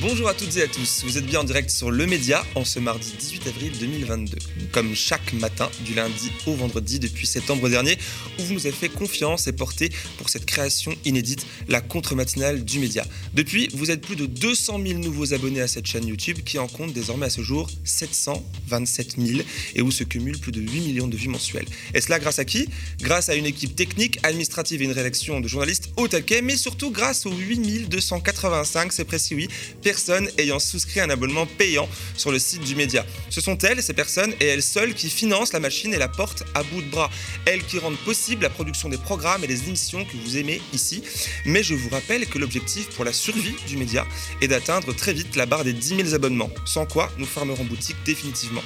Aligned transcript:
Bonjour 0.00 0.28
à 0.28 0.34
toutes 0.34 0.56
et 0.56 0.62
à 0.62 0.68
tous, 0.68 1.02
vous 1.04 1.18
êtes 1.18 1.26
bien 1.26 1.40
en 1.40 1.44
direct 1.44 1.70
sur 1.70 1.90
Le 1.90 2.06
Média 2.06 2.46
en 2.54 2.64
ce 2.64 2.78
mardi 2.78 3.14
18 3.18 3.48
avril 3.48 3.72
2022. 3.80 4.38
Comme 4.70 4.94
chaque 4.94 5.32
matin, 5.32 5.68
du 5.84 5.92
lundi 5.92 6.30
au 6.46 6.54
vendredi 6.54 7.00
depuis 7.00 7.26
septembre 7.26 7.68
dernier, 7.68 7.98
où 8.38 8.42
vous 8.42 8.54
nous 8.54 8.66
avez 8.66 8.76
fait 8.76 8.88
confiance 8.88 9.48
et 9.48 9.52
porté 9.52 9.90
pour 10.16 10.28
cette 10.28 10.46
création 10.46 10.94
inédite, 11.04 11.44
la 11.66 11.80
contre-matinale 11.80 12.64
du 12.64 12.78
Média. 12.78 13.04
Depuis, 13.34 13.70
vous 13.74 13.90
êtes 13.90 14.00
plus 14.00 14.14
de 14.14 14.26
200 14.26 14.80
000 14.86 15.00
nouveaux 15.00 15.34
abonnés 15.34 15.62
à 15.62 15.66
cette 15.66 15.86
chaîne 15.86 16.06
YouTube 16.06 16.38
qui 16.44 16.60
en 16.60 16.68
compte 16.68 16.92
désormais 16.92 17.26
à 17.26 17.30
ce 17.30 17.42
jour 17.42 17.68
727 17.82 19.16
000 19.18 19.40
et 19.74 19.82
où 19.82 19.90
se 19.90 20.04
cumulent 20.04 20.38
plus 20.38 20.52
de 20.52 20.60
8 20.60 20.80
millions 20.80 21.08
de 21.08 21.16
vues 21.16 21.28
mensuelles. 21.28 21.66
Et 21.94 22.00
cela 22.00 22.20
grâce 22.20 22.38
à 22.38 22.44
qui? 22.44 22.68
Grâce 23.00 23.30
à 23.30 23.34
une 23.34 23.46
équipe 23.46 23.74
technique, 23.74 24.20
administrative 24.22 24.80
et 24.80 24.84
une 24.84 24.92
rédaction 24.92 25.40
de 25.40 25.48
journalistes 25.48 25.90
au 25.96 26.06
taquet, 26.06 26.40
mais 26.40 26.56
surtout 26.56 26.92
grâce 26.92 27.26
aux 27.26 27.34
8285, 27.34 28.92
c'est 28.92 29.04
précis 29.04 29.34
oui, 29.34 29.48
personnes 29.88 30.28
ayant 30.36 30.58
souscrit 30.58 31.00
un 31.00 31.08
abonnement 31.08 31.46
payant 31.46 31.88
sur 32.14 32.30
le 32.30 32.38
site 32.38 32.60
du 32.60 32.76
média. 32.76 33.06
Ce 33.30 33.40
sont 33.40 33.56
elles, 33.56 33.82
ces 33.82 33.94
personnes, 33.94 34.34
et 34.38 34.44
elles 34.44 34.62
seules 34.62 34.92
qui 34.92 35.08
financent 35.08 35.54
la 35.54 35.60
machine 35.60 35.94
et 35.94 35.96
la 35.96 36.08
portent 36.08 36.44
à 36.54 36.62
bout 36.62 36.82
de 36.82 36.90
bras. 36.90 37.08
Elles 37.46 37.64
qui 37.64 37.78
rendent 37.78 37.96
possible 38.04 38.42
la 38.42 38.50
production 38.50 38.90
des 38.90 38.98
programmes 38.98 39.44
et 39.44 39.46
des 39.46 39.66
émissions 39.66 40.04
que 40.04 40.14
vous 40.22 40.36
aimez 40.36 40.60
ici. 40.74 41.02
Mais 41.46 41.62
je 41.62 41.72
vous 41.72 41.88
rappelle 41.88 42.26
que 42.26 42.38
l'objectif 42.38 42.90
pour 42.90 43.06
la 43.06 43.14
survie 43.14 43.56
du 43.66 43.78
média 43.78 44.06
est 44.42 44.48
d'atteindre 44.48 44.92
très 44.94 45.14
vite 45.14 45.36
la 45.36 45.46
barre 45.46 45.64
des 45.64 45.72
10 45.72 45.96
000 45.96 46.14
abonnements, 46.14 46.50
sans 46.66 46.84
quoi 46.84 47.10
nous 47.16 47.24
fermerons 47.24 47.64
boutique 47.64 47.96
définitivement. 48.04 48.62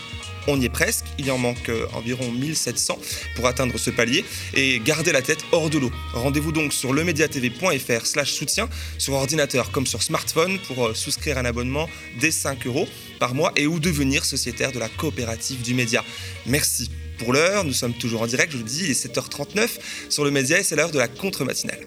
On 0.48 0.60
y 0.60 0.64
est 0.64 0.70
presque, 0.70 1.04
il 1.18 1.30
en 1.30 1.38
manque 1.38 1.68
euh, 1.68 1.86
environ 1.92 2.30
1700 2.30 2.98
pour 3.36 3.46
atteindre 3.46 3.78
ce 3.78 3.90
palier 3.90 4.24
et 4.54 4.80
garder 4.80 5.12
la 5.12 5.22
tête 5.22 5.44
hors 5.52 5.70
de 5.70 5.78
l'eau. 5.78 5.92
Rendez-vous 6.12 6.52
donc 6.52 6.72
sur 6.72 6.92
lemediatv.fr 6.92 8.06
slash 8.06 8.32
soutien 8.32 8.68
sur 8.98 9.14
ordinateur 9.14 9.70
comme 9.70 9.86
sur 9.86 10.02
smartphone 10.02 10.58
pour 10.66 10.86
euh, 10.86 10.94
souscrire 10.94 11.38
un 11.38 11.44
abonnement 11.44 11.88
dès 12.20 12.30
5 12.30 12.66
euros 12.66 12.88
par 13.20 13.34
mois 13.34 13.52
et 13.56 13.66
ou 13.66 13.78
devenir 13.78 14.24
sociétaire 14.24 14.72
de 14.72 14.78
la 14.78 14.88
coopérative 14.88 15.62
du 15.62 15.74
média. 15.74 16.04
Merci. 16.46 16.90
Pour 17.18 17.32
l'heure, 17.32 17.62
nous 17.64 17.72
sommes 17.72 17.94
toujours 17.94 18.22
en 18.22 18.26
direct, 18.26 18.50
je 18.50 18.56
vous 18.56 18.64
le 18.64 18.68
dis, 18.68 18.84
il 18.84 18.90
est 18.90 19.06
7h39 19.06 19.68
sur 20.08 20.24
le 20.24 20.32
média 20.32 20.58
et 20.58 20.64
c'est 20.64 20.74
l'heure 20.74 20.90
de 20.90 20.98
la 20.98 21.06
contre-matinale. 21.06 21.86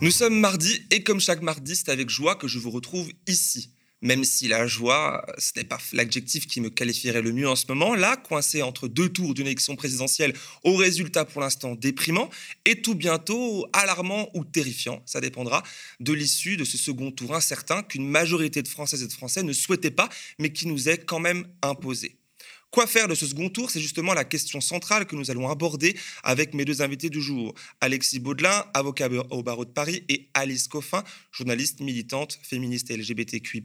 Nous 0.00 0.12
sommes 0.12 0.38
mardi 0.38 0.80
et 0.92 1.02
comme 1.02 1.20
chaque 1.20 1.42
mardi, 1.42 1.74
c'est 1.74 1.88
avec 1.88 2.08
joie 2.08 2.36
que 2.36 2.46
je 2.46 2.60
vous 2.60 2.70
retrouve 2.70 3.10
ici. 3.26 3.70
Même 4.00 4.22
si 4.22 4.46
la 4.46 4.68
joie, 4.68 5.26
ce 5.38 5.50
n'est 5.56 5.64
pas 5.64 5.78
l'adjectif 5.92 6.46
qui 6.46 6.60
me 6.60 6.70
qualifierait 6.70 7.20
le 7.20 7.32
mieux 7.32 7.48
en 7.48 7.56
ce 7.56 7.64
moment, 7.68 7.96
là, 7.96 8.16
coincé 8.16 8.62
entre 8.62 8.86
deux 8.86 9.08
tours 9.08 9.34
d'une 9.34 9.48
élection 9.48 9.74
présidentielle 9.74 10.34
au 10.62 10.76
résultat 10.76 11.24
pour 11.24 11.40
l'instant 11.40 11.74
déprimant, 11.74 12.30
et 12.64 12.80
tout 12.80 12.94
bientôt 12.94 13.66
alarmant 13.72 14.28
ou 14.34 14.44
terrifiant, 14.44 15.02
ça 15.04 15.20
dépendra 15.20 15.64
de 15.98 16.12
l'issue 16.12 16.56
de 16.56 16.62
ce 16.62 16.78
second 16.78 17.10
tour 17.10 17.34
incertain 17.34 17.82
qu'une 17.82 18.06
majorité 18.06 18.62
de 18.62 18.68
Françaises 18.68 19.02
et 19.02 19.08
de 19.08 19.12
Français 19.12 19.42
ne 19.42 19.52
souhaitait 19.52 19.90
pas, 19.90 20.08
mais 20.38 20.52
qui 20.52 20.68
nous 20.68 20.88
est 20.88 20.98
quand 20.98 21.18
même 21.18 21.48
imposé. 21.60 22.17
Quoi 22.70 22.86
faire 22.86 23.08
de 23.08 23.14
ce 23.14 23.26
second 23.26 23.48
tour? 23.48 23.70
C'est 23.70 23.80
justement 23.80 24.12
la 24.12 24.24
question 24.24 24.60
centrale 24.60 25.06
que 25.06 25.16
nous 25.16 25.30
allons 25.30 25.48
aborder 25.48 25.96
avec 26.22 26.52
mes 26.52 26.66
deux 26.66 26.82
invités 26.82 27.08
du 27.08 27.22
jour. 27.22 27.54
Alexis 27.80 28.18
Baudelin, 28.18 28.64
avocat 28.74 29.08
au 29.30 29.42
barreau 29.42 29.64
de 29.64 29.70
Paris, 29.70 30.04
et 30.10 30.28
Alice 30.34 30.68
Coffin, 30.68 31.02
journaliste 31.32 31.80
militante, 31.80 32.38
féministe 32.42 32.90
LGBTQI+, 32.90 33.64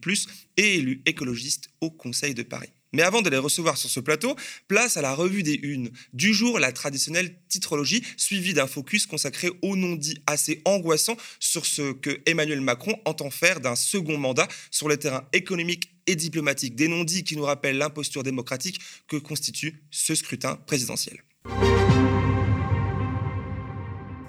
et 0.55 0.75
élue 0.75 1.01
écologiste 1.05 1.69
au 1.81 1.91
Conseil 1.91 2.33
de 2.33 2.43
Paris. 2.43 2.69
Mais 2.93 3.01
avant 3.01 3.21
de 3.21 3.29
les 3.29 3.37
recevoir 3.37 3.75
sur 3.75 3.89
ce 3.89 3.99
plateau, 3.99 4.35
place 4.67 4.97
à 4.97 5.01
la 5.01 5.13
revue 5.13 5.43
des 5.43 5.59
unes. 5.63 5.89
Du 6.13 6.33
jour, 6.33 6.59
la 6.59 6.71
traditionnelle 6.71 7.35
titrologie, 7.49 8.03
suivie 8.17 8.53
d'un 8.53 8.67
focus 8.67 9.07
consacré 9.07 9.49
au 9.63 9.75
non-dit 9.75 10.21
assez 10.27 10.61
angoissant 10.63 11.17
sur 11.39 11.65
ce 11.65 11.91
que 11.91 12.21
Emmanuel 12.27 12.61
Macron 12.61 12.95
entend 13.05 13.31
faire 13.31 13.59
d'un 13.59 13.75
second 13.75 14.17
mandat 14.17 14.47
sur 14.69 14.87
le 14.87 14.97
terrain 14.97 15.27
économique 15.33 15.92
et 16.07 16.15
diplomatique. 16.15 16.75
Des 16.75 16.87
non-dits 16.87 17.23
qui 17.23 17.35
nous 17.37 17.43
rappellent 17.43 17.77
l'imposture 17.77 18.23
démocratique 18.23 18.79
que 19.07 19.17
constitue 19.17 19.83
ce 19.91 20.15
scrutin 20.15 20.55
présidentiel. 20.55 21.23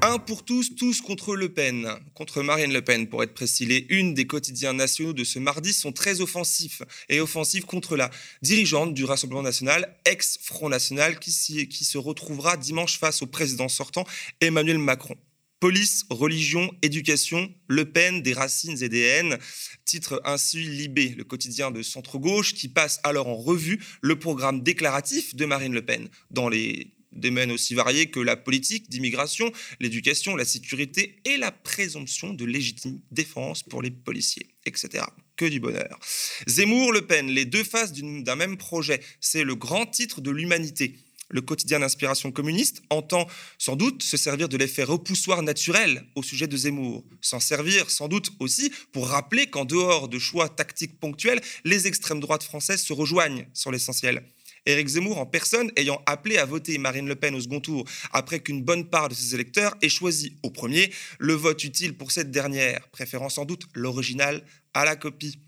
Un 0.06 0.18
pour 0.18 0.44
tous, 0.44 0.76
tous 0.76 1.00
contre 1.00 1.34
Le 1.34 1.48
Pen, 1.48 1.88
contre 2.12 2.42
Marine 2.42 2.74
Le 2.74 2.82
Pen 2.82 3.08
pour 3.08 3.22
être 3.22 3.32
précis. 3.32 3.64
Les 3.64 3.86
unes 3.88 4.12
des 4.12 4.26
quotidiens 4.26 4.74
nationaux 4.74 5.14
de 5.14 5.24
ce 5.24 5.38
mardi 5.38 5.72
sont 5.72 5.92
très 5.92 6.20
offensifs 6.20 6.82
et 7.08 7.20
offensifs 7.20 7.64
contre 7.64 7.96
la 7.96 8.10
dirigeante 8.42 8.92
du 8.92 9.06
Rassemblement 9.06 9.40
national, 9.40 9.96
ex-Front 10.04 10.68
National, 10.68 11.18
qui, 11.18 11.68
qui 11.68 11.84
se 11.86 11.96
retrouvera 11.96 12.58
dimanche 12.58 12.98
face 12.98 13.22
au 13.22 13.26
président 13.26 13.70
sortant 13.70 14.04
Emmanuel 14.42 14.76
Macron. 14.76 15.16
Police, 15.64 16.04
religion, 16.10 16.70
éducation, 16.82 17.50
Le 17.68 17.90
Pen, 17.90 18.20
des 18.20 18.34
racines 18.34 18.82
et 18.82 18.90
des 18.90 19.00
haines, 19.00 19.38
titre 19.86 20.20
ainsi 20.26 20.58
Libé, 20.58 21.14
le 21.16 21.24
quotidien 21.24 21.70
de 21.70 21.80
centre-gauche, 21.80 22.52
qui 22.52 22.68
passe 22.68 23.00
alors 23.02 23.28
en 23.28 23.36
revue 23.36 23.82
le 24.02 24.18
programme 24.18 24.62
déclaratif 24.62 25.34
de 25.34 25.46
Marine 25.46 25.72
Le 25.72 25.80
Pen 25.80 26.10
dans 26.30 26.50
les 26.50 26.92
domaines 27.12 27.50
aussi 27.50 27.74
variés 27.74 28.10
que 28.10 28.20
la 28.20 28.36
politique 28.36 28.90
d'immigration, 28.90 29.50
l'éducation, 29.80 30.36
la 30.36 30.44
sécurité 30.44 31.16
et 31.24 31.38
la 31.38 31.50
présomption 31.50 32.34
de 32.34 32.44
légitime 32.44 33.00
défense 33.10 33.62
pour 33.62 33.80
les 33.80 33.90
policiers, 33.90 34.54
etc. 34.66 35.04
Que 35.36 35.46
du 35.46 35.60
bonheur. 35.60 35.98
Zemmour, 36.46 36.92
Le 36.92 37.06
Pen, 37.06 37.28
les 37.28 37.46
deux 37.46 37.64
faces 37.64 37.94
d'un 37.94 38.36
même 38.36 38.58
projet, 38.58 39.00
c'est 39.18 39.44
le 39.44 39.54
grand 39.54 39.86
titre 39.86 40.20
de 40.20 40.30
l'humanité. 40.30 40.98
Le 41.30 41.40
quotidien 41.40 41.80
d'inspiration 41.80 42.30
communiste 42.32 42.82
entend 42.90 43.26
sans 43.58 43.76
doute 43.76 44.02
se 44.02 44.16
servir 44.16 44.48
de 44.48 44.56
l'effet 44.56 44.84
repoussoir 44.84 45.42
naturel 45.42 46.06
au 46.14 46.22
sujet 46.22 46.46
de 46.46 46.56
Zemmour, 46.56 47.04
s'en 47.20 47.40
servir 47.40 47.90
sans 47.90 48.08
doute 48.08 48.30
aussi 48.40 48.72
pour 48.92 49.08
rappeler 49.08 49.46
qu'en 49.46 49.64
dehors 49.64 50.08
de 50.08 50.18
choix 50.18 50.48
tactiques 50.48 51.00
ponctuels, 51.00 51.40
les 51.64 51.86
extrêmes 51.86 52.20
droites 52.20 52.42
françaises 52.42 52.82
se 52.82 52.92
rejoignent 52.92 53.46
sur 53.54 53.72
l'essentiel. 53.72 54.22
Éric 54.66 54.88
Zemmour 54.88 55.18
en 55.18 55.26
personne 55.26 55.70
ayant 55.76 56.00
appelé 56.06 56.38
à 56.38 56.46
voter 56.46 56.78
Marine 56.78 57.06
Le 57.06 57.16
Pen 57.16 57.34
au 57.34 57.40
second 57.40 57.60
tour 57.60 57.84
après 58.12 58.40
qu'une 58.40 58.62
bonne 58.62 58.88
part 58.88 59.10
de 59.10 59.14
ses 59.14 59.34
électeurs 59.34 59.74
ait 59.82 59.90
choisi 59.90 60.38
au 60.42 60.50
premier 60.50 60.90
le 61.18 61.34
vote 61.34 61.62
utile 61.64 61.94
pour 61.94 62.12
cette 62.12 62.30
dernière, 62.30 62.88
préférant 62.88 63.28
sans 63.28 63.44
doute 63.44 63.66
l'original 63.74 64.42
à 64.72 64.84
la 64.84 64.96
copie. 64.96 65.38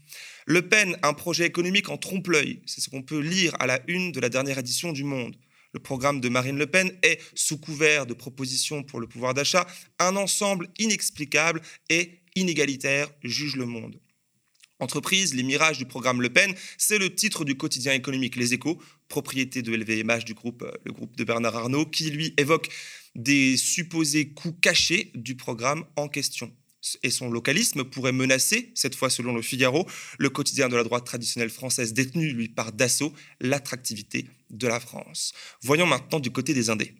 Le 0.44 0.68
Pen, 0.68 0.96
un 1.02 1.14
projet 1.14 1.46
économique 1.46 1.88
en 1.88 1.96
trompe-l'œil, 1.96 2.60
c'est 2.66 2.80
ce 2.80 2.90
qu'on 2.90 3.02
peut 3.02 3.18
lire 3.18 3.56
à 3.58 3.66
la 3.66 3.80
une 3.88 4.12
de 4.12 4.20
la 4.20 4.28
dernière 4.28 4.58
édition 4.58 4.92
du 4.92 5.02
Monde. 5.02 5.34
Le 5.76 5.82
programme 5.82 6.22
de 6.22 6.30
Marine 6.30 6.56
Le 6.56 6.66
Pen 6.66 6.90
est, 7.02 7.20
sous 7.34 7.58
couvert 7.58 8.06
de 8.06 8.14
propositions 8.14 8.82
pour 8.82 8.98
le 8.98 9.06
pouvoir 9.06 9.34
d'achat, 9.34 9.66
un 9.98 10.16
ensemble 10.16 10.70
inexplicable 10.78 11.60
et 11.90 12.22
inégalitaire, 12.34 13.10
juge 13.22 13.56
le 13.56 13.66
monde. 13.66 14.00
Entreprise, 14.80 15.34
les 15.34 15.42
mirages 15.42 15.76
du 15.76 15.84
programme 15.84 16.22
Le 16.22 16.32
Pen, 16.32 16.54
c'est 16.78 16.96
le 16.96 17.14
titre 17.14 17.44
du 17.44 17.58
quotidien 17.58 17.92
économique 17.92 18.36
Les 18.36 18.54
Échos, 18.54 18.80
propriété 19.08 19.60
de 19.60 19.70
LVMH 19.76 20.24
du 20.24 20.32
groupe, 20.32 20.62
euh, 20.62 20.72
le 20.86 20.92
groupe 20.92 21.14
de 21.14 21.24
Bernard 21.24 21.56
Arnault, 21.56 21.84
qui 21.84 22.08
lui 22.08 22.32
évoque 22.38 22.70
des 23.14 23.58
supposés 23.58 24.30
coûts 24.30 24.54
cachés 24.54 25.12
du 25.14 25.36
programme 25.36 25.84
en 25.96 26.08
question. 26.08 26.50
Et 27.02 27.10
son 27.10 27.30
localisme 27.30 27.84
pourrait 27.84 28.12
menacer, 28.12 28.72
cette 28.74 28.94
fois 28.94 29.10
selon 29.10 29.34
le 29.34 29.42
Figaro, 29.42 29.88
le 30.18 30.30
quotidien 30.30 30.68
de 30.68 30.76
la 30.76 30.84
droite 30.84 31.04
traditionnelle 31.04 31.50
française 31.50 31.92
détenu, 31.92 32.32
lui, 32.32 32.48
par 32.48 32.72
Dassault, 32.72 33.12
l'attractivité 33.40 34.26
de 34.50 34.68
la 34.68 34.80
France. 34.80 35.32
Voyons 35.62 35.86
maintenant 35.86 36.20
du 36.20 36.30
côté 36.30 36.54
des 36.54 36.70
Indés. 36.70 36.94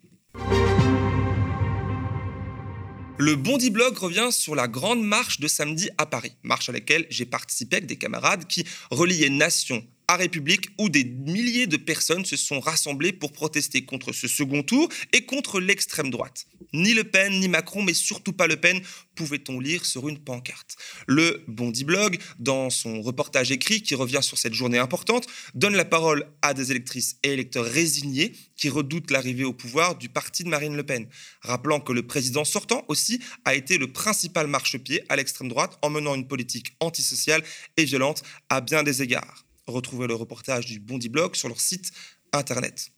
Le 3.19 3.35
Bondi 3.35 3.71
Blog 3.71 3.97
revient 3.97 4.29
sur 4.31 4.55
la 4.55 4.69
grande 4.69 5.03
marche 5.03 5.41
de 5.41 5.49
samedi 5.49 5.89
à 5.97 6.05
Paris, 6.05 6.37
marche 6.43 6.69
à 6.69 6.73
laquelle 6.73 7.07
j'ai 7.09 7.25
participé 7.25 7.77
avec 7.77 7.87
des 7.87 7.97
camarades 7.97 8.47
qui 8.47 8.67
reliaient 8.91 9.31
nations, 9.31 9.83
à 10.09 10.17
République 10.17 10.69
où 10.79 10.89
des 10.89 11.05
milliers 11.05 11.67
de 11.67 11.77
personnes 11.77 12.25
se 12.25 12.37
sont 12.37 12.61
rassemblées 12.61 13.13
pour 13.13 13.33
protester 13.33 13.85
contre 13.85 14.13
ce 14.13 14.29
second 14.29 14.63
tour 14.63 14.89
et 15.13 15.25
contre 15.25 15.61
l'extrême 15.61 16.11
droite. 16.11 16.47
Ni 16.73 16.95
Le 16.95 17.05
Pen, 17.05 17.41
ni 17.41 17.49
Macron, 17.49 17.83
mais 17.83 17.95
surtout 17.95 18.33
pas 18.33 18.47
Le 18.47 18.57
Pen, 18.57 18.81
pouvait-on 19.15 19.59
lire 19.61 19.85
sur 19.85 20.09
une 20.09 20.19
pancarte. 20.19 20.77
Le 21.07 21.43
Bondi 21.49 21.85
Blog, 21.85 22.19
dans 22.39 22.71
son 22.71 23.01
reportage 23.03 23.51
écrit 23.51 23.83
qui 23.83 23.95
revient 23.95 24.23
sur 24.23 24.39
cette 24.39 24.55
journée 24.55 24.79
importante, 24.79 25.27
donne 25.55 25.75
la 25.75 25.85
parole 25.85 26.27
à 26.43 26.55
des 26.55 26.71
électrices 26.71 27.17
et 27.23 27.33
électeurs 27.33 27.65
résignés 27.65 28.33
qui 28.57 28.69
redoutent 28.69 29.11
l'arrivée 29.11 29.45
au 29.45 29.53
pouvoir 29.53 29.97
du 29.97 30.09
parti 30.09 30.45
de 30.45 30.49
Marine 30.49 30.77
Le 30.77 30.83
Pen, 30.83 31.09
rappelant 31.41 31.81
que 31.81 31.93
le 31.93 32.07
président 32.07 32.45
sortant 32.45 32.85
aussi 32.89 33.21
a 33.45 33.55
été 33.55 33.79
le 33.79 33.93
principal 33.93 34.47
marchepied 34.47 35.03
à 35.09 35.17
l'extrême 35.17 35.49
droite 35.49 35.79
en 35.83 35.91
menant 35.91 36.15
une 36.15 36.29
politique 36.29 36.77
antisociale 36.81 37.43
et 37.77 37.85
violente 37.85 38.23
à 38.49 38.61
bien 38.61 38.83
des 38.83 39.03
égards. 39.03 39.46
Retrouvez 39.67 40.07
le 40.07 40.15
reportage 40.15 40.67
du 40.67 40.79
Bondi 40.79 41.09
Blog 41.09 41.35
sur 41.35 41.49
leur 41.49 41.61
site 41.61 41.93
internet. 42.33 42.91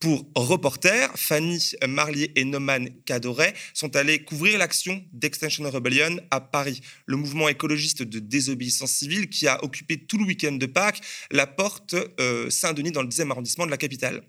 Pour 0.00 0.30
Reporter, 0.34 1.10
Fanny 1.14 1.72
Marlier 1.86 2.32
et 2.34 2.44
Noman 2.44 2.88
Cadoret 3.04 3.52
sont 3.74 3.96
allés 3.96 4.24
couvrir 4.24 4.58
l'action 4.58 5.04
d'Extension 5.12 5.70
Rebellion 5.70 6.16
à 6.30 6.40
Paris, 6.40 6.80
le 7.04 7.16
mouvement 7.16 7.50
écologiste 7.50 8.02
de 8.02 8.18
désobéissance 8.18 8.92
civile 8.92 9.28
qui 9.28 9.46
a 9.46 9.62
occupé 9.62 9.98
tout 9.98 10.16
le 10.16 10.24
week-end 10.24 10.52
de 10.52 10.64
Pâques 10.64 11.02
la 11.30 11.46
porte 11.46 11.94
euh, 12.18 12.48
Saint-Denis 12.48 12.92
dans 12.92 13.02
le 13.02 13.08
10e 13.08 13.30
arrondissement 13.30 13.66
de 13.66 13.70
la 13.70 13.76
capitale. 13.76 14.22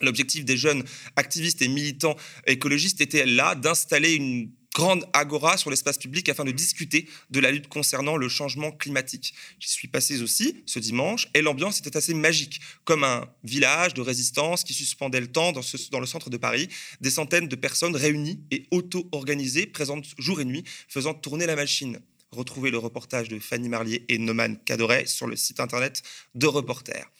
L'objectif 0.00 0.46
des 0.46 0.56
jeunes 0.56 0.82
activistes 1.16 1.60
et 1.60 1.68
militants 1.68 2.16
écologistes 2.46 3.02
était 3.02 3.26
là 3.26 3.54
d'installer 3.54 4.14
une 4.14 4.50
grande 4.76 5.06
agora 5.14 5.56
sur 5.56 5.70
l'espace 5.70 5.96
public 5.96 6.28
afin 6.28 6.44
de 6.44 6.52
discuter 6.52 7.08
de 7.30 7.40
la 7.40 7.50
lutte 7.50 7.66
concernant 7.66 8.18
le 8.18 8.28
changement 8.28 8.70
climatique. 8.70 9.32
J'y 9.58 9.70
suis 9.70 9.88
passé 9.88 10.20
aussi 10.20 10.62
ce 10.66 10.78
dimanche 10.78 11.28
et 11.32 11.40
l'ambiance 11.40 11.78
était 11.78 11.96
assez 11.96 12.12
magique, 12.12 12.60
comme 12.84 13.02
un 13.02 13.26
village 13.42 13.94
de 13.94 14.02
résistance 14.02 14.64
qui 14.64 14.74
suspendait 14.74 15.20
le 15.20 15.32
temps 15.32 15.52
dans, 15.52 15.62
le 16.00 16.06
centre 16.06 16.28
de 16.28 16.36
Paris, 16.36 16.68
des 17.00 17.08
centaines 17.08 17.48
de 17.48 17.56
personnes 17.56 17.96
réunies 17.96 18.44
et 18.50 18.66
auto-organisées, 18.70 19.66
présentes 19.66 20.08
jour 20.18 20.42
et 20.42 20.44
nuit, 20.44 20.64
faisant 20.88 21.14
tourner 21.14 21.46
la 21.46 21.56
machine. 21.56 21.98
Retrouvez 22.30 22.70
le 22.70 22.76
reportage 22.76 23.30
de 23.30 23.38
Fanny 23.38 23.70
Marlier 23.70 24.04
et 24.10 24.18
Noman 24.18 24.58
Cadoret 24.58 25.06
sur 25.06 25.26
le 25.26 25.36
site 25.36 25.58
internet 25.58 26.02
de 26.34 26.46
Reporter. 26.46 27.10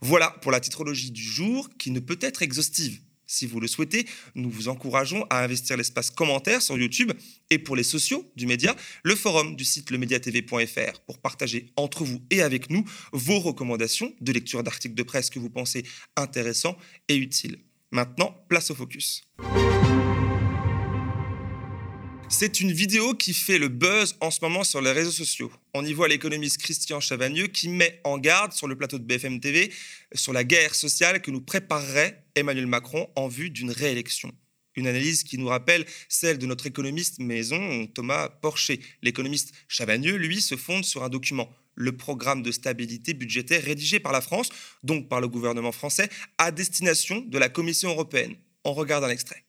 Voilà 0.00 0.30
pour 0.42 0.50
la 0.50 0.58
titrologie 0.58 1.12
du 1.12 1.22
jour 1.22 1.68
qui 1.78 1.92
ne 1.92 2.00
peut 2.00 2.18
être 2.20 2.42
exhaustive. 2.42 2.98
Si 3.34 3.46
vous 3.46 3.58
le 3.58 3.66
souhaitez, 3.66 4.06
nous 4.36 4.48
vous 4.48 4.68
encourageons 4.68 5.26
à 5.28 5.42
investir 5.42 5.76
l'espace 5.76 6.08
commentaire 6.08 6.62
sur 6.62 6.78
YouTube 6.78 7.10
et 7.50 7.58
pour 7.58 7.74
les 7.74 7.82
sociaux 7.82 8.30
du 8.36 8.46
média, 8.46 8.76
le 9.02 9.16
forum 9.16 9.56
du 9.56 9.64
site 9.64 9.90
lemediatv.fr 9.90 11.00
pour 11.00 11.18
partager 11.18 11.72
entre 11.74 12.04
vous 12.04 12.22
et 12.30 12.42
avec 12.42 12.70
nous 12.70 12.84
vos 13.12 13.40
recommandations 13.40 14.12
de 14.20 14.30
lecture 14.30 14.62
d'articles 14.62 14.94
de 14.94 15.02
presse 15.02 15.30
que 15.30 15.40
vous 15.40 15.50
pensez 15.50 15.84
intéressants 16.16 16.78
et 17.08 17.16
utiles. 17.16 17.58
Maintenant, 17.90 18.36
place 18.48 18.70
au 18.70 18.76
focus. 18.76 19.24
C'est 22.36 22.60
une 22.60 22.72
vidéo 22.72 23.14
qui 23.14 23.32
fait 23.32 23.58
le 23.58 23.68
buzz 23.68 24.16
en 24.20 24.32
ce 24.32 24.40
moment 24.42 24.64
sur 24.64 24.80
les 24.80 24.90
réseaux 24.90 25.12
sociaux. 25.12 25.52
On 25.72 25.86
y 25.86 25.92
voit 25.92 26.08
l'économiste 26.08 26.58
Christian 26.58 26.98
Chavagneux 26.98 27.46
qui 27.46 27.68
met 27.68 28.00
en 28.02 28.18
garde 28.18 28.52
sur 28.52 28.66
le 28.66 28.76
plateau 28.76 28.98
de 28.98 29.04
BFM 29.04 29.38
TV 29.38 29.70
sur 30.14 30.32
la 30.32 30.42
guerre 30.42 30.74
sociale 30.74 31.22
que 31.22 31.30
nous 31.30 31.40
préparerait 31.40 32.24
Emmanuel 32.34 32.66
Macron 32.66 33.08
en 33.14 33.28
vue 33.28 33.50
d'une 33.50 33.70
réélection. 33.70 34.32
Une 34.74 34.88
analyse 34.88 35.22
qui 35.22 35.38
nous 35.38 35.46
rappelle 35.46 35.86
celle 36.08 36.38
de 36.38 36.46
notre 36.46 36.66
économiste 36.66 37.20
maison 37.20 37.86
Thomas 37.94 38.30
Porcher. 38.30 38.80
L'économiste 39.02 39.52
Chavagneux, 39.68 40.16
lui, 40.16 40.42
se 40.42 40.56
fonde 40.56 40.84
sur 40.84 41.04
un 41.04 41.08
document, 41.08 41.54
le 41.76 41.96
programme 41.96 42.42
de 42.42 42.50
stabilité 42.50 43.14
budgétaire 43.14 43.62
rédigé 43.62 44.00
par 44.00 44.10
la 44.10 44.20
France, 44.20 44.48
donc 44.82 45.08
par 45.08 45.20
le 45.20 45.28
gouvernement 45.28 45.72
français, 45.72 46.08
à 46.38 46.50
destination 46.50 47.20
de 47.20 47.38
la 47.38 47.48
Commission 47.48 47.90
européenne. 47.90 48.34
On 48.64 48.72
regarde 48.72 49.04
un 49.04 49.10
extrait. 49.10 49.44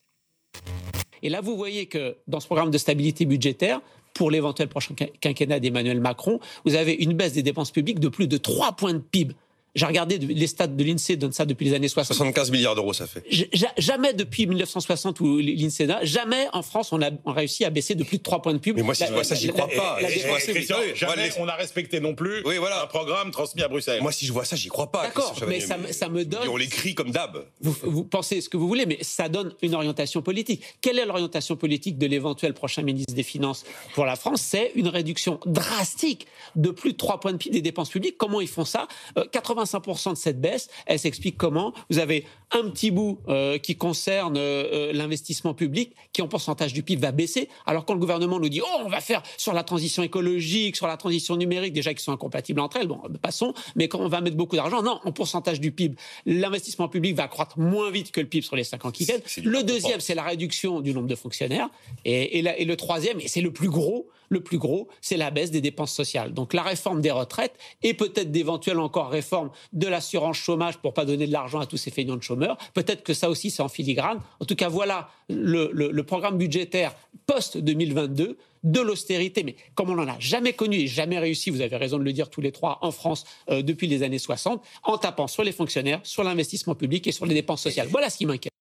Et 1.24 1.30
là, 1.30 1.42
vous 1.42 1.56
voyez 1.58 1.86
que 1.86 2.16
dans 2.28 2.40
ce 2.40 2.46
programme 2.46 2.72
de 2.72 2.78
stabilité 2.78 3.26
budgétaire, 3.26 3.82
pour 4.14 4.32
l'éventuel 4.32 4.70
prochain 4.70 4.96
quinquennat 5.20 5.60
d'Emmanuel 5.60 6.00
Macron, 6.00 6.40
vous 6.64 6.76
avez 6.76 6.94
une 6.94 7.14
baisse 7.14 7.34
des 7.34 7.44
dépenses 7.44 7.72
publiques 7.72 8.00
de 8.00 8.08
plus 8.08 8.28
de 8.28 8.38
3 8.38 8.72
points 8.72 8.94
de 8.94 9.00
PIB. 9.00 9.36
J'ai 9.76 9.86
regardé 9.86 10.18
les 10.18 10.48
stats 10.48 10.68
de 10.68 10.84
l'INSEE 10.84 11.18
donnent 11.18 11.34
ça 11.34 11.46
depuis 11.46 11.66
les 11.66 11.74
années 11.74 11.88
60. 11.88 12.16
75 12.16 12.52
milliards 12.52 12.76
d'euros, 12.76 12.94
ça 12.94 13.08
fait. 13.08 13.24
jamais 13.78 14.14
depuis 14.14 14.48
1960 14.48 15.20
où 15.20 15.38
l'INSEE 15.38 15.88
jamais 16.04 16.48
en 16.54 16.62
France 16.62 16.92
on 16.92 17.02
a, 17.02 17.10
réussi 17.26 17.66
à 17.66 17.70
baisser 17.70 17.96
de 17.96 18.04
plus 18.04 18.18
de 18.18 18.24
3 18.24 18.42
points 18.42 18.54
de 18.54 18.60
PIB. 18.60 18.78
Mais 18.78 18.84
moi, 18.84 18.96
si 18.96 19.06
je 19.06 19.12
vois 19.12 19.24
ça, 19.24 19.36
j'y 19.36 19.50
crois 19.50 19.68
pas. 19.68 20.00
jamais 20.96 21.32
on 21.38 21.48
a 21.48 21.56
respecté 21.56 22.00
non 22.00 22.16
plus 22.16 22.44
un 22.76 22.88
programme 22.88 23.32
transmis 23.32 23.62
à 23.62 23.68
Bruxelles. 23.68 24.02
Moi, 24.02 24.12
si 24.12 24.26
je 24.26 24.34
vois 24.34 24.46
ça, 24.46 24.56
j'y 24.56 24.70
crois 24.70 24.92
pas. 24.92 25.04
D'accord, 25.04 25.36
mais 25.48 25.60
ça, 25.60 25.78
ça, 25.92 26.10
me 26.10 26.26
donne. 26.26 26.48
on 26.48 26.58
l'écrit 26.58 26.94
comme 26.94 27.12
d'hab. 27.12 27.46
Vous, 27.62 27.76
vous, 27.84 28.04
pensez 28.04 28.42
ce 28.42 28.50
que 28.50 28.58
vous 28.58 28.68
voulez, 28.68 28.86
mais 28.86 28.98
ça 29.02 29.30
donne 29.30 29.54
une 29.62 29.76
orientation 29.76 30.22
politique. 30.22 30.64
Quelle 30.82 31.00
est 31.00 31.06
l'orientation 31.06 31.56
politique 31.56 31.98
de 31.98 32.06
l'éventuel 32.06 32.54
prochain 32.54 32.82
ministre 32.82 33.14
des 33.14 33.24
Finances 33.24 33.66
pour 33.94 34.06
la 34.06 34.16
France? 34.16 34.42
C'est 34.42 34.72
une 34.76 34.88
réduction 34.88 35.40
drastique 35.46 36.28
de 36.56 36.70
plus 36.70 36.94
de 36.94 36.98
3 36.98 37.20
points 37.20 37.34
de 37.34 37.38
PIB 37.38 37.54
des 37.54 37.62
dépenses 37.62 37.90
publiques. 37.90 38.18
Comment 38.18 38.42
ils 38.42 38.48
font 38.48 38.66
ça? 38.66 38.88
85% 39.66 40.10
euh, 40.10 40.12
de 40.12 40.18
cette 40.18 40.36
elle 40.86 41.00
s'explique 41.00 41.38
comment? 41.38 41.74
Vous 41.90 42.00
avez 42.00 42.26
un 42.52 42.70
petit 42.70 42.92
bout 42.92 43.20
euh, 43.28 43.58
qui 43.58 43.76
concerne 43.76 44.38
euh, 44.38 44.90
euh, 44.90 44.94
l'investissement 44.94 45.54
public, 45.54 45.96
qui 46.14 46.22
en 46.22 46.28
pourcentage 46.28 46.74
du 46.74 46.84
PIB 46.84 47.02
va 47.02 47.12
baisser, 47.12 47.50
alors 47.66 47.86
quand 47.86 47.94
le 47.94 48.00
gouvernement 48.00 48.40
nous 48.40 48.50
dit 48.50 48.62
oh 48.62 48.82
on 48.84 48.90
va 48.90 49.02
faire 49.02 49.24
sur 49.38 49.54
la 49.54 49.64
transition 49.64 50.04
écologique, 50.04 50.76
sur 50.76 50.88
la 50.88 50.98
transition 50.98 51.36
numérique, 51.36 51.74
déjà 51.74 51.94
qui 51.94 52.04
sont 52.04 52.12
incompatibles 52.12 52.60
entre 52.60 52.78
elles, 52.78 52.88
bon 52.88 53.00
passons, 53.22 53.54
mais 53.76 53.88
quand 53.88 54.00
on 54.00 54.08
va 54.08 54.22
mettre 54.22 54.38
beaucoup 54.38 54.56
d'argent, 54.56 54.82
non, 54.82 55.00
en 55.04 55.12
pourcentage 55.12 55.60
du 55.60 55.72
PIB, 55.72 55.96
l'investissement 56.26 56.88
public 56.88 57.16
va 57.16 57.28
croître 57.28 57.60
moins 57.60 57.92
vite 57.92 58.12
que 58.12 58.22
le 58.22 58.28
PIB 58.28 58.46
sur 58.46 58.56
les 58.56 58.64
5 58.64 58.86
ans 58.86 58.92
qui 58.92 59.06
viennent. 59.06 59.22
Le 59.44 59.64
deuxième, 59.64 60.00
c'est 60.00 60.16
la 60.16 60.24
réduction 60.24 60.82
du 60.82 60.94
nombre 60.94 61.08
de 61.08 61.16
fonctionnaires, 61.16 61.70
et, 62.04 62.40
et 62.40 62.66
le 62.66 62.76
troisième, 62.76 63.20
et 63.20 63.28
c'est 63.28 63.42
le 63.42 63.52
plus 63.52 63.70
gros, 63.70 64.08
le 64.30 64.42
plus 64.42 64.58
gros, 64.58 64.88
c'est 65.02 65.18
la 65.18 65.32
baisse 65.32 65.52
des 65.52 65.62
dépenses 65.62 65.94
sociales. 65.94 66.34
Donc 66.34 66.54
la 66.54 66.64
réforme 66.64 67.02
des 67.02 67.12
retraites 67.12 67.58
et 67.84 67.94
peut-être 67.94 68.32
d'éventuelles 68.32 68.80
encore 68.80 69.10
réformes 69.10 69.52
de 69.74 69.88
l'assurance 69.88 70.38
chômage 70.38 70.78
pour 70.78 70.94
pas 70.94 71.06
donner 71.06 71.28
de 71.28 71.32
l'argent 71.32 71.60
à 71.60 71.66
tous 71.66 71.78
ces 71.78 71.92
feignants 71.92 72.16
de 72.16 72.24
chômeurs. 72.24 72.58
Peut-être 72.74 73.04
que 73.04 73.14
ça 73.14 73.30
aussi 73.30 73.52
c'est 73.52 73.62
en 73.62 73.70
filigrane. 73.70 74.20
En 74.40 74.46
tout 74.46 74.56
cas, 74.56 74.70
voilà 74.70 75.10
le, 75.30 76.02
programme 76.02 76.38
budgétaire 76.38 76.96
post-2022 77.26 78.36
de 78.64 78.82
l'austérité, 78.82 79.44
mais 79.44 79.56
comme 79.76 79.92
on 79.92 79.96
n'en 79.96 80.08
a 80.08 80.20
jamais 80.20 80.54
connu 80.54 80.78
et 80.78 80.88
jamais 80.88 81.20
réussi, 81.20 81.52
vous 81.52 81.62
avez 81.62 81.78
raison 81.78 82.00
de 82.00 82.04
le 82.04 82.14
dire 82.14 82.30
tous 82.30 82.42
les 82.42 82.52
trois, 82.52 82.80
en 82.82 82.92
France 82.92 83.26
euh, 83.50 83.62
depuis 83.62 83.88
les 83.88 84.02
années 84.02 84.20
60, 84.20 84.62
en 84.84 84.98
tapant 84.98 85.28
sur 85.28 85.44
les 85.44 85.52
fonctionnaires, 85.52 86.00
sur 86.04 86.24
l'investissement 86.24 86.74
public 86.74 87.06
et 87.08 87.12
sur 87.12 87.26
les 87.26 87.36
dépenses 87.36 87.62
sociales. 87.62 87.88
Voilà 87.92 88.10
ce 88.10 88.18
qui 88.18 88.26
m'inquiète. 88.26 88.55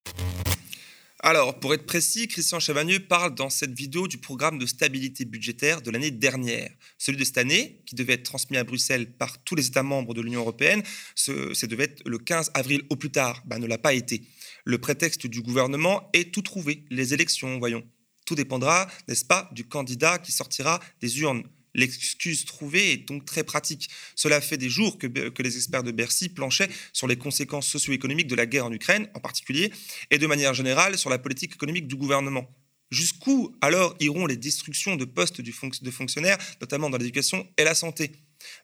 Alors, 1.26 1.58
pour 1.58 1.72
être 1.72 1.86
précis, 1.86 2.28
Christian 2.28 2.60
Chavagneux 2.60 3.00
parle 3.00 3.34
dans 3.34 3.48
cette 3.48 3.72
vidéo 3.72 4.06
du 4.08 4.18
programme 4.18 4.58
de 4.58 4.66
stabilité 4.66 5.24
budgétaire 5.24 5.80
de 5.80 5.90
l'année 5.90 6.10
dernière. 6.10 6.70
Celui 6.98 7.16
de 7.16 7.24
cette 7.24 7.38
année, 7.38 7.80
qui 7.86 7.94
devait 7.94 8.12
être 8.12 8.24
transmis 8.24 8.58
à 8.58 8.64
Bruxelles 8.64 9.10
par 9.10 9.42
tous 9.42 9.54
les 9.54 9.66
États 9.66 9.82
membres 9.82 10.12
de 10.12 10.20
l'Union 10.20 10.40
européenne, 10.40 10.82
ce, 11.14 11.64
devait 11.64 11.84
être 11.84 12.02
le 12.06 12.18
15 12.18 12.50
avril 12.52 12.82
au 12.90 12.96
plus 12.96 13.10
tard. 13.10 13.42
Ben, 13.46 13.58
ne 13.58 13.66
l'a 13.66 13.78
pas 13.78 13.94
été. 13.94 14.28
Le 14.66 14.76
prétexte 14.76 15.26
du 15.26 15.40
gouvernement 15.40 16.10
est 16.12 16.30
tout 16.30 16.42
trouvé, 16.42 16.84
les 16.90 17.14
élections, 17.14 17.58
voyons. 17.58 17.82
Tout 18.26 18.34
dépendra, 18.34 18.86
n'est-ce 19.08 19.24
pas, 19.24 19.48
du 19.52 19.64
candidat 19.64 20.18
qui 20.18 20.30
sortira 20.30 20.78
des 21.00 21.20
urnes. 21.20 21.44
L'excuse 21.74 22.44
trouvée 22.44 22.92
est 22.92 23.08
donc 23.08 23.24
très 23.24 23.44
pratique. 23.44 23.88
Cela 24.14 24.40
fait 24.40 24.56
des 24.56 24.70
jours 24.70 24.98
que, 24.98 25.06
les 25.42 25.56
experts 25.56 25.82
de 25.82 25.90
Bercy 25.90 26.28
planchaient 26.28 26.68
sur 26.92 27.06
les 27.06 27.16
conséquences 27.16 27.66
socio-économiques 27.66 28.28
de 28.28 28.36
la 28.36 28.46
guerre 28.46 28.66
en 28.66 28.72
Ukraine 28.72 29.08
en 29.14 29.20
particulier, 29.20 29.72
et 30.10 30.18
de 30.18 30.26
manière 30.26 30.54
générale 30.54 30.96
sur 30.96 31.10
la 31.10 31.18
politique 31.18 31.54
économique 31.54 31.88
du 31.88 31.96
gouvernement. 31.96 32.48
Jusqu'où 32.90 33.54
alors 33.60 33.96
iront 34.00 34.26
les 34.26 34.36
destructions 34.36 34.96
de 34.96 35.04
postes 35.04 35.40
de 35.40 35.90
fonctionnaires, 35.90 36.38
notamment 36.60 36.90
dans 36.90 36.98
l'éducation 36.98 37.46
et 37.58 37.64
la 37.64 37.74
santé? 37.74 38.12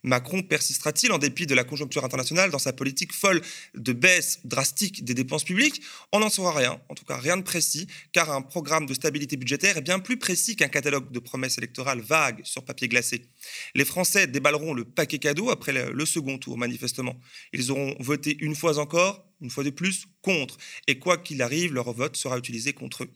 Macron 0.02 0.42
persistera-t-il 0.42 1.12
en 1.12 1.18
dépit 1.18 1.46
de 1.46 1.54
la 1.54 1.64
conjoncture 1.64 2.04
internationale 2.04 2.50
dans 2.50 2.58
sa 2.58 2.72
politique 2.72 3.12
folle 3.12 3.40
de 3.74 3.92
baisse 3.92 4.40
drastique 4.44 5.04
des 5.04 5.14
dépenses 5.14 5.44
publiques? 5.44 5.82
On 6.12 6.20
n'en 6.20 6.30
saura 6.30 6.52
rien, 6.52 6.80
en 6.88 6.94
tout 6.94 7.04
cas 7.04 7.16
rien 7.16 7.36
de 7.36 7.42
précis, 7.42 7.86
car 8.12 8.30
un 8.30 8.42
programme 8.42 8.86
de 8.86 8.94
stabilité 8.94 9.36
budgétaire 9.36 9.76
est 9.76 9.82
bien 9.82 9.98
plus 9.98 10.18
précis 10.18 10.56
qu'un 10.56 10.68
catalogue 10.68 11.10
de 11.10 11.18
promesses 11.18 11.58
électorales 11.58 12.00
vagues 12.00 12.40
sur 12.44 12.64
papier 12.64 12.88
glacé. 12.88 13.26
Les 13.74 13.84
Français 13.84 14.26
déballeront 14.26 14.74
le 14.74 14.84
paquet 14.84 15.18
cadeau 15.18 15.50
après 15.50 15.72
le 15.72 16.06
second 16.06 16.38
tour, 16.38 16.58
manifestement. 16.58 17.18
Ils 17.52 17.70
auront 17.70 17.94
voté 18.00 18.36
une 18.40 18.54
fois 18.54 18.78
encore, 18.78 19.24
une 19.40 19.50
fois 19.50 19.64
de 19.64 19.70
plus, 19.70 20.06
contre, 20.22 20.56
et 20.86 20.98
quoi 20.98 21.18
qu'il 21.18 21.42
arrive, 21.42 21.72
leur 21.72 21.92
vote 21.92 22.16
sera 22.16 22.38
utilisé 22.38 22.72
contre 22.72 23.04
eux. 23.04 23.10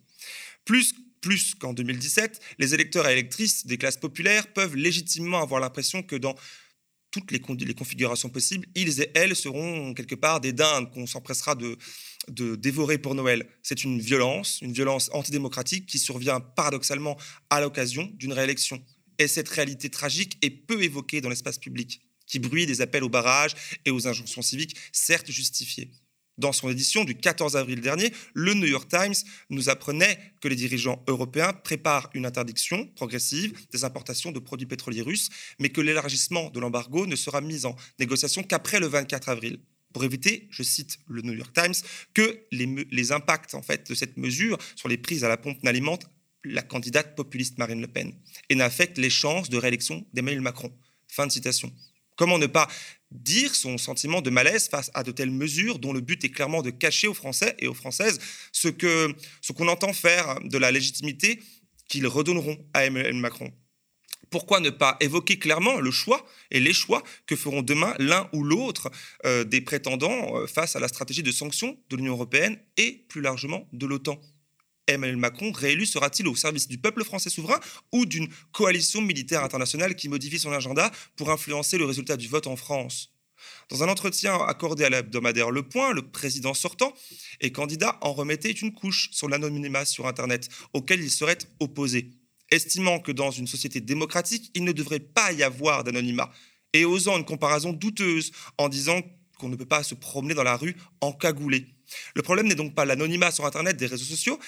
Plus 0.65 0.95
plus 1.25 1.55
qu'en 1.55 1.73
2017, 1.73 2.39
les 2.59 2.75
électeurs 2.75 3.09
et 3.09 3.13
électrices 3.13 3.65
des 3.67 3.79
classes 3.79 3.97
populaires 3.97 4.53
peuvent 4.53 4.77
légitimement 4.77 5.41
avoir 5.41 5.59
l'impression 5.59 6.03
que 6.03 6.17
dans 6.17 6.35
toutes 7.11 7.31
les, 7.31 7.41
configurations 7.41 8.29
possibles, 8.29 8.67
ils 8.75 9.01
et 9.01 9.11
elles 9.15 9.35
seront 9.35 9.95
quelque 9.95 10.17
part 10.17 10.43
des 10.43 10.53
dindes 10.53 10.91
qu'on 10.93 11.07
s'empressera 11.07 11.55
de, 11.55 11.79
de 12.29 12.57
dévorer 12.57 12.99
pour 12.99 13.15
Noël. 13.15 13.49
C'est 13.63 13.85
une 13.85 14.01
violence, 14.01 14.59
une 14.61 14.75
violence 14.75 15.09
antidémocratique 15.15 15.87
qui 15.87 15.99
survient 15.99 16.41
paradoxalement 16.41 17.17
à 17.49 17.63
l'occasion 17.63 18.11
d'une 18.17 18.35
réélection. 18.35 18.85
Et 19.19 19.27
cette 19.27 19.49
réalité 19.49 19.89
tragique 19.89 20.37
est 20.43 20.51
peu 20.51 20.83
évoquée 20.83 21.23
dans 21.23 21.31
l'espace 21.31 21.57
public, 21.57 22.03
qui 22.27 22.39
bruit 22.39 22.67
des 22.67 22.83
appels 22.83 23.05
au 23.05 23.09
barrage 23.09 23.55
et 23.87 23.91
aux 23.91 24.07
injonctions 24.07 24.43
civiques, 24.43 24.77
certes 24.93 25.31
justifiées. 25.31 25.91
Dans 26.37 26.53
son 26.53 26.69
édition 26.69 27.05
du 27.05 27.15
14 27.15 27.57
avril 27.57 27.81
dernier, 27.81 28.13
le 28.35 28.55
New 28.55 28.67
York 28.67 28.89
Times 28.89 29.15
nous 29.51 29.69
apprenait 29.69 30.19
que 30.41 30.49
les 30.49 30.57
dirigeants 30.57 31.03
européens 31.07 31.53
préparent 31.53 32.11
une 32.15 32.27
interdiction 32.27 32.89
progressive 32.97 33.55
des 33.73 33.85
importations 33.85 34.33
de 34.33 34.41
produits 34.41 34.67
pétroliers 34.67 35.03
russes, 35.03 35.31
mais 35.61 35.69
que 35.69 35.81
l'élargissement 35.81 36.51
de 36.51 36.59
l'embargo 36.59 37.07
ne 37.07 37.15
sera 37.15 37.41
mis 37.41 37.67
en 37.67 37.77
négociation 38.01 38.43
qu'après 38.43 38.81
le 38.81 38.87
24 38.87 39.29
avril. 39.29 39.61
Pour 39.93 40.03
éviter, 40.03 40.49
je 40.51 40.65
cite 40.65 40.99
le 41.07 41.23
New 41.23 41.35
York 41.35 41.53
Times, 41.55 41.75
que 42.15 42.45
les, 42.51 43.13
impacts 43.13 43.55
en 43.55 43.63
fait 43.63 43.89
de 43.89 43.95
cette 43.95 44.17
mesure 44.17 44.59
sur 44.75 44.89
les 44.89 44.99
prises 44.99 45.23
à 45.23 45.29
la 45.29 45.37
pompe 45.37 45.63
n'alimentent 45.63 46.11
la 46.43 46.63
candidate 46.63 47.15
populiste 47.15 47.59
Marine 47.59 47.81
Le 47.81 47.87
Pen 47.87 48.13
et 48.49 48.57
n'affectent 48.57 48.99
les 48.99 49.09
chances 49.09 49.49
de 49.51 49.57
réélection 49.57 50.05
d'Emmanuel 50.13 50.43
Macron. 50.43 50.77
Fin 51.07 51.29
de 51.29 51.33
citation. 51.33 51.73
Comment 52.17 52.39
ne 52.39 52.47
pas 52.47 52.69
dire 53.11 53.55
son 53.55 53.79
sentiment 53.79 54.21
de 54.21 54.31
malaise 54.31 54.69
face 54.69 54.91
à 54.95 55.03
de 55.03 55.13
telles 55.13 55.31
mesures 55.31 55.79
dont 55.79 55.93
le 55.93 56.01
but 56.01 56.23
est 56.25 56.31
clairement 56.31 56.63
de 56.63 56.71
cacher 56.71 57.07
aux 57.07 57.15
Français 57.15 57.55
et 57.59 57.69
aux 57.69 57.75
Françaises 57.75 58.19
ce 58.53 58.69
qu'on 58.69 59.69
entend 59.69 59.93
faire 59.93 60.41
de 60.43 60.59
la 60.59 60.71
légitimité 60.71 61.41
qu'ils 61.89 62.07
redonneront 62.07 62.59
à 62.75 62.85
Emmanuel 62.85 63.15
Macron? 63.15 63.53
Pourquoi 64.31 64.59
ne 64.59 64.71
pas 64.71 64.97
évoquer 64.99 65.39
clairement 65.39 65.79
le 65.79 65.93
choix 65.93 66.27
et 66.51 66.59
les 66.59 66.73
choix 66.73 67.05
que 67.27 67.37
feront 67.37 67.63
demain 67.63 67.95
l'un 68.01 68.29
ou 68.33 68.43
l'autre 68.43 68.91
euh, 69.25 69.45
des 69.45 69.61
prétendants 69.61 70.37
euh, 70.37 70.47
face 70.49 70.75
à 70.75 70.81
la 70.81 70.89
stratégie 70.89 71.23
de 71.23 71.31
sanctions 71.31 71.79
de 71.89 71.97
l'Union 71.97 72.15
européenne 72.15 72.59
et 72.77 73.05
plus 73.09 73.21
largement 73.21 73.69
de 73.73 73.87
l'OTAN? 73.87 74.21
Emmanuel 74.87 75.17
Macron 75.17 75.51
réélu 75.53 75.87
sera-t-il 75.87 76.29
au 76.29 76.37
service 76.37 76.69
du 76.69 76.79
peuple 76.79 77.05
français 77.05 77.31
souverain 77.31 77.59
ou 77.93 78.05
d'une 78.07 78.29
coalition 78.53 79.01
militaire 79.01 79.43
internationale 79.43 79.97
qui 79.97 80.09
modifie 80.09 80.39
son 80.39 80.53
agenda 80.53 80.91
pour 81.17 81.31
influencer 81.31 81.79
le 81.79 81.87
résultat 81.87 82.17
du 82.17 82.29
vote 82.29 82.47
en 82.47 82.57
France? 82.57 83.11
Dans 83.71 83.83
un 83.83 83.89
entretien 83.89 84.37
accordé 84.47 84.85
à 84.85 84.91
l'hebdomadaire 84.91 85.51
Le 85.51 85.63
Point, 85.63 85.93
le 85.93 86.03
président 86.03 86.55
sortant 86.55 86.95
et 87.41 87.53
candidat 87.53 87.99
en 88.01 88.13
remettait 88.13 88.51
une 88.51 88.73
couche 88.73 89.11
sur 89.13 89.29
l'anonymat 89.29 89.85
sur 89.85 90.07
Internet, 90.07 90.49
auquel 90.73 91.01
il 91.01 91.11
serait 91.11 91.39
opposé, 91.61 92.11
estimant 92.51 93.01
que 93.01 93.13
dans 93.13 93.31
une 93.31 93.47
société 93.47 93.81
démocratique, 93.81 94.51
il 94.55 94.65
ne 94.65 94.73
devrait 94.73 95.01
pas 95.01 95.33
y 95.33 95.43
avoir 95.43 95.85
d'anonymat, 95.85 96.31
et 96.73 96.85
osant 96.85 97.19
une 97.19 97.25
comparaison 97.25 97.73
douteuse 97.73 98.33
en 98.59 98.69
disant 98.69 99.01
qu'on 99.39 99.49
ne 99.49 99.57
peut 99.57 99.67
pas 99.67 99.83
se 99.83 99.95
promener 99.95 100.35
dans 100.35 100.43
la 100.43 100.57
rue 100.57 100.77
en 101.01 101.13
cagoulé. 101.13 101.67
Le 102.15 102.23
problème 102.23 102.47
n'est 102.47 102.55
donc 102.55 102.75
pas 102.75 102.85
l'anonymat 102.85 103.31
sur 103.31 103.45
Internet 103.47 103.77
des 103.77 103.87
réseaux 103.87 104.05
sociaux, 104.05 104.39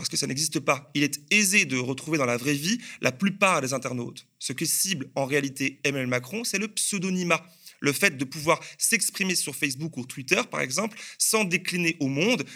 parce 0.00 0.08
que 0.08 0.16
ça 0.16 0.26
n'existe 0.26 0.60
pas. 0.60 0.90
Il 0.94 1.02
est 1.02 1.20
aisé 1.30 1.66
de 1.66 1.76
retrouver 1.76 2.16
dans 2.16 2.24
la 2.24 2.38
vraie 2.38 2.54
vie 2.54 2.78
la 3.02 3.12
plupart 3.12 3.60
des 3.60 3.74
internautes. 3.74 4.26
Ce 4.38 4.54
que 4.54 4.64
cible 4.64 5.10
en 5.14 5.26
réalité 5.26 5.78
Emmanuel 5.84 6.06
Macron, 6.06 6.42
c'est 6.42 6.56
le 6.56 6.68
pseudonymat. 6.68 7.44
Le 7.80 7.92
fait 7.92 8.16
de 8.16 8.24
pouvoir 8.24 8.60
s'exprimer 8.78 9.34
sur 9.34 9.54
Facebook 9.54 9.98
ou 9.98 10.06
Twitter, 10.06 10.40
par 10.50 10.62
exemple, 10.62 10.98
sans 11.18 11.44
décliner 11.44 11.98
au 12.00 12.08
monde, 12.08 12.46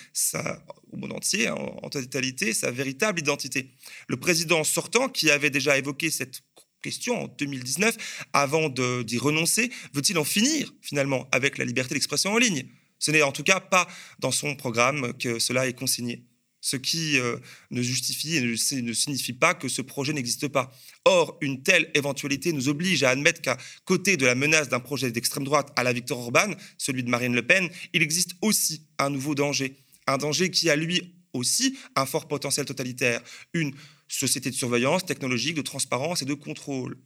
au 0.91 0.97
monde 0.97 1.13
entier, 1.13 1.49
hein, 1.49 1.55
en, 1.55 1.91
totalité, 1.91 2.55
sa 2.55 2.71
véritable 2.71 3.21
identité. 3.21 3.73
Le 4.09 4.17
président 4.17 4.65
sortant, 4.65 5.11
qui 5.11 5.31
avait 5.31 5.51
déjà 5.51 5.77
évoqué 5.77 6.11
cette 6.11 6.41
question 6.81 7.25
en 7.25 7.29
2019, 7.29 8.25
avant 8.33 8.71
d'y 8.71 9.19
renoncer, 9.19 9.71
veut-il 9.93 10.17
en 10.17 10.25
finir 10.25 10.73
finalement 10.81 11.29
avec 11.31 11.59
la 11.59 11.67
liberté 11.67 11.95
d'expression 11.95 12.33
en 12.33 12.39
ligne? 12.39 12.65
Ce 12.99 13.11
n'est 13.11 13.21
en 13.21 13.33
tout 13.33 13.43
cas 13.43 13.61
pas 13.61 13.87
dans 14.19 14.31
son 14.31 14.57
programme 14.57 15.13
que 15.19 15.39
cela 15.39 15.69
est 15.69 15.75
consigné 15.75 16.25
ce 16.65 16.77
qui 16.77 17.19
euh, 17.19 17.37
ne 17.71 17.83
justifie 17.83 18.37
et 18.37 18.41
ne, 18.41 18.93
signifie 18.95 19.35
pas 19.35 19.53
que 19.53 19.69
ce 19.69 19.83
projet 19.83 20.15
n'existe 20.15 20.49
pas. 20.49 20.73
Or, 21.05 21.37
une 21.43 21.63
telle 21.63 21.91
éventualité 21.93 22.55
nous 22.55 22.71
oblige 22.71 23.03
à 23.03 23.11
admettre 23.11 23.43
qu'à 23.43 23.59
côté 23.85 24.17
de 24.17 24.25
la 24.25 24.35
menace 24.35 24.71
d'un 24.71 24.81
projet 24.81 25.11
d'extrême 25.11 25.45
droite 25.45 25.71
à 25.77 25.83
la 25.83 25.93
Victor 25.93 26.19
Orban, 26.19 26.55
celui 26.79 27.05
de 27.05 27.11
Marine 27.11 27.35
Le 27.35 27.47
Pen, 27.47 27.69
il 27.93 28.03
existe 28.03 28.31
aussi 28.41 28.87
un 28.99 29.11
nouveau 29.11 29.35
danger. 29.35 29.77
Un 30.07 30.17
danger 30.17 30.51
qui 30.51 30.71
a 30.71 30.77
lui 30.77 31.15
aussi 31.35 31.77
un 31.97 32.07
fort 32.07 32.29
potentiel 32.29 32.65
totalitaire. 32.65 33.21
Une 33.53 33.75
société 34.09 34.49
de 34.49 34.55
surveillance 34.55 35.05
technologique, 35.05 35.57
de 35.57 35.63
transparence 35.63 36.23
et 36.23 36.25
de 36.25 36.33
contrôle. 36.33 36.97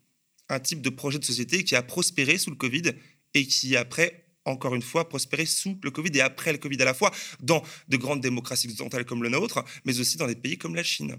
Un 0.49 0.61
type 0.61 0.83
de 0.83 0.91
projet 0.91 1.19
de 1.19 1.25
société 1.25 1.65
qui 1.65 1.75
a 1.75 1.83
prospéré 1.83 2.39
sous 2.39 2.51
le 2.51 2.57
Covid 2.57 2.93
et 3.35 3.45
qui, 3.45 3.75
après, 3.75 4.28
encore 4.49 4.75
une 4.75 4.83
fois, 4.83 5.09
prospérer 5.09 5.47
sous 5.47 5.79
le 5.83 5.91
Covid 5.91 6.11
et 6.15 6.21
après 6.21 6.53
le 6.53 6.59
Covid, 6.59 6.81
à 6.83 6.85
la 6.85 6.95
fois 6.95 7.11
dans 7.41 7.63
de 7.89 7.97
grandes 7.97 8.21
démocraties 8.21 8.67
occidentales 8.67 9.05
comme 9.05 9.23
le 9.23 9.29
nôtre, 9.29 9.65
mais 9.85 10.01
aussi 10.01 10.17
dans 10.17 10.27
des 10.27 10.37
pays 10.37 10.59
comme 10.59 10.75
la 10.75 10.83
Chine. 10.83 11.17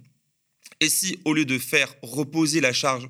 Et 0.80 0.90
si, 0.90 1.20
au 1.26 1.34
lieu 1.34 1.46
de 1.46 1.58
faire 1.58 1.94
reposer 2.02 2.62
la 2.62 2.74
charge 2.74 3.10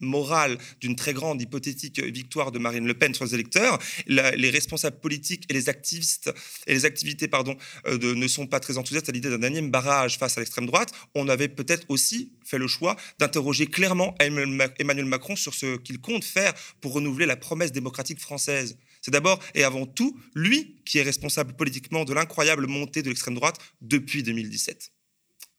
morale 0.00 0.58
d'une 0.80 0.96
très 0.96 1.12
grande 1.12 1.40
hypothétique 1.42 2.00
victoire 2.00 2.52
de 2.52 2.58
Marine 2.58 2.86
Le 2.86 2.94
Pen 2.94 3.14
sur 3.14 3.24
les 3.24 3.34
électeurs, 3.34 3.78
les 4.06 4.50
responsables 4.50 5.00
politiques 5.00 5.44
et 5.48 5.54
les 5.54 5.68
activistes 5.68 6.32
et 6.66 6.74
les 6.74 6.84
activités 6.84 7.28
pardon 7.28 7.56
euh, 7.86 7.98
de, 7.98 8.14
ne 8.14 8.28
sont 8.28 8.46
pas 8.46 8.60
très 8.60 8.78
enthousiastes 8.78 9.08
à 9.08 9.12
l'idée 9.12 9.30
d'un 9.30 9.42
énième 9.42 9.70
barrage 9.70 10.18
face 10.18 10.36
à 10.36 10.40
l'extrême 10.40 10.66
droite. 10.66 10.92
On 11.14 11.28
avait 11.28 11.48
peut-être 11.48 11.84
aussi 11.88 12.32
fait 12.44 12.58
le 12.58 12.68
choix 12.68 12.96
d'interroger 13.18 13.66
clairement 13.66 14.14
Emmanuel 14.20 15.04
Macron 15.04 15.36
sur 15.36 15.54
ce 15.54 15.76
qu'il 15.78 16.00
compte 16.00 16.24
faire 16.24 16.54
pour 16.80 16.92
renouveler 16.92 17.26
la 17.26 17.36
promesse 17.36 17.72
démocratique 17.72 18.20
française. 18.20 18.78
C'est 19.08 19.12
d'abord 19.12 19.42
et 19.54 19.64
avant 19.64 19.86
tout 19.86 20.20
lui 20.34 20.76
qui 20.84 20.98
est 20.98 21.02
responsable 21.02 21.54
politiquement 21.56 22.04
de 22.04 22.12
l'incroyable 22.12 22.66
montée 22.66 23.00
de 23.00 23.08
l'extrême 23.08 23.36
droite 23.36 23.56
depuis 23.80 24.22
2017. 24.22 24.92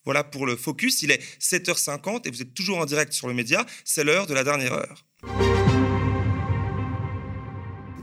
Voilà 0.05 0.23
pour 0.23 0.45
le 0.45 0.55
focus, 0.55 1.01
il 1.01 1.09
est 1.09 1.19
7h50 1.41 2.27
et 2.27 2.29
vous 2.29 2.43
êtes 2.43 2.53
toujours 2.53 2.77
en 2.77 2.85
direct 2.85 3.11
sur 3.11 3.27
le 3.27 3.33
média, 3.33 3.65
c'est 3.83 4.03
l'heure 4.03 4.27
de 4.27 4.35
la 4.35 4.43
dernière 4.43 4.73
heure. 4.73 5.03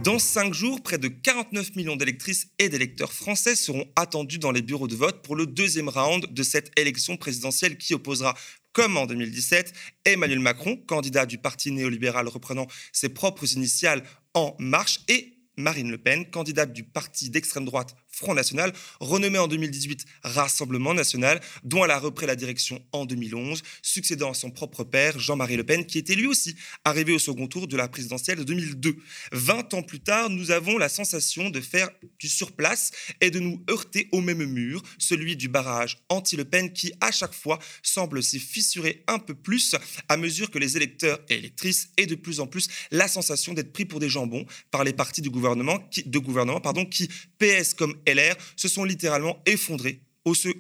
Dans 0.03 0.19
cinq 0.19 0.53
jours, 0.53 0.83
près 0.83 0.99
de 0.99 1.07
49 1.07 1.77
millions 1.77 1.95
d'électrices 1.95 2.49
et 2.59 2.69
d'électeurs 2.69 3.13
français 3.13 3.55
seront 3.55 3.87
attendus 3.95 4.41
dans 4.41 4.51
les 4.51 4.63
bureaux 4.63 4.89
de 4.89 4.97
vote 4.97 5.23
pour 5.23 5.37
le 5.37 5.47
deuxième 5.47 5.89
round 5.89 6.27
de 6.27 6.43
cette 6.43 6.77
élection 6.77 7.17
présidentielle 7.17 7.79
qui 7.79 7.95
opposera 7.95 8.35
comme 8.77 8.99
en 8.99 9.07
2017, 9.07 9.73
Emmanuel 10.05 10.39
Macron, 10.39 10.77
candidat 10.77 11.25
du 11.25 11.39
parti 11.39 11.73
néolibéral 11.73 12.29
reprenant 12.29 12.67
ses 12.93 13.09
propres 13.09 13.55
initiales 13.55 14.03
En 14.35 14.55
Marche, 14.59 15.01
et 15.09 15.36
Marine 15.59 15.91
Le 15.91 15.97
Pen, 15.97 16.29
candidate 16.31 16.73
du 16.75 16.85
parti 16.85 17.31
d'extrême 17.31 17.65
droite 17.65 17.97
Front 18.17 18.33
National, 18.33 18.73
renommé 18.99 19.39
en 19.39 19.47
2018 19.47 20.07
Rassemblement 20.23 20.95
National, 20.95 21.39
dont 21.65 21.85
elle 21.85 21.91
a 21.91 21.99
repris 21.99 22.25
la 22.25 22.35
direction 22.35 22.83
en 22.93 23.05
2011, 23.05 23.63
succédant 23.83 24.31
à 24.31 24.35
son 24.35 24.51
propre 24.51 24.85
père, 24.85 25.19
Jean-Marie 25.19 25.59
Le 25.59 25.65
Pen, 25.65 25.85
qui 25.85 25.99
était 25.99 26.15
lui 26.15 26.27
aussi 26.27 26.57
arrivé 26.85 27.13
au 27.13 27.19
second 27.19 27.47
tour 27.47 27.69
de 27.69 27.77
la 27.77 27.89
présidentielle 27.89 28.39
de 28.39 28.45
2002. 28.45 28.97
20 29.33 29.75
ans 29.75 29.83
plus 29.83 30.01
tard, 30.01 30.31
nous 30.31 30.51
avons 30.51 30.79
la 30.79 30.89
sensation 30.89 31.51
de 31.51 31.61
faire 31.61 31.91
du 32.19 32.29
surplace 32.29 32.91
et 33.21 33.31
de 33.31 33.39
nous 33.39 33.63
heurter 33.69 34.09
au 34.13 34.23
même 34.23 34.45
mur, 34.47 34.83
celui 34.99 35.37
du 35.37 35.49
barrage 35.49 35.99
anti-Le 36.09 36.47
Pen, 36.47 36.73
qui 36.73 36.95
à 37.03 37.13
chaque 37.13 37.35
fois 37.35 37.59
semble 37.83 38.23
s'y 38.23 38.41
fissurer 38.41 39.05
un 39.09 39.19
peu 39.19 39.35
plus 39.35 39.75
à 40.09 40.17
mesure 40.17 40.51
que 40.51 40.59
les 40.59 40.79
électeurs 40.79 41.21
et 41.29 41.35
électrices 41.35 41.91
aient 41.99 42.07
de 42.07 42.15
plus 42.15 42.41
en 42.41 42.47
plus 42.47 42.69
la 42.91 43.09
sensation 43.09 43.53
d'être 43.53 43.75
pris 43.75 43.85
pour 43.85 44.01
des 44.01 44.09
jambons 44.09 44.47
par 44.71 44.85
les 44.85 44.95
partis 44.95 45.21
du 45.21 45.29
gouvernement 45.29 45.87
de 46.07 46.19
gouvernement 46.19 46.61
pardon, 46.61 46.85
qui, 46.87 47.09
PS 47.39 47.75
comme 47.75 47.95
LR 48.07 48.37
se 48.57 48.69
sont 48.69 48.85
littéralement 48.85 49.43
effondrés 49.47 50.01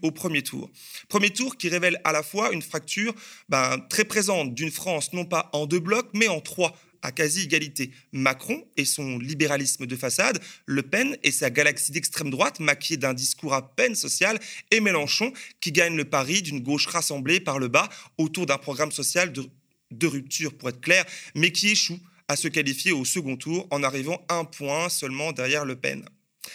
au, 0.03 0.11
premier 0.12 0.43
tour. 0.43 0.71
Premier 1.09 1.31
tour 1.31 1.57
qui 1.57 1.69
révèle 1.69 2.00
à 2.05 2.12
la 2.12 2.23
fois 2.23 2.53
une 2.53 2.62
fracture 2.62 3.15
ben, 3.49 3.79
très 3.91 4.05
présente 4.05 4.55
d'une 4.55 4.71
France 4.71 5.12
non 5.12 5.25
pas 5.25 5.50
en 5.53 5.67
deux 5.67 5.81
blocs, 5.81 6.09
mais 6.15 6.29
en 6.29 6.41
trois, 6.41 6.76
à 7.03 7.12
quasi-égalité. 7.12 7.91
Macron 8.12 8.65
et 8.76 8.85
son 8.85 9.19
libéralisme 9.19 9.87
de 9.87 9.97
façade, 9.97 10.41
Le 10.67 10.83
Pen 10.83 11.17
et 11.23 11.33
sa 11.33 11.50
galaxie 11.50 11.93
d'extrême 11.93 12.31
droite 12.31 12.61
maquillée 12.61 12.97
d'un 12.97 13.15
discours 13.15 13.55
à 13.55 13.75
peine 13.75 13.95
social, 13.95 14.38
et 14.71 14.81
Mélenchon 14.81 15.33
qui 15.61 15.73
gagne 15.73 15.97
le 15.97 16.05
pari 16.05 16.43
d'une 16.43 16.61
gauche 16.61 16.87
rassemblée 16.87 17.41
par 17.41 17.59
le 17.59 17.69
bas 17.69 17.88
autour 18.19 18.47
d'un 18.47 18.59
programme 18.59 18.93
social 18.93 19.33
de 19.33 20.07
rupture, 20.07 20.57
pour 20.57 20.69
être 20.69 20.81
clair, 20.81 21.05
mais 21.35 21.50
qui 21.50 21.71
échoue 21.71 21.99
à 22.29 22.37
se 22.37 22.49
qualifier 22.49 22.93
au 22.93 23.05
second 23.05 23.37
tour 23.37 23.67
en 23.71 23.83
arrivant 23.83 24.25
un 24.29 24.45
point 24.45 24.88
seulement 24.88 25.33
derrière 25.33 25.65
Le 25.65 25.76
Pen 25.76 26.05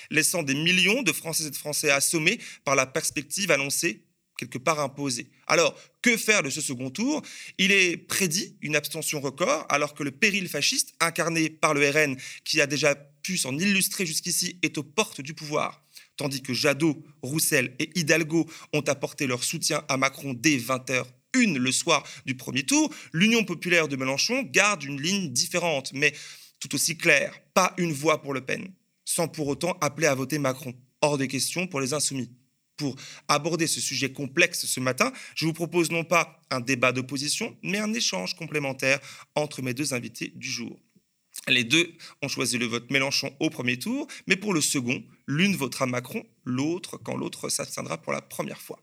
laissant 0.09 0.43
des 0.43 0.55
millions 0.55 1.01
de 1.01 1.11
Françaises 1.11 1.47
et 1.47 1.51
de 1.51 1.55
Français 1.55 1.89
assommés 1.89 2.39
par 2.63 2.75
la 2.75 2.85
perspective 2.85 3.51
annoncée, 3.51 4.03
quelque 4.37 4.57
part 4.57 4.79
imposée. 4.79 5.29
Alors, 5.47 5.77
que 6.01 6.17
faire 6.17 6.43
de 6.43 6.49
ce 6.49 6.61
second 6.61 6.89
tour? 6.89 7.21
Il 7.57 7.71
est 7.71 7.97
prédit 7.97 8.57
une 8.61 8.75
abstention 8.75 9.21
record, 9.21 9.65
alors 9.69 9.93
que 9.93 10.03
le 10.03 10.11
péril 10.11 10.49
fasciste, 10.49 10.93
incarné 10.99 11.49
par 11.49 11.73
le 11.73 11.87
RN, 11.87 12.17
qui 12.43 12.59
a 12.61 12.67
déjà 12.67 12.95
pu 12.95 13.37
s'en 13.37 13.57
illustrer 13.57 14.05
jusqu'ici, 14.05 14.57
est 14.63 14.77
aux 14.77 14.83
portes 14.83 15.21
du 15.21 15.33
pouvoir. 15.33 15.83
Tandis 16.17 16.41
que 16.41 16.53
Jadot, 16.53 17.03
Roussel 17.21 17.75
et 17.79 17.91
Hidalgo 17.99 18.49
ont 18.73 18.81
apporté 18.81 19.27
leur 19.27 19.43
soutien 19.43 19.83
à 19.87 19.97
Macron 19.97 20.33
dès 20.33 20.57
20h 20.57 21.05
une 21.33 21.57
le 21.57 21.71
soir 21.71 22.03
du 22.25 22.35
premier 22.35 22.63
tour, 22.63 22.93
l'Union 23.13 23.43
populaire 23.43 23.87
de 23.87 23.95
Mélenchon 23.95 24.43
garde 24.43 24.83
une 24.83 25.01
ligne 25.01 25.31
différente, 25.31 25.91
mais 25.93 26.13
tout 26.59 26.75
aussi 26.75 26.97
claire. 26.97 27.39
Pas 27.53 27.73
une 27.77 27.93
voix 27.93 28.21
pour 28.21 28.33
Le 28.33 28.41
Pen 28.41 28.69
sans 29.11 29.27
pour 29.27 29.47
autant 29.47 29.77
appeler 29.81 30.07
à 30.07 30.15
voter 30.15 30.39
Macron. 30.39 30.73
Hors 31.01 31.17
des 31.17 31.27
questions 31.27 31.67
pour 31.67 31.81
les 31.81 31.93
insoumis. 31.93 32.31
Pour 32.77 32.95
aborder 33.27 33.67
ce 33.67 33.81
sujet 33.81 34.11
complexe 34.11 34.65
ce 34.65 34.79
matin, 34.79 35.11
je 35.35 35.45
vous 35.45 35.53
propose 35.53 35.91
non 35.91 36.03
pas 36.03 36.39
un 36.49 36.61
débat 36.61 36.91
d'opposition, 36.91 37.55
mais 37.61 37.79
un 37.79 37.93
échange 37.93 38.35
complémentaire 38.35 38.99
entre 39.35 39.61
mes 39.61 39.73
deux 39.73 39.93
invités 39.93 40.31
du 40.35 40.49
jour. 40.49 40.79
Les 41.47 41.63
deux 41.63 41.93
ont 42.21 42.27
choisi 42.27 42.57
le 42.57 42.65
vote 42.65 42.89
Mélenchon 42.89 43.35
au 43.39 43.49
premier 43.49 43.77
tour, 43.77 44.07
mais 44.27 44.35
pour 44.35 44.53
le 44.53 44.61
second, 44.61 45.03
l'une 45.27 45.55
votera 45.55 45.85
Macron, 45.85 46.23
l'autre 46.45 46.97
quand 46.97 47.15
l'autre 47.15 47.49
s'abstiendra 47.49 47.97
pour 47.97 48.13
la 48.13 48.21
première 48.21 48.61
fois. 48.61 48.79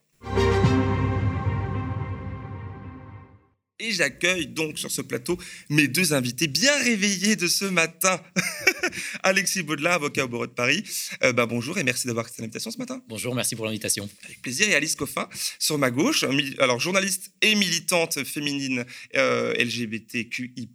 Et 3.81 3.93
j'accueille 3.93 4.49
donc 4.49 4.79
sur 4.79 4.91
ce 4.91 5.03
plateau 5.03 5.39
mes 5.69 5.87
deux 5.87 6.13
invités 6.13 6.49
bien 6.49 6.77
réveillés 6.83 7.37
de 7.37 7.47
ce 7.47 7.65
matin. 7.65 8.21
Alexis 9.23 9.63
Baudelin, 9.63 9.93
avocat 9.93 10.25
au 10.25 10.29
barreau 10.29 10.47
de 10.49 10.53
Paris. 10.53 10.83
Euh, 11.23 11.33
bah, 11.33 11.47
bonjour 11.47 11.79
et 11.79 11.85
merci 11.85 12.09
d'avoir 12.09 12.25
accepté 12.25 12.43
l'invitation 12.43 12.73
ce 12.73 12.79
matin. 12.79 13.01
Bonjour, 13.09 13.37
merci 13.37 13.55
pour 13.55 13.67
l'invitation. 13.67 14.09
Avec 14.25 14.43
plaisir. 14.43 14.69
Et 14.69 14.75
Alice 14.75 14.97
Coffin, 14.97 15.29
sur 15.61 15.79
ma 15.79 15.93
gauche, 15.93 16.25
alors 16.59 16.81
journaliste 16.81 17.33
et 17.41 17.55
militante 17.55 18.25
féminine 18.25 18.85
euh, 19.17 19.55
LGBTQI+, 19.55 20.69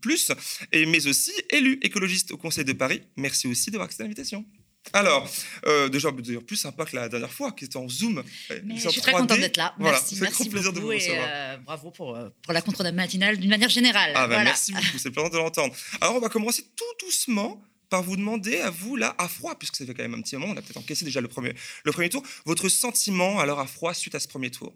et, 0.72 0.86
mais 0.86 1.06
aussi 1.08 1.34
élue 1.50 1.80
écologiste 1.82 2.32
au 2.32 2.38
Conseil 2.38 2.64
de 2.64 2.74
Paris. 2.74 3.02
Merci 3.18 3.48
aussi 3.48 3.70
d'avoir 3.70 3.86
accepté 3.86 4.04
l'invitation. 4.04 4.46
Alors, 4.92 5.30
euh, 5.66 5.88
déjà, 5.88 6.12
plus 6.12 6.58
sympa 6.58 6.86
que 6.86 6.96
la 6.96 7.08
dernière 7.08 7.32
fois, 7.32 7.52
qui 7.52 7.66
était 7.66 7.78
en 7.78 7.88
Zoom. 7.88 8.24
je 8.50 8.90
suis 8.90 9.02
très 9.02 9.14
contente 9.14 9.40
d'être 9.40 9.58
là. 9.58 9.74
Merci, 9.80 10.18
merci 10.20 10.50
plaisir 10.50 10.74
de 10.74 10.80
vous 10.80 10.92
et 10.92 11.08
euh, 11.10 11.58
bravo 11.58 11.92
pour, 11.92 12.16
euh, 12.16 12.30
pour 12.44 12.54
la 12.54 12.62
contre 12.62 12.84
matinale 12.92 13.38
d'une 13.38 13.50
manière 13.50 13.70
générale. 13.70 14.12
Ah 14.16 14.28
bah, 14.28 14.44
Merci 14.44 14.74
beaucoup, 14.74 14.98
c'est 14.98 15.12
plaisant 15.12 15.30
de 15.30 15.38
l'entendre. 15.38 15.74
Alors, 16.02 16.16
on 16.16 16.20
va 16.20 16.30
commencer 16.30 16.64
tout 16.76 17.06
doucement 17.06 17.62
par 17.90 18.04
vous 18.04 18.18
demander 18.18 18.60
à 18.60 18.70
vous, 18.70 18.96
là, 18.96 19.16
à 19.18 19.28
froid, 19.28 19.56
puisque 19.58 19.76
ça 19.76 19.86
fait 19.86 19.94
quand 19.94 20.04
même 20.04 20.16
un 20.16 20.22
petit 20.22 20.36
moment, 20.36 20.54
on 20.54 20.58
a 20.58 20.62
peut-être 20.62 20.78
encaissé 20.78 21.06
déjà 21.06 21.22
le 21.22 21.28
premier, 21.28 21.54
le 21.84 21.92
premier 21.92 22.10
tour, 22.10 22.24
votre 22.46 22.68
sentiment 22.68 23.40
alors 23.40 23.60
à 23.60 23.68
froid 23.68 23.94
suite 23.94 24.16
à 24.16 24.20
ce 24.20 24.28
premier 24.28 24.52
tour? 24.52 24.74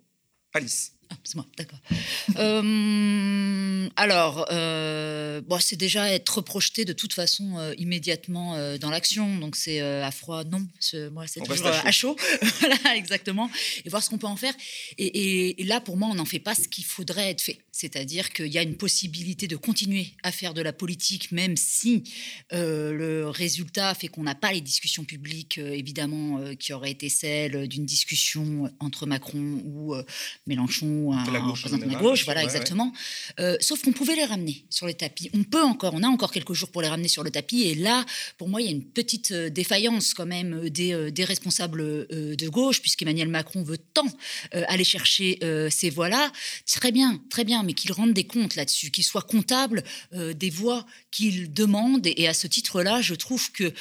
Alice. 0.53 0.96
Ah, 1.09 1.15
c'est 1.23 1.35
moi, 1.35 1.45
d'accord. 1.57 1.79
Euh, 2.37 3.89
alors, 3.95 4.45
euh, 4.51 5.41
bon, 5.41 5.59
c'est 5.59 5.75
déjà 5.75 6.11
être 6.11 6.41
projeté 6.41 6.85
de 6.85 6.93
toute 6.93 7.13
façon 7.13 7.57
euh, 7.57 7.73
immédiatement 7.77 8.77
dans 8.77 8.89
l'action. 8.89 9.37
Donc, 9.37 9.55
c'est 9.55 9.79
à 9.79 10.11
froid, 10.11 10.43
non. 10.43 10.65
Moi, 11.11 11.25
c'est 11.27 11.41
toujours 11.41 11.67
à 11.67 11.91
chaud. 11.91 12.15
voilà, 12.59 12.95
exactement. 12.95 13.49
Et 13.85 13.89
voir 13.89 14.03
ce 14.03 14.09
qu'on 14.09 14.17
peut 14.17 14.27
en 14.27 14.35
faire. 14.35 14.53
Et, 14.97 15.55
là, 15.63 15.79
pour 15.79 15.97
moi, 15.97 16.09
on 16.11 16.15
n'en 16.15 16.25
fait 16.25 16.39
pas 16.39 16.55
ce 16.55 16.67
qu'il 16.67 16.85
faudrait 16.85 17.29
être 17.29 17.41
fait. 17.41 17.59
C'est-à-dire 17.71 18.33
qu'il 18.33 18.47
y 18.47 18.57
a 18.57 18.63
une 18.63 18.75
possibilité 18.75 19.47
de 19.47 19.55
continuer 19.55 20.07
à 20.23 20.31
faire 20.31 20.53
de 20.53 20.61
la 20.61 20.73
politique, 20.73 21.31
même 21.31 21.55
si 21.55 22.03
le 22.51 23.25
résultat 23.29 23.93
fait 23.93 24.07
qu'on 24.07 24.23
n'a 24.23 24.35
pas 24.35 24.51
les 24.51 24.61
discussions 24.61 25.05
publiques, 25.05 25.57
évidemment, 25.57 26.41
qui 26.55 26.73
auraient 26.73 26.91
été 26.91 27.09
celles 27.09 27.67
d'une 27.67 27.85
discussion 27.85 28.71
entre 28.79 29.05
Macron 29.05 29.61
ou 29.65 29.95
Mélenchon 30.47 30.96
la 31.31 31.39
gauche, 31.39 31.65
la 31.65 31.95
gauche, 31.95 32.25
voilà, 32.25 32.43
exactement. 32.43 32.93
Euh, 33.39 33.57
sauf 33.59 33.81
qu'on 33.81 33.91
pouvait 33.91 34.15
les 34.15 34.25
ramener 34.25 34.65
sur 34.69 34.85
le 34.85 34.93
tapis. 34.93 35.29
On 35.33 35.43
peut 35.43 35.63
encore, 35.63 35.93
on 35.93 36.03
a 36.03 36.07
encore 36.07 36.31
quelques 36.31 36.53
jours 36.53 36.69
pour 36.69 36.81
les 36.81 36.87
ramener 36.87 37.07
sur 37.07 37.23
le 37.23 37.31
tapis. 37.31 37.63
Et 37.63 37.75
là, 37.75 38.05
pour 38.37 38.49
moi, 38.49 38.61
il 38.61 38.65
y 38.65 38.67
a 38.69 38.71
une 38.71 38.83
petite 38.83 39.31
euh, 39.31 39.49
défaillance 39.49 40.13
quand 40.13 40.25
même 40.25 40.53
euh, 40.53 40.69
des, 40.69 41.11
des 41.11 41.23
responsables 41.23 42.07
de 42.07 42.49
gauche, 42.49 42.81
puisqu'Emmanuel 42.81 43.27
Macron 43.27 43.63
veut 43.63 43.77
tant 43.77 44.07
aller 44.51 44.83
chercher 44.83 45.39
ces 45.69 45.89
voix-là. 45.89 46.31
Très 46.65 46.91
bien, 46.91 47.19
très 47.29 47.43
bien, 47.43 47.63
mais 47.63 47.73
qu'il 47.73 47.91
rende 47.91 48.13
des 48.13 48.25
comptes 48.25 48.55
là-dessus, 48.55 48.91
qu'il 48.91 49.03
soit 49.03 49.21
comptable 49.21 49.83
des 50.13 50.49
voix 50.49 50.85
qu'il 51.11 51.53
demande. 51.53 52.05
et 52.05 52.27
à 52.27 52.33
ce 52.33 52.47
titre-là, 52.47 53.01
je 53.01 53.15
trouve 53.15 53.51
que 53.51 53.73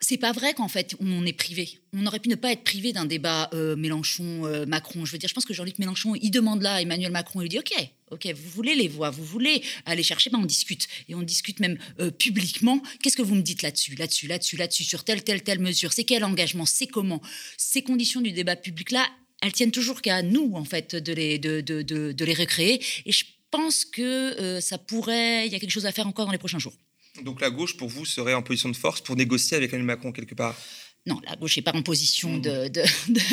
c'est 0.00 0.16
pas 0.16 0.32
vrai 0.32 0.54
qu'en 0.54 0.68
fait 0.68 0.96
on 1.00 1.24
est 1.26 1.32
privé. 1.32 1.78
On 1.92 2.06
aurait 2.06 2.18
pu 2.18 2.28
ne 2.28 2.34
pas 2.34 2.52
être 2.52 2.64
privé 2.64 2.92
d'un 2.92 3.04
débat 3.04 3.50
euh, 3.52 3.76
Mélenchon-Macron. 3.76 5.04
je 5.04 5.12
veux 5.12 5.18
dire, 5.18 5.28
je 5.28 5.34
pense 5.34 5.44
que 5.44 5.54
Jean-Luc 5.54 5.78
Mélenchon, 5.78 6.14
il 6.14 6.30
demande 6.30 6.62
là 6.62 6.80
Emmanuel 6.80 7.12
Macron, 7.12 7.42
il 7.42 7.48
dit 7.48 7.58
OK, 7.58 7.72
OK, 8.10 8.26
vous 8.26 8.50
voulez 8.50 8.74
les 8.74 8.88
voix, 8.88 9.10
vous 9.10 9.24
voulez 9.24 9.62
aller 9.86 10.02
chercher, 10.02 10.30
ben 10.30 10.38
on 10.40 10.46
discute 10.46 10.88
et 11.08 11.14
on 11.14 11.22
discute 11.22 11.60
même 11.60 11.78
euh, 12.00 12.10
publiquement. 12.10 12.82
Qu'est-ce 13.02 13.16
que 13.16 13.22
vous 13.22 13.34
me 13.34 13.42
dites 13.42 13.62
là-dessus, 13.62 13.94
là-dessus, 13.94 14.26
là-dessus, 14.26 14.56
là-dessus, 14.56 14.84
sur 14.84 15.04
telle, 15.04 15.22
telle, 15.22 15.42
telle 15.42 15.60
mesure? 15.60 15.92
C'est 15.92 16.04
quel 16.04 16.24
engagement? 16.24 16.66
C'est 16.66 16.86
comment? 16.86 17.20
Ces 17.56 17.82
conditions 17.82 18.20
du 18.20 18.32
débat 18.32 18.56
public 18.56 18.90
là, 18.90 19.06
elles 19.42 19.52
tiennent 19.52 19.70
toujours 19.70 20.02
qu'à 20.02 20.22
nous 20.22 20.52
en 20.54 20.64
fait 20.64 20.96
de 20.96 21.12
les 21.12 21.38
de, 21.38 21.60
de, 21.60 21.82
de, 21.82 22.24
les 22.24 22.34
recréer. 22.34 22.82
Et 23.06 23.12
je 23.12 23.24
pense 23.50 23.84
que 23.84 24.02
euh, 24.02 24.60
ça 24.60 24.78
pourrait, 24.78 25.46
il 25.46 25.52
y 25.52 25.56
a 25.56 25.58
quelque 25.58 25.70
chose 25.70 25.86
à 25.86 25.92
faire 25.92 26.06
encore 26.06 26.26
dans 26.26 26.32
les 26.32 26.38
prochains 26.38 26.58
jours. 26.58 26.74
Donc 27.22 27.40
la 27.40 27.50
gauche, 27.50 27.76
pour 27.76 27.88
vous, 27.88 28.04
serait 28.04 28.34
en 28.34 28.42
position 28.42 28.68
de 28.68 28.76
force 28.76 29.00
pour 29.00 29.16
négocier 29.16 29.56
avec 29.56 29.72
Emmanuel 29.72 29.96
Macron 29.96 30.12
quelque 30.12 30.34
part? 30.34 30.54
Non, 31.06 31.18
la 31.26 31.34
gauche 31.34 31.56
n'est 31.56 31.62
pas 31.62 31.72
en 31.74 31.82
position 31.82 32.36
hmm. 32.36 32.42
de, 32.42 32.68
de, 32.68 32.82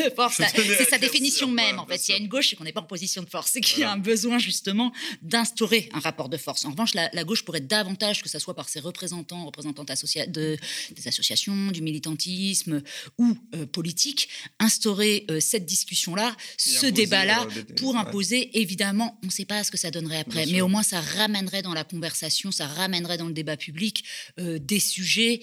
force. 0.15 0.41
C'est 0.55 0.89
sa 0.89 0.97
définition 0.97 1.49
même. 1.49 1.79
En 1.79 1.85
fait, 1.85 2.07
il 2.07 2.11
y 2.11 2.13
a 2.13 2.17
une 2.17 2.29
gauche, 2.29 2.49
c'est 2.49 2.55
qu'on 2.55 2.63
n'est 2.63 2.71
pas 2.71 2.81
en 2.81 2.85
position 2.85 3.21
de 3.23 3.29
force. 3.29 3.51
C'est 3.51 3.61
qu'il 3.61 3.79
y 3.79 3.83
a 3.83 3.91
un 3.91 3.97
besoin 3.97 4.39
justement 4.39 4.93
d'instaurer 5.21 5.89
un 5.93 5.99
rapport 5.99 6.29
de 6.29 6.37
force. 6.37 6.63
En 6.63 6.71
revanche, 6.71 6.93
la, 6.93 7.23
gauche 7.25 7.43
pourrait 7.43 7.59
davantage, 7.59 8.23
que 8.23 8.29
ce 8.29 8.39
soit 8.39 8.55
par 8.55 8.69
ses 8.69 8.79
représentants, 8.79 9.45
représentantes 9.45 9.91
de, 10.27 10.57
des 10.95 11.07
associations, 11.07 11.71
du 11.71 11.81
militantisme 11.81 12.81
ou 13.17 13.37
euh, 13.55 13.65
politique, 13.65 14.29
instaurer 14.59 15.25
euh, 15.29 15.39
cette 15.41 15.65
discussion-là, 15.65 16.35
ce 16.57 16.85
débat-là, 16.85 17.45
euh, 17.57 17.63
pour 17.75 17.97
imposer. 17.97 18.59
Évidemment, 18.59 19.19
on 19.23 19.27
ne 19.27 19.31
sait 19.31 19.45
pas 19.45 19.63
ce 19.65 19.71
que 19.71 19.77
ça 19.77 19.91
donnerait 19.91 20.19
après, 20.19 20.45
mais 20.45 20.61
au 20.61 20.69
moins 20.69 20.83
ça 20.83 21.01
ramènerait 21.01 21.63
dans 21.63 21.73
la 21.73 21.83
conversation, 21.83 22.51
ça 22.51 22.67
ramènerait 22.67 23.17
dans 23.17 23.27
le 23.27 23.33
débat 23.33 23.57
public 23.57 24.03
des 24.37 24.79
sujets 24.79 25.41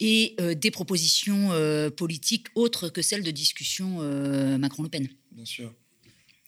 et 0.00 0.36
des 0.56 0.70
propositions 0.70 1.53
euh, 1.54 1.90
politique 1.90 2.46
autre 2.54 2.88
que 2.88 3.02
celle 3.02 3.22
de 3.22 3.30
discussion 3.30 3.98
euh, 4.00 4.58
Macron-Le 4.58 4.88
Pen. 4.88 5.08
Bien 5.32 5.44
sûr. 5.44 5.72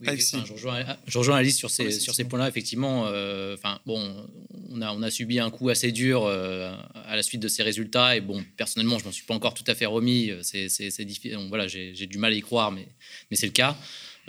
je, 0.00 0.10
rejoins, 0.52 0.84
je, 1.06 1.18
rejoins, 1.18 1.36
Alice 1.36 1.56
sur 1.56 1.70
ces, 1.70 1.90
sur 1.90 2.14
ces 2.14 2.24
points-là. 2.24 2.48
Effectivement, 2.48 3.06
euh, 3.06 3.54
enfin 3.54 3.80
bon, 3.86 4.28
on 4.70 4.82
a, 4.82 4.92
on 4.92 5.02
a 5.02 5.10
subi 5.10 5.38
un 5.38 5.50
coup 5.50 5.68
assez 5.68 5.92
dur 5.92 6.26
à 6.26 7.16
la 7.16 7.22
suite 7.22 7.40
de 7.40 7.48
ces 7.48 7.62
résultats. 7.62 8.16
Et 8.16 8.20
bon, 8.20 8.44
personnellement, 8.56 8.98
je 8.98 9.04
m'en 9.04 9.12
suis 9.12 9.24
pas 9.24 9.34
encore 9.34 9.54
tout 9.54 9.64
à 9.66 9.74
fait 9.74 9.86
remis. 9.86 10.32
C'est, 10.42 11.04
difficile. 11.04 11.38
Voilà, 11.48 11.66
j'ai, 11.68 11.92
du 12.06 12.18
mal 12.18 12.32
à 12.32 12.36
y 12.36 12.40
croire, 12.42 12.72
mais, 12.72 12.88
mais 13.30 13.36
c'est 13.36 13.46
le 13.46 13.52
cas. 13.52 13.76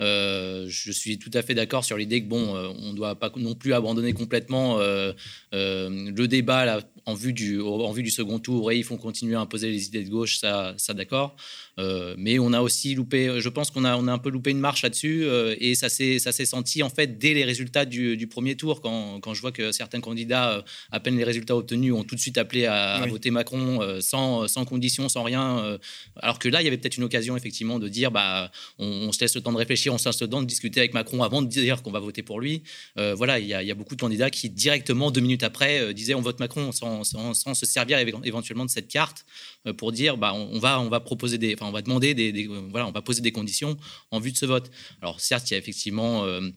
je 0.00 0.90
suis 0.92 1.18
tout 1.18 1.30
à 1.34 1.42
fait 1.42 1.54
d'accord 1.54 1.84
sur 1.84 1.96
l'idée 1.96 2.22
que 2.22 2.28
bon, 2.28 2.56
on 2.56 2.92
ne 2.92 2.96
doit 2.96 3.16
pas 3.16 3.30
non 3.36 3.54
plus 3.54 3.74
abandonner 3.74 4.12
complètement 4.12 4.78
le 4.78 6.26
débat 6.26 6.64
là, 6.64 6.80
en 7.08 7.14
vue 7.14 7.32
du, 7.32 7.58
en 7.60 7.90
vue 7.90 8.02
du 8.02 8.10
second 8.10 8.38
tour, 8.38 8.64
ouais, 8.64 8.78
ils 8.78 8.84
font 8.84 8.98
continuer 8.98 9.34
à 9.34 9.40
imposer 9.40 9.70
les 9.70 9.86
idées 9.86 10.04
de 10.04 10.10
gauche, 10.10 10.36
ça, 10.38 10.74
ça 10.76 10.92
d'accord. 10.92 11.36
Euh, 11.78 12.14
mais 12.18 12.38
on 12.38 12.52
a 12.52 12.60
aussi 12.60 12.94
loupé, 12.94 13.40
je 13.40 13.48
pense 13.48 13.70
qu'on 13.70 13.84
a, 13.84 13.96
on 13.96 14.08
a 14.08 14.12
un 14.12 14.18
peu 14.18 14.28
loupé 14.28 14.50
une 14.50 14.58
marche 14.58 14.82
là-dessus, 14.82 15.24
euh, 15.24 15.54
et 15.58 15.74
ça 15.74 15.88
s'est, 15.88 16.18
ça 16.18 16.32
s'est 16.32 16.44
senti 16.44 16.82
en 16.82 16.90
fait 16.90 17.18
dès 17.18 17.32
les 17.32 17.44
résultats 17.44 17.86
du, 17.86 18.16
du 18.18 18.26
premier 18.26 18.56
tour, 18.56 18.82
quand, 18.82 19.20
quand, 19.20 19.32
je 19.32 19.40
vois 19.40 19.52
que 19.52 19.72
certains 19.72 20.00
candidats, 20.00 20.56
euh, 20.56 20.62
à 20.90 21.00
peine 21.00 21.16
les 21.16 21.24
résultats 21.24 21.56
obtenus, 21.56 21.94
ont 21.94 22.04
tout 22.04 22.14
de 22.14 22.20
suite 22.20 22.36
appelé 22.36 22.66
à, 22.66 23.06
voter 23.08 23.30
Macron 23.30 23.80
sans, 24.00 24.46
sans 24.48 24.66
condition, 24.66 25.08
sans 25.08 25.22
rien. 25.22 25.78
alors 26.16 26.38
que 26.38 26.48
là, 26.50 26.60
il 26.60 26.64
y 26.64 26.68
avait 26.68 26.76
peut-être 26.76 26.98
une 26.98 27.04
occasion 27.04 27.38
effectivement 27.38 27.78
de 27.78 27.88
dire, 27.88 28.10
bah, 28.10 28.50
on, 28.78 29.12
se 29.12 29.20
laisse 29.20 29.34
le 29.34 29.40
temps 29.40 29.52
de 29.52 29.56
réfléchir, 29.56 29.94
on 29.94 29.98
se 29.98 30.08
laisse 30.08 30.20
le 30.20 30.28
temps 30.28 30.42
de 30.42 30.46
discuter 30.46 30.80
avec 30.80 30.92
Macron 30.92 31.22
avant 31.22 31.40
de 31.40 31.46
dire 31.46 31.82
qu'on 31.82 31.90
va 31.90 32.00
voter 32.00 32.22
pour 32.22 32.40
lui. 32.40 32.62
voilà, 32.96 33.38
il 33.38 33.46
y, 33.46 33.54
a, 33.54 33.62
il 33.62 33.68
y, 33.68 33.70
a, 33.70 33.74
beaucoup 33.74 33.94
de 33.94 34.00
candidats 34.00 34.30
qui 34.30 34.50
directement 34.50 35.10
deux 35.10 35.20
minutes 35.20 35.44
après 35.44 35.94
disaient 35.94 36.14
on 36.14 36.20
vote 36.20 36.40
Macron 36.40 36.72
sans 36.72 36.97
sans, 37.04 37.34
se 37.34 37.66
servir 37.66 37.98
éventuellement 37.98 38.64
de 38.64 38.70
cette 38.70 38.88
carte 38.88 39.24
euh, 39.66 39.72
pour 39.72 39.92
dire 39.92 40.16
bah, 40.16 40.34
on, 40.34 40.58
va, 40.58 40.80
on 40.80 40.88
va 40.88 41.00
proposer 41.00 41.38
des, 41.38 41.54
enfin, 41.54 41.66
on 41.66 41.72
va 41.72 41.82
demander 41.82 42.14
des, 42.14 42.46
voilà, 42.70 42.86
on 42.86 42.92
va 42.92 43.02
poser 43.02 43.20
des 43.20 43.32
conditions 43.32 43.76
en 44.10 44.20
vue 44.20 44.32
de 44.32 44.36
ce 44.36 44.46
vote. 44.46 44.70
Alors 45.02 45.20
certes, 45.20 45.50
il 45.50 45.54
y 45.54 45.56
a 45.56 45.58
effectivement 45.58 46.24
euh, 46.24 46.50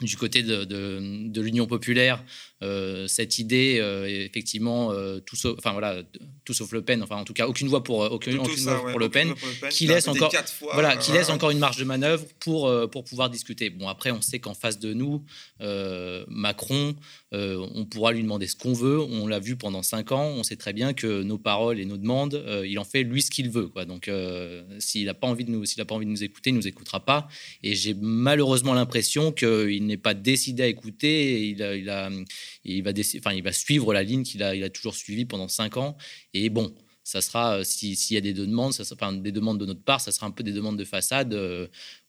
du 0.00 0.16
côté 0.16 0.42
de, 0.42 0.64
de 0.64 1.40
l'Union 1.40 1.66
populaire 1.66 2.24
euh, 2.60 3.06
cette 3.06 3.38
idée, 3.38 3.78
euh, 3.80 4.08
effectivement, 4.08 4.90
euh, 4.90 5.20
tout 5.20 5.36
sauf, 5.36 5.56
enfin 5.58 5.72
voilà, 5.72 6.02
tout 6.44 6.54
sauf 6.54 6.72
Le 6.72 6.82
Pen, 6.82 7.02
enfin 7.04 7.16
en 7.16 7.24
tout 7.24 7.32
cas 7.32 7.46
aucune 7.46 7.68
voix 7.68 7.84
pour 7.84 8.00
aucune, 8.00 8.36
voix 8.36 8.48
pour, 8.90 8.98
le 8.98 9.08
Pen, 9.08 9.32
qui 9.70 9.86
laisse 9.86 10.08
encore, 10.08 10.32
voilà, 10.72 10.96
qui 10.96 11.12
laisse 11.12 11.30
encore 11.30 11.50
une 11.50 11.60
marge 11.60 11.76
de 11.76 11.84
manœuvre 11.84 12.24
pour 12.40 12.72
pour 12.90 13.04
pouvoir 13.04 13.30
discuter. 13.30 13.70
Bon 13.70 13.86
après, 13.86 14.10
on 14.10 14.20
sait 14.20 14.40
qu'en 14.40 14.54
face 14.54 14.80
de 14.80 14.92
nous, 14.92 15.24
Macron, 16.28 16.96
on 17.32 17.84
pourra 17.84 18.12
lui 18.12 18.22
demander 18.22 18.46
ce 18.46 18.56
qu'on 18.56 18.72
veut. 18.72 19.00
On 19.00 19.26
l'a 19.26 19.38
vu 19.38 19.56
pendant 19.56 19.82
cinq 19.82 20.12
ans. 20.12 20.28
On 20.28 20.42
sait 20.42 20.56
très 20.56 20.72
bien 20.72 20.92
que 20.92 21.22
nos 21.22 21.38
paroles 21.38 21.78
et 21.78 21.84
nos 21.84 21.96
demandes, 21.96 22.42
il 22.64 22.78
en 22.78 22.84
fait 22.84 23.02
lui 23.02 23.22
ce 23.22 23.30
qu'il 23.30 23.50
veut. 23.50 23.70
Donc 23.86 24.10
s'il 24.78 25.06
n'a 25.06 25.14
pas 25.14 25.26
envie 25.26 25.44
de 25.44 25.50
nous, 25.50 25.64
s'il 25.64 25.80
a 25.80 25.84
pas 25.84 25.94
envie 25.94 26.06
de 26.06 26.10
nous 26.10 26.24
écouter, 26.24 26.50
il 26.50 26.56
nous 26.56 26.66
écoutera 26.66 27.04
pas. 27.04 27.28
Et 27.62 27.74
j'ai 27.74 27.94
malheureusement 27.94 28.74
l'impression 28.74 29.32
qu'il 29.32 29.86
n'est 29.86 29.96
pas 29.96 30.14
décidé 30.14 30.62
à 30.62 30.66
écouter. 30.66 31.48
il 32.64 32.82
va, 32.82 33.52
suivre 33.52 33.92
la 33.92 34.02
ligne 34.02 34.22
qu'il 34.22 34.42
a, 34.42 34.54
il 34.54 34.64
a 34.64 34.70
toujours 34.70 34.94
suivie 34.94 35.24
pendant 35.24 35.48
cinq 35.48 35.76
ans. 35.76 35.96
Et 36.34 36.48
bon, 36.48 36.74
ça 37.08 37.22
sera, 37.22 37.64
s'il 37.64 37.96
y 38.10 38.16
a 38.18 38.20
des 38.20 38.34
demandes, 38.34 38.74
ça 38.74 38.84
sera, 38.84 39.10
des 39.14 39.32
demandes 39.32 39.58
de 39.58 39.64
notre 39.64 39.82
part, 39.82 39.98
ça 39.98 40.12
sera 40.12 40.26
un 40.26 40.30
peu 40.30 40.42
des 40.42 40.52
demandes 40.52 40.76
de 40.76 40.84
façade. 40.84 41.34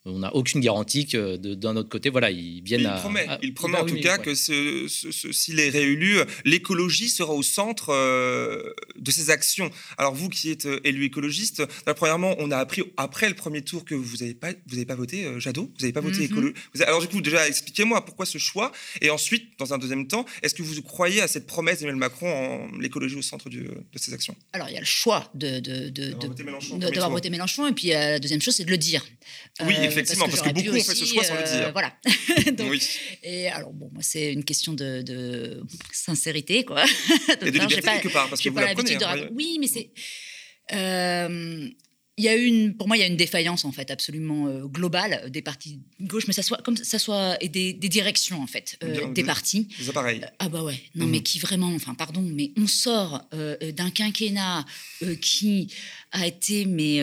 Euh, 0.07 0.11
on 0.11 0.19
n'a 0.19 0.33
aucune 0.35 0.61
garantie 0.61 1.07
que 1.07 1.35
d'un 1.37 1.75
autre 1.75 1.89
côté, 1.89 2.09
voilà, 2.09 2.31
ils 2.31 2.61
viennent 2.63 2.81
il 2.81 2.87
à, 2.87 2.93
Promet, 2.93 3.27
il 3.41 3.53
promet 3.53 3.77
en 3.77 3.85
tout 3.85 3.99
cas 3.99 4.17
que 4.17 4.33
s'il 4.35 5.59
est 5.59 5.69
réélu, 5.69 6.19
l'écologie 6.45 7.09
sera 7.09 7.33
au 7.33 7.43
centre 7.43 7.89
euh, 7.89 8.73
de 8.97 9.11
ses 9.11 9.29
actions. 9.29 9.69
Alors 9.97 10.13
vous 10.13 10.29
qui 10.29 10.51
êtes 10.51 10.65
euh, 10.65 10.79
élu 10.83 11.05
écologiste, 11.05 11.63
premièrement, 11.95 12.35
on 12.39 12.51
a 12.51 12.57
appris 12.57 12.83
après 12.97 13.29
le 13.29 13.35
premier 13.35 13.61
tour 13.61 13.85
que 13.85 13.95
vous 13.95 14.17
n'avez 14.17 14.33
pas, 14.33 14.51
vous 14.67 14.75
avez 14.75 14.85
pas 14.85 14.95
voté 14.95 15.25
euh, 15.25 15.39
Jadot, 15.39 15.63
vous 15.63 15.81
n'avez 15.81 15.93
pas 15.93 16.01
voté 16.01 16.19
mm 16.19 16.23
écolo. 16.23 16.53
Alors 16.81 17.01
du 17.01 17.07
coup, 17.07 17.21
déjà, 17.21 17.47
expliquez-moi 17.47 18.05
pourquoi 18.05 18.25
ce 18.25 18.37
choix. 18.37 18.71
Et 19.01 19.09
ensuite, 19.09 19.57
dans 19.57 19.73
un 19.73 19.77
deuxième 19.77 20.07
temps, 20.07 20.25
est-ce 20.43 20.53
que 20.53 20.63
vous 20.63 20.81
croyez 20.81 21.21
à 21.21 21.27
cette 21.27 21.47
promesse 21.47 21.79
d'Emmanuel 21.79 21.99
Macron 21.99 22.31
en 22.31 22.77
l'écologie 22.77 23.15
au 23.15 23.21
centre 23.21 23.49
de 23.49 23.69
ses 23.95 24.13
actions? 24.13 24.35
Alors 24.53 24.69
il 24.69 24.73
y 24.73 24.77
a 24.77 24.81
le 24.81 24.85
choix 24.85 25.29
de, 25.33 25.59
de, 25.59 25.89
de, 25.89 26.13
de, 26.13 27.09
voter 27.09 27.29
Mélenchon, 27.29 27.67
et 27.67 27.73
puis 27.73 27.89
la 27.89 28.19
deuxième 28.19 28.41
chose, 28.41 28.55
c'est 28.55 28.65
de 28.65 28.71
le 28.71 28.77
dire. 28.77 29.03
Oui, 29.65 29.75
effectivement, 29.89 30.27
parce 30.27 30.41
que, 30.41 30.49
beaucoup 30.49 30.69
ont 30.69 30.73
fait 30.73 30.95
ce 30.95 31.05
choix 31.05 31.23
sans 31.23 31.35
le 31.35 31.43
dire. 31.43 31.71
Voilà. 31.71 31.93
oui. 32.69 32.81
Et 33.23 33.49
alors, 33.49 33.73
bon, 33.73 33.89
moi, 33.93 34.01
c'est 34.03 34.31
une 34.33 34.43
question 34.43 34.73
de, 34.73 35.63
sincérité, 35.91 36.63
quoi. 36.63 36.83
et 37.41 37.51
de 37.51 37.59
liberté, 37.59 37.81
quelque 37.81 38.09
part, 38.09 38.29
parce 38.29 38.41
que 38.41 38.49
vous 38.49 38.55
pas 38.55 38.65
l'habitude 38.65 38.99
de 38.99 39.05
hein, 39.05 39.27
Oui, 39.33 39.57
mais 39.59 39.67
c'est 39.67 39.91
il 42.19 42.25
y 42.25 42.27
a 42.27 42.35
une, 42.35 42.75
pour 42.75 42.89
moi, 42.89 42.97
il 42.97 42.99
y 42.99 43.03
a 43.03 43.07
une 43.07 43.15
défaillance 43.15 43.63
en 43.63 43.71
fait 43.71 43.89
absolument 43.91 44.47
euh, 44.47 44.65
globale 44.65 45.31
des 45.31 45.41
partis 45.41 45.79
de 46.01 46.07
gauche, 46.07 46.27
mais 46.27 46.33
ça 46.33 46.43
soit 46.43 46.61
comme 46.61 46.75
ça 46.75 46.99
soit 46.99 47.37
et 47.41 47.47
des, 47.47 47.71
directions 47.73 48.41
en 48.41 48.45
fait 48.45 48.77
euh, 48.83 49.07
des 49.13 49.23
partis. 49.23 49.69
Des 49.79 49.89
appareils. 49.89 50.21
ah 50.39 50.49
bah 50.49 50.61
ouais. 50.61 50.77
Non 50.95 51.07
mais 51.07 51.19
mhm. 51.19 51.23
qui 51.23 51.39
vraiment, 51.39 51.73
enfin 51.73 51.93
pardon, 51.93 52.21
mais 52.21 52.51
on 52.57 52.67
sort 52.67 53.21
euh, 53.33 53.55
d'un 53.71 53.89
quinquennat 53.89 54.65
qui 55.21 55.73
a 56.11 56.27
été 56.27 56.65
mais 56.65 56.99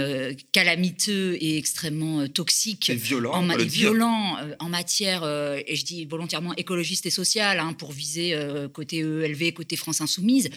calamiteux 0.53 1.39
et 1.41 1.57
extrêmement 1.57 2.29
toxique, 2.29 2.91
et 2.91 2.95
violent, 2.95 3.33
en, 3.33 3.57
violent 3.57 4.37
en 4.59 4.69
matière 4.69 5.25
et 5.67 5.77
je 5.77 5.85
dis 5.85 6.05
volontairement 6.05 6.55
écologiste 6.57 7.07
et 7.07 7.11
sociale 7.11 7.59
hein, 7.59 7.73
pour 7.73 7.93
viser 7.93 8.37
côté 8.75 8.99
ELV, 8.99 9.53
côté 9.53 9.77
France 9.77 10.03
Insoumise. 10.03 10.51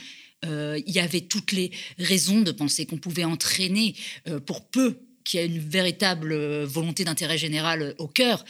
Euh, 0.45 0.80
il 0.86 0.93
y 0.93 0.99
avait 0.99 1.21
toutes 1.21 1.52
les 1.52 1.71
raisons 1.97 2.41
de 2.41 2.52
penser 2.52 2.86
qu'on 2.86 2.97
pouvait 2.97 3.25
entraîner, 3.25 3.95
euh, 4.28 4.39
pour 4.39 4.65
peu 4.65 4.99
qu'il 5.23 5.39
y 5.39 5.43
ait 5.43 5.47
une 5.47 5.60
véritable 5.60 6.32
euh, 6.32 6.65
volonté 6.65 7.04
d'intérêt 7.04 7.38
général 7.38 7.93
au 7.97 8.08
cœur. 8.08 8.45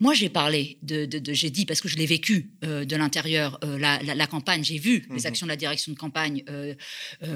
Moi, 0.00 0.12
j'ai 0.12 0.28
parlé 0.28 0.78
de, 0.82 1.08
j'ai 1.32 1.50
dit 1.50 1.66
parce 1.66 1.80
que 1.80 1.88
je 1.88 1.96
l'ai 1.96 2.04
vécu 2.04 2.50
de 2.62 2.96
l'intérieur, 2.96 3.60
la, 3.62 4.26
campagne, 4.26 4.64
j'ai 4.64 4.76
vu 4.76 5.06
les 5.08 5.20
mhm. 5.20 5.26
actions 5.26 5.46
de 5.46 5.52
la 5.52 5.56
direction 5.56 5.92
de 5.92 5.96
campagne 5.96 6.44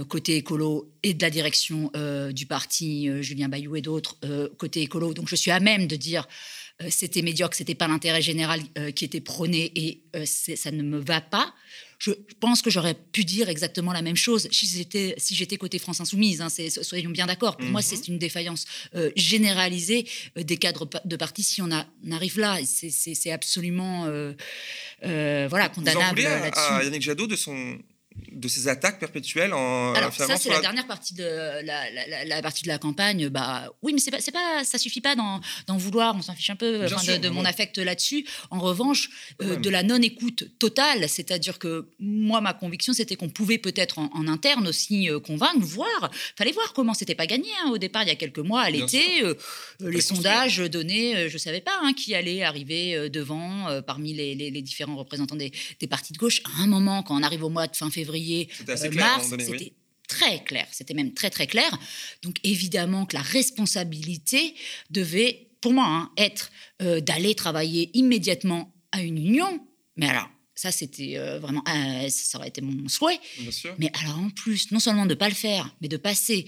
côté 0.09 0.37
écolo 0.37 0.93
et 1.05 1.15
de 1.15 1.23
la 1.23 1.31
direction 1.31 1.93
du 2.33 2.47
parti 2.47 3.09
Julien 3.23 3.49
Bayou 3.49 3.77
et 3.77 3.81
d'autres 3.81 4.19
côté 4.59 4.83
écolo. 4.83 5.15
Donc, 5.15 5.29
je 5.29 5.37
suis 5.37 5.53
à 5.53 5.61
même 5.61 5.87
de 5.87 5.95
dire 5.95 6.27
c'était 6.91 7.23
médiocre, 7.23 7.55
c'était 7.55 7.77
pas 7.77 7.87
l'intérêt 7.87 8.23
général 8.23 8.61
qui 8.95 9.05
était 9.05 9.21
prôné 9.21 9.73
et 9.77 10.03
ça 10.27 10.73
ne 10.73 10.83
me 10.83 10.99
va 10.99 11.21
pas 11.21 11.55
je 11.99 12.13
pense 12.39 12.63
que 12.63 12.71
j'aurais 12.71 12.95
pu 12.95 13.25
dire 13.25 13.49
exactement 13.49 13.93
la 13.93 14.03
même 14.03 14.17
chose 14.17 14.49
si 14.53 14.67
j'étais 14.67 15.15
si 15.19 15.35
j'étais 15.35 15.57
côté 15.57 15.79
France 15.79 16.01
Insoumise. 16.01 16.41
Hein, 16.41 16.49
soyons 16.49 17.11
bien 17.11 17.27
d'accord. 17.27 17.57
Pour 17.57 17.69
moi, 17.69 17.81
mhm. 17.81 17.87
c'est 17.87 18.09
une 18.09 18.19
défaillance 18.19 18.67
euh, 18.95 19.11
généralisée 19.17 20.07
euh, 20.37 20.45
des 20.45 20.57
cadres 20.57 20.89
de 21.05 21.17
parti. 21.17 21.43
Si 21.43 21.61
on, 21.61 21.69
arrive 22.13 22.39
là, 22.39 22.59
c'est 22.65 23.33
absolument 23.33 24.07
euh, 24.07 24.35
voilà 25.03 25.69
condamnable. 25.69 26.21
En 26.27 26.53
à 26.53 26.85
Yannick 26.85 27.03
Jadot 27.03 27.27
de 27.27 27.37
son 27.37 27.79
de 28.39 28.49
ces 28.49 28.69
attaques 28.69 28.99
perpétuelles 28.99 29.53
en 29.53 29.95
Alors 29.95 30.13
ça 30.13 30.37
c'est 30.37 30.49
la, 30.49 30.61
dernière 30.61 30.87
partie 30.87 31.15
de 31.15 31.25
la, 31.65 32.43
partie 32.43 32.63
de 32.63 32.69
la 32.69 32.79
campagne. 32.79 33.29
Bah 33.29 33.71
oui 33.83 33.93
mais 33.93 34.01
c'est 34.01 34.11
pas 34.33 34.65
ça 34.65 34.79
suffit 34.79 35.01
pas 35.01 35.15
d'en 35.17 35.77
vouloir. 35.77 36.15
On 36.17 36.23
s'en 36.23 36.35
fiche 36.35 36.51
un 36.51 36.57
peu 36.57 36.87
de, 36.87 37.29
mon 37.29 37.45
affect 37.45 37.79
là-dessus. 37.79 38.27
En 38.51 38.61
revanche 38.61 39.11
euh, 39.43 39.57
de 39.57 39.71
la 39.71 39.83
non 39.83 40.01
écoute 40.01 40.45
totale 40.59 41.09
c'est-à-dire 41.09 41.59
que 41.59 41.89
moi 41.99 42.41
ma 42.41 42.53
conviction 42.53 42.93
c'était 42.93 43.17
qu'on 43.17 43.29
pouvait 43.29 43.59
peut-être 43.59 43.99
en, 43.99 44.29
interne 44.29 44.69
aussi 44.69 45.11
euh, 45.11 45.21
convaincre 45.21 45.61
voir 45.61 46.11
fallait 46.37 46.53
voir 46.53 46.73
comment 46.75 46.93
c'était 46.93 47.15
pas 47.15 47.27
gagné 47.27 47.49
hein. 47.65 47.71
au 47.71 47.79
départ 47.79 48.03
il 48.03 48.09
y 48.09 48.13
a 48.13 48.17
quelques 48.17 48.39
mois 48.39 48.61
à 48.61 48.71
l'été 48.71 49.23
euh, 49.23 49.35
les 49.81 50.01
sondages 50.01 50.59
donnaient 50.59 51.29
je 51.29 51.39
savais 51.39 51.61
pas 51.61 51.79
hein, 51.83 51.93
qui 51.95 52.15
allait 52.15 52.43
arriver 52.43 53.09
devant 53.09 53.83
parmi 53.87 54.13
les, 54.13 54.63
différents 54.63 54.97
représentants 54.97 55.37
des, 55.37 55.53
des 55.81 55.87
partis 55.87 56.13
de 56.13 56.19
gauche. 56.19 56.43
À 56.45 56.63
un 56.63 56.67
moment 56.67 57.03
quand 57.03 57.19
on 57.19 57.23
arrive 57.23 57.45
au 57.45 57.49
mois 57.49 57.67
de 57.67 57.77
fin 57.77 57.91
février 57.91 58.08
février, 58.09 58.49
euh, 58.69 58.91
mars, 58.93 59.29
c'était 59.39 59.73
très 60.09 60.43
clair, 60.43 60.67
c'était 60.73 60.95
même 60.95 61.13
très 61.13 61.31
très 61.31 61.47
clair. 61.47 61.71
Donc 62.23 62.37
évidemment 62.43 63.07
que 63.07 63.17
la 63.17 63.23
responsabilité 63.23 64.55
devait, 64.91 65.51
pour 65.61 65.73
moi, 65.73 65.87
hein, 65.87 66.11
être 66.17 66.51
euh, 66.83 67.01
d'aller 67.01 67.35
travailler 67.35 67.91
immédiatement 67.95 68.73
à 68.93 69.03
une 69.03 69.19
union. 69.19 69.61
Mais 69.97 70.09
alors, 70.09 70.31
ça, 70.55 70.73
c'était 70.73 71.19
euh, 71.19 71.39
vraiment, 71.39 71.63
ça 72.09 72.39
aurait 72.39 72.49
été 72.49 72.63
mon 72.63 72.89
souhait. 72.89 73.21
Mais 73.79 73.93
alors, 74.01 74.19
en 74.19 74.31
plus, 74.31 74.73
non 74.73 74.81
seulement 74.81 75.05
de 75.05 75.11
ne 75.11 75.15
pas 75.15 75.29
le 75.29 75.35
faire, 75.35 75.73
mais 75.81 75.89
de 75.89 75.97
passer, 75.97 76.47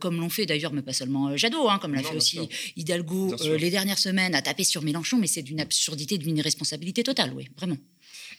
comme 0.00 0.18
l'ont 0.18 0.30
fait 0.30 0.46
d'ailleurs, 0.46 0.72
mais 0.72 0.82
pas 0.82 0.92
seulement 0.92 1.36
Jadot, 1.36 1.68
hein, 1.68 1.78
comme 1.80 1.94
l'a 1.94 2.02
fait 2.02 2.16
aussi 2.16 2.40
Hidalgo 2.76 3.36
les 3.58 3.70
dernières 3.70 3.98
semaines, 3.98 4.34
à 4.34 4.42
taper 4.42 4.64
sur 4.64 4.82
Mélenchon, 4.82 5.18
mais 5.18 5.26
c'est 5.26 5.42
d'une 5.42 5.60
absurdité, 5.60 6.18
d'une 6.18 6.38
irresponsabilité 6.38 7.02
totale, 7.02 7.32
oui, 7.34 7.48
vraiment. 7.56 7.76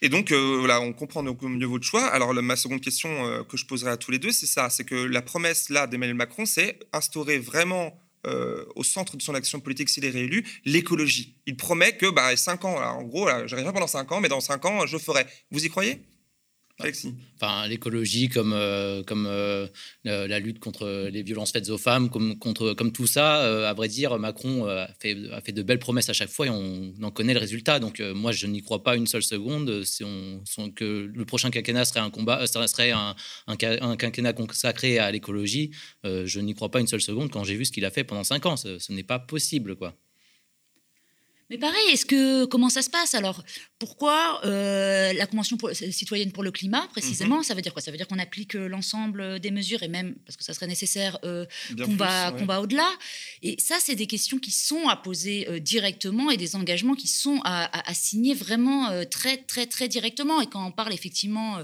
Et 0.02 0.10
donc, 0.10 0.32
euh, 0.32 0.58
voilà, 0.60 0.82
on 0.82 0.94
comprend 0.94 1.24
mieux 1.24 1.66
votre 1.66 1.86
choix. 1.86 2.06
Alors, 2.08 2.34
ma 2.34 2.56
seconde 2.56 2.82
question 2.82 3.10
euh, 3.26 3.44
que 3.44 3.58
je 3.58 3.66
poserai 3.66 3.92
à 3.92 3.98
tous 3.98 4.12
les 4.12 4.20
deux, 4.20 4.32
c'est 4.32 4.46
ça 4.46 4.70
c'est 4.70 4.84
que 4.84 4.96
la 4.96 5.22
promesse 5.22 5.70
là 5.70 5.88
d'Emmanuel 5.88 6.16
Macron, 6.16 6.46
c'est 6.46 6.80
instaurer 6.94 7.40
vraiment 7.40 8.00
euh, 8.26 8.66
au 8.76 8.84
centre 8.84 9.16
de 9.16 9.22
son 9.22 9.34
action 9.36 9.60
politique 9.60 9.90
s'il 9.90 10.06
est 10.06 10.10
réélu, 10.10 10.46
l'écologie. 10.66 11.38
Il 11.46 11.56
promet 11.56 11.96
que 11.98 12.10
bah, 12.10 12.36
5 12.36 12.66
ans, 12.66 12.76
en 12.78 13.04
gros, 13.04 13.28
j'arriverai 13.46 13.74
pendant 13.74 13.88
5 13.88 14.12
ans, 14.12 14.22
mais 14.22 14.30
dans 14.30 14.42
5 14.42 14.66
ans, 14.66 14.86
je 14.86 14.98
ferai. 14.98 15.26
Vous 15.52 15.66
y 15.66 15.70
croyez? 15.70 16.02
Enfin, 17.36 17.68
l'écologie 17.68 18.30
comme, 18.30 18.54
euh, 18.54 19.02
comme 19.04 19.26
euh, 19.28 19.68
la 20.04 20.40
lutte 20.40 20.60
contre 20.60 21.10
les 21.10 21.24
violences 21.24 21.52
faites 21.52 21.70
aux 21.70 21.78
femmes, 21.80 22.10
comme, 22.10 22.38
contre, 22.38 22.74
comme 22.74 22.92
tout 22.92 23.08
ça, 23.08 23.42
euh, 23.42 23.68
à 23.68 23.74
vrai 23.74 23.88
dire, 23.88 24.18
Macron 24.20 24.68
a 24.68 24.88
fait, 25.00 25.18
a 25.32 25.42
fait 25.42 25.54
de 25.54 25.64
belles 25.64 25.80
promesses 25.80 26.10
à 26.10 26.14
chaque 26.14 26.30
fois 26.30 26.46
et 26.46 26.50
on, 26.52 26.94
en 27.02 27.10
connaît 27.10 27.34
le 27.34 27.40
résultat. 27.40 27.80
Donc 27.80 28.00
moi, 28.00 28.32
je 28.32 28.46
n'y 28.46 28.62
crois 28.62 28.84
pas 28.84 28.96
une 28.96 29.08
seule 29.08 29.24
seconde. 29.24 29.84
Si 29.86 30.04
on, 30.04 30.44
que 30.76 31.10
le 31.12 31.26
prochain 31.26 31.50
quinquennat 31.50 31.86
serait 31.86 32.00
un 32.00 32.12
combat, 32.12 32.46
serait 32.46 32.92
un, 32.92 33.16
un, 33.48 33.56
quinquennat 33.96 34.34
consacré 34.34 35.00
à 35.00 35.12
l'écologie, 35.12 35.72
je 36.04 36.40
n'y 36.40 36.54
crois 36.54 36.70
pas 36.70 36.80
une 36.80 36.88
seule 36.88 37.02
seconde 37.02 37.32
quand 37.32 37.44
j'ai 37.44 37.56
vu 37.56 37.66
ce 37.66 37.72
qu'il 37.72 37.86
a 37.86 37.92
fait 37.92 38.04
pendant 38.04 38.24
cinq 38.24 38.46
ans. 38.46 38.58
Ce, 38.58 38.78
ce 38.78 38.92
n'est 38.92 39.04
pas 39.04 39.20
possible, 39.20 39.76
quoi. 39.76 39.96
Mais 41.50 41.58
pareil, 41.58 41.92
est-ce 41.92 42.06
que 42.06 42.44
comment 42.46 42.70
ça 42.70 42.82
se 42.82 42.90
passe 42.90 43.16
alors? 43.16 43.42
Pourquoi 43.80 44.42
euh, 44.44 45.14
la 45.14 45.28
convention 45.28 45.58
citoyenne 45.92 46.32
pour 46.34 46.44
le 46.44 46.52
climat 46.52 46.86
précisément 46.92 47.38
mhm. 47.38 47.44
Ça 47.44 47.54
veut 47.54 47.62
dire 47.62 47.74
quoi? 47.74 47.82
Ça 47.82 47.92
veut 47.92 47.98
dire 47.98 48.08
qu'on 48.08 48.20
applique 48.20 48.56
euh, 48.56 48.68
l'ensemble 48.68 49.40
des 49.40 49.52
mesures 49.52 49.82
et 49.82 49.88
même 49.88 50.16
parce 50.26 50.36
que 50.36 50.44
ça 50.44 50.54
serait 50.54 50.68
nécessaire 50.68 51.20
euh, 51.24 51.46
qu'on 51.78 51.96
va, 51.96 52.32
va 52.32 52.62
au-delà. 52.62 52.90
Et 53.44 53.56
ça, 53.60 53.76
c'est 53.80 53.96
des 53.96 54.08
questions 54.08 54.40
qui 54.40 54.52
sont 54.52 54.90
à 54.90 54.98
poser 54.98 55.62
directement 55.62 56.32
et 56.32 56.38
des 56.38 56.56
engagements 56.56 56.96
qui 56.96 57.08
sont 57.08 57.40
à, 57.44 57.94
signer 57.94 58.34
vraiment 58.34 58.90
très 59.10 59.38
très 59.38 59.68
très 59.68 59.88
directement. 59.88 60.42
Et 60.42 60.48
quand 60.48 60.66
on 60.66 60.72
parle 60.72 60.94
effectivement 60.94 61.64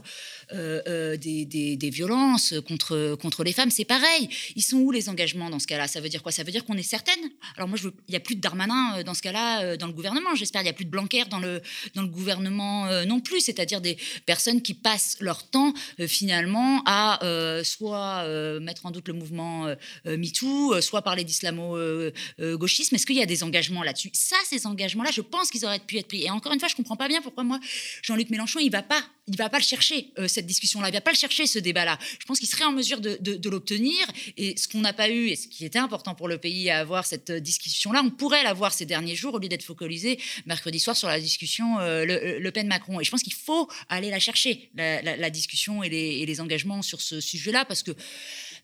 des, 0.52 1.46
des, 1.78 1.90
violences 1.90 2.54
contre 2.68 3.16
contre 3.16 3.44
les 3.44 3.54
femmes, 3.54 3.72
c'est 3.72 3.86
pareil. 3.86 4.30
Ils 4.56 4.64
sont 4.64 4.78
où 4.78 4.92
les 4.92 5.10
engagements 5.10 5.50
dans 5.50 5.60
ce 5.60 5.68
cas-là? 5.68 5.88
Ça 5.88 6.00
veut 6.00 6.10
dire 6.10 6.24
quoi? 6.24 6.32
Ça 6.32 6.44
veut 6.44 6.52
dire 6.52 6.64
qu'on 6.66 6.78
est 6.78 6.84
certaine. 6.84 7.20
Alors 7.58 7.68
moi, 7.68 7.78
il 7.82 7.92
n'y 8.10 8.16
a 8.16 8.20
plus 8.20 8.36
de 8.36 8.42
Darmanin 8.42 9.04
dans 9.04 9.14
ce 9.14 9.22
cas-là 9.22 9.73
dans 9.78 9.88
le 9.88 9.94
gouvernement. 9.94 10.36
J'espère 10.36 10.62
qu'il 10.62 10.68
n'y 10.68 10.72
a 10.72 10.74
plus 10.74 10.86
de 10.86 10.90
Blanquer 10.90 11.24
dans 11.30 11.40
le, 11.40 11.62
dans 11.96 12.02
le 12.02 12.08
gouvernement 12.08 12.88
euh, 12.88 13.06
non 13.06 13.20
plus, 13.20 13.42
c'est-à-dire 13.42 13.82
des 13.82 13.98
personnes 14.26 14.62
qui 14.62 14.74
passent 14.74 15.18
leur 15.20 15.50
temps 15.50 15.74
euh, 16.00 16.08
finalement 16.08 16.82
à 16.86 17.24
euh, 17.24 17.64
soit 17.64 18.28
mettre 18.60 18.86
en 18.86 18.92
doute 18.92 19.08
le 19.08 19.14
mouvement 19.14 19.74
MeToo, 20.06 20.80
soit 20.82 21.02
parler 21.02 21.24
d'islamo-gauchisme. 21.24 22.96
Est-ce 22.96 23.06
qu'il 23.06 23.18
y 23.18 23.22
a 23.22 23.26
des 23.26 23.44
engagements 23.44 23.84
là-dessus? 23.84 24.10
Ça, 24.14 24.36
ces 24.46 24.66
engagements-là, 24.66 25.12
je 25.12 25.22
pense 25.22 25.50
qu'ils 25.50 25.66
auraient 25.66 25.80
pu 25.80 25.98
être 25.98 26.08
pris. 26.08 26.24
Et 26.24 26.30
encore 26.30 26.54
une 26.54 26.60
fois, 26.60 26.68
je 26.68 26.74
ne 26.74 26.78
comprends 26.78 26.96
pas 26.96 27.08
bien 27.08 27.22
pourquoi 27.22 27.44
moi, 27.44 27.60
Jean-Luc 28.02 28.30
Mélenchon, 28.30 28.60
il 28.60 28.68
ne 28.68 28.72
va 28.72 28.84
pas 28.84 29.02
il 29.28 29.38
va 29.38 29.50
pas 29.50 29.58
le 29.58 29.64
chercher, 29.64 30.12
cette 30.28 30.46
discussion-là. 30.46 30.90
Il 30.90 30.94
va 30.94 31.00
pas 31.00 31.12
le 31.12 31.18
chercher, 31.18 31.48
ce 31.48 31.58
débat-là. 31.58 31.98
Je 32.20 32.26
pense 32.26 32.40
qu'il 32.40 32.50
serait 32.50 32.66
en 32.66 32.74
mesure 32.74 33.00
de, 33.00 33.18
de, 33.22 33.50
l'obtenir. 33.50 34.06
Et 34.36 34.58
ce 34.58 34.68
qu'on 34.68 34.82
n'a 34.82 34.92
pas 34.92 35.10
eu, 35.10 35.28
et 35.28 35.38
ce 35.38 35.48
qui 35.48 35.64
était 35.64 35.80
important 35.80 36.14
pour 36.14 36.28
le 36.28 36.38
pays 36.38 36.70
à 36.70 36.80
avoir 36.80 37.06
cette 37.06 37.32
discussion-là, 37.32 38.02
on 38.04 38.10
pourrait 38.10 38.44
l'avoir 38.44 38.74
ces 38.74 38.86
derniers 38.86 39.16
jours 39.16 39.36
au 39.36 39.40
lieu 39.40 39.48
d'être 39.48 39.63
focalisé 39.64 40.20
mercredi 40.46 40.80
soir 40.80 40.96
sur 40.96 41.08
la 41.08 41.20
discussion 41.20 41.80
euh, 41.80 42.06
Le, 42.06 42.52
Pen-Macron. 42.52 43.00
Et 43.00 43.04
je 43.04 43.12
pense 43.12 43.24
qu'il 43.24 43.34
faut 43.34 43.70
aller 43.90 44.10
la 44.10 44.20
chercher, 44.20 44.70
la, 44.76 45.30
discussion 45.30 45.84
et 45.84 45.90
les, 45.90 46.42
engagements 46.42 46.82
sur 46.82 47.02
ce 47.02 47.20
sujet-là, 47.20 47.66
parce 47.66 47.84
que 47.84 47.92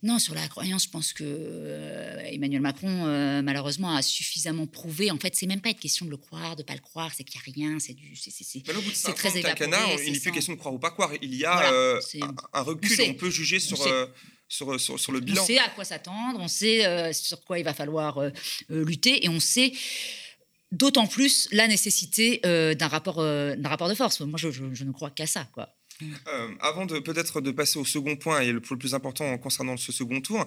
non, 0.01 0.17
sur 0.17 0.33
la 0.33 0.47
croyance, 0.47 0.85
je 0.85 0.89
pense 0.89 1.12
que 1.12 1.23
euh, 1.25 2.19
Emmanuel 2.25 2.62
Macron, 2.62 3.05
euh, 3.05 3.41
malheureusement, 3.41 3.95
a 3.95 4.01
suffisamment 4.01 4.65
prouvé. 4.65 5.12
En 5.12 5.17
fait, 5.17 5.35
c'est 5.35 5.45
même 5.45 5.62
pas 5.62 5.69
une 5.69 5.75
question 5.75 6.05
de 6.05 6.12
le 6.12 6.17
croire, 6.17 6.55
de 6.55 6.63
pas 6.63 6.73
le 6.73 6.79
croire, 6.79 7.12
c'est 7.15 7.23
qu'il 7.23 7.39
n'y 7.55 7.65
a 7.65 7.67
rien, 7.67 7.79
c'est 7.79 7.93
du, 7.93 8.15
c'est 8.15 9.13
très 9.13 9.38
évaporé. 9.38 9.69
Il 10.05 10.13
n'est 10.13 10.19
plus 10.19 10.31
question 10.31 10.53
de 10.53 10.59
croire 10.59 10.73
ou 10.73 10.79
pas 10.79 10.91
croire. 10.91 11.12
Il 11.21 11.35
y 11.35 11.45
a 11.45 11.69
un, 12.53 12.62
recul, 12.62 12.97
on, 13.09 13.13
peut 13.13 13.29
juger 13.29 13.59
sur. 13.59 13.77
Sur, 14.51 14.79
sur, 14.79 15.12
le 15.12 15.19
bilan. 15.19 15.43
On 15.43 15.45
sait 15.45 15.59
à 15.59 15.69
quoi 15.69 15.83
s'attendre, 15.85 16.39
on 16.39 16.47
sait 16.47 17.13
sur 17.13 17.43
quoi 17.43 17.59
il 17.59 17.63
va 17.63 17.75
falloir 17.75 18.19
lutter 18.67 19.23
et 19.23 19.29
on 19.29 19.39
sait 19.39 19.73
d'autant 20.71 21.08
plus 21.08 21.47
la 21.51 21.67
nécessité 21.67 22.41
euh, 22.45 22.73
d'un 22.73 22.88
rapport, 22.88 23.19
euh, 23.19 23.55
rapport 23.63 23.89
de 23.89 23.95
force. 23.95 24.19
Moi, 24.21 24.38
je, 24.38 24.84
ne 24.84 24.91
crois 24.91 25.10
qu'à 25.10 25.27
ça. 25.27 25.47
Quoi. 25.53 25.69
Euh, 26.01 26.47
avant 26.62 26.86
de 26.86 26.99
peut-être 26.99 27.41
de 27.41 27.51
passer 27.51 27.77
au 27.77 27.86
second 27.86 28.15
point 28.15 28.39
et 28.39 28.51
le, 28.51 28.62
le 28.69 28.77
plus 28.77 28.93
important 28.93 29.38
concernant 29.38 29.75
ce 29.77 29.91
second 29.91 30.21
tour, 30.21 30.45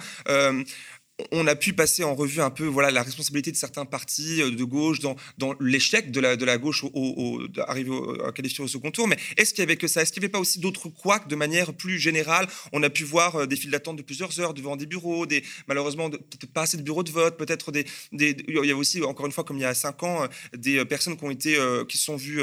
on 1.31 1.47
a 1.47 1.55
pu 1.55 1.73
passer 1.73 2.05
en 2.05 2.15
revue 2.15 2.41
un 2.41 2.51
peu 2.51 2.67
voilà 2.67 2.91
la 2.91 3.03
responsabilité 3.03 3.51
de 3.53 3.57
certains 3.57 3.85
partis 3.85 4.39
de 4.39 4.65
gauche 4.65 5.01
dans, 5.01 5.17
l'échec 5.61 6.11
de 6.11 6.21
la, 6.21 6.59
gauche 6.59 6.85
au, 6.85 6.91
au, 6.95 7.41
à 7.67 8.33
qualifier 8.33 8.65
au 8.65 8.69
second 8.69 8.91
tour. 8.91 9.09
Mais 9.09 9.17
est-ce 9.37 9.55
qu'il 9.55 9.63
y 9.63 9.63
avait 9.63 9.77
que 9.77 9.89
ça? 9.89 10.03
Est-ce 10.03 10.13
qu'il 10.13 10.21
n'y 10.21 10.27
avait 10.27 10.33
pas 10.33 10.39
aussi 10.39 10.59
d'autres 10.59 10.89
couacs 10.89 11.29
de 11.29 11.37
manière 11.37 11.73
plus 11.75 11.99
générale? 11.99 12.47
On 12.73 12.83
a 12.83 12.91
pu 12.91 13.05
voir 13.05 13.47
des 13.47 13.57
files 13.57 13.71
d'attente 13.71 13.97
de 13.97 14.03
plusieurs 14.03 14.39
heures 14.41 14.55
devant 14.55 14.77
des 14.77 14.87
bureaux, 14.87 15.27
malheureusement 15.69 16.11
peut-être 16.11 16.53
pas 16.53 16.63
assez 16.63 16.77
de 16.77 16.83
bureaux 16.83 17.03
de 17.03 17.11
vote, 17.11 17.37
peut-être 17.37 17.73
des, 17.73 17.87
il 18.13 18.65
y 18.65 18.71
a 18.71 18.77
aussi 18.77 19.03
encore 19.03 19.27
une 19.27 19.33
fois 19.33 19.45
comme 19.45 19.59
il 19.59 19.63
y 19.63 19.67
a 19.67 19.75
cinq 19.75 20.03
ans 20.03 20.27
des 20.57 20.85
personnes 20.85 21.17
qui 21.17 21.25
ont 21.25 21.31
été 21.31 21.57
sont 22.03 22.17
vues 22.17 22.43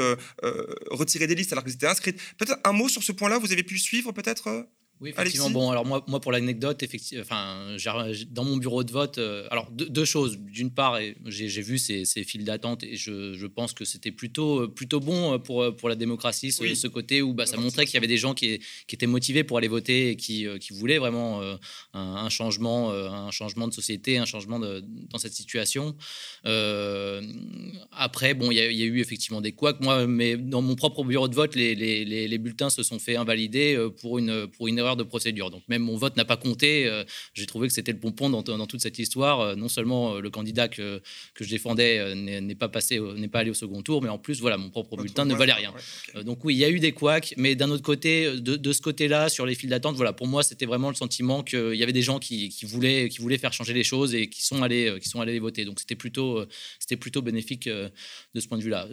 retirer 0.90 1.26
des 1.26 1.34
listes 1.34 1.52
alors 1.52 1.64
qu'elles 1.64 1.74
étaient 1.74 1.86
inscrites. 1.86 2.20
Peut-être 2.38 2.58
un 2.64 2.72
mot 2.72 2.88
sur 2.88 3.02
ce 3.02 3.12
point-là? 3.12 3.38
Vous 3.38 3.52
avez 3.52 3.62
pu 3.62 3.78
suivre 3.78 4.12
peut-être 4.12 4.66
oui, 5.00 5.10
effectivement. 5.10 5.48
Bon, 5.48 5.70
alors 5.70 5.86
moi, 5.86 6.04
moi 6.08 6.20
pour 6.20 6.30
l'anecdote, 6.30 6.82
effectivement, 6.82 7.22
enfin, 7.22 7.74
dans 8.30 8.44
mon 8.44 8.58
bureau 8.58 8.84
de 8.84 8.92
vote, 8.92 9.16
euh, 9.16 9.48
alors 9.50 9.70
deux, 9.70 10.04
choses. 10.04 10.38
D'une 10.38 10.70
part, 10.70 10.98
j'ai 11.24 11.62
vu 11.62 11.78
ces, 11.78 12.04
ces 12.04 12.22
files 12.22 12.44
d'attente 12.44 12.84
et 12.84 12.96
je, 12.96 13.32
je, 13.32 13.46
pense 13.46 13.72
que 13.72 13.86
c'était 13.86 14.10
plutôt, 14.10 14.68
plutôt 14.68 15.00
bon 15.00 15.38
pour, 15.38 15.74
pour 15.74 15.88
la 15.88 15.94
démocratie, 15.94 16.52
ce, 16.52 16.74
ce 16.74 16.86
côté 16.86 17.22
où 17.22 17.32
bah, 17.32 17.46
ça 17.46 17.56
montrait 17.56 17.86
qu'il 17.86 17.94
y 17.94 17.96
avait 17.96 18.08
des 18.08 18.18
gens 18.18 18.34
qui, 18.34 18.58
qui, 18.86 18.94
étaient 18.94 19.06
motivés 19.06 19.42
pour 19.42 19.56
aller 19.56 19.68
voter 19.68 20.10
et 20.10 20.16
qui, 20.16 20.46
euh, 20.46 20.58
qui 20.58 20.74
voulaient 20.74 20.98
vraiment 20.98 21.40
euh, 21.40 21.56
un, 21.94 22.28
changement, 22.28 22.90
un 22.92 23.30
changement 23.30 23.68
de 23.68 23.72
société, 23.72 24.18
un 24.18 24.26
changement 24.26 24.58
de, 24.58 24.84
dans 25.10 25.18
cette 25.18 25.32
situation. 25.32 25.96
après, 27.92 28.34
bon, 28.34 28.50
il 28.50 28.56
y, 28.56 28.82
a 28.82 28.86
eu 28.86 29.00
effectivement 29.00 29.40
des 29.40 29.52
couacs. 29.52 29.80
Moi, 29.80 30.06
mais 30.06 30.36
dans 30.36 30.60
mon 30.60 30.76
propre 30.76 31.04
bureau 31.04 31.28
de 31.28 31.34
vote, 31.34 31.54
les, 31.54 31.74
les, 31.74 32.04
les 32.28 32.38
bulletins 32.38 32.68
se 32.68 32.82
sont 32.82 32.98
fait 32.98 33.16
invalider 33.16 33.78
pour 34.02 34.18
une, 34.18 34.46
pour 34.46 34.68
une 34.68 34.78
erreur 34.78 34.89
de 34.96 35.02
procédure. 35.02 35.50
Donc 35.50 35.62
même 35.68 35.82
mon 35.82 35.96
vote 35.96 36.16
n'a 36.16 36.24
pas 36.24 36.36
compté. 36.36 36.86
Euh, 36.86 37.04
j'ai 37.34 37.46
trouvé 37.46 37.68
que 37.68 37.74
c'était 37.74 37.92
le 37.92 37.98
pompon 37.98 38.30
dans, 38.30 38.42
dans, 38.42 38.66
toute 38.66 38.80
cette 38.80 38.98
histoire. 38.98 39.40
Euh, 39.40 39.54
non 39.54 39.68
seulement 39.68 40.14
euh, 40.14 40.20
le 40.20 40.30
candidat 40.30 40.68
que, 40.68 41.00
que 41.34 41.44
je 41.44 41.50
défendais 41.50 42.14
n'est 42.14 42.54
pas 42.54 42.68
passé, 42.68 43.00
n'est 43.00 43.28
pas 43.28 43.40
allé 43.40 43.50
au 43.50 43.54
second 43.54 43.82
tour, 43.82 44.02
mais 44.02 44.08
en 44.08 44.18
plus 44.18 44.40
voilà 44.40 44.56
mon 44.56 44.70
propre 44.70 44.96
bulletin 44.96 45.24
ne 45.24 45.34
valait 45.34 45.52
rien. 45.52 45.72
donc 46.22 46.44
oui, 46.44 46.54
il 46.54 46.58
y 46.58 46.64
a 46.64 46.70
eu 46.70 46.80
des 46.80 46.92
couacs, 46.92 47.34
mais 47.36 47.54
d'un 47.54 47.70
autre 47.70 47.82
côté, 47.82 48.24
de, 48.40 48.56
de 48.56 48.72
ce 48.72 48.80
côté-là, 48.80 49.28
sur 49.28 49.46
les 49.46 49.54
files 49.54 49.70
d'attente, 49.70 49.96
voilà, 49.96 50.12
pour 50.12 50.26
moi 50.26 50.42
c'était 50.42 50.66
vraiment 50.66 50.88
le 50.88 50.94
sentiment 50.94 51.42
qu'il 51.42 51.74
y 51.74 51.82
avait 51.82 51.92
des 51.92 52.02
gens 52.02 52.18
qui, 52.18 52.48
qui, 52.48 52.64
voulaient, 52.66 53.08
qui 53.08 53.18
voulaient 53.18 53.38
faire 53.38 53.52
changer 53.52 53.72
les 53.72 53.84
choses 53.84 54.14
et 54.14 54.28
qui 54.28 54.42
sont 54.42 54.62
allés, 54.62 54.98
qui 55.00 55.08
sont 55.08 55.20
allés 55.20 55.38
voter. 55.38 55.64
Donc 55.64 55.80
c'était 55.80 55.96
plutôt, 55.96 56.44
c'était 56.78 56.96
plutôt 56.96 57.22
bénéfique 57.22 57.68
de 57.68 58.40
ce 58.40 58.48
point 58.48 58.58
de 58.58 58.62
vue-là. 58.62 58.88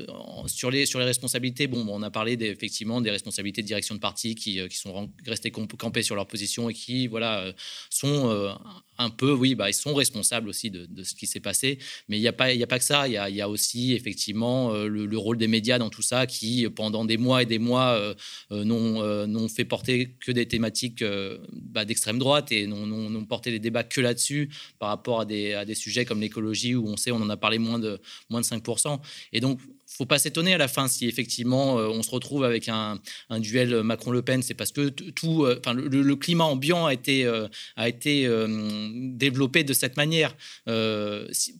Sur 0.48 0.72
les, 0.72 0.86
sur 0.86 1.00
les 1.00 1.06
responsabilités, 1.06 1.68
bon, 1.68 1.86
on 1.90 2.02
a 2.02 2.12
parlé 2.12 2.38
effectivement 2.42 3.02
des 3.02 3.12
responsabilités 3.12 3.62
de 3.62 3.68
direction 3.68 3.96
de 3.96 4.00
parti 4.00 4.36
qui, 4.36 4.68
qui 4.68 4.78
sont 4.78 5.10
restées 5.26 5.52
sur 6.02 6.16
leur 6.16 6.28
position 6.28 6.70
et 6.70 6.74
qui 6.74 7.08
voilà, 7.08 7.40
euh, 7.40 7.54
sont 7.90 8.30
euh, 8.30 8.52
un 8.98 9.10
peu, 9.10 9.32
oui, 9.32 9.56
bah, 9.56 9.70
ils 9.70 9.74
sont 9.74 9.94
responsables 9.94 10.50
aussi 10.50 10.70
de, 10.72 11.04
ce 11.04 11.16
qui 11.16 11.28
s'est 11.28 11.40
passé. 11.40 11.80
Mais 12.08 12.18
il 12.18 12.22
n'y 12.22 12.28
a, 12.28 12.34
pas, 12.34 12.54
y 12.54 12.64
a 12.64 12.68
pas 12.68 12.80
que 12.80 12.86
ça. 12.86 13.08
Il 13.08 13.14
y 13.14 13.18
a, 13.18 13.30
y 13.30 13.42
a 13.42 13.50
aussi 13.50 13.94
effectivement 13.94 14.74
euh, 14.74 14.88
le, 14.88 15.18
rôle 15.18 15.38
des 15.38 15.48
médias 15.48 15.78
dans 15.78 15.90
tout 15.90 16.02
ça 16.02 16.28
qui, 16.28 16.68
pendant 16.70 17.06
des 17.06 17.18
mois 17.18 17.44
et 17.44 17.46
des 17.46 17.60
mois, 17.60 18.00
n'ont 18.52 19.48
fait 19.50 19.66
porter 19.66 20.16
que 20.20 20.32
des 20.32 20.48
thématiques 20.48 21.04
bah, 21.52 21.86
d'extrême 21.86 22.20
droite 22.20 22.52
et 22.52 22.68
n'ont 22.68 23.26
porté 23.26 23.52
les 23.52 23.60
débats 23.60 23.84
que 23.84 24.02
là-dessus 24.02 24.50
par 24.80 24.90
rapport 24.90 25.22
à 25.22 25.26
des, 25.26 25.54
à 25.54 25.66
des 25.66 25.76
sujets 25.76 26.06
comme 26.06 26.22
l'écologie 26.22 26.76
où 26.76 26.88
on 26.88 26.98
sait, 26.98 27.12
on 27.12 27.18
en 27.22 27.30
a 27.30 27.38
parlé 27.38 27.58
moins 27.58 27.80
de, 27.80 28.00
moins 28.30 28.42
de 28.42 28.46
5%. 28.46 29.00
Et 29.34 29.40
donc, 29.40 29.60
faut 29.88 30.06
pas 30.06 30.20
s'étonner 30.20 30.54
à 30.54 30.58
la 30.58 30.68
fin 30.68 30.88
si 30.88 31.08
effectivement 31.08 31.80
euh, 31.80 31.88
on 31.88 32.04
se 32.04 32.12
retrouve 32.12 32.44
avec 32.44 32.70
un, 32.70 33.00
duel 33.40 33.84
Macron-Le 33.84 34.22
Pen. 34.22 34.44
C'est 34.44 34.54
parce 34.54 34.72
que 34.72 34.90
tout, 34.90 35.46
euh, 35.46 35.60
enfin 35.60 35.77
le, 35.78 36.16
climat 36.16 36.46
ambiant 36.46 36.86
a 36.86 36.94
été 36.94 37.26
euh, 37.26 37.48
a 37.76 37.88
été 37.88 38.28
développé 38.94 39.64
de 39.64 39.74
cette 39.74 39.98
manière. 39.98 40.36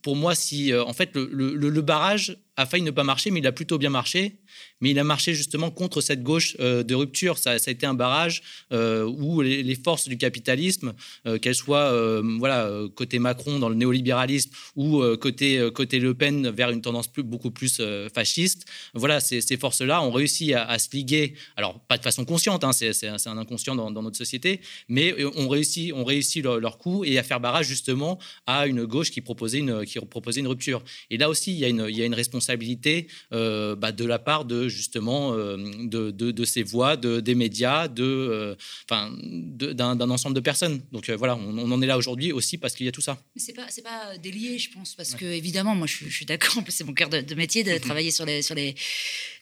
pour 0.02 0.16
moi, 0.16 0.36
si 0.36 0.74
en 0.74 0.94
fait 0.94 1.12
le, 1.16 1.82
barrage 1.82 2.38
a 2.58 2.66
failli 2.66 2.84
ne 2.84 2.92
pas 2.92 3.04
marcher, 3.04 3.32
mais 3.32 3.40
il 3.40 3.48
a 3.48 3.52
plutôt 3.52 3.78
bien 3.78 3.90
marché 3.90 4.40
mais 4.82 4.92
il 4.92 5.00
a 5.00 5.04
marché 5.04 5.34
justement 5.34 5.72
contre 5.72 6.02
cette 6.02 6.24
gauche 6.24 6.56
euh, 6.60 6.84
de 6.84 6.96
rupture. 6.96 7.38
Ça, 7.38 7.52
a 7.52 7.56
été 7.56 7.86
un 7.86 7.94
barrage 7.94 8.42
euh, 8.72 9.06
où 9.06 9.42
les, 9.42 9.76
forces 9.76 10.08
du 10.08 10.18
capitalisme, 10.18 10.94
euh, 11.26 11.38
qu'elles 11.38 11.56
soient 11.56 11.94
voilà, 12.40 12.72
côté 12.96 13.20
Macron 13.20 13.60
dans 13.60 13.70
le 13.70 13.76
néolibéralisme 13.76 14.52
ou 14.76 15.02
côté, 15.18 15.70
côté 15.74 16.00
Le 16.00 16.14
Pen 16.14 16.50
vers 16.50 16.72
une 16.72 16.82
tendance 16.82 17.08
plus, 17.08 17.24
beaucoup 17.24 17.52
plus 17.52 17.82
fasciste, 18.14 18.66
voilà, 18.94 19.20
ces, 19.20 19.42
ces 19.42 19.58
forces-là 19.58 20.02
ont 20.02 20.12
réussi 20.12 20.54
à, 20.54 20.78
se 20.80 20.90
liguer, 20.92 21.36
alors 21.56 21.80
pas 21.80 21.98
de 21.98 22.04
façon 22.04 22.26
consciente, 22.26 22.64
hein, 22.64 22.72
c'est 22.74 23.08
un 23.08 23.38
inconscient 23.38 23.76
dans, 23.76 23.92
notre 23.92 24.18
société, 24.18 24.62
mais 24.90 25.24
ont 25.24 25.48
réussi, 25.48 25.92
ont 25.94 26.04
réussi 26.04 26.42
leur, 26.42 26.78
coup 26.78 27.04
et 27.06 27.18
à 27.18 27.24
faire 27.24 27.40
barrage 27.40 27.68
justement 27.68 28.20
à 28.46 28.68
une 28.68 28.86
gauche 28.86 29.12
qui 29.12 29.22
proposait 29.22 29.60
une, 29.60 29.86
qui 29.86 30.00
proposait 30.00 30.42
une 30.42 30.48
rupture. 30.48 30.84
Et 31.10 31.18
là 31.18 31.30
aussi, 31.30 31.54
il 31.54 31.60
y 31.60 31.66
a 31.66 31.70
une, 31.70 31.86
il 31.90 31.98
y 31.98 32.02
a 32.02 32.06
une 32.06 32.16
responsabilité 32.16 32.47
bah, 32.56 33.92
de 33.92 34.06
la 34.06 34.20
part 34.20 34.46
de 34.46 34.68
justement 34.68 35.34
euh, 35.34 35.58
de, 35.84 36.12
de, 36.12 36.46
ces 36.46 36.64
voix, 36.64 36.96
de, 36.96 37.20
des 37.20 37.36
médias, 37.36 37.88
de, 37.88 38.04
euh, 38.04 39.74
d'un 39.74 40.10
ensemble 40.10 40.36
de 40.36 40.40
personnes. 40.40 40.82
Donc 40.92 41.10
euh, 41.10 41.16
voilà, 41.16 41.36
on, 41.36 41.72
en 41.72 41.82
est 41.82 41.86
là 41.86 41.98
aujourd'hui 41.98 42.32
aussi 42.32 42.58
parce 42.58 42.76
qu'il 42.76 42.86
y 42.86 42.90
a 42.90 42.92
tout 42.92 43.02
ça. 43.02 43.22
C'est 43.36 43.54
pas, 43.54 43.66
c'est 43.70 43.82
pas 43.82 44.18
délié, 44.18 44.58
je 44.58 44.72
pense, 44.72 44.96
parce 44.96 45.16
que 45.16 45.26
évidemment, 45.26 45.76
moi, 45.76 45.88
je, 45.88 46.10
suis 46.10 46.26
d'accord. 46.26 46.64
C'est 46.70 46.84
mon 46.84 46.94
cœur 46.94 47.10
de, 47.10 47.36
métier 47.36 47.64
de 47.64 47.72
mhm. 47.72 47.80
travailler 47.80 48.12
sur 48.12 48.26
les, 48.26 48.42
sur 48.42 48.56
les, 48.56 48.76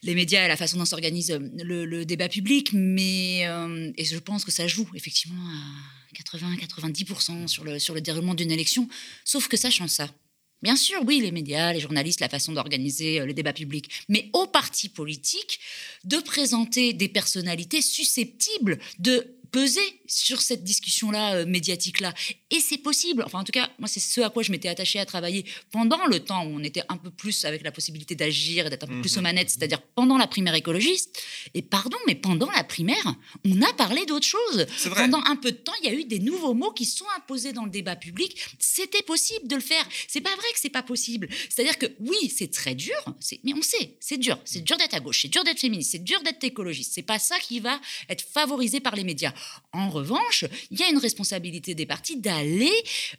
les 0.03 0.15
médias 0.15 0.45
et 0.45 0.47
la 0.47 0.57
façon 0.57 0.77
dont 0.77 0.85
s'organise 0.85 1.37
le, 1.55 2.05
débat 2.05 2.29
public, 2.29 2.71
mais 2.73 3.47
et 3.97 4.05
je 4.05 4.17
pense 4.19 4.45
que 4.45 4.51
ça 4.51 4.67
joue 4.67 4.87
effectivement 4.93 5.41
à 5.41 6.21
80-90% 6.21 7.47
sur 7.47 7.63
le, 7.63 7.79
sur 7.79 7.93
le 7.93 8.01
déroulement 8.01 8.35
d'une 8.35 8.51
élection. 8.51 8.87
Sauf 9.23 9.47
que 9.47 9.57
sachant 9.57 9.87
ça, 9.87 10.09
Bien 10.61 10.75
sûr, 10.75 11.01
oui, 11.05 11.19
les 11.21 11.31
médias, 11.31 11.73
les 11.73 11.79
journalistes, 11.79 12.21
la 12.21 12.29
façon 12.29 12.53
d'organiser 12.53 13.19
euh, 13.19 13.25
le 13.25 13.33
débat 13.33 13.53
public, 13.53 14.05
mais 14.09 14.29
aux 14.33 14.47
partis 14.47 14.89
politiques 14.89 15.59
de 16.05 16.17
présenter 16.17 16.93
des 16.93 17.09
personnalités 17.09 17.81
susceptibles 17.81 18.79
de 18.99 19.34
peser 19.51 19.81
sur 20.07 20.41
cette 20.41 20.63
discussion-là, 20.63 21.35
euh, 21.35 21.45
médiatique-là. 21.45 22.13
Et 22.51 22.59
c'est 22.59 22.77
possible. 22.77 23.23
Enfin, 23.25 23.39
en 23.39 23.43
tout 23.43 23.51
cas, 23.51 23.69
moi, 23.79 23.87
c'est 23.87 23.99
ce 23.99 24.21
à 24.21 24.29
quoi 24.29 24.43
je 24.43 24.51
m'étais 24.51 24.69
attachée 24.69 24.99
à 24.99 25.05
travailler 25.05 25.45
pendant 25.71 26.05
le 26.05 26.19
temps 26.19 26.45
où 26.45 26.49
on 26.49 26.63
était 26.63 26.83
un 26.89 26.97
peu 26.97 27.09
plus 27.09 27.45
avec 27.45 27.63
la 27.63 27.71
possibilité 27.71 28.15
d'agir 28.15 28.67
et 28.67 28.69
d'être 28.69 28.83
un 28.83 28.87
peu 28.87 29.01
plus 29.01 29.15
aux 29.17 29.19
mhm. 29.19 29.23
manettes, 29.23 29.49
c'est-à-dire 29.49 29.81
pendant 29.81 30.17
la 30.17 30.27
primaire 30.27 30.55
écologiste. 30.55 31.21
Et 31.53 31.61
pardon, 31.61 31.97
mais 32.07 32.15
pendant 32.15 32.49
la 32.51 32.63
primaire, 32.63 33.15
on 33.45 33.61
a 33.61 33.73
parlé 33.73 34.05
d'autre 34.05 34.27
chose. 34.27 34.65
Pendant 34.95 35.23
un 35.25 35.35
peu 35.35 35.51
de 35.51 35.57
temps, 35.57 35.73
il 35.83 35.89
y 35.89 35.93
a 35.93 35.97
eu 35.97 36.05
des 36.05 36.19
nouveaux 36.19 36.53
mots 36.53 36.71
qui 36.71 36.85
sont 36.85 37.05
imposés 37.17 37.53
dans 37.53 37.65
le 37.65 37.71
débat 37.71 37.95
public. 37.95 38.37
C'était 38.59 39.03
possible 39.03 39.47
de 39.47 39.55
le 39.55 39.61
faire. 39.61 39.85
C'est 40.07 40.21
pas 40.21 40.35
vrai 40.35 40.47
que 40.53 40.59
c'est 40.59 40.69
pas 40.69 40.83
possible. 40.83 41.27
C'est-à-dire 41.49 41.77
que 41.77 41.87
oui, 41.99 42.33
c'est 42.35 42.51
très 42.51 42.75
dur, 42.75 42.95
mais 43.43 43.53
on 43.53 43.61
sait, 43.61 43.97
c'est 43.99 44.17
dur. 44.17 44.39
C'est 44.45 44.63
dur 44.63 44.77
d'être 44.77 44.93
à 44.93 44.99
gauche, 44.99 45.21
c'est 45.21 45.27
dur 45.27 45.43
d'être 45.43 45.59
féministe, 45.59 45.91
c'est 45.91 46.03
dur 46.03 46.21
d'être 46.23 46.43
écologiste. 46.43 46.91
C'est 46.93 47.01
pas 47.01 47.19
ça 47.19 47.37
qui 47.39 47.59
va 47.59 47.79
être 48.09 48.25
favorisé 48.33 48.79
par 48.79 48.95
les 48.95 49.03
médias. 49.03 49.33
En 49.73 49.89
revanche, 49.89 50.45
il 50.71 50.79
y 50.79 50.83
a 50.83 50.89
une 50.89 50.97
responsabilité 50.97 51.75
des 51.75 51.85
partis 51.85 52.17
d'aller 52.17 52.71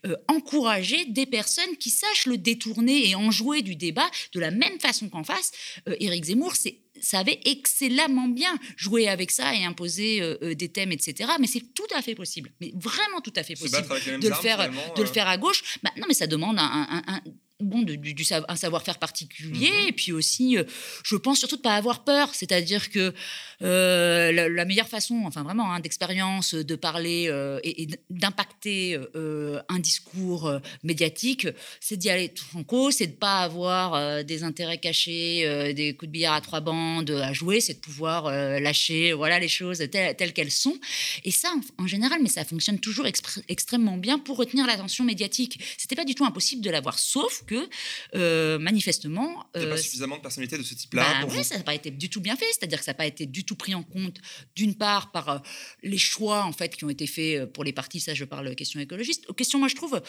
euh, 0.07 0.17
encourager 0.29 1.07
des 1.07 1.27
personnes 1.27 1.77
qui 1.79 1.91
sachent 1.91 2.27
le 2.27 2.39
détourner 2.39 3.09
et 3.09 3.15
en 3.15 3.31
jouer 3.31 3.63
du 3.63 3.77
débat 3.77 4.09
de 4.33 4.41
la 4.41 4.51
même 4.51 4.79
façon 4.81 5.09
qu'en 5.09 5.25
face. 5.25 5.53
Euh, 5.89 5.97
Éric 6.01 6.25
Zemmour, 6.25 6.55
savait 7.01 7.41
excellemment 7.45 8.29
bien 8.29 8.59
jouer 8.77 9.09
avec 9.09 9.31
ça 9.31 9.55
et 9.55 9.65
imposer 9.65 10.21
euh, 10.23 10.55
des 10.55 10.69
thèmes, 10.69 10.93
etc. 10.93 11.31
Mais 11.41 11.47
c'est 11.47 11.75
tout 11.75 11.87
à 11.95 12.03
fait 12.03 12.15
possible, 12.15 12.51
mais 12.61 12.73
vraiment 12.75 13.21
tout 13.23 13.33
à 13.37 13.43
fait 13.43 13.55
possible 13.55 13.87
de 14.21 14.29
le 14.29 14.35
faire, 14.35 14.71
de 14.95 15.03
le 15.03 15.09
faire 15.09 15.29
à 15.29 15.37
gauche. 15.37 15.79
Bah, 15.83 15.91
non, 15.99 16.07
mais 16.09 16.15
ça 16.15 16.27
demande 16.27 16.57
un, 16.59 17.21
bon, 17.61 17.83
du, 17.83 18.15
un 18.49 18.57
savoir-faire 18.57 18.99
particulier, 18.99 19.71
mm-hmm. 19.71 19.89
et 19.89 19.93
puis 19.93 20.13
aussi, 20.13 20.59
euh, 20.59 20.65
je 21.05 21.17
pense 21.17 21.39
surtout 21.39 21.57
de 21.57 21.61
ne 21.61 21.65
pas 21.65 21.77
avoir 21.77 22.05
peur, 22.05 22.35
c'est-à-dire 22.35 22.91
que 22.91 23.15
euh, 23.63 24.49
la, 24.49 24.65
meilleure 24.67 24.89
façon, 24.89 25.23
enfin 25.25 25.43
vraiment, 25.43 25.73
hein, 25.73 25.81
d'expérience, 25.81 26.55
de 26.55 26.77
parler 26.77 27.29
euh, 27.29 27.59
et, 27.65 27.89
d'impacter 28.11 28.99
un 29.15 29.79
discours 29.79 30.61
médiatique, 30.83 31.49
c'est 31.81 31.97
d'y 31.97 32.11
aller 32.11 32.33
franco, 32.37 32.91
c'est 32.91 33.07
de 33.07 33.13
ne 33.13 33.17
pas 33.17 33.41
avoir 33.41 34.25
des 34.25 34.43
intérêts 34.43 34.79
cachés, 34.79 35.73
des 35.75 35.95
coups 35.95 36.09
de 36.09 36.13
billard 36.13 36.35
à 36.35 36.41
trois 36.41 36.61
bandes 36.61 37.11
à 37.11 37.33
jouer, 37.33 37.61
c'est 37.61 37.75
de 37.75 37.81
pouvoir 37.81 38.31
lâcher 38.61 39.13
voilà, 39.13 39.39
les 39.39 39.49
choses 39.49 39.83
telles, 39.91 40.33
qu'elles 40.33 40.51
sont. 40.51 40.77
Et 41.25 41.31
ça, 41.31 41.53
en, 41.79 41.87
général, 41.87 42.19
mais 42.23 42.29
ça 42.29 42.45
fonctionne 42.45 42.79
toujours 42.79 43.07
extrêmement 43.49 43.97
bien 43.97 44.19
pour 44.19 44.37
retenir 44.37 44.67
l'attention 44.67 45.05
médiatique. 45.05 45.61
C'était 45.79 45.97
pas 45.97 46.05
du 46.05 46.15
tout 46.15 46.25
impossible 46.25 46.63
de 46.63 46.71
l'avoir, 46.71 46.99
sauf 46.99 47.45
que 47.47 47.69
euh, 48.15 48.59
manifestement. 48.59 49.47
Il 49.55 49.61
n'y 49.61 49.67
a 49.67 49.69
pas 49.71 49.75
euh, 49.75 49.79
suffisamment 49.79 50.17
de 50.17 50.23
personnalité 50.23 50.59
de 50.59 50.63
ce 50.63 50.75
type-là. 50.75 51.25
Bah, 51.27 51.43
ça 51.43 51.57
n'a 51.57 51.65
pas 51.65 51.75
été 51.75 51.91
du 51.91 52.11
tout 52.11 52.21
bien 52.21 52.37
fait, 52.37 52.47
c'est-à-dire 52.47 52.79
que 52.79 52.85
ça 52.85 52.91
n'a 52.91 52.97
pas 52.97 53.07
été 53.07 53.27
du 53.27 53.45
tout 53.45 53.57
pris 53.57 53.75
en 53.75 53.83
compte, 53.83 54.19
d'une 54.55 54.75
part, 54.75 55.13
par 55.13 55.29
euh, 55.29 55.39
les 55.83 55.99
choix 55.99 56.45
en 56.45 56.53
fait 56.53 56.77
qui 56.77 56.85
ont 56.85 56.91
été 56.91 57.07
faits 57.07 57.53
pour 57.53 57.65
les 57.65 57.73
partis, 57.73 58.01
ça 58.01 58.15
je 58.15 58.25
parle 58.25 58.55
question 58.55 58.81
écologiste. 58.81 59.33
Question, 59.35 59.59
moi 59.59 59.69
je 59.69 59.77
trouve, 59.77 60.01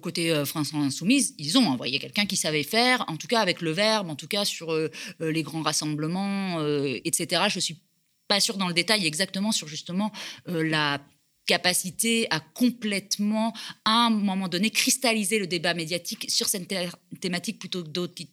côté 0.00 0.42
France 0.44 0.74
Insoumise, 0.74 1.34
ils 1.38 1.58
ont 1.58 1.66
envoyé 1.66 1.98
quelqu'un 1.98 2.26
qui 2.26 2.36
savait 2.36 2.62
faire, 2.62 3.04
en 3.08 3.16
tout 3.16 3.28
cas 3.28 3.40
avec 3.40 3.60
le 3.60 3.70
verbe, 3.70 4.10
en 4.10 4.16
tout 4.16 4.28
cas 4.28 4.44
sur 4.44 4.76
les 5.20 5.42
grands 5.42 5.62
rassemblements, 5.62 6.64
etc. 7.04 7.44
Je 7.48 7.60
suis 7.60 7.80
pas 8.28 8.40
sûre 8.40 8.56
dans 8.56 8.68
le 8.68 8.74
détail 8.74 9.06
exactement 9.06 9.52
sur 9.52 9.68
justement 9.68 10.12
la 10.46 11.00
capacité 11.46 12.26
à 12.30 12.40
complètement, 12.40 13.52
à 13.84 14.06
un 14.06 14.10
moment 14.10 14.48
donné, 14.48 14.70
cristalliser 14.70 15.38
le 15.38 15.46
débat 15.46 15.74
médiatique 15.74 16.30
sur 16.30 16.48
cette 16.48 16.72
thématique 17.20 17.58
plutôt 17.58 17.82
que 17.82 17.88
d'autres 17.88 18.14
qui 18.14 18.30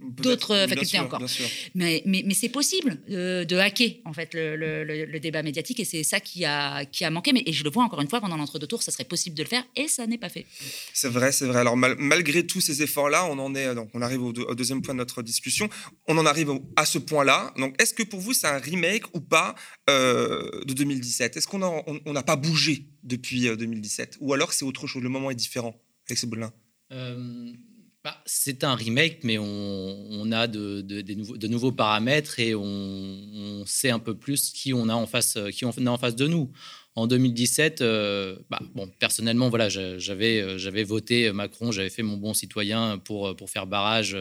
d'autres 0.00 0.66
facultés 0.68 0.98
encore. 0.98 1.22
Mais, 1.74 2.02
mais, 2.06 2.22
mais 2.24 2.34
c'est 2.34 2.48
possible 2.48 2.98
euh, 3.10 3.44
de 3.44 3.56
hacker 3.56 3.96
en 4.04 4.12
fait 4.12 4.32
le, 4.32 4.56
le, 4.56 5.20
débat 5.20 5.42
médiatique 5.42 5.80
et 5.80 5.84
c'est 5.84 6.04
ça 6.04 6.20
qui 6.20 6.44
a, 6.44 6.84
qui 6.84 7.04
a 7.04 7.10
manqué. 7.10 7.32
Mais, 7.32 7.42
et 7.46 7.52
je 7.52 7.64
le 7.64 7.70
vois 7.70 7.82
encore 7.82 8.00
une 8.00 8.08
fois 8.08 8.20
pendant 8.20 8.36
l'entre-deux 8.36 8.66
tours, 8.66 8.82
ça 8.82 8.92
serait 8.92 9.04
possible 9.04 9.36
de 9.36 9.42
le 9.42 9.48
faire 9.48 9.64
et 9.74 9.88
ça 9.88 10.06
n'est 10.06 10.18
pas 10.18 10.28
fait. 10.28 10.46
C'est 10.92 11.08
vrai, 11.08 11.32
c'est 11.32 11.46
vrai. 11.46 11.58
Alors 11.58 11.76
malgré 11.76 12.46
tous 12.46 12.60
ces 12.60 12.82
efforts-là, 12.82 13.26
on 13.26 13.38
en 13.38 13.54
est 13.54 13.74
donc 13.74 13.90
on 13.94 14.02
arrive 14.02 14.22
au, 14.22 14.32
deuxième 14.32 14.82
point 14.82 14.94
de 14.94 14.98
notre 14.98 15.22
discussion. 15.22 15.68
On 16.06 16.16
en 16.16 16.26
arrive 16.26 16.52
à 16.76 16.86
ce 16.86 16.98
point-là. 16.98 17.52
Donc 17.56 17.80
est-ce 17.82 17.94
que 17.94 18.04
pour 18.04 18.20
vous 18.20 18.32
c'est 18.32 18.46
un 18.46 18.58
remake 18.58 19.04
ou 19.14 19.20
pas 19.20 19.56
euh, 19.90 20.64
de 20.64 20.74
2017 20.74 21.36
Est-ce 21.36 21.48
qu'on 21.48 21.58
n'a 21.58 21.70
on, 21.86 22.14
pas 22.22 22.36
bougé 22.36 22.86
depuis 23.02 23.48
2017 23.48 24.14
euh, 24.14 24.16
ou 24.20 24.32
alors 24.32 24.52
c'est 24.52 24.64
autre 24.64 24.86
chose? 24.86 25.02
Le 25.02 25.08
moment 25.08 25.30
est 25.30 25.34
différent, 25.34 25.74
avec 26.08 26.24
Boulin 26.26 26.52
bah, 28.04 28.22
c'est 28.26 28.62
un 28.62 28.74
remake, 28.74 29.24
mais 29.24 29.38
on, 29.38 30.30
a 30.30 30.46
de, 30.46 31.46
nouveaux, 31.48 31.72
paramètres 31.72 32.38
et 32.38 32.54
on, 32.54 33.64
sait 33.66 33.90
un 33.90 33.98
peu 33.98 34.16
plus 34.16 34.50
qui 34.50 34.72
on 34.72 34.88
a 34.88 34.94
en 34.94 35.06
face, 35.06 35.36
qui 35.52 35.64
on 35.64 35.70
a 35.70 35.90
en 35.90 35.98
face 35.98 36.16
de 36.16 36.26
nous. 36.26 36.50
En 36.94 37.06
2017, 37.06 37.80
euh, 37.80 38.36
bah, 38.50 38.60
bon, 38.74 38.88
personnellement, 38.98 39.48
voilà, 39.50 39.68
j'avais, 39.68 40.40
euh, 40.40 40.58
j'avais 40.58 40.82
voté 40.82 41.30
Macron, 41.32 41.70
j'avais 41.70 41.90
fait 41.90 42.02
mon 42.02 42.16
bon 42.16 42.34
citoyen 42.34 42.98
pour, 42.98 43.36
faire 43.48 43.66
barrage 43.66 44.16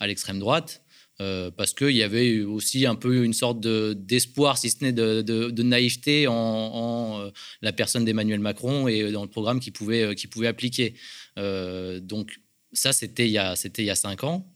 à 0.00 0.06
l'extrême 0.06 0.38
droite. 0.38 0.82
Euh, 1.20 1.50
parce 1.50 1.74
qu'il 1.74 1.90
y 1.92 2.02
avait 2.02 2.40
aussi 2.40 2.86
un 2.86 2.96
peu 2.96 3.24
une 3.24 3.34
sorte 3.34 3.60
d'espoir, 3.60 4.58
si 4.58 4.70
ce 4.70 4.82
n'est 4.82 4.92
de, 4.92 5.62
naïveté 5.62 6.26
en, 6.26 7.30
la 7.62 7.72
personne 7.72 8.04
d'Emmanuel 8.04 8.40
Macron 8.40 8.88
et 8.88 9.12
dans 9.12 9.22
le 9.22 9.30
programme 9.30 9.60
qu'il 9.60 9.72
pouvait, 9.72 10.14
pouvait 10.30 10.48
appliquer. 10.48 10.94
donc 11.36 12.38
ça, 12.74 12.92
c'était 12.92 13.26
il, 13.26 13.32
y 13.32 13.38
a, 13.38 13.54
il 13.78 13.84
y 13.84 13.90
a 13.90 13.94
cinq 13.94 14.24
ans. 14.24 14.46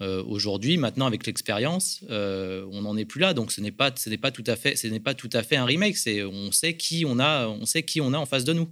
Euh, 0.00 0.22
aujourd'hui, 0.24 0.78
maintenant, 0.78 1.06
avec 1.06 1.26
l'expérience, 1.26 2.00
euh, 2.10 2.66
on 2.72 2.82
n'en 2.82 2.96
est 2.96 3.04
plus 3.04 3.20
là. 3.20 3.34
Donc, 3.34 3.52
ce 3.52 3.60
n'est 3.60 3.70
pas, 3.72 3.92
ce 3.94 4.10
n'est 4.10 4.18
pas 4.18 4.30
tout 4.30 4.44
à 4.46 4.56
fait, 4.56 4.74
ce 4.74 4.88
n'est 4.88 5.00
pas 5.00 5.14
tout 5.14 5.30
à 5.32 5.42
fait 5.42 5.56
un 5.56 5.64
remake. 5.64 5.96
C'est, 5.96 6.24
on 6.24 6.50
sait 6.50 6.76
qui 6.76 7.04
on 7.06 7.18
a, 7.18 7.46
on 7.46 7.66
sait 7.66 7.84
qui 7.84 8.00
on 8.00 8.12
a 8.12 8.18
en 8.18 8.26
face 8.26 8.44
de 8.44 8.52
nous. 8.52 8.68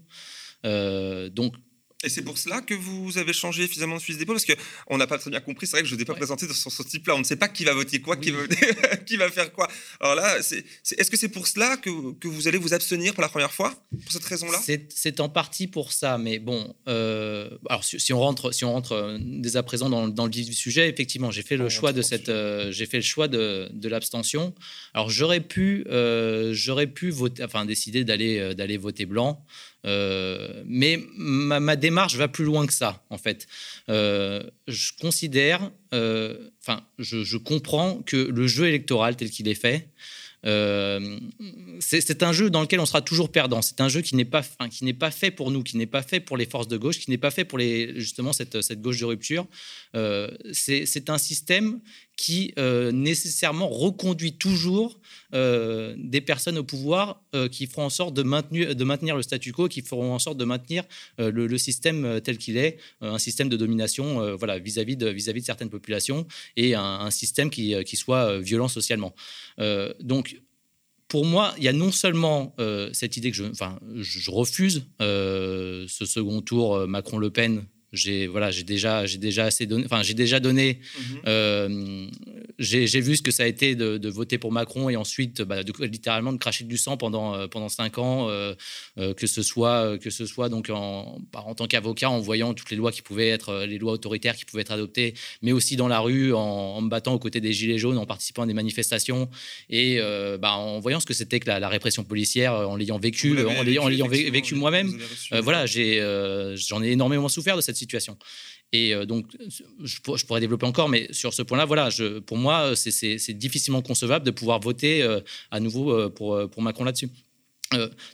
Euh, 0.65 1.29
donc, 1.29 1.55
et 2.03 2.09
c'est 2.09 2.23
pour 2.23 2.39
cela 2.39 2.63
que 2.63 2.73
vous 2.73 3.19
avez 3.19 3.35
changé 3.35 3.69
finalement 3.69 3.97
de 3.97 4.01
fusil 4.01 4.19
d'épaule 4.19 4.37
parce 4.37 4.47
qu'on 4.47 4.97
n'a 4.97 5.07
pas 5.07 5.19
très 5.19 5.31
bien 5.31 5.41
compris. 5.41 5.67
C'est 5.67 5.73
vrai 5.73 5.83
que 5.83 5.89
je 5.89 5.95
ne 5.95 5.99
t'ai 5.99 6.07
pas 6.07 6.15
présenté 6.15 6.47
sur 6.49 6.73
ce 6.73 6.83
type-là. 6.83 7.15
On 7.15 7.19
ne 7.19 7.25
sait 7.25 7.37
pas 7.37 7.49
qui 7.49 7.65
va 7.65 7.75
voter 7.75 8.01
quoi, 8.01 8.17
qui, 8.17 8.31
va, 8.31 8.39
qui, 9.07 9.19
va, 9.19 9.31
faire 9.31 9.53
quoi. 9.53 9.69
Alors 10.01 10.15
là, 10.15 10.39
est-ce 10.39 11.11
que 11.11 11.17
c'est 11.19 11.29
pour 11.29 11.47
cela 11.47 11.77
que, 11.77 12.15
que, 12.15 12.27
vous 12.27 12.49
allez 12.49 12.57
vous 12.57 12.73
abstenir 12.73 13.13
pour 13.13 13.21
la 13.21 13.29
première 13.29 13.53
fois 13.53 13.75
Pour 13.91 14.13
cette 14.13 14.25
raison-là? 14.25 14.59
C'est 14.89 15.21
en 15.21 15.29
partie 15.29 15.67
pour 15.67 15.93
ça. 15.93 16.17
Mais 16.17 16.39
bon, 16.39 16.75
euh, 16.89 17.51
alors 17.69 17.85
si, 17.85 18.13
on 18.15 18.21
rentre, 18.21 18.53
si 18.55 18.65
on 18.65 18.73
rentre 18.73 18.93
euh, 18.93 19.19
dès 19.21 19.57
à 19.57 19.63
présent 19.63 19.91
dans, 19.91 20.09
dans 20.09 20.25
le 20.25 20.33
vif 20.33 20.47
du 20.47 20.55
sujet, 20.55 20.89
effectivement, 20.89 21.31
j'ai 21.31 21.43
fait 21.43 21.59
le 21.59 21.69
choix 21.69 21.93
de 21.93 22.01
cette, 22.01 22.31
euh, 22.31 22.73
j'ai 22.73 22.87
fait 22.87 22.99
le 22.99 23.03
choix 23.03 23.29
de, 23.29 23.69
de 23.73 23.89
l'abstention. 23.91 24.55
Alors 24.95 25.11
j'aurais 25.11 25.41
pu, 25.41 25.85
j'aurais 26.53 26.87
pu 26.87 27.11
voter, 27.11 27.45
enfin 27.45 27.67
décider 27.67 28.05
d'aller 28.05 28.55
d'aller 28.55 28.79
voter 28.79 29.05
blanc. 29.05 29.45
Euh, 29.87 30.63
mais 30.67 31.03
ma, 31.17 31.77
démarche 31.77 32.17
va 32.17 32.29
plus 32.29 32.45
loin 32.45 32.67
que 32.67 32.73
ça, 32.73 33.03
en 33.11 33.19
fait. 33.19 33.47
Euh, 33.89 34.43
je 34.69 34.93
considère, 35.01 35.71
euh, 35.95 36.37
enfin, 36.61 36.83
je, 36.99 37.37
comprends 37.37 38.03
que 38.03 38.17
le 38.17 38.47
jeu 38.47 38.67
électoral 38.67 39.17
tel 39.17 39.31
qu'il 39.31 39.49
est 39.49 39.55
fait, 39.55 39.89
c'est 41.81 42.23
un 42.23 42.33
jeu 42.33 42.51
dans 42.51 42.63
lequel 42.63 42.81
on 42.81 42.87
sera 42.87 43.03
toujours 43.03 43.31
perdant. 43.31 43.63
C'est 43.63 43.81
un 43.81 43.89
jeu 43.89 44.01
qui 44.01 44.17
n'est 44.17 44.25
pas, 44.25 44.43
qui 44.71 44.85
n'est 44.85 44.95
pas 44.95 45.11
fait 45.11 45.31
pour 45.31 45.51
nous, 45.51 45.63
qui 45.63 45.77
n'est 45.77 45.87
pas 45.87 46.03
fait 46.03 46.21
pour 46.21 46.37
les 46.37 46.47
forces 46.47 46.69
de 46.69 46.77
gauche, 46.77 46.99
qui 46.99 47.11
n'est 47.11 47.19
pas 47.19 47.31
fait 47.31 47.45
pour 47.45 47.59
justement 47.59 48.33
cette, 48.33 48.63
cette 48.63 48.81
gauche 48.81 48.99
de 48.99 49.05
rupture. 49.05 49.47
C'est 50.53 51.11
un 51.11 51.19
système 51.19 51.81
qui 52.21 52.53
euh, 52.59 52.93
nécessairement 52.93 53.69
reconduit 53.69 54.35
toujours 54.35 55.01
des 55.33 56.21
personnes 56.21 56.59
au 56.59 56.65
pouvoir 56.65 57.23
qui 57.53 57.67
feront 57.67 57.85
en 57.85 57.91
sorte 57.91 58.15
de 58.15 58.23
maintenir, 58.25 59.17
le 59.17 59.23
statu 59.23 59.53
quo, 59.53 59.69
qui 59.69 59.81
feront 59.81 60.13
en 60.13 60.19
sorte 60.19 60.37
de 60.37 60.45
maintenir 60.45 60.83
le, 61.19 61.57
système 61.57 62.21
tel 62.21 62.37
qu'il 62.37 62.57
est, 62.57 62.79
un 63.01 63.19
système 63.19 63.49
de 63.49 63.57
domination 63.57 64.37
voilà, 64.37 64.59
vis-à-vis 64.59 64.97
de, 64.97 65.17
certaines 65.41 65.71
populations 65.71 66.27
et 66.57 66.75
un, 66.75 67.11
système 67.11 67.49
qui, 67.49 67.97
soit 67.97 68.41
violent 68.41 68.69
socialement. 68.69 69.15
donc 70.01 70.37
pour 71.11 71.27
moi, 71.27 71.53
il 71.59 71.65
y 71.65 71.69
a 71.69 71.73
non 71.73 71.91
seulement 71.91 72.55
euh, 72.61 72.89
cette 72.93 73.17
idée 73.17 73.33
que 73.33 73.37
je, 73.37 74.31
refuse 74.31 74.87
euh, 75.03 75.85
ce 75.89 76.07
second 76.07 76.41
tour 76.41 76.77
euh, 76.77 76.87
Macron-Le 76.87 77.31
Pen 77.31 77.65
j'ai 77.93 78.27
voilà, 78.27 78.51
j'ai 78.51 78.63
déjà, 78.63 79.05
j'ai 79.07 79.19
déjà 79.19 79.47
assez 79.47 79.67
donné, 79.67 79.85
enfin 79.85 80.03
j'ai 80.03 80.15
déjà 80.15 80.39
donné, 80.39 80.81
euh, 81.27 82.07
j'ai 82.59 83.01
vu 83.01 83.17
ce 83.17 83.23
que 83.23 83.33
ça 83.33 83.43
a 83.43 83.47
été 83.47 83.75
de, 83.75 84.09
voter 84.09 84.39
pour 84.39 84.53
Macron 84.53 84.89
et 84.89 84.97
ensuite 84.97 85.43
bah, 85.43 85.63
de, 85.63 85.73
littéralement 85.85 86.33
de 86.33 86.39
cracher 86.39 86.65
du 86.65 86.77
sang 86.77 86.97
pendant 86.97 87.35
euh, 87.35 87.47
pendant 87.47 87.69
cinq 87.69 87.99
ans, 87.99 88.29
euh, 88.29 88.55
que 88.97 89.27
ce 89.27 89.43
soit 89.43 89.99
que 89.99 90.11
ce 90.11 90.27
soit 90.27 90.49
donc 90.49 90.71
en, 90.71 91.21
bah, 91.33 91.43
en 91.47 91.55
tant 91.55 91.67
qu'avocat 91.67 92.11
en 92.11 92.21
voyant 92.21 92.55
toutes 92.55 92.71
les 92.71 92.77
lois 92.77 92.93
qui 92.93 93.03
pouvaient 93.03 93.29
être 93.29 93.65
les 93.65 93.79
lois 93.79 93.93
autoritaires 93.93 94.37
qui 94.37 94.45
pouvaient 94.45 94.63
être 94.63 94.73
adoptées, 94.73 95.15
mais 95.43 95.53
aussi 95.53 95.77
dans 95.77 95.89
la 95.89 96.01
rue 96.01 96.33
en, 96.33 96.81
me 96.81 96.89
battant 96.89 97.15
aux 97.15 97.19
côtés 97.19 97.41
des 97.41 97.53
gilets 97.53 97.79
jaunes, 97.79 97.99
en 97.99 98.07
participant 98.07 98.43
à 98.43 98.47
des 98.47 98.55
manifestations 98.55 99.29
et 99.69 99.99
bah, 100.41 100.53
en 100.53 100.79
voyant 100.79 101.01
ce 101.01 101.07
que 101.07 101.15
c'était 101.15 101.41
que 101.41 101.49
la, 101.49 101.69
répression 101.69 102.05
policière, 102.05 102.53
en 102.53 102.77
l'ayant 102.77 102.99
vécu, 102.99 103.37
en 103.47 103.63
l'ayant 103.63 104.09
vécu, 104.09 104.55
moi-même. 104.55 104.97
voilà, 105.43 105.67
j'ai 105.67 106.01
j'en 106.57 106.83
ai 106.83 106.91
énormément 106.91 107.29
souffert 107.29 107.57
de 107.57 107.61
cette 107.61 107.80
Et 108.73 108.95
euh, 108.95 109.05
donc, 109.05 109.27
je, 109.83 110.01
pourrais 110.01 110.41
développer 110.41 110.67
encore, 110.67 110.89
mais 110.89 111.09
sur 111.13 111.35
ce 111.35 111.43
point-là, 111.43 111.65
voilà, 111.65 111.91
je, 111.91 112.21
pour 112.21 112.37
moi, 112.37 112.75
c'est 112.77 113.33
difficilement 113.33 113.83
concevable 113.83 114.25
de 114.25 114.31
pouvoir 114.31 114.61
voter 114.61 115.03
euh, 115.03 115.21
à 115.51 115.61
nouveau 115.61 115.93
euh, 115.93 116.09
pour, 116.09 116.63
Macron 116.63 116.85
là-dessus. 116.85 117.11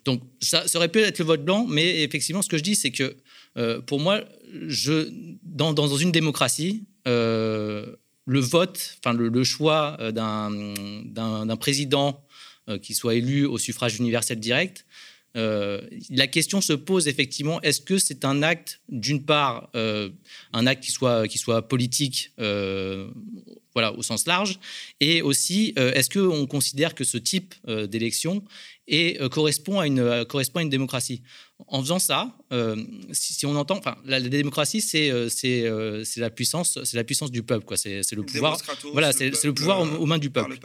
donc, 0.05 0.23
ça, 0.41 0.65
aurait 0.75 0.89
pu 0.89 1.01
être 1.01 1.19
le 1.19 1.25
vote 1.25 1.45
blanc, 1.45 1.67
mais 1.69 2.03
effectivement, 2.03 2.43
ce 2.43 2.49
que 2.49 2.59
je 2.59 2.63
dis, 2.63 2.77
c'est 2.77 2.91
que 2.91 3.17
pour 3.87 4.01
moi, 4.01 4.23
je, 4.67 5.09
dans, 5.43 5.97
une 5.97 6.13
démocratie, 6.13 6.85
le 7.05 8.41
vote, 8.41 8.99
enfin 8.99 9.17
le 9.17 9.45
choix 9.45 9.97
d'un 10.13 11.57
président 11.57 12.23
qui 12.83 12.95
soit 12.95 13.15
élu 13.15 13.47
au 13.47 13.59
suffrage 13.59 13.99
universel 13.99 14.41
direct, 14.41 14.85
euh, 15.37 15.81
la 16.11 16.27
question 16.27 16.61
se 16.61 16.73
pose 16.73 17.09
effectivement, 17.09 17.61
est-ce 17.63 17.81
que 17.81 17.99
c'est 17.99 18.25
un 18.25 18.43
acte, 18.43 18.81
d'une 18.89 19.25
part, 19.25 19.69
euh, 19.77 20.09
un 20.53 20.67
acte 20.67 20.83
qui 20.83 20.91
soit, 20.91 21.29
qui 21.29 21.39
soit 21.39 21.69
politique 21.69 22.33
euh, 22.39 23.09
voilà, 23.75 23.93
au 23.93 24.03
sens 24.03 24.27
large, 24.27 24.59
et 25.01 25.21
aussi, 25.21 25.75
est-ce 25.77 26.09
qu'on 26.09 26.47
considère 26.47 26.95
que 26.95 27.05
ce 27.05 27.19
type 27.19 27.55
d'élection 27.67 28.43
correspond, 29.31 29.81
à 29.81 29.87
une, 29.87 30.25
correspond 30.25 30.61
à 30.61 30.63
une 30.63 30.71
démocratie? 30.71 31.23
En 31.69 31.83
faisant 31.83 31.99
ça, 31.99 32.35
si, 33.13 33.45
on 33.45 33.55
entend, 33.55 33.77
enfin, 33.77 33.99
la, 34.07 34.19
démocratie, 34.21 34.81
c'est 34.81 35.29
c'est 35.29 35.69
la 36.17 36.31
puissance, 36.31 36.79
c'est 36.85 36.97
la 36.97 37.05
puissance 37.05 37.31
du 37.31 37.43
peuple, 37.43 37.67
quoi. 37.67 37.77
C'est 37.77 38.01
le 38.13 38.23
pouvoir. 38.23 38.57
Voilà, 38.93 39.13
c'est 39.13 39.29
le, 39.29 39.53
pouvoir 39.53 39.83
aux, 40.01 40.07
mains 40.07 40.17
du 40.17 40.31
peuple. 40.31 40.57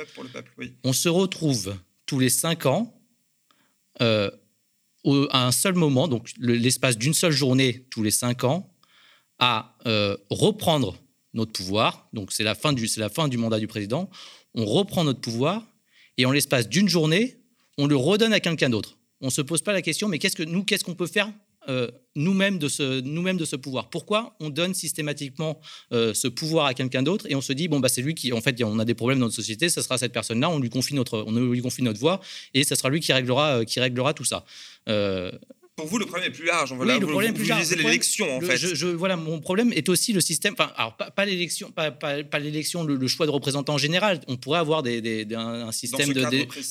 On 0.85 0.93
se 0.93 1.09
retrouve 1.09 1.75
tous 2.05 2.17
les 2.17 2.29
cinq 2.29 2.65
ans 2.65 2.97
à 5.31 5.47
un 5.47 5.51
seul 5.51 5.73
moment, 5.73 6.07
donc 6.07 6.29
l'espace 6.39 6.97
d'une 6.97 7.13
seule 7.13 7.31
journée 7.31 7.85
tous 7.89 8.03
les 8.03 8.11
cinq 8.11 8.43
ans, 8.43 8.71
à 9.39 9.75
euh, 9.87 10.15
reprendre 10.29 10.97
notre 11.33 11.51
pouvoir. 11.51 12.07
Donc 12.13 12.31
c'est 12.31 12.43
la, 12.43 12.55
fin 12.55 12.73
du, 12.73 12.87
la 12.97 13.09
fin 13.09 13.27
du 13.27 13.37
mandat 13.37 13.59
du 13.59 13.67
président. 13.67 14.09
On 14.53 14.65
reprend 14.65 15.03
notre 15.03 15.21
pouvoir 15.21 15.65
et 16.17 16.25
en 16.25 16.31
l'espace 16.31 16.69
d'une 16.69 16.87
journée, 16.87 17.37
on 17.77 17.87
le 17.87 17.95
redonne 17.95 18.33
à 18.33 18.39
quelqu'un 18.39 18.69
d'autre. 18.69 18.97
On 19.21 19.27
ne 19.27 19.31
se 19.31 19.41
pose 19.41 19.61
pas 19.61 19.73
la 19.73 19.81
question, 19.81 20.07
mais 20.07 20.19
qu'est-ce 20.19 20.35
que 20.35 20.43
nous, 20.43 20.63
qu'est-ce 20.63 20.83
qu'on 20.83 20.95
peut 20.95 21.07
faire 21.07 21.31
euh, 21.69 21.89
nous-mêmes 22.15 22.57
de, 22.57 22.67
ce, 22.67 23.01
nous 23.01 23.23
de 23.33 23.45
ce 23.45 23.55
pouvoir. 23.55 23.89
Pourquoi 23.89 24.35
on 24.39 24.49
donne 24.49 24.73
systématiquement 24.73 25.61
euh, 25.93 26.13
ce 26.13 26.27
pouvoir 26.27 26.65
à 26.65 26.73
quelqu'un 26.73 27.03
d'autre 27.03 27.25
et 27.29 27.35
on 27.35 27.41
se 27.41 27.53
dit, 27.53 27.67
bon, 27.67 27.79
bah, 27.79 27.87
c'est 27.87 28.01
lui 28.01 28.15
qui, 28.15 28.33
en 28.33 28.41
fait, 28.41 28.61
on 28.63 28.79
a 28.79 28.85
des 28.85 28.95
problèmes 28.95 29.19
dans 29.19 29.25
notre 29.25 29.35
société, 29.35 29.69
ça 29.69 29.81
sera 29.81 29.97
cette 29.97 30.11
personne-là, 30.11 30.49
on, 30.49 30.59
lui 30.59 30.69
confie 30.69 30.93
notre, 30.93 31.23
on 31.25 31.31
lui 31.31 31.61
confie 31.61 31.83
notre 31.83 31.99
voix 31.99 32.19
et 32.53 32.63
ça 32.63 32.75
sera 32.75 32.89
lui 32.89 32.99
qui 32.99 33.13
réglera, 33.13 33.59
euh, 33.59 33.63
qui 33.63 33.79
réglera 33.79 34.13
tout 34.13 34.25
ça. 34.25 34.43
Pour 35.81 35.89
vous, 35.89 35.97
le 35.97 36.05
problème 36.05 36.29
est 36.29 36.33
plus 36.33 36.45
large. 36.45 36.73
Voilà, 36.73 36.99
le 36.99 37.07
problème 37.07 37.33
vous, 37.33 37.43
plus 37.43 37.75
l'élection, 37.75 38.37
en 38.37 38.41
fait. 38.41 38.55
Je, 38.57 38.87
voilà, 38.87 39.15
mon 39.15 39.39
problème 39.39 39.73
est 39.73 39.89
aussi 39.89 40.13
le 40.13 40.21
système. 40.21 40.53
Enfin, 40.53 40.71
alors 40.77 40.95
pas, 40.95 41.25
l'élection, 41.25 41.71
pas, 41.71 41.89
pas, 41.89 42.39
l'élection, 42.39 42.83
le, 42.83 43.07
choix 43.07 43.25
de 43.25 43.31
représentant 43.31 43.73
en 43.73 43.77
général. 43.79 44.21
On 44.27 44.37
pourrait 44.37 44.59
avoir 44.59 44.83
des, 44.83 45.27
un, 45.35 45.71
système 45.71 46.13
de, 46.13 46.23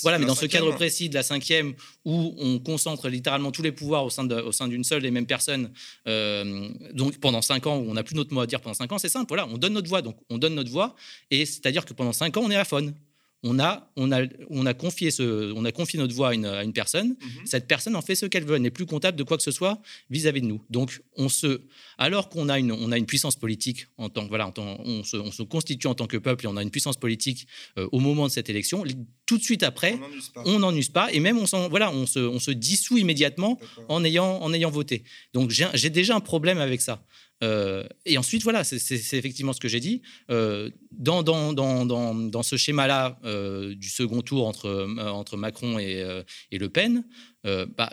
voilà, 0.02 0.18
mais 0.18 0.26
dans 0.26 0.34
ce 0.36 0.46
cadre 0.46 0.72
précis 0.74 1.08
de 1.08 1.14
la 1.14 1.24
cinquième 1.24 1.74
où 2.04 2.34
on 2.38 2.60
concentre 2.60 3.08
littéralement 3.08 3.50
tous 3.50 3.62
les 3.62 3.72
pouvoirs 3.72 4.04
au 4.04 4.10
sein 4.10 4.24
de, 4.24 4.36
au 4.36 4.52
sein 4.52 4.68
d'une 4.68 4.84
seule 4.84 5.04
et 5.04 5.10
même 5.10 5.26
personne. 5.26 5.72
Euh, 6.06 6.68
donc 6.94 7.18
pendant 7.18 7.42
cinq 7.42 7.66
ans, 7.66 7.78
où 7.78 7.90
on 7.90 7.94
n'a 7.94 8.04
plus 8.04 8.14
notre 8.14 8.32
mot 8.32 8.40
à 8.40 8.46
dire 8.46 8.60
pendant 8.60 8.74
cinq 8.74 8.92
ans, 8.92 8.98
c'est 8.98 9.08
simple. 9.08 9.26
Voilà, 9.28 9.48
on 9.48 9.58
donne 9.58 9.72
notre 9.72 9.88
voix. 9.88 10.02
Donc 10.02 10.16
on 10.30 10.38
donne 10.38 10.54
notre 10.54 10.70
voix, 10.70 10.94
et 11.32 11.44
c'est-à-dire 11.46 11.84
que 11.84 11.94
pendant 11.94 12.12
cinq 12.12 12.36
ans, 12.36 12.42
on 12.44 12.50
est 12.50 12.56
à 12.56 12.64
faune 12.64 12.94
on 13.42 13.58
a, 13.58 13.90
on 13.96 14.12
a, 14.12 14.26
on 14.50 14.66
a, 14.66 14.74
confié, 14.74 15.10
ce, 15.10 15.52
on 15.52 15.64
a 15.64 15.72
confié 15.72 15.98
notre 15.98 16.14
voix 16.14 16.30
à 16.30 16.34
une, 16.34 16.72
personne. 16.72 17.08
Mhm. 17.08 17.46
Cette 17.46 17.66
personne 17.66 17.96
en 17.96 18.02
fait 18.02 18.14
ce 18.14 18.26
qu'elle 18.26 18.44
veut. 18.44 18.56
Elle 18.56 18.62
n'est 18.62 18.70
plus 18.70 18.86
comptable 18.86 19.16
de 19.16 19.22
quoi 19.22 19.36
que 19.36 19.42
ce 19.42 19.50
soit 19.50 19.80
vis-à-vis 20.10 20.42
de 20.42 20.46
nous. 20.46 20.62
Donc, 20.68 21.00
on 21.16 21.28
se, 21.28 21.62
alors 21.96 22.28
qu'on 22.28 22.48
a 22.48 22.58
une, 22.58 22.72
on 22.72 22.92
a 22.92 22.98
une 22.98 23.06
puissance 23.06 23.36
politique 23.36 23.86
en 23.96 24.08
tant 24.08 24.24
que 24.24 24.28
voilà, 24.28 24.52
on, 24.56 25.04
se, 25.04 25.16
on, 25.16 25.32
se, 25.32 25.42
constitue 25.42 25.86
en 25.86 25.94
tant 25.94 26.06
que 26.06 26.18
peuple 26.18 26.44
et 26.44 26.48
on 26.48 26.56
a 26.56 26.62
une 26.62 26.70
puissance 26.70 26.96
politique 26.96 27.46
euh, 27.78 27.88
au 27.92 28.00
moment 28.00 28.26
de 28.26 28.32
cette 28.32 28.50
élection. 28.50 28.84
Tout 29.26 29.38
de 29.38 29.42
suite 29.42 29.62
après, 29.62 29.98
on 30.36 30.58
n'en 30.58 30.74
use 30.74 30.90
pas 30.90 31.10
et 31.12 31.20
même 31.20 31.38
on, 31.38 31.68
voilà, 31.68 31.90
on 31.92 32.06
se, 32.06 32.18
on 32.18 32.40
se 32.40 32.50
dissout 32.50 32.98
immédiatement 32.98 33.58
en 33.88 34.04
ayant, 34.04 34.38
en 34.42 34.52
ayant 34.52 34.70
voté. 34.70 35.04
Donc, 35.32 35.50
j'ai 35.50 35.90
déjà 35.90 36.14
un 36.14 36.20
problème 36.20 36.58
avec 36.58 36.80
ça. 36.80 37.04
Euh, 37.42 37.84
et 38.04 38.18
ensuite, 38.18 38.42
voilà, 38.42 38.64
c'est 38.64 39.16
effectivement 39.16 39.52
ce 39.52 39.60
que 39.60 39.68
j'ai 39.68 39.80
dit. 39.80 40.02
Euh, 40.30 40.70
dans, 40.92 41.22
dans, 41.22 41.52
dans, 41.52 41.86
dans, 41.86 42.42
ce 42.42 42.56
schéma-là 42.56 43.18
euh, 43.24 43.74
du 43.74 43.88
second 43.88 44.22
tour 44.22 44.46
entre, 44.46 44.88
entre 44.98 45.36
Macron 45.36 45.78
et, 45.78 46.04
et 46.50 46.58
Le 46.58 46.68
Pen, 46.68 47.04
bah, 47.44 47.92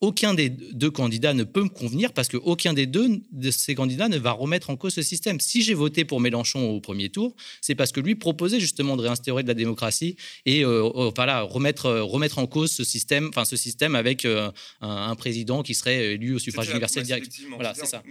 aucun 0.00 0.34
des 0.34 0.48
deux 0.48 0.90
candidats 0.90 1.34
ne 1.34 1.44
peut 1.44 1.62
me 1.62 1.68
convenir 1.68 2.12
parce 2.12 2.28
qu'aucun 2.28 2.72
des 2.72 2.86
deux 2.86 3.20
de 3.32 3.50
ces 3.50 3.74
candidats 3.74 4.08
ne 4.08 4.16
va 4.16 4.32
remettre 4.32 4.70
en 4.70 4.76
cause 4.76 4.94
ce 4.94 5.02
système. 5.02 5.40
Si 5.40 5.62
j'ai 5.62 5.74
voté 5.74 6.04
pour 6.04 6.20
Mélenchon 6.20 6.70
au 6.70 6.80
premier 6.80 7.08
tour, 7.08 7.34
c'est 7.60 7.74
parce 7.74 7.90
que 7.90 8.00
lui 8.00 8.14
proposait 8.14 8.60
justement 8.60 8.96
de 8.96 9.02
réinstaurer 9.02 9.42
de 9.42 9.48
la 9.48 9.54
démocratie 9.54 10.16
et 10.46 10.64
euh, 10.64 11.10
voilà, 11.16 11.42
remettre, 11.42 11.86
euh, 11.86 12.02
remettre 12.02 12.38
en 12.38 12.46
cause 12.46 12.70
ce 12.70 12.84
système, 12.84 13.28
enfin 13.28 13.44
ce 13.44 13.56
système 13.56 13.96
avec 13.96 14.24
euh, 14.24 14.50
un, 14.80 15.16
président 15.16 15.62
qui 15.62 15.74
serait 15.74 16.14
élu 16.14 16.34
au 16.34 16.38
suffrage 16.38 16.70
universel 16.70 17.02
direct. 17.02 17.32
Voilà, 17.54 17.74
c'est 17.74 17.86
ça. 17.86 18.02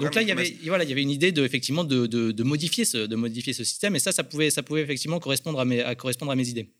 Donc 0.00 0.14
là, 0.14 0.22
il 0.22 0.28
y 0.28 0.32
avait, 0.32 0.56
voilà, 0.64 0.84
il 0.84 0.88
y 0.88 0.92
avait 0.92 1.02
une 1.02 1.10
idée 1.10 1.30
de 1.30 1.44
effectivement 1.44 1.84
de, 1.84 2.06
de, 2.06 2.42
modifier 2.42 2.86
ce, 2.86 2.98
de 2.98 3.16
modifier 3.16 3.52
ce 3.52 3.64
système 3.64 3.94
et 3.96 3.98
ça, 3.98 4.12
ça 4.12 4.24
pouvait, 4.24 4.50
ça 4.50 4.62
pouvait 4.62 4.82
effectivement 4.82 5.18
correspondre 5.18 5.60
à 5.60 5.64
mes, 5.66 5.82
à 5.82 5.94
correspondre 5.94 6.32
à 6.32 6.36
mes 6.36 6.48
idées. 6.48 6.70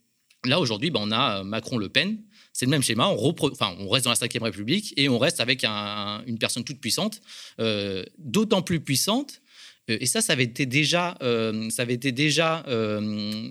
Là, 0.47 0.61
aujourd'hui, 0.61 0.91
ben, 0.91 1.01
on 1.03 1.11
a 1.11 1.43
Macron-Le 1.43 1.89
Pen 1.89 2.19
c'est 2.55 2.66
le 2.66 2.70
même 2.70 2.82
schéma. 2.82 3.09
On, 3.09 3.34
enfin, 3.52 3.74
on 3.80 3.88
reste 3.88 4.07
dans 4.07 4.12
la 4.12 4.16
Ve 4.16 4.42
République 4.42 4.94
et 4.96 5.09
on 5.09 5.18
reste 5.18 5.40
avec 5.40 5.64
une 5.64 6.38
personne 6.38 6.64
toute 6.64 6.80
puissante, 6.80 7.20
euh, 7.61 8.05
d'autant 8.16 8.62
plus 8.62 8.80
puissante. 8.80 9.42
Euh, 9.90 9.98
et 10.00 10.07
ça, 10.07 10.22
ça 10.22 10.32
avait 10.32 10.44
été 10.44 10.64
déjà, 10.64 11.18
euh, 11.20 11.68
ça 11.68 11.82
avait 11.82 11.94
été 11.94 12.12
déjà 12.12 12.64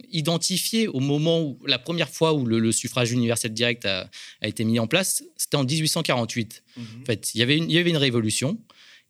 identifié 0.10 0.88
au 0.88 1.02
moment 1.02 1.42
où 1.42 1.60
la 1.68 1.78
première 1.78 2.10
fois 2.10 2.34
où 2.34 2.46
le, 2.46 2.72
suffrage 2.72 3.12
universel 3.12 3.54
direct 3.54 3.86
a, 3.86 4.10
été 4.42 4.64
mis 4.64 4.80
en 4.80 4.88
place, 4.88 5.24
c'était 5.36 5.58
en 5.58 5.66
1848. 5.66 6.64
Mhm. 6.78 6.86
En 7.02 7.06
fait, 7.06 7.36
il 7.36 7.40
y 7.40 7.44
avait 7.44 7.58
une, 7.58 7.70
il 7.70 7.76
y 7.76 7.80
avait 7.80 7.92
une 7.92 7.98
révolution. 7.98 8.58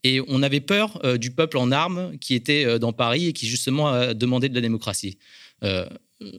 Et 0.05 0.19
on 0.27 0.43
avait 0.43 0.59
peur 0.59 1.17
du 1.17 1.31
peuple 1.31 1.57
en 1.57 1.71
armes 1.71 2.17
qui 2.19 2.33
était 2.33 2.77
dans 2.77 2.91
Paris 2.91 3.27
et 3.27 3.31
qui 3.31 3.47
justement 3.47 4.13
demandait 4.13 4.49
de 4.49 4.55
la 4.55 4.59
démocratie 4.59 5.17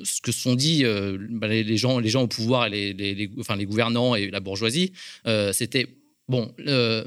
ce 0.03 0.21
que 0.21 0.33
sont 0.33 0.55
dit 0.55 0.85
euh, 0.85 1.17
bah, 1.31 1.49
les, 1.49 1.77
gens, 1.77 1.99
les 1.99 2.09
gens 2.09 2.23
au 2.23 2.27
pouvoir, 2.27 2.69
les, 2.69 3.31
enfin, 3.39 3.57
les 3.57 3.67
gouvernants 3.67 4.15
et 4.15 4.31
la 4.31 4.41
bourgeoisie, 4.41 4.93
euh, 5.27 5.53
c'était 5.53 5.87
bon, 6.29 6.55
euh, 6.67 7.05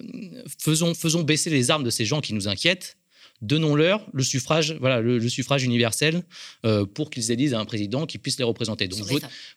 faisons, 0.59 0.93
faisons 0.93 1.23
baisser 1.23 1.49
les 1.49 1.71
armes 1.71 1.83
de 1.83 1.89
ces 1.89 2.05
gens 2.05 2.21
qui 2.21 2.33
nous 2.33 2.47
inquiètent. 2.47 2.97
Donnons-leur 3.41 4.03
le 4.13 4.23
suffrage, 4.23 4.75
voilà, 4.79 4.99
le, 4.99 5.29
suffrage 5.29 5.63
universel 5.63 6.23
pour 6.95 7.11
qu'ils 7.11 7.31
élisent 7.31 7.53
un 7.53 7.65
président 7.65 8.07
qui 8.07 8.17
puisse 8.17 8.39
les 8.39 8.43
représenter. 8.43 8.87
Donc, 8.87 8.99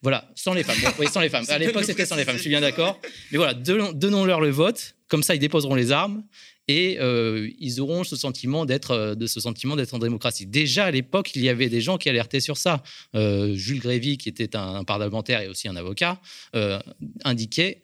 voilà, 0.02 0.30
sans 0.34 0.52
les 0.52 0.64
femmes. 0.64 0.76
sans 1.10 1.20
les 1.20 1.30
femmes. 1.30 1.46
À 1.48 1.58
l'époque, 1.58 1.84
c'était 1.84 2.04
sans 2.04 2.16
les 2.16 2.26
femmes. 2.26 2.36
Je 2.36 2.42
suis 2.42 2.50
bien 2.50 2.60
d'accord. 2.60 3.00
Mais 3.32 3.38
voilà, 3.38 3.54
donnons-leur 3.54 4.42
le 4.42 4.50
vote. 4.50 4.96
Comme 5.08 5.22
ça, 5.22 5.34
ils 5.34 5.38
déposeront 5.38 5.74
les 5.74 5.92
armes 5.92 6.22
et 6.70 6.98
euh, 7.00 7.50
ils 7.58 7.80
auront 7.80 8.04
ce 8.04 8.14
sentiment 8.14 8.64
d'être 8.64 8.92
euh, 8.92 9.14
de 9.16 9.26
ce 9.26 9.40
sentiment 9.40 9.74
d'être 9.74 9.92
en 9.92 9.98
démocratie. 9.98 10.46
Déjà 10.46 10.84
à 10.84 10.90
l'époque, 10.92 11.32
il 11.34 11.42
y 11.42 11.48
avait 11.48 11.68
des 11.68 11.80
gens 11.80 11.98
qui 11.98 12.08
alertaient 12.08 12.40
sur 12.40 12.56
ça. 12.56 12.84
Euh, 13.16 13.54
Jules 13.54 13.80
Grévy, 13.80 14.18
qui 14.18 14.28
était 14.28 14.54
un, 14.54 14.84
parlementaire 14.84 15.40
et 15.40 15.48
aussi 15.48 15.66
un 15.66 15.74
avocat, 15.74 16.20
indiquait 17.24 17.82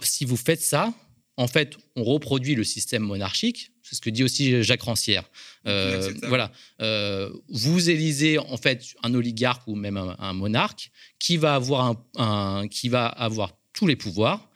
si 0.00 0.24
vous 0.24 0.36
faites 0.36 0.60
ça, 0.60 0.92
en 1.36 1.46
fait, 1.46 1.76
on 1.94 2.02
reproduit 2.02 2.56
le 2.56 2.64
système 2.64 3.02
monarchique. 3.02 3.70
C'est 3.82 3.94
ce 3.94 4.00
que 4.00 4.10
dit 4.10 4.24
aussi 4.24 4.62
Jacques 4.64 4.82
Rancière. 4.82 5.24
voilà, 5.64 6.50
vous 7.48 7.90
élisez 7.90 8.38
en 8.38 8.56
fait 8.56 8.84
un 9.04 9.14
oligarque 9.14 9.62
ou 9.68 9.76
même 9.76 9.96
un, 9.96 10.32
monarque 10.32 10.90
qui 11.20 11.36
va 11.36 11.54
avoir 11.54 11.96
un, 12.16 12.68
qui 12.68 12.88
va 12.88 13.06
avoir 13.06 13.52
tous 13.72 13.86
les 13.86 13.96
pouvoirs 13.96 14.50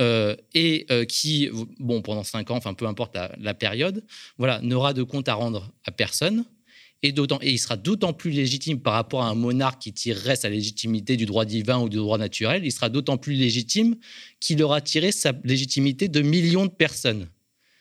euh, 0.00 0.34
et 0.54 0.86
euh, 0.90 1.04
qui, 1.04 1.50
bon, 1.78 2.02
pendant 2.02 2.24
cinq 2.24 2.50
ans, 2.50 2.56
enfin 2.56 2.74
peu 2.74 2.86
importe 2.86 3.16
la, 3.38 3.54
période, 3.54 4.04
voilà, 4.38 4.60
n'aura 4.62 4.92
de 4.94 5.02
compte 5.02 5.28
à 5.28 5.34
rendre 5.34 5.72
à 5.84 5.92
personne. 5.92 6.44
Et, 7.02 7.08
et 7.08 7.50
il 7.50 7.58
sera 7.58 7.76
d'autant 7.76 8.12
plus 8.12 8.30
légitime 8.30 8.80
par 8.80 8.92
rapport 8.92 9.22
à 9.22 9.28
un 9.28 9.34
monarque 9.34 9.80
qui 9.80 9.92
tirerait 9.92 10.36
sa 10.36 10.50
légitimité 10.50 11.16
du 11.16 11.24
droit 11.24 11.46
divin 11.46 11.78
ou 11.80 11.88
du 11.88 11.96
droit 11.96 12.18
naturel, 12.18 12.64
il 12.64 12.72
sera 12.72 12.90
d'autant 12.90 13.16
plus 13.16 13.34
légitime 13.34 13.96
qu'il 14.38 14.62
aura 14.62 14.82
tiré 14.82 15.10
sa 15.10 15.32
légitimité 15.44 16.08
de 16.08 16.20
millions 16.20 16.66
de 16.66 16.70
personnes. 16.70 17.28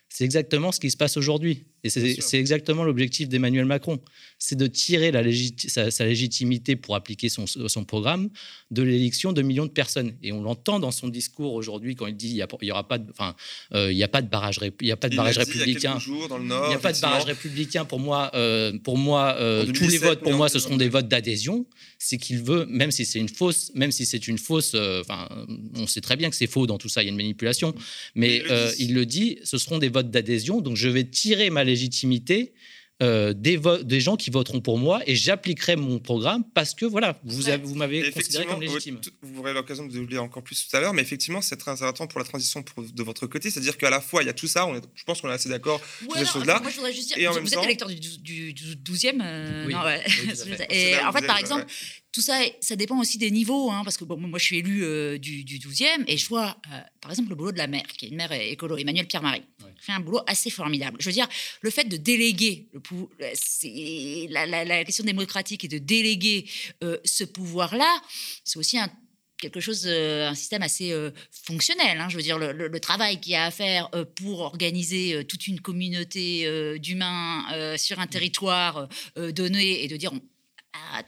C'est 0.07 0.23
exactement 0.23 0.71
ce 0.71 0.79
qui 0.79 0.89
se 0.89 0.97
passe 0.97 1.17
aujourd'hui. 1.17 1.65
Et 1.83 1.89
c'est 1.89 2.39
exactement 2.39 2.83
l'objectif 2.83 3.29
d'Emmanuel 3.29 3.65
Macron. 3.65 3.99
C'est 4.37 4.57
de 4.57 4.67
tirer 4.67 5.11
la 5.11 5.23
sa, 5.67 6.05
légitimité 6.05 6.75
pour 6.75 6.95
appliquer 6.95 7.29
son, 7.29 7.45
son 7.47 7.83
programme 7.83 8.29
de 8.71 8.83
l'élection 8.83 9.33
de 9.33 9.41
millions 9.41 9.65
de 9.65 9.71
personnes. 9.71 10.13
Et 10.23 10.31
on 10.31 10.41
l'entend 10.41 10.79
dans 10.79 10.91
son 10.91 11.07
discours 11.07 11.53
aujourd'hui 11.53 11.95
quand 11.95 12.07
il 12.07 12.15
dit 12.15 12.29
il 12.29 12.45
n'y 12.61 12.71
aura 12.71 12.87
pas 12.87 12.97
de, 12.97 13.09
enfin, 13.11 13.35
euh, 13.73 13.91
il 13.91 13.97
y 13.97 14.03
a 14.03 14.07
pas 14.07 14.21
de 14.21 14.27
barrage, 14.27 14.59
il 14.81 14.87
y 14.87 14.91
a 14.91 14.97
pas 14.97 15.09
de 15.09 15.15
barrage 15.15 15.37
républicain. 15.37 15.97
Il 16.05 16.43
n'y 16.43 16.75
a 16.75 16.79
pas 16.79 16.93
de 16.93 16.99
barrage 16.99 17.25
républicain 17.25 17.85
pour 17.85 17.99
moi. 17.99 18.31
Euh, 18.33 18.77
pour 18.83 18.97
moi, 18.97 19.35
euh, 19.39 19.65
tous 19.65 19.87
les 19.87 19.97
votes 19.97 20.21
pour 20.21 20.33
moi, 20.33 20.49
ce 20.49 20.59
seront 20.59 20.77
des 20.77 20.89
votes 20.89 21.07
d'adhésion. 21.07 21.65
C'est 21.97 22.17
qu'il 22.17 22.41
veut, 22.41 22.65
même 22.67 22.91
si 22.91 23.05
c'est 23.05 23.19
une 23.19 23.29
fausse, 23.29 23.71
même 23.75 23.91
si 23.91 24.05
c'est 24.05 24.27
une 24.27 24.37
fausse, 24.37 24.75
enfin, 24.75 25.27
on 25.75 25.87
sait 25.87 26.01
très 26.01 26.15
bien 26.15 26.29
que 26.29 26.35
c'est 26.35 26.47
faux 26.47 26.67
dans 26.67 26.77
tout 26.77 26.89
ça. 26.89 27.01
Il 27.01 27.05
y 27.05 27.09
a 27.09 27.11
une 27.11 27.17
manipulation, 27.17 27.73
mais 28.15 28.43
il 28.79 28.93
le 28.93 29.05
dit, 29.05 29.39
ce 29.43 29.57
seront 29.57 29.77
des 29.77 29.89
votes 29.89 30.11
d'adhésion. 30.11 30.61
Donc 30.61 30.75
je 30.75 30.87
vais 30.87 31.03
tirer 31.03 31.49
ma 31.49 31.63
légitimité 31.69 32.53
euh, 33.01 33.31
des, 33.33 33.57
des, 33.83 34.01
gens 34.01 34.17
qui 34.17 34.29
voteront 34.29 34.59
pour 34.59 34.77
moi 34.77 34.99
et 35.07 35.15
j'appliquerai 35.15 35.77
mon 35.77 35.99
programme 35.99 36.43
parce 36.53 36.73
que 36.73 36.85
voilà, 36.85 37.17
vous, 37.23 37.43
vous 37.63 37.75
m'avez 37.75 38.11
considéré 38.11 38.45
comme 38.45 38.59
légitime. 38.59 38.99
Vous 39.21 39.39
aurez 39.39 39.53
l'occasion 39.53 39.85
de 39.85 39.93
vous 39.93 40.01
le 40.01 40.07
dire 40.07 40.21
encore 40.21 40.43
plus 40.43 40.67
tout 40.67 40.75
à 40.75 40.81
l'heure, 40.81 40.93
mais 40.93 41.01
effectivement, 41.01 41.41
c'est 41.41 41.55
très 41.55 41.71
intéressant 41.71 42.07
pour 42.07 42.19
la 42.19 42.25
transition 42.25 42.61
de 42.77 43.03
votre 43.03 43.25
côté, 43.25 43.51
c'est-à-dire 43.51 43.77
qu'à 43.77 43.89
la 43.89 44.01
fois, 44.01 44.21
il 44.21 44.25
y 44.25 44.29
a 44.29 44.33
tout 44.33 44.47
ça, 44.47 44.65
on 44.65 44.75
est, 44.75 44.81
je 44.95 45.05
pense 45.05 45.21
qu'on 45.21 45.29
est 45.29 45.33
assez 45.33 45.47
d'accord 45.47 45.79
sur 46.01 46.17
ces 46.17 46.25
choses-là. 46.25 46.59
Moi, 46.59 46.71
je 46.71 46.75
voudrais 46.75 46.91
juste 46.91 47.15
dire, 47.15 47.31
vous, 47.31 47.53
êtes 47.53 47.63
électeur 47.63 47.87
du, 47.87 48.53
du, 48.53 48.75
12e 48.75 49.21
euh, 49.23 49.69
non, 49.69 49.81
ouais. 49.81 50.03
Et 50.69 50.97
en 50.97 51.13
fait, 51.13 51.25
par 51.25 51.37
exemple, 51.37 51.67
tout 52.11 52.21
ça, 52.21 52.39
ça 52.59 52.75
dépend 52.75 52.99
aussi 52.99 53.17
des 53.17 53.29
niveaux, 53.29 53.69
hein, 53.69 53.81
parce 53.83 53.97
que 53.97 54.03
bon, 54.03 54.17
moi, 54.17 54.39
je 54.39 54.45
suis 54.45 54.57
élu 54.57 54.83
euh, 54.83 55.19
du, 55.19 55.43
12e 55.43 56.05
et 56.07 56.17
je 56.17 56.27
vois, 56.27 56.57
euh, 56.71 56.79
par 57.01 57.11
exemple, 57.11 57.29
le 57.29 57.35
boulot 57.35 57.51
de 57.51 57.57
la 57.57 57.67
maire, 57.67 57.85
qui 57.87 58.05
est 58.05 58.09
une 58.09 58.15
maire 58.15 58.31
écolo, 58.31 58.77
Emmanuel 58.77 59.07
Pierre-Marie, 59.07 59.43
fait 59.79 59.91
un 59.91 59.99
boulot 59.99 60.21
assez 60.25 60.49
formidable. 60.49 60.97
Je 60.99 61.05
veux 61.05 61.13
dire, 61.13 61.27
le 61.61 61.69
fait 61.69 61.85
de 61.85 61.97
déléguer, 61.97 62.67
le 62.73 64.27
la, 64.29 64.65
la, 64.65 64.83
question 64.83 65.03
démocratique 65.03 65.63
et 65.65 65.67
de 65.67 65.77
déléguer 65.77 66.45
euh, 66.83 66.97
ce 67.05 67.23
pouvoir-là, 67.23 68.01
c'est 68.43 68.57
aussi 68.57 68.77
un 68.77 68.89
quelque 69.37 69.61
chose, 69.61 69.87
un 69.87 70.35
système 70.35 70.63
assez 70.63 70.93
fonctionnel. 71.31 71.97
Hein. 71.97 72.09
Je 72.09 72.17
veux 72.17 72.21
dire, 72.21 72.37
le, 72.37 72.51
le 72.51 72.79
travail 72.81 73.21
qu'il 73.21 73.31
y 73.31 73.35
a 73.35 73.45
à 73.45 73.51
faire 73.51 73.89
pour 74.17 74.41
organiser 74.41 75.23
toute 75.29 75.47
une 75.47 75.61
communauté 75.61 76.77
d'humains 76.77 77.45
sur 77.77 78.01
un 78.01 78.07
territoire 78.07 78.89
donné 79.15 79.85
et 79.85 79.87
de 79.87 79.95
dire 79.95 80.11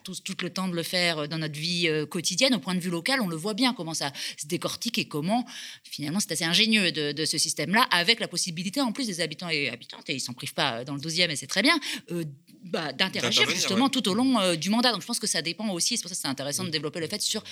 tous 0.03 0.23
tout 0.23 0.35
le 0.41 0.49
temps 0.49 0.67
de 0.67 0.75
le 0.75 0.83
faire 0.83 1.19
euh, 1.19 1.27
dans 1.27 1.37
notre 1.37 1.59
vie 1.59 1.87
euh, 1.87 2.05
quotidienne. 2.05 2.53
Au 2.55 2.59
point 2.59 2.75
de 2.75 2.79
vue 2.79 2.89
local, 2.89 3.21
on 3.21 3.27
le 3.27 3.35
voit 3.35 3.53
bien 3.53 3.73
comment 3.73 3.93
ça 3.93 4.11
se 4.37 4.47
décortique 4.47 4.97
et 4.97 5.05
comment 5.05 5.45
finalement 5.83 6.19
c'est 6.19 6.31
assez 6.31 6.43
ingénieux 6.43 6.91
de, 6.91 7.25
ce 7.25 7.37
système-là, 7.37 7.87
avec 7.91 8.19
la 8.19 8.27
possibilité 8.27 8.81
en 8.81 8.91
plus 8.91 9.07
des 9.07 9.21
habitants 9.21 9.49
et 9.49 9.69
habitantes, 9.69 10.09
et 10.09 10.15
ils 10.15 10.19
s'en 10.19 10.33
privent 10.33 10.53
pas 10.53 10.83
dans 10.83 10.95
le 10.95 11.01
12e 11.01 11.29
et 11.29 11.35
c'est 11.35 11.47
très 11.47 11.61
bien, 11.61 11.77
euh, 12.11 12.23
bah, 12.65 12.93
d'interagir 12.93 13.49
justement 13.49 13.89
tout 13.89 14.07
au 14.09 14.13
long 14.13 14.55
du 14.55 14.69
mandat. 14.69 14.91
Donc 14.91 15.01
je 15.01 15.07
pense 15.07 15.19
que 15.19 15.27
ça 15.27 15.41
dépend 15.41 15.69
aussi, 15.69 15.97
c'est 15.97 16.03
pour 16.03 16.09
ça 16.09 16.15
que 16.15 16.21
c'est 16.21 16.27
intéressant 16.27 16.63
de 16.63 16.69
développer 16.69 16.99
le 16.99 17.07
fait 17.07 17.21
sur 17.21 17.43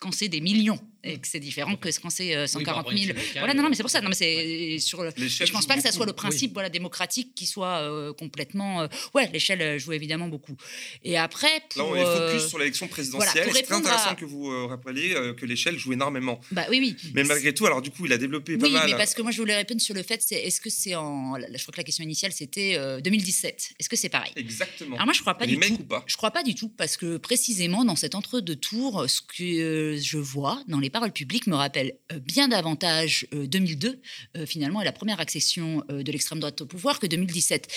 quand 0.00 0.12
c'est 0.12 0.28
des 0.28 0.40
millions 0.40 0.80
et 1.02 1.18
que 1.18 1.26
c'est 1.26 1.40
différent 1.40 1.76
que 1.76 1.88
quand 2.00 2.10
c'est 2.10 2.46
140 2.46 2.86
euh, 2.86 2.96
000. 2.96 3.18
voilà, 3.38 3.54
non, 3.54 3.62
non, 3.62 3.68
mais 3.70 3.74
c'est 3.74 3.82
pour 3.82 3.90
ça. 3.90 4.00
Non, 4.00 4.08
mais 4.08 4.14
c'est 4.14 4.78
sur 4.78 5.02
le. 5.02 5.10
Je 5.16 5.52
pense 5.52 5.66
pas 5.66 5.76
que 5.76 5.82
ça 5.82 5.92
soit 5.92 6.06
le 6.06 6.12
principe, 6.12 6.52
voilà, 6.52 6.68
démocratique 6.68 7.34
qui 7.34 7.46
soit 7.46 7.80
euh, 7.80 8.12
complètement. 8.12 8.82
Euh, 8.82 8.88
ouais, 9.14 9.30
l'échelle 9.32 9.78
joue 9.78 9.92
évidemment 9.92 10.28
beaucoup. 10.28 10.56
Et 11.04 11.16
après, 11.16 11.62
là, 11.76 11.84
on 11.84 11.94
est 11.94 12.04
focus 12.04 12.48
sur 12.48 12.58
l'élection 12.58 12.88
présidentielle. 12.88 13.48
c'est 13.52 13.62
très 13.62 13.74
intéressant 13.74 14.14
que 14.14 14.24
vous 14.24 14.68
rappeliez 14.68 15.14
que 15.36 15.46
l'échelle 15.46 15.78
joue 15.78 15.92
énormément. 15.92 16.40
Bah 16.50 16.66
oui, 16.70 16.78
oui. 16.80 17.10
Mais 17.14 17.24
malgré 17.24 17.54
tout, 17.54 17.66
alors 17.66 17.82
du 17.82 17.90
coup, 17.90 18.06
il 18.06 18.12
a 18.12 18.18
développé 18.18 18.58
pas 18.58 18.68
mal. 18.68 18.82
Oui, 18.84 18.92
mais 18.92 18.98
parce 18.98 19.14
que 19.14 19.22
moi, 19.22 19.30
je 19.30 19.38
voulais 19.38 19.56
répondre 19.56 19.80
sur 19.80 19.94
le 19.94 20.02
fait, 20.02 20.22
c'est 20.22 20.36
est-ce 20.36 20.60
que 20.60 20.70
c'est 20.70 20.94
en. 20.96 21.36
Je 21.36 21.62
crois 21.62 21.72
que 21.72 21.78
la 21.78 21.84
question 21.84 22.04
initiale 22.04 22.32
c'était 22.32 22.78
2017. 23.00 23.74
Est-ce 23.78 23.88
que 23.88 23.96
c'est 23.96 24.08
pareil? 24.08 24.32
Exactement. 24.36 24.96
Alors 24.96 25.06
moi, 25.06 25.14
je 25.14 25.20
crois 25.20 25.34
pas 25.34 25.46
du 25.46 25.58
tout. 25.58 25.78
Je 26.06 26.16
crois 26.16 26.30
pas 26.30 26.42
du 26.42 26.54
tout 26.54 26.68
parce 26.68 26.96
que 26.96 27.16
précisément 27.16 27.84
dans 27.84 27.96
cet 27.96 28.14
entre-deux 28.14 28.56
tours, 28.56 29.08
ce 29.08 29.20
que 29.22 29.89
je 29.96 30.18
vois 30.18 30.62
dans 30.68 30.78
les 30.78 30.90
paroles 30.90 31.12
publiques 31.12 31.46
me 31.46 31.54
rappelle 31.54 31.94
euh, 32.12 32.18
bien 32.18 32.48
davantage 32.48 33.26
2002, 33.32 33.88
euh, 33.88 34.40
euh, 34.40 34.46
finalement, 34.46 34.80
et 34.80 34.84
la 34.84 34.92
première 34.92 35.20
accession 35.20 35.84
de 35.88 36.12
l'extrême 36.12 36.40
droite 36.40 36.60
au 36.60 36.66
pouvoir 36.66 36.98
que 36.98 37.06
2017. 37.06 37.68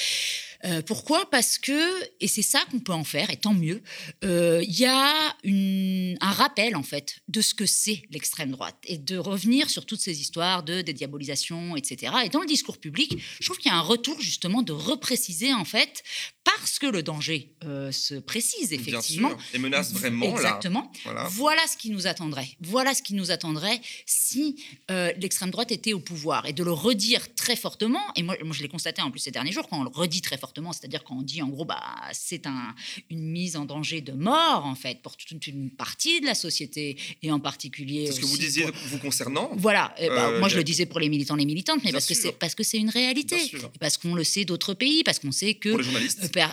Pourquoi? 0.85 1.29
Parce 1.29 1.57
que, 1.57 2.03
et 2.19 2.27
c'est 2.27 2.41
ça 2.41 2.59
qu'on 2.71 2.79
peut 2.79 2.93
en 2.93 3.03
faire, 3.03 3.29
et 3.29 3.37
tant 3.37 3.53
mieux, 3.53 3.81
il 4.23 4.79
y 4.79 4.85
a 4.85 5.35
un 5.43 6.31
rappel 6.31 6.75
en 6.75 6.83
fait 6.83 7.17
de 7.27 7.41
ce 7.41 7.53
que 7.53 7.65
c'est 7.65 8.03
l'extrême 8.11 8.51
droite 8.51 8.77
et 8.85 8.97
de 8.97 9.17
revenir 9.17 9.69
sur 9.69 9.85
toutes 9.85 9.99
ces 9.99 10.21
histoires 10.21 10.63
de 10.63 10.81
dédiabolisation, 10.81 11.75
etc. 11.75 12.13
Et 12.25 12.29
dans 12.29 12.41
le 12.41 12.47
discours 12.47 12.77
public, 12.77 13.17
je 13.39 13.45
trouve 13.45 13.57
qu'il 13.57 13.71
y 13.71 13.73
a 13.73 13.77
un 13.77 13.81
retour 13.81 14.19
justement 14.21 14.61
de 14.61 14.71
repréciser 14.71 15.53
en 15.53 15.65
fait 15.65 16.03
parce 16.43 16.77
que 16.79 16.87
le 16.87 17.03
danger 17.03 17.53
euh, 17.63 17.91
se 17.91 18.15
précise 18.15 18.73
effectivement. 18.73 19.29
Bien 19.29 19.37
sûr. 19.37 19.47
Et 19.55 19.59
menace 19.59 19.93
vraiment 19.93 20.25
Exactement. 20.25 20.91
Voilà. 21.29 21.61
ce 21.67 21.77
qui 21.77 21.89
nous 21.89 22.07
attendrait. 22.07 22.49
Voilà 22.61 22.93
ce 22.93 23.01
qui 23.01 23.13
nous 23.13 23.31
attendrait 23.31 23.79
si 24.05 24.61
euh, 24.91 25.11
l'extrême 25.17 25.51
droite 25.51 25.71
était 25.71 25.93
au 25.93 25.99
pouvoir. 25.99 26.45
Et 26.45 26.53
de 26.53 26.63
le 26.63 26.71
redire 26.71 27.33
très 27.35 27.55
fortement, 27.55 28.01
et 28.15 28.23
moi, 28.23 28.35
moi 28.43 28.55
je 28.55 28.61
l'ai 28.61 28.67
constaté 28.69 29.01
en 29.01 29.11
plus 29.11 29.19
ces 29.19 29.31
derniers 29.31 29.51
jours, 29.51 29.67
quand 29.69 29.79
on 29.79 29.83
le 29.83 29.89
redit 29.89 30.21
très 30.21 30.37
fortement, 30.37 30.52
c'est-à-dire 30.73 31.03
quand 31.03 31.15
on 31.15 31.21
dit 31.21 31.41
en 31.41 31.47
gros, 31.47 31.65
bah, 31.65 31.81
c'est 32.11 32.47
un, 32.47 32.75
une 33.09 33.23
mise 33.23 33.55
en 33.55 33.65
danger 33.65 34.01
de 34.01 34.13
mort 34.13 34.65
en 34.65 34.75
fait 34.75 35.01
pour 35.01 35.17
toute 35.17 35.47
une 35.47 35.69
partie 35.69 36.21
de 36.21 36.25
la 36.25 36.35
société 36.35 36.97
et 37.21 37.31
en 37.31 37.39
particulier. 37.39 38.07
C'est 38.07 38.13
ce 38.13 38.19
que 38.21 38.25
vous 38.25 38.37
disiez 38.37 38.65
vous 38.87 38.97
concernant 38.99 39.51
Voilà. 39.55 39.93
Bah, 39.99 40.29
euh, 40.29 40.39
moi 40.39 40.49
je 40.49 40.57
le 40.57 40.63
disais 40.63 40.85
pour 40.85 40.99
les 40.99 41.09
militants, 41.09 41.35
les 41.35 41.45
militantes, 41.45 41.81
mais 41.83 41.91
parce 41.91 42.05
que, 42.05 42.13
c'est, 42.13 42.31
parce 42.33 42.55
que 42.55 42.63
c'est 42.63 42.77
une 42.77 42.89
réalité. 42.89 43.37
Parce 43.79 43.97
qu'on 43.97 44.15
le 44.15 44.23
sait 44.23 44.45
d'autres 44.45 44.73
pays, 44.73 45.03
parce 45.03 45.19
qu'on 45.19 45.31
sait 45.31 45.55
que 45.55 45.69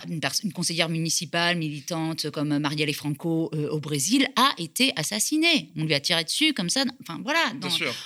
une, 0.07 0.53
conseillère 0.53 0.89
municipale 0.89 1.57
militante 1.57 2.29
comme 2.31 2.57
Marielle 2.59 2.93
Franco 2.93 3.49
euh, 3.53 3.69
au 3.69 3.79
Brésil 3.79 4.27
a 4.35 4.53
été 4.57 4.93
assassinée. 4.95 5.69
On 5.75 5.83
lui 5.83 5.93
a 5.93 5.99
tiré 5.99 6.23
dessus 6.23 6.53
comme 6.53 6.69
ça, 6.69 6.83
enfin 7.01 7.19
voilà, 7.23 7.39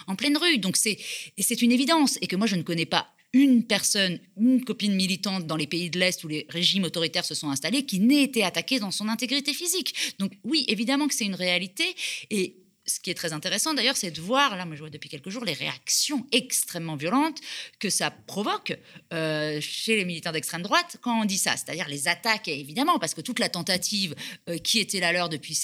en 0.08 0.16
pleine 0.16 0.38
rue. 0.38 0.58
Donc 0.58 0.78
c'est 0.78 0.98
et 1.38 1.44
c'est 1.44 1.62
une 1.62 1.72
évidence 1.72 2.18
et 2.22 2.28
que 2.28 2.36
moi 2.36 2.48
je 2.48 2.56
ne 2.56 2.64
connais 2.64 2.86
pas 2.86 3.15
une 3.36 3.66
personne, 3.66 4.18
une 4.38 4.64
copine 4.64 4.96
militante 4.96 5.46
dans 5.46 5.58
les 5.58 5.68
pays 5.68 5.90
de 5.90 6.00
l'Est 6.00 6.24
où 6.24 6.30
les 6.30 6.46
régimes 6.48 6.86
autoritaires 6.86 7.26
se 7.26 7.36
sont 7.36 7.50
installés 7.50 7.86
qui 7.86 8.00
n'ait 8.00 8.24
été 8.24 8.46
attaquée 8.46 8.80
dans 8.80 8.92
son 8.92 9.10
intégrité 9.10 9.52
physique. 9.54 10.16
Donc 10.20 10.32
oui, 10.46 10.64
évidemment 10.70 11.10
que 11.10 11.14
c'est 11.14 11.26
une 11.26 11.36
réalité 11.36 11.84
et 12.32 12.56
ce 12.86 13.00
qui 13.00 13.10
est 13.10 13.16
très 13.16 13.34
intéressant 13.34 13.74
d'ailleurs, 13.74 13.98
c'est 13.98 14.12
de 14.12 14.22
voir, 14.22 14.56
là, 14.56 14.66
moi 14.66 14.76
je 14.76 14.82
vois 14.82 14.90
depuis 14.90 15.10
quelques 15.10 15.30
jours, 15.30 15.44
les 15.44 15.54
réactions 15.54 16.26
extrêmement 16.32 16.96
violentes 16.96 17.40
que 17.80 17.90
ça 17.90 18.12
provoque 18.12 18.78
euh, 19.14 19.60
chez 19.62 19.96
les 19.96 20.06
militants 20.06 20.32
d'extrême 20.32 20.62
droite 20.62 20.98
quand 21.02 21.22
on 21.22 21.26
dit 21.26 21.38
ça. 21.38 21.56
C'est-à-dire 21.58 21.88
les 21.88 22.08
attaques, 22.08 22.48
évidemment, 22.48 23.00
parce 23.00 23.14
que 23.14 23.22
toute 23.22 23.40
la 23.40 23.50
tentative 23.50 24.16
euh, 24.50 24.58
qui 24.58 24.80
était 24.80 25.00
la 25.00 25.12
leur 25.12 25.30
depuis 25.30 25.58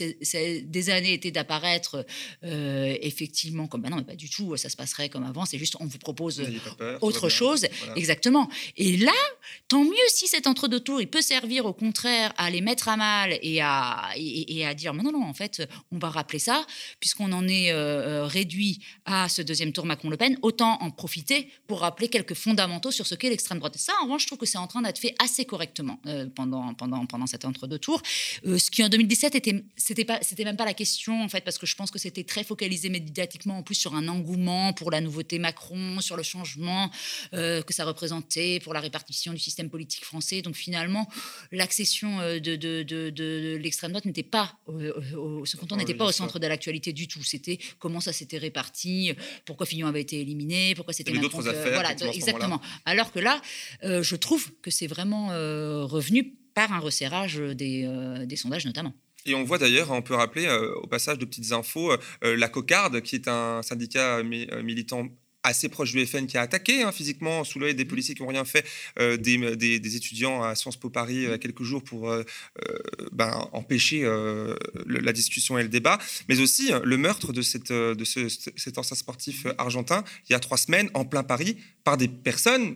des 0.63 0.89
années 0.89 1.13
était 1.13 1.31
d'apparaître 1.31 2.05
euh, 2.43 2.97
effectivement 3.01 3.67
comme, 3.67 3.81
bah 3.81 3.89
non, 3.89 3.97
mais 3.97 4.03
pas 4.03 4.15
du 4.15 4.29
tout, 4.29 4.57
ça 4.57 4.69
se 4.69 4.75
passerait 4.75 5.09
comme 5.09 5.23
avant, 5.23 5.45
c'est 5.45 5.57
juste 5.57 5.75
on 5.79 5.85
vous 5.85 5.99
propose 5.99 6.41
autre 7.01 7.29
chose. 7.29 7.67
Exactement. 7.95 8.49
Et 8.77 8.97
là, 8.97 9.11
tant 9.67 9.83
mieux 9.83 10.07
si 10.09 10.27
cet 10.27 10.47
entre-deux 10.47 10.79
tours, 10.79 11.01
il 11.01 11.07
peut 11.07 11.21
servir 11.21 11.65
au 11.65 11.73
contraire 11.73 12.33
à 12.37 12.49
les 12.49 12.61
mettre 12.61 12.89
à 12.89 12.97
mal 12.97 13.37
et 13.41 13.61
à, 13.61 14.09
et, 14.15 14.65
à 14.65 14.73
dire, 14.73 14.93
mais 14.93 15.03
non, 15.03 15.11
non, 15.11 15.23
en 15.23 15.33
fait, 15.33 15.67
on 15.91 15.97
va 15.97 16.09
rappeler 16.09 16.39
ça, 16.39 16.65
puisqu'on 17.11 17.33
en 17.33 17.45
est 17.45 17.71
euh, 17.71 17.75
euh, 17.75 18.25
réduit 18.25 18.79
à 19.03 19.27
ce 19.27 19.41
deuxième 19.41 19.73
tour 19.73 19.85
Macron-Le 19.85 20.15
Pen, 20.15 20.37
autant 20.43 20.77
en 20.81 20.91
profiter 20.91 21.49
pour 21.67 21.81
rappeler 21.81 22.07
quelques 22.07 22.35
fondamentaux 22.35 22.89
sur 22.91 23.05
ce 23.05 23.15
qu'est 23.15 23.29
l'extrême 23.29 23.57
droite. 23.57 23.75
Ça, 23.75 23.91
en 23.99 24.05
revanche, 24.05 24.21
je 24.21 24.27
trouve 24.27 24.39
que 24.39 24.45
c'est 24.45 24.57
en 24.57 24.67
train 24.67 24.81
d'être 24.81 24.97
fait 24.97 25.13
assez 25.19 25.43
correctement 25.43 25.99
euh, 26.05 26.27
pendant, 26.33 26.73
pendant, 26.73 27.05
pendant 27.05 27.27
cet 27.27 27.43
entre-deux 27.43 27.79
tours. 27.79 28.01
ce 28.45 28.71
qui, 28.71 28.81
en 28.81 28.87
2017, 28.87 29.35
était, 29.35 29.65
c'était, 29.75 30.05
pas, 30.05 30.19
c'était 30.21 30.45
même 30.45 30.55
pas 30.55 30.63
la 30.63 30.73
question, 30.73 31.21
en 31.21 31.27
fait, 31.27 31.43
parce 31.43 31.57
que 31.57 31.65
je 31.65 31.75
pense 31.75 31.91
que 31.91 31.99
c'était 31.99 32.23
très 32.23 32.45
focalisé 32.45 32.87
médiatiquement, 32.87 33.57
en 33.57 33.63
plus, 33.63 33.75
sur 33.75 33.93
un 33.93 34.07
engouement 34.07 34.71
pour 34.71 34.89
la 34.89 35.01
nouveauté 35.01 35.37
Macron, 35.37 35.99
sur 35.99 36.15
le 36.15 36.23
changement 36.23 36.89
que 37.31 37.73
ça 37.73 37.83
représentait 37.85 38.59
pour 38.61 38.73
la 38.73 38.79
répartition 38.79 39.33
du 39.33 39.39
système 39.39 39.69
politique 39.69 40.05
français. 40.05 40.41
Donc, 40.41 40.55
finalement, 40.55 41.09
l'accession 41.51 42.19
de, 42.19 42.55
de, 42.55 42.83
de, 42.83 43.09
de 43.09 43.59
l'extrême 43.61 43.91
droite 43.91 44.05
n'était 44.05 44.23
pas, 44.23 44.55
n'était 45.77 45.93
pas 45.93 46.05
au 46.05 46.11
centre 46.11 46.39
de 46.39 46.47
l'actualité 46.47 46.93
du 46.93 47.00
du 47.01 47.07
tout. 47.07 47.23
C'était 47.23 47.57
comment 47.79 47.99
ça 47.99 48.13
s'était 48.13 48.37
réparti, 48.37 49.13
pourquoi 49.45 49.65
Fillon 49.65 49.87
avait 49.87 50.01
été 50.01 50.19
éliminé, 50.21 50.75
pourquoi 50.75 50.93
c'était 50.93 51.11
d'autres 51.11 51.47
affaires. 51.47 51.73
Voilà, 51.73 51.91
exactement. 52.13 52.61
Alors 52.85 53.11
que 53.11 53.19
là, 53.19 53.41
euh, 53.83 54.03
je 54.03 54.15
trouve 54.15 54.51
que 54.61 54.71
c'est 54.71 54.87
vraiment 54.87 55.31
euh, 55.31 55.83
revenu 55.83 56.35
par 56.53 56.71
un 56.73 56.79
resserrage 56.79 57.37
des, 57.37 57.85
euh, 57.85 58.25
des 58.25 58.35
sondages 58.35 58.65
notamment. 58.65 58.93
Et 59.25 59.35
on 59.35 59.43
voit 59.43 59.59
d'ailleurs, 59.59 59.91
on 59.91 60.01
peut 60.01 60.15
rappeler 60.15 60.49
au 60.81 60.87
passage 60.87 61.19
de 61.19 61.25
petites 61.25 61.51
infos, 61.51 61.91
la 62.23 62.49
Cocarde, 62.49 63.01
qui 63.01 63.15
est 63.15 63.27
un 63.27 63.61
syndicat 63.61 64.23
militant 64.23 65.07
assez 65.43 65.69
proche 65.69 65.91
du 65.91 66.05
FN 66.05 66.27
qui 66.27 66.37
a 66.37 66.41
attaqué 66.41 66.83
hein, 66.83 66.91
physiquement 66.91 67.43
sous 67.43 67.59
l'œil 67.59 67.75
des 67.75 67.85
mmh. 67.85 67.87
policiers 67.87 68.15
qui 68.15 68.21
n'ont 68.21 68.29
rien 68.29 68.45
fait, 68.45 68.65
euh, 68.99 69.17
des, 69.17 69.55
des, 69.55 69.95
étudiants 69.95 70.43
à 70.43 70.55
Sciences 70.55 70.77
Po 70.77 70.89
Paris 70.89 71.23
y 71.23 71.27
a 71.27 71.37
quelques 71.37 71.63
jours 71.63 71.83
pour 71.83 72.09
euh, 72.09 72.23
euh, 72.69 72.77
ben, 73.11 73.47
empêcher 73.51 74.01
la 74.85 75.13
discussion 75.13 75.57
et 75.57 75.63
le 75.63 75.69
débat, 75.69 75.97
mais 76.29 76.39
aussi 76.39 76.71
le 76.83 76.97
meurtre 76.97 77.33
de, 77.33 77.41
cette, 77.41 77.71
de 77.71 78.03
ce, 78.03 78.27
cet 78.29 78.77
ancien 78.77 78.95
sportif 78.95 79.45
argentin 79.57 80.03
il 80.29 80.33
y 80.33 80.35
a 80.35 80.39
trois 80.39 80.57
semaines 80.57 80.89
en 80.93 81.05
plein 81.05 81.23
Paris 81.23 81.57
par 81.83 81.97
des 81.97 82.07
personnes 82.07 82.75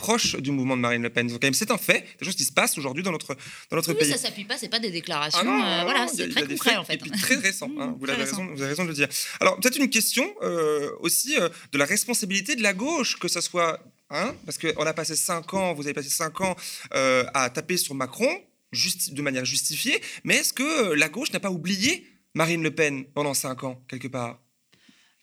proche 0.00 0.34
du 0.36 0.50
mouvement 0.50 0.76
de 0.78 0.82
Marine 0.82 1.02
Le 1.02 1.10
Pen. 1.10 1.28
Donc, 1.28 1.54
c'est 1.54 1.70
un 1.70 1.76
fait, 1.76 2.04
des 2.18 2.24
choses 2.24 2.34
qui 2.34 2.44
se 2.44 2.52
passent 2.52 2.78
aujourd'hui 2.78 3.02
dans 3.02 3.12
notre, 3.12 3.36
dans 3.70 3.76
notre 3.76 3.92
oui, 3.92 3.98
pays. 3.98 4.10
Ça 4.10 4.16
s'appuie 4.16 4.44
pas, 4.44 4.56
c'est 4.56 4.70
pas 4.70 4.78
des 4.78 4.90
déclarations. 4.90 5.40
Ah 5.44 5.80
euh, 5.80 5.84
voilà, 5.84 6.08
c'est 6.08 6.28
très 6.30 6.46
concret 6.46 6.76
en 6.76 6.84
fait. 6.84 6.94
Et 6.94 6.98
puis 6.98 7.10
très 7.10 7.36
récent, 7.36 7.70
hein, 7.78 7.94
vous, 8.00 8.08
avez 8.08 8.22
raison, 8.24 8.46
vous 8.46 8.62
avez 8.62 8.70
raison 8.70 8.84
de 8.84 8.88
le 8.88 8.94
dire. 8.94 9.08
Alors 9.40 9.60
peut-être 9.60 9.76
une 9.76 9.90
question 9.90 10.26
euh, 10.42 10.90
aussi 11.00 11.36
euh, 11.38 11.50
de 11.72 11.78
la 11.78 11.84
responsabilité 11.84 12.56
de 12.56 12.62
la 12.62 12.72
gauche, 12.72 13.18
que 13.18 13.28
ce 13.28 13.42
soit, 13.42 13.78
hein, 14.08 14.34
parce 14.46 14.56
qu'on 14.56 14.86
a 14.86 14.94
passé 14.94 15.14
cinq 15.16 15.52
ans, 15.52 15.74
vous 15.74 15.82
avez 15.82 15.94
passé 15.94 16.08
cinq 16.08 16.40
ans 16.40 16.56
à 16.90 17.50
taper 17.50 17.76
sur 17.76 17.94
Macron, 17.94 18.32
juste, 18.72 19.12
de 19.12 19.22
manière 19.22 19.44
justifiée, 19.44 20.00
mais 20.24 20.36
est-ce 20.36 20.54
que 20.54 20.94
la 20.94 21.10
gauche 21.10 21.32
n'a 21.32 21.40
pas 21.40 21.50
oublié 21.50 22.06
Marine 22.34 22.62
Le 22.62 22.70
Pen 22.70 23.04
pendant 23.12 23.34
cinq 23.34 23.64
ans, 23.64 23.82
quelque 23.86 24.08
part? 24.08 24.38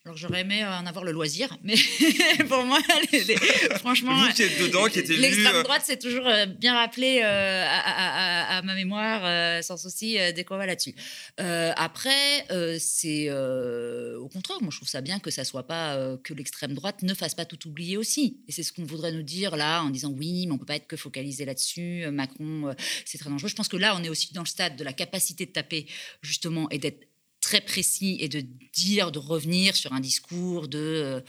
Alors 0.07 0.15
j'aurais 0.15 0.39
aimé 0.39 0.63
en 0.63 0.85
avoir 0.85 1.03
le 1.03 1.11
loisir, 1.11 1.57
mais 1.63 1.75
pour 2.47 2.63
moi, 2.63 2.79
franchement, 3.79 4.15
Vous 4.15 4.33
qui 4.33 4.43
êtes 4.43 4.57
dedans, 4.61 4.85
qui 4.85 4.99
était 4.99 5.17
l'extrême 5.17 5.53
euh, 5.53 5.63
droite, 5.63 5.81
c'est 5.83 5.99
toujours 5.99 6.25
euh, 6.25 6.45
bien 6.45 6.75
rappelé 6.75 7.19
euh, 7.21 7.65
à, 7.67 8.61
ma 8.63 8.73
mémoire, 8.73 9.61
sans 9.63 9.75
souci, 9.75 10.17
dès 10.33 10.45
qu'on 10.45 10.55
va 10.55 10.65
là-dessus. 10.65 10.95
après, 11.37 12.45
c'est 12.79 13.29
au 13.29 14.29
contraire, 14.29 14.57
moi 14.61 14.69
je 14.71 14.77
trouve 14.77 14.87
ça 14.87 15.01
bien 15.01 15.19
que 15.19 15.29
ça 15.29 15.43
soit 15.43 15.67
pas 15.67 15.97
que 16.23 16.33
l'extrême 16.33 16.73
droite 16.73 17.03
ne 17.03 17.13
fasse 17.13 17.35
pas 17.35 17.45
tout 17.45 17.67
oublier 17.67 17.97
aussi. 17.97 18.39
Et 18.47 18.53
c'est 18.53 18.63
ce 18.63 18.71
qu'on 18.71 18.85
voudrait 18.85 19.11
nous 19.11 19.23
dire 19.23 19.57
là, 19.57 19.83
en 19.83 19.89
disant 19.89 20.09
oui, 20.09 20.47
mais 20.47 20.53
on 20.53 20.57
peut 20.57 20.65
pas 20.65 20.77
être 20.77 20.87
que 20.87 20.95
focalisé 20.95 21.43
là-dessus. 21.43 22.05
Macron, 22.11 22.73
c'est 23.05 23.17
très 23.17 23.29
dangereux. 23.29 23.49
Je 23.49 23.55
pense 23.55 23.67
que 23.67 23.77
là, 23.77 23.95
on 23.97 24.03
est 24.03 24.09
aussi 24.09 24.33
dans 24.33 24.43
le 24.43 24.47
stade 24.47 24.77
de 24.77 24.85
la 24.85 24.93
capacité 24.93 25.45
de 25.45 25.51
taper 25.51 25.85
justement 26.21 26.69
et 26.69 26.77
d'être 26.77 27.06
très 27.47 27.61
précis 27.61 28.17
et 28.19 28.27
de 28.27 28.43
dire, 28.73 29.09
de 29.09 29.19
revenir 29.19 29.73
sur 29.77 29.93
un 29.93 30.01
discours 30.01 30.67
de 30.67 30.77
euh, 30.77 31.21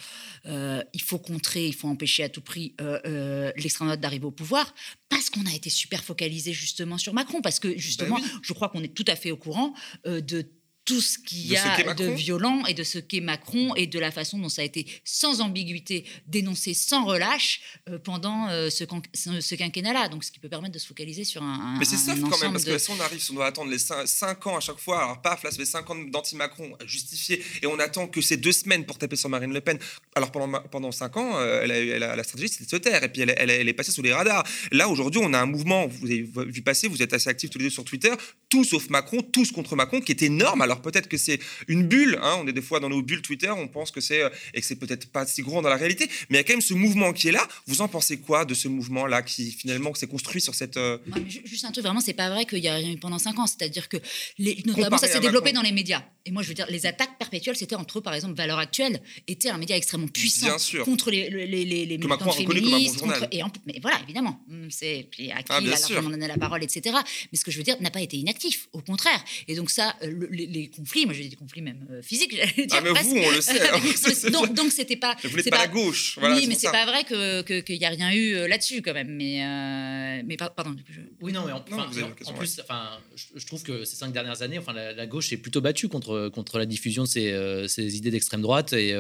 euh, 0.46 0.82
il 0.92 1.00
faut 1.00 1.20
contrer, 1.20 1.68
il 1.68 1.74
faut 1.76 1.86
empêcher 1.86 2.24
à 2.24 2.28
tout 2.28 2.40
prix 2.40 2.74
euh, 2.80 3.52
l'extrême 3.54 3.86
droite 3.86 4.00
d'arriver 4.00 4.24
au 4.24 4.32
pouvoir, 4.32 4.74
parce 5.08 5.30
qu'on 5.30 5.46
a 5.46 5.54
été 5.54 5.70
super 5.70 6.02
focalisé 6.02 6.52
justement 6.52 6.98
sur 6.98 7.14
Macron, 7.14 7.40
parce 7.40 7.60
que 7.60 7.78
justement, 7.78 8.16
ben 8.16 8.26
je 8.42 8.52
crois 8.52 8.68
qu'on 8.68 8.82
est 8.82 8.92
tout 8.92 9.04
à 9.06 9.14
fait 9.14 9.30
au 9.30 9.36
courant 9.36 9.74
de 10.04 10.44
tout 10.88 11.02
ce 11.02 11.18
qu'il 11.18 11.46
y 11.46 11.54
a 11.54 11.92
de 11.92 12.06
violent 12.06 12.64
et 12.64 12.72
de 12.72 12.82
ce 12.82 12.98
qu'est 12.98 13.20
Macron 13.20 13.74
et 13.74 13.86
de 13.86 13.98
la 13.98 14.10
façon 14.10 14.38
dont 14.38 14.48
ça 14.48 14.62
a 14.62 14.64
été 14.64 14.86
sans 15.04 15.42
ambiguïté 15.42 16.06
dénoncé 16.26 16.72
sans 16.72 17.04
relâche 17.04 17.60
euh, 17.90 17.98
pendant 17.98 18.48
euh, 18.48 18.70
ce, 18.70 18.84
ce 19.14 19.54
quinquennat-là. 19.54 20.08
Donc, 20.08 20.24
ce 20.24 20.32
qui 20.32 20.38
peut 20.38 20.48
permettre 20.48 20.72
de 20.72 20.78
se 20.78 20.86
focaliser 20.86 21.24
sur 21.24 21.42
un. 21.42 21.76
Mais 21.78 21.84
c'est 21.84 21.98
ça 21.98 22.14
quand 22.14 22.40
même, 22.40 22.52
parce 22.52 22.64
que 22.64 22.78
si 22.78 22.90
on 22.90 22.98
arrive, 23.00 23.20
si 23.20 23.30
on 23.32 23.34
doit 23.34 23.44
attendre 23.44 23.70
les 23.70 23.78
5 23.78 24.46
ans 24.46 24.56
à 24.56 24.60
chaque 24.60 24.78
fois, 24.78 25.04
alors 25.04 25.20
paf, 25.20 25.42
là, 25.42 25.50
ça 25.50 25.58
fait 25.58 25.66
5 25.66 25.90
ans 25.90 25.94
d'anti-Macron 25.94 26.72
justifié, 26.86 27.44
et 27.60 27.66
on 27.66 27.78
attend 27.78 28.06
que 28.06 28.22
ces 28.22 28.38
deux 28.38 28.52
semaines 28.52 28.86
pour 28.86 28.96
taper 28.96 29.16
sur 29.16 29.28
Marine 29.28 29.52
Le 29.52 29.60
Pen. 29.60 29.78
Alors, 30.14 30.32
pendant, 30.32 30.58
pendant 30.70 30.90
5 30.90 31.16
ans, 31.18 31.36
euh, 31.36 31.60
elle 31.64 31.70
a, 31.70 31.76
elle 31.76 32.02
a, 32.02 32.16
la 32.16 32.24
stratégie, 32.24 32.48
c'était 32.48 32.64
de 32.64 32.70
se 32.70 32.76
taire, 32.76 33.04
et 33.04 33.10
puis 33.10 33.20
elle, 33.20 33.34
elle, 33.36 33.68
est 33.68 33.74
passée 33.74 33.92
sous 33.92 34.00
les 34.00 34.14
radars. 34.14 34.42
Là, 34.72 34.88
aujourd'hui, 34.88 35.20
on 35.22 35.34
a 35.34 35.38
un 35.38 35.46
mouvement, 35.46 35.86
vous 35.86 36.06
avez 36.06 36.26
vu 36.46 36.62
passer, 36.62 36.88
vous 36.88 37.02
êtes 37.02 37.12
assez 37.12 37.28
actifs 37.28 37.50
tous 37.50 37.58
les 37.58 37.64
deux 37.64 37.70
sur 37.70 37.84
Twitter, 37.84 38.12
tout 38.48 38.64
sauf 38.64 38.88
Macron, 38.88 39.20
tous 39.20 39.52
contre 39.52 39.76
Macron, 39.76 40.00
qui 40.00 40.12
est 40.12 40.22
énorme. 40.22 40.62
Alors, 40.62 40.77
peut-être 40.80 41.08
que 41.08 41.16
c'est 41.16 41.40
une 41.66 41.86
bulle. 41.86 42.18
Hein. 42.22 42.38
On 42.40 42.46
est 42.46 42.52
des 42.52 42.62
fois 42.62 42.80
dans 42.80 42.88
nos 42.88 43.02
bulles 43.02 43.22
Twitter, 43.22 43.50
on 43.50 43.68
pense 43.68 43.90
que 43.90 44.00
c'est 44.00 44.22
euh, 44.22 44.30
et 44.54 44.60
que 44.60 44.66
c'est 44.66 44.76
peut-être 44.76 45.08
pas 45.10 45.26
si 45.26 45.42
grand 45.42 45.62
dans 45.62 45.68
la 45.68 45.76
réalité, 45.76 46.08
mais 46.28 46.36
il 46.36 46.40
y 46.40 46.40
a 46.40 46.44
quand 46.44 46.54
même 46.54 46.60
ce 46.60 46.74
mouvement 46.74 47.12
qui 47.12 47.28
est 47.28 47.32
là. 47.32 47.46
Vous 47.66 47.80
en 47.80 47.88
pensez 47.88 48.18
quoi 48.18 48.44
de 48.44 48.54
ce 48.54 48.68
mouvement-là 48.68 49.22
qui 49.22 49.50
finalement 49.52 49.94
s'est 49.94 50.06
construit 50.06 50.40
sur 50.40 50.54
cette 50.54 50.76
euh, 50.76 50.98
Juste 51.26 51.64
un 51.64 51.72
truc, 51.72 51.84
vraiment, 51.84 52.00
c'est 52.00 52.12
pas 52.12 52.30
vrai 52.30 52.44
qu'il 52.44 52.58
y 52.60 52.68
a 52.68 52.74
rien 52.74 52.90
eu 52.90 52.98
pendant 52.98 53.18
cinq 53.18 53.38
ans. 53.38 53.46
C'est-à-dire 53.46 53.88
que 53.88 53.96
les, 54.38 54.62
notamment 54.66 54.98
ça 54.98 55.08
s'est 55.08 55.20
développé 55.20 55.52
dans 55.52 55.62
les 55.62 55.72
médias. 55.72 56.02
Et 56.24 56.30
moi, 56.30 56.42
je 56.42 56.48
veux 56.48 56.54
dire, 56.54 56.66
les 56.68 56.84
attaques 56.86 57.16
perpétuelles, 57.18 57.56
c'était 57.56 57.74
entre 57.74 57.98
eux, 57.98 58.02
par 58.02 58.14
exemple, 58.14 58.34
Valeurs 58.34 58.58
Actuelles 58.58 59.00
était 59.26 59.48
un 59.48 59.58
média 59.58 59.76
extrêmement 59.76 60.08
puissant 60.08 60.56
contre 60.84 61.10
les, 61.10 61.30
les, 61.30 61.46
les, 61.46 61.86
les 61.86 61.98
militants 61.98 62.30
féministes. 62.32 63.02
et 63.32 63.42
mais 63.66 63.78
voilà, 63.80 63.98
évidemment, 64.02 64.40
hum, 64.50 64.68
c'est 64.70 65.08
à 65.34 65.42
qui 65.42 65.48
ah, 65.50 65.60
il 65.60 65.72
a 65.72 65.78
largement 65.78 66.10
donné 66.10 66.26
la 66.26 66.36
parole, 66.36 66.62
etc. 66.62 66.96
Mais 67.32 67.38
ce 67.38 67.44
que 67.44 67.50
je 67.50 67.58
veux 67.58 67.62
dire 67.62 67.76
n'a 67.80 67.90
pas 67.90 68.00
été 68.00 68.16
inactif, 68.16 68.68
au 68.72 68.80
contraire. 68.80 69.22
Et 69.46 69.54
donc 69.54 69.70
ça, 69.70 69.96
euh, 70.02 70.26
les, 70.30 70.67
des 70.68 70.76
conflits. 70.76 71.06
Moi, 71.06 71.14
j'ai 71.14 71.28
des 71.28 71.36
conflits 71.36 71.62
même 71.62 71.86
physiques. 72.02 72.36
ah, 72.70 72.80
mais 72.82 72.90
vous, 72.90 73.16
on 73.16 73.30
le 73.30 73.40
sait. 73.40 74.30
donc, 74.30 74.54
donc 74.54 74.72
c'était 74.72 74.96
pas. 74.96 75.16
vous 75.24 75.36
n'êtes 75.36 75.50
pas, 75.50 75.58
la 75.58 75.68
gauche. 75.68 76.18
Voilà, 76.18 76.36
oui, 76.36 76.46
mais 76.48 76.54
c'est 76.54 76.70
pas 76.70 76.86
vrai 76.86 77.04
qu'il 77.04 77.62
que, 77.62 77.72
n'y 77.72 77.84
a 77.84 77.88
rien 77.88 78.12
eu 78.12 78.48
là-dessus 78.48 78.82
quand 78.82 78.94
même. 78.94 79.08
Mais, 79.08 80.22
mais 80.24 80.36
pardon. 80.36 80.76
Oui, 81.20 81.32
non, 81.32 81.44
mais 81.46 81.52
en, 81.52 81.60
plus, 81.60 82.60
enfin, 82.60 82.98
je, 83.14 83.46
trouve 83.46 83.62
que 83.62 83.84
ces 83.84 83.96
cinq 83.96 84.12
dernières 84.12 84.42
années, 84.42 84.58
enfin, 84.58 84.72
la, 84.72 85.06
gauche 85.06 85.28
s'est 85.28 85.36
plutôt 85.36 85.60
battue 85.60 85.88
contre, 85.88 86.28
contre 86.28 86.58
la 86.58 86.66
diffusion 86.66 87.04
de 87.04 87.08
ces, 87.08 87.64
ces 87.68 87.96
idées 87.96 88.10
d'extrême 88.10 88.42
droite. 88.42 88.72
Et, 88.72 88.92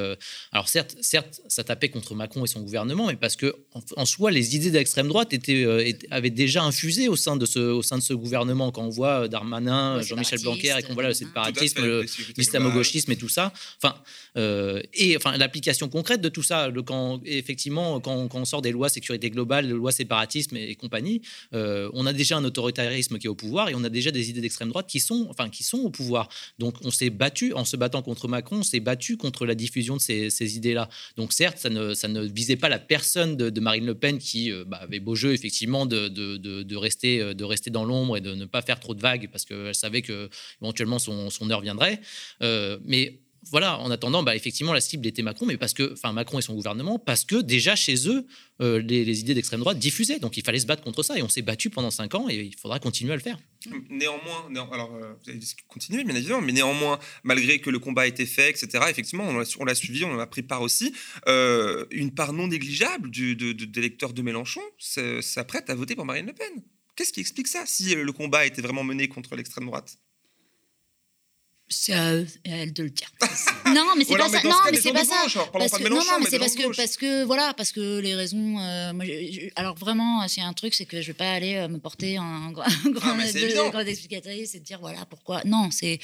alors, 0.52 0.68
certes, 0.68 0.96
certes, 1.00 1.40
ça 1.48 1.64
tapait 1.64 1.88
contre 1.88 2.14
Macron 2.14 2.44
et 2.44 2.48
son 2.48 2.62
gouvernement, 2.62 3.06
mais 3.06 3.16
parce 3.16 3.36
que 3.36 3.54
en, 3.96 4.06
soi, 4.06 4.30
les 4.30 4.56
idées 4.56 4.70
d'extrême 4.70 5.08
droite 5.08 5.32
étaient, 5.32 5.96
avaient 6.10 6.30
déjà 6.30 6.62
infusé 6.62 7.08
au 7.08 7.16
sein 7.16 7.36
de 7.36 7.46
ce, 7.46 7.58
au 7.58 7.82
sein 7.82 7.98
de 7.98 8.02
ce 8.02 8.14
gouvernement. 8.14 8.72
Quand 8.72 8.82
on 8.82 8.88
voit 8.88 9.28
Darmanin, 9.28 10.00
Jean-Michel 10.02 10.40
Blanquer, 10.40 10.74
et 10.78 10.82
qu'on 10.82 10.94
voit 10.94 11.02
le 11.08 11.14
séparatisme, 11.66 12.34
l'islamo-gauchisme 12.36 13.12
et 13.12 13.16
tout 13.16 13.28
ça. 13.28 13.52
Enfin, 13.82 13.96
euh, 14.36 14.80
et 14.94 15.16
enfin, 15.16 15.36
l'application 15.36 15.88
concrète 15.88 16.20
de 16.20 16.28
tout 16.28 16.42
ça, 16.42 16.68
le, 16.68 16.82
quand, 16.82 17.20
effectivement, 17.24 18.00
quand, 18.00 18.28
on 18.32 18.44
sort 18.44 18.62
des 18.62 18.72
lois 18.72 18.88
sécurité 18.88 19.30
globale, 19.30 19.68
lois 19.68 19.92
séparatisme 19.92 20.56
et, 20.56 20.74
compagnie, 20.74 21.22
euh, 21.54 21.90
on 21.92 22.06
a 22.06 22.12
déjà 22.12 22.36
un 22.36 22.44
autoritarisme 22.44 23.18
qui 23.18 23.26
est 23.26 23.30
au 23.30 23.34
pouvoir 23.34 23.68
et 23.68 23.74
on 23.74 23.84
a 23.84 23.88
déjà 23.88 24.10
des 24.10 24.30
idées 24.30 24.40
d'extrême 24.40 24.68
droite 24.68 24.86
qui 24.86 25.00
sont, 25.00 25.26
enfin, 25.30 25.48
qui 25.48 25.62
sont 25.62 25.78
au 25.78 25.90
pouvoir. 25.90 26.28
Donc, 26.58 26.76
on 26.84 26.90
s'est 26.90 27.10
battu, 27.10 27.52
en 27.54 27.64
se 27.64 27.76
battant 27.76 28.02
contre 28.02 28.28
Macron, 28.28 28.58
on 28.58 28.62
s'est 28.62 28.80
battu 28.80 29.16
contre 29.16 29.46
la 29.46 29.54
diffusion 29.54 29.96
de 29.96 30.00
ces, 30.00 30.30
ces 30.30 30.56
idées-là. 30.56 30.88
Donc, 31.16 31.32
certes, 31.32 31.58
ça 31.58 31.70
ne, 31.70 31.94
ça 31.94 32.08
ne 32.08 32.22
visait 32.22 32.56
pas 32.56 32.68
la 32.68 32.78
personne 32.78 33.36
de, 33.36 33.58
Marine 33.58 33.86
Le 33.86 33.96
Pen 33.96 34.18
qui 34.18 34.52
euh, 34.52 34.64
bah, 34.64 34.78
avait 34.82 35.00
beau 35.00 35.16
jeu, 35.16 35.32
effectivement, 35.32 35.84
de, 35.84 36.06
de, 36.08 36.36
de, 36.36 36.76
rester, 36.76 37.34
de 37.34 37.44
rester 37.44 37.70
dans 37.70 37.84
l'ombre 37.84 38.16
et 38.16 38.20
de 38.20 38.34
ne 38.34 38.44
pas 38.44 38.62
faire 38.62 38.78
trop 38.78 38.94
de 38.94 39.00
vagues 39.00 39.28
parce 39.32 39.44
qu'elle 39.44 39.74
savait 39.74 40.02
que 40.02 40.30
éventuellement 40.62 40.98
son, 40.98 41.30
son 41.30 41.47
heure 41.50 41.60
viendrait. 41.60 42.00
mais 42.40 43.20
voilà, 43.50 43.78
en 43.78 43.90
attendant, 43.90 44.22
bah, 44.22 44.36
effectivement, 44.36 44.72
la 44.72 44.80
cible 44.80 45.06
était 45.06 45.22
Macron, 45.22 45.46
mais 45.46 45.56
parce 45.56 45.72
que, 45.72 45.92
enfin, 45.92 46.12
Macron 46.12 46.38
et 46.38 46.42
son 46.42 46.54
gouvernement, 46.54 46.98
parce 46.98 47.24
que 47.24 47.36
déjà 47.36 47.76
chez 47.76 48.08
eux, 48.08 48.26
euh, 48.60 48.80
les, 48.80 49.20
idées 49.20 49.34
d'extrême 49.34 49.60
droite 49.60 49.78
diffusaient. 49.78 50.18
Donc 50.18 50.36
il 50.36 50.44
fallait 50.44 50.58
se 50.58 50.66
battre 50.66 50.82
contre 50.82 51.02
ça, 51.02 51.18
et 51.18 51.22
on 51.22 51.28
s'est 51.28 51.42
battu 51.42 51.70
pendant 51.70 51.90
cinq 51.90 52.14
ans, 52.14 52.26
et 52.28 52.36
il 52.36 52.56
faudra 52.56 52.78
continuer 52.78 53.12
à 53.12 53.16
le 53.16 53.22
faire. 53.22 53.38
Néanmoins, 53.90 54.48
alors 54.72 54.94
euh, 54.94 55.14
vous 55.24 55.30
allez 55.30 55.40
continuer, 55.66 56.04
bien 56.04 56.14
évidemment, 56.14 56.40
mais 56.40 56.52
néanmoins, 56.52 56.98
malgré 57.22 57.60
que 57.60 57.70
le 57.70 57.78
combat 57.78 58.02
a 58.02 58.06
été 58.06 58.26
fait, 58.26 58.50
etc., 58.50 58.84
effectivement, 58.88 59.28
on 59.58 59.64
l'a 59.64 59.74
suivi, 59.74 60.04
on 60.04 60.12
en 60.12 60.18
a 60.18 60.26
pris 60.26 60.42
part 60.42 60.62
aussi. 60.62 60.92
Euh, 61.26 61.86
une 61.90 62.12
part 62.12 62.32
non 62.32 62.48
négligeable 62.48 63.10
du, 63.10 63.36
de, 63.36 63.52
des 63.52 63.78
électeurs 63.78 64.12
de 64.12 64.22
Mélenchon 64.22 64.62
s'apprête 64.78 65.70
à 65.70 65.74
voter 65.74 65.94
pour 65.94 66.04
Marine 66.04 66.26
Le 66.26 66.32
Pen. 66.32 66.62
Qu'est-ce 66.96 67.12
qui 67.12 67.20
explique 67.20 67.48
ça, 67.48 67.62
si 67.64 67.94
le 67.94 68.12
combat 68.12 68.44
était 68.44 68.60
vraiment 68.60 68.82
mené 68.82 69.08
contre 69.08 69.36
l'extrême 69.36 69.66
droite? 69.66 69.98
C'est 71.68 71.92
à 71.92 72.14
elle 72.44 72.72
de 72.72 72.84
le 72.84 72.90
dire. 72.90 73.10
non, 73.66 73.92
mais 73.96 74.04
c'est 74.04 74.16
pas 74.16 74.28
ça. 74.28 74.42
Non, 74.42 74.56
mais 74.70 74.80
c'est 74.80 74.92
pas 74.92 75.04
ça. 75.04 75.24
Parce 75.52 75.72
que, 75.72 75.88
non, 75.88 75.96
non, 75.96 76.18
mais 76.20 76.26
c'est 76.28 76.38
parce 76.38 76.54
que, 76.54 76.74
parce 76.74 76.96
que 76.96 77.24
voilà, 77.24 77.52
parce 77.54 77.72
que 77.72 77.98
les 77.98 78.14
raisons. 78.14 78.58
Euh, 78.58 78.92
moi, 78.92 79.04
alors 79.56 79.74
vraiment, 79.74 80.26
c'est 80.28 80.40
un 80.40 80.52
truc, 80.52 80.74
c'est 80.74 80.86
que 80.86 81.02
je 81.02 81.08
vais 81.08 81.14
pas 81.14 81.30
aller 81.30 81.56
euh, 81.56 81.68
me 81.68 81.78
porter 81.78 82.18
en 82.18 82.50
grand, 82.52 82.64
grande 82.86 83.20
ah, 83.20 83.82
explicatrice 83.82 84.54
et 84.54 84.60
dire 84.60 84.80
voilà 84.80 85.04
pourquoi. 85.04 85.42
Non, 85.44 85.70
c'est 85.70 85.98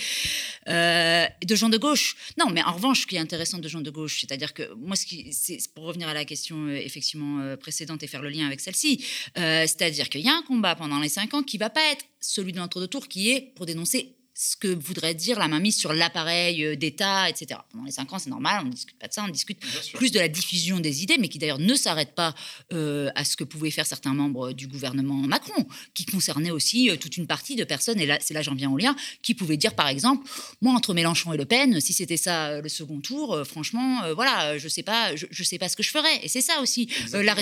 euh, 0.69 1.27
de 1.43 1.55
gens 1.55 1.71
de 1.71 1.79
gauche. 1.79 2.17
Non, 2.39 2.51
mais 2.51 2.63
en 2.63 2.73
revanche, 2.73 3.03
ce 3.03 3.07
qui 3.07 3.17
est 3.17 3.21
intéressant 3.21 3.59
de 3.59 3.69
gens 3.69 3.81
de 3.81 3.91
gauche, 3.91 4.21
c'est-à-dire 4.21 4.53
que 4.53 4.75
moi, 4.75 4.97
ce 4.97 5.07
qui, 5.07 5.33
c'est 5.33 5.59
pour 5.75 5.85
revenir 5.85 6.09
à 6.09 6.15
la 6.15 6.25
question 6.25 6.69
effectivement 6.69 7.57
précédente 7.57 8.03
et 8.03 8.07
faire 8.07 8.23
le 8.23 8.29
lien 8.29 8.47
avec 8.47 8.61
celle-ci, 8.61 9.05
c'est-à-dire 9.35 10.09
qu'il 10.09 10.23
y 10.23 10.29
a 10.29 10.35
un 10.35 10.43
combat 10.43 10.75
pendant 10.75 10.99
les 10.99 11.09
cinq 11.09 11.33
ans 11.35 11.43
qui 11.43 11.59
va 11.59 11.71
pas 11.71 11.93
être 11.93 12.05
celui 12.21 12.53
de 12.53 12.59
l'entre-deux 12.59 12.89
tours, 12.89 13.09
qui 13.09 13.31
est 13.31 13.53
pour 13.55 13.67
dénoncer 13.67 14.15
ce 14.35 14.57
que 14.57 14.67
voudrait 14.67 15.15
dire 15.15 15.39
la 15.39 15.47
mainmise 15.47 15.77
sur 15.77 15.93
l'appareil 15.93 16.65
euh, 16.65 16.75
d'État, 16.75 17.31
etc. 17.31 17.61
Pendant 17.71 17.85
les 17.85 17.93
cinq 17.93 18.13
ans, 18.13 18.19
c'est 18.19 18.31
normal, 18.31 18.63
on 18.65 18.67
ne 18.67 18.73
discute 18.73 18.99
pas 18.99 19.07
de 19.07 19.13
ça, 19.13 19.25
on 19.25 19.29
discute 19.29 19.61
plus 19.95 20.11
de 20.11 20.19
la 20.19 20.29
diffusion 20.29 20.81
des 20.81 21.05
idées, 21.05 21.19
mais 21.19 21.29
qui 21.29 21.39
d'ailleurs 21.39 21.61
ne 21.61 21.75
s'arrête 21.75 22.17
pas 22.17 22.35
euh, 22.73 23.11
à 23.15 23.25
ce 23.25 23.37
que 23.37 23.45
pouvaient 23.45 23.71
faire 23.71 23.87
certains 23.87 24.13
membres 24.13 24.53
du 24.53 24.67
gouvernement 24.67 25.15
Macron, 25.15 25.67
qui 25.95 26.05
concernait 26.05 26.51
aussi 26.51 26.91
euh, 26.91 26.97
toute 26.97 27.17
une 27.17 27.29
partie 27.29 27.55
de 27.55 27.63
personnes, 27.63 28.01
et 28.01 28.07
là, 28.07 28.19
c'est 28.21 28.35
là 28.35 28.43
j'en 28.43 28.57
viens 28.57 28.71
au 28.71 28.77
lien, 28.77 28.97
qui 29.23 29.35
pouvaient 29.35 29.57
dire 29.57 29.75
par 29.75 29.87
exemple, 29.87 30.29
moi 30.61 30.73
entre 30.75 30.95
Mélenchon 30.95 31.33
et 31.33 31.37
Le 31.37 31.45
Pen, 31.45 31.81
si 31.81 31.93
c'était 31.93 32.17
ça 32.17 32.61
le 32.61 32.69
second 32.69 33.01
tour, 33.01 33.47
franchement, 33.47 34.03
voilà, 34.15 34.59
je 34.59 34.69
sais 34.69 34.83
pas, 34.83 35.15
je, 35.15 35.45
sais 35.45 35.59
pas 35.59 35.69
ce 35.69 35.77
que 35.77 35.83
je 35.83 35.91
ferais. 35.91 36.25
Et 36.25 36.29
c'est 36.29 36.41
ça 36.41 36.61
aussi 36.61 36.89
la, 37.13 37.35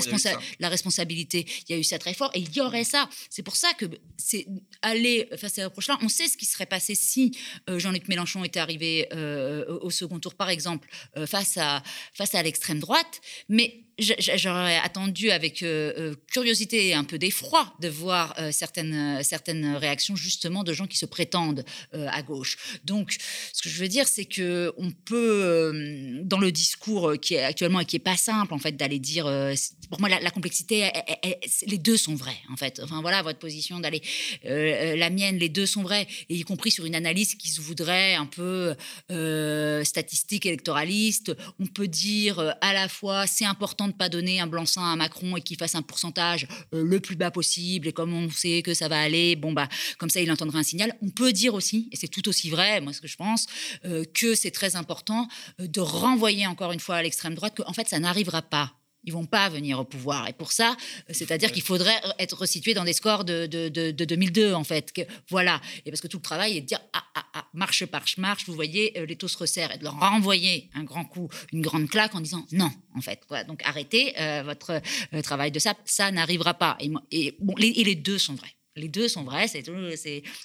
la 0.61 0.69
responsabilité. 0.69 1.47
Il 1.69 1.73
y 1.73 1.75
a 1.75 1.79
eu 1.79 1.85
ça 1.85 1.99
très 1.99 2.15
fort, 2.15 2.31
et 2.35 2.41
il 2.41 2.55
y 2.55 2.61
aurait 2.61 2.85
ça. 2.85 3.09
C'est 3.31 3.43
pour 3.43 3.57
ça 3.57 3.73
que 3.75 3.87
c'est 4.19 4.47
aller 4.83 5.29
face 5.37 5.59
à 5.59 5.63
l'approche 5.63 5.89
là, 5.89 5.99
on 6.03 6.09
sait 6.09 6.29
ce 6.29 6.37
qui 6.37 6.47
serait 6.47 6.67
passé 6.67 6.83
si 6.95 7.37
euh, 7.69 7.79
Jean-Luc 7.79 8.09
Mélenchon 8.09 8.45
était 8.45 8.61
arrivé 8.61 9.09
euh, 9.13 9.79
au 9.81 9.91
second 9.91 10.19
tour, 10.19 10.35
par 10.35 10.51
exemple, 10.51 10.89
euh, 11.17 11.27
face 11.27 11.57
à, 11.57 11.83
face 12.15 12.35
à 12.35 12.43
l'extrême 12.43 12.81
droite. 12.81 13.21
Mais 13.49 13.85
j'aurais 13.99 14.79
attendu 14.79 15.31
avec 15.31 15.63
euh, 15.63 15.93
euh, 15.99 16.15
curiosité 16.33 16.89
et 16.89 16.95
un 16.95 17.05
peu 17.05 17.19
d'effroi 17.19 17.73
de 17.81 17.89
voir 17.89 18.35
euh, 18.39 18.51
certaines, 18.51 19.23
certaines 19.23 19.77
réactions 19.77 20.17
justement 20.17 20.65
de 20.65 20.73
gens 20.73 20.87
qui 20.87 20.97
se 20.97 21.07
prétendent 21.07 21.65
à 21.93 22.23
gauche. 22.23 22.57
Donc, 22.85 23.17
ce 23.53 23.63
que 23.63 23.69
je 23.69 23.79
veux 23.81 23.89
dire, 23.89 24.09
c'est 24.09 24.25
que 24.25 24.73
on 24.79 24.91
peut, 24.91 26.21
dans 26.23 26.39
le 26.39 26.51
discours 26.51 27.15
qui 27.21 27.35
est 27.35 27.43
actuellement 27.43 27.81
et 27.81 27.85
qui 27.85 27.97
est 27.97 28.01
pas 28.01 28.17
simple 28.17 28.55
en 28.55 28.59
fait, 28.59 28.77
d'aller 28.77 28.99
dire, 28.99 29.25
pour 29.91 30.01
moi, 30.01 30.09
la, 30.09 30.31
complexité, 30.31 30.91
les 31.67 31.79
deux 31.79 31.97
sont 31.97 32.15
vrais 32.15 32.39
en 32.51 32.57
fait. 32.57 32.81
Enfin 32.83 33.01
voilà, 33.01 33.23
votre 33.23 33.39
position 33.39 33.81
d'aller, 33.81 34.03
la 34.45 35.11
mienne, 35.11 35.39
les 35.39 35.49
deux 35.49 35.67
sont 35.67 35.83
vrais, 35.83 36.07
et 36.29 36.37
y 36.37 36.43
compris 36.43 36.71
sur 36.71 36.85
une 36.85 36.95
analyse 36.95 37.35
qui 37.35 37.49
se 37.49 37.61
voudrait 37.61 38.15
un 38.15 38.27
peu 38.27 38.75
statistique 39.85 40.47
électoraliste. 40.47 41.33
On 41.61 41.67
peut 41.67 41.89
dire 41.89 42.55
à 42.61 42.73
la 42.73 42.89
fois 42.89 43.27
c'est 43.27 43.45
important 43.45 43.82
de 43.89 43.93
pas 43.93 44.09
donner 44.09 44.41
un 44.41 44.47
blanc-seing 44.47 44.83
à 44.83 44.97
Macron 44.97 45.37
et 45.37 45.41
qu'il 45.41 45.57
fasse 45.57 45.75
un 45.75 45.83
pourcentage 45.83 46.47
euh, 46.75 46.83
le 46.85 47.01
plus 47.01 47.17
bas 47.17 47.31
possible. 47.31 47.89
Et 47.89 47.93
comme 47.93 48.13
on 48.13 48.31
sait 48.31 48.63
que 48.63 48.75
ça 48.75 48.89
va 48.89 49.01
aller, 49.01 49.37
bon, 49.37 49.53
bah, 49.53 49.69
comme 49.99 50.11
ça, 50.11 50.21
il 50.21 50.31
entendra 50.31 50.59
un 50.59 50.63
signal. 50.63 50.97
On 51.03 51.11
peut 51.11 51.33
dire 51.33 51.55
aussi, 51.55 51.89
et 51.93 51.97
c'est 51.97 52.09
tout 52.09 52.29
aussi 52.29 52.51
vrai, 52.51 52.81
moi, 52.81 52.93
ce 52.93 53.01
que 53.01 53.09
je 53.09 53.17
pense, 53.17 53.47
euh, 53.85 54.05
que 54.15 54.35
c'est 54.35 54.51
très 54.51 54.77
important 54.77 55.29
euh, 55.61 55.67
de 55.67 55.81
renvoyer 55.81 56.47
encore 56.47 56.73
une 56.73 56.81
fois 56.81 56.97
à 56.97 57.03
l'extrême 57.03 57.35
droite 57.35 57.55
qu'en 57.57 57.73
fait, 57.73 57.89
ça 57.89 57.99
n'arrivera 57.99 58.43
pas 58.43 58.73
ils 59.05 59.13
vont 59.13 59.27
pas 59.27 59.49
venir 59.49 59.79
au 59.79 59.85
pouvoir. 59.85 60.29
Et 60.29 60.33
pour 60.33 60.53
ça, 60.53 60.77
c'est-à-dire 61.11 61.53
qu'il 61.53 61.63
faudrait 61.63 62.01
être 62.19 62.37
resitué 62.37 62.75
dans 62.75 62.85
des 62.85 62.93
scores 62.93 63.25
de, 63.25 63.47
de, 63.47 63.69
de, 63.69 64.05
2002, 64.05 64.55
en 64.55 64.65
fait. 64.65 64.93
Que, 64.93 65.03
voilà. 65.29 65.61
Et 65.85 65.91
parce 65.91 66.01
que 66.01 66.09
tout 66.09 66.19
le 66.19 66.23
travail 66.23 66.57
est 66.57 66.61
de 66.61 66.67
dire, 66.67 66.81
ah, 66.93 67.05
ah, 67.15 67.25
ah, 67.35 67.45
marche 67.55 67.85
par 67.87 68.05
marche, 68.19 68.47
vous 68.47 68.55
voyez, 68.55 68.99
euh, 68.99 69.07
les 69.07 69.17
taux 69.17 69.29
se 69.29 69.39
resserrent. 69.39 69.73
Et 69.73 69.79
de 69.79 69.85
leur 69.85 69.99
renvoyer 69.99 70.71
un 70.75 70.85
grand 70.85 71.05
coup, 71.05 71.29
une 71.53 71.63
grande 71.63 71.89
claque 71.89 72.15
en 72.15 72.21
disant, 72.21 72.47
non, 72.53 72.71
en 72.95 73.01
fait. 73.01 73.21
Quoi. 73.27 73.45
Donc 73.45 73.63
arrêtez 73.65 74.15
euh, 74.21 74.43
votre 74.45 74.81
euh, 75.15 75.23
travail 75.23 75.51
de 75.51 75.59
ça. 75.59 75.75
Ça 75.85 76.11
n'arrivera 76.11 76.55
pas. 76.55 76.77
Et, 76.81 76.91
et, 77.11 77.37
bon, 77.41 77.55
et 77.59 77.85
les 77.85 77.95
deux 77.95 78.19
sont 78.19 78.35
vrais 78.35 78.55
les 78.77 78.89
deux 78.89 79.09
sont 79.09 79.23
vrais, 79.23 79.49
c'est 79.49 79.63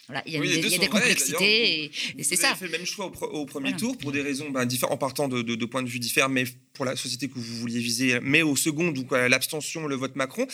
voilà, 0.07 0.21
il 0.25 0.33
y 0.33 0.37
a, 0.37 0.79
des, 0.79 0.87
complexités 0.87 1.85
et, 1.85 2.23
c'est 2.23 2.35
ça. 2.35 2.47
Vous 2.47 2.51
avez 2.51 2.59
fait 2.59 2.65
le 2.65 2.71
même 2.71 2.85
choix 2.85 3.05
au, 3.05 3.45
premier 3.45 3.75
tour 3.75 3.97
pour 3.97 4.11
des 4.11 4.21
raisons 4.21 4.49
ben, 4.49 4.65
différentes, 4.65 4.95
en 4.95 4.97
partant 4.97 5.27
de, 5.27 5.65
points 5.65 5.83
de 5.83 5.89
vue 5.89 5.99
différents, 5.99 6.29
mais 6.29 6.43
pour 6.73 6.85
la 6.85 6.95
société 6.95 7.29
que 7.29 7.35
vous 7.35 7.57
vouliez 7.59 7.79
viser. 7.79 8.19
Mais 8.21 8.41
au 8.41 8.55
second, 8.55 8.91
donc 8.91 9.11
l'abstention, 9.11 9.87
le 9.87 9.95
vote 9.95 10.15
Macron. 10.15 10.45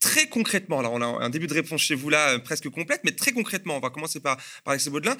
Très 0.00 0.28
concrètement, 0.28 0.80
alors 0.80 0.94
on 0.94 1.02
a 1.02 1.06
un 1.06 1.28
début 1.28 1.46
de 1.46 1.52
réponse 1.52 1.82
chez 1.82 1.94
vous 1.94 2.08
là, 2.08 2.30
euh, 2.30 2.38
presque 2.38 2.70
complète, 2.70 3.02
mais 3.04 3.12
très 3.12 3.32
concrètement, 3.32 3.76
on 3.76 3.80
va 3.80 3.90
commencer 3.90 4.18
par, 4.18 4.36
par 4.64 4.72
Alexis 4.72 4.88
Baudelin. 4.88 5.14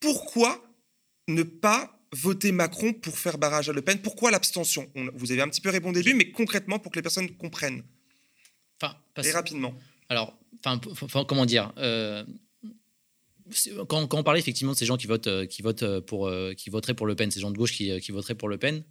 Pourquoi 0.00 0.64
ne 1.28 1.42
pas 1.42 2.00
voter 2.12 2.50
Macron 2.50 2.94
pour 2.94 3.18
faire 3.18 3.36
barrage 3.36 3.68
à 3.68 3.74
Le 3.74 3.82
Pen? 3.82 4.00
Pourquoi 4.00 4.30
l'abstention? 4.30 4.90
Vous 5.14 5.32
avez 5.32 5.42
un 5.42 5.48
petit 5.48 5.60
peu 5.60 5.68
répondu 5.68 6.00
au 6.00 6.02
début, 6.02 6.16
mais 6.16 6.30
concrètement 6.30 6.78
pour 6.78 6.90
que 6.90 6.96
les 6.96 7.02
personnes 7.02 7.30
comprennent. 7.36 7.84
Enfin, 8.80 8.96
Et 9.22 9.30
rapidement. 9.32 9.74
Alors, 10.08 10.34
enfin, 10.64 11.24
comment 11.24 11.46
dire 11.46 11.72
euh, 11.78 12.24
quand, 13.88 14.14
on 14.14 14.22
parlait 14.22 14.40
effectivement 14.40 14.72
de 14.72 14.76
ces 14.76 14.86
gens 14.86 14.96
qui 14.96 15.06
votent, 15.06 15.26
euh, 15.26 15.46
qui 15.46 15.62
votent 15.62 15.82
euh, 15.82 16.00
pour, 16.00 16.30
qui 16.56 16.70
voteraient 16.70 16.94
pour 16.94 17.06
Le 17.06 17.14
Pen, 17.14 17.30
ces 17.30 17.40
gens 17.40 17.50
de 17.50 17.58
gauche 17.58 17.72
qui, 17.72 18.00
qui 18.00 18.12
voteraient 18.12 18.34
pour 18.34 18.48
Le 18.48 18.58
Pen, 18.58 18.82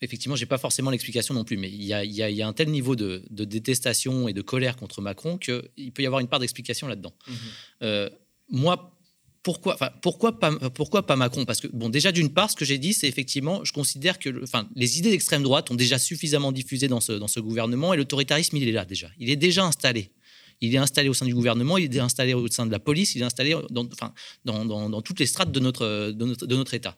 effectivement, 0.00 0.36
j'ai 0.36 0.46
pas 0.46 0.58
forcément 0.58 0.90
l'explication 0.90 1.34
non 1.34 1.44
plus, 1.44 1.56
mais 1.56 1.70
il 1.70 1.84
y, 1.84 1.92
a, 1.92 2.04
il, 2.04 2.12
y 2.12 2.42
a, 2.42 2.46
un 2.46 2.52
tel 2.52 2.70
niveau 2.70 2.96
de, 2.96 3.22
détestation 3.30 4.28
et 4.28 4.32
de 4.32 4.42
colère 4.42 4.76
contre 4.76 5.00
Macron 5.00 5.38
qu'il 5.38 5.92
peut 5.92 6.02
y 6.02 6.06
avoir 6.06 6.20
une 6.20 6.28
part 6.28 6.40
d'explication 6.40 6.88
là-dedans. 6.88 7.14
Mmh 7.28 8.06
moi, 8.48 8.96
pourquoi, 9.42 9.76
pourquoi, 10.02 10.38
pas, 10.38 10.52
pourquoi 10.70 11.04
pas 11.04 11.16
Macron? 11.16 11.44
Parce 11.44 11.60
que, 11.60 11.66
bon, 11.66 11.88
déjà, 11.88 12.12
d'une 12.12 12.32
part, 12.32 12.48
ce 12.48 12.54
que 12.54 12.64
j'ai 12.64 12.78
dit, 12.78 12.94
c'est 12.94 13.08
effectivement, 13.08 13.64
je 13.64 13.72
considère 13.72 14.20
que 14.20 14.44
enfin, 14.44 14.68
les 14.76 14.98
idées 14.98 15.10
d'extrême 15.10 15.42
droite 15.42 15.68
ont 15.72 15.74
déjà 15.74 15.98
suffisamment 15.98 16.52
diffusé 16.52 16.86
dans 16.86 17.00
ce, 17.00 17.10
dans 17.10 17.26
ce 17.26 17.40
gouvernement 17.40 17.92
et 17.92 17.96
l'autoritarisme, 17.96 18.56
il 18.56 18.68
est 18.68 18.72
là 18.72 18.84
déjà. 18.84 19.10
Il 19.18 19.30
est 19.30 19.36
déjà 19.36 19.64
installé. 19.64 20.12
Il 20.60 20.74
est 20.74 20.78
installé 20.78 21.08
au 21.08 21.14
sein 21.14 21.26
du 21.26 21.34
gouvernement, 21.34 21.78
il 21.78 21.94
est 21.94 22.00
installé 22.00 22.34
au 22.34 22.48
sein 22.48 22.66
de 22.66 22.72
la 22.72 22.78
police, 22.78 23.14
il 23.14 23.22
est 23.22 23.24
installé 23.24 23.56
dans, 23.70 23.86
enfin, 23.92 24.12
dans, 24.44 24.64
dans, 24.64 25.02
toutes 25.02 25.20
les 25.20 25.26
strates 25.26 25.52
de 25.52 25.60
notre, 25.60 26.12
de 26.12 26.24
notre, 26.24 26.46
de 26.46 26.56
notre 26.56 26.74
État. 26.74 26.96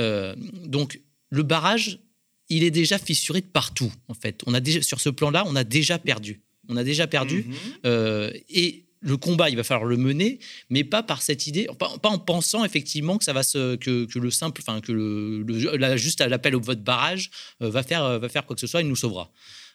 Euh, 0.00 0.34
donc, 0.64 1.00
le 1.30 1.42
barrage, 1.42 2.00
il 2.48 2.64
est 2.64 2.70
déjà 2.70 2.98
fissuré 2.98 3.40
de 3.40 3.46
partout, 3.46 3.92
en 4.08 4.14
fait. 4.14 4.42
On 4.46 4.54
a 4.54 4.60
déjà, 4.60 4.82
sur 4.82 5.00
ce 5.00 5.08
plan-là, 5.08 5.44
on 5.46 5.56
a 5.56 5.64
déjà 5.64 5.98
perdu. 5.98 6.42
On 6.68 6.76
a 6.76 6.84
déjà 6.84 7.06
perdu. 7.06 7.42
Mm-hmm. 7.42 7.86
Euh, 7.86 8.32
et 8.50 8.84
le 9.00 9.16
combat, 9.16 9.50
il 9.50 9.56
va 9.56 9.64
falloir 9.64 9.86
le 9.86 9.96
mener, 9.96 10.38
mais 10.70 10.84
pas 10.84 11.02
par 11.02 11.22
cette 11.22 11.46
idée, 11.46 11.68
pas, 11.78 11.98
en 12.04 12.18
pensant 12.18 12.64
effectivement 12.64 13.18
que 13.18 13.24
ça 13.24 13.32
va 13.32 13.42
se, 13.42 13.76
que, 13.76 14.06
le 14.18 14.30
simple, 14.30 14.62
enfin 14.64 14.80
que 14.80 14.92
le, 14.92 15.96
juste 15.96 16.20
l'appel 16.20 16.54
au 16.54 16.60
vote 16.60 16.82
barrage 16.82 17.30
euh, 17.62 17.70
va 17.70 17.82
faire, 17.82 18.18
va 18.18 18.28
faire 18.28 18.46
quoi 18.46 18.54
que 18.54 18.60
ce 18.60 18.66
soit, 18.66 18.80
il 18.82 18.88
nous 18.88 18.96
sauvera. 18.96 19.32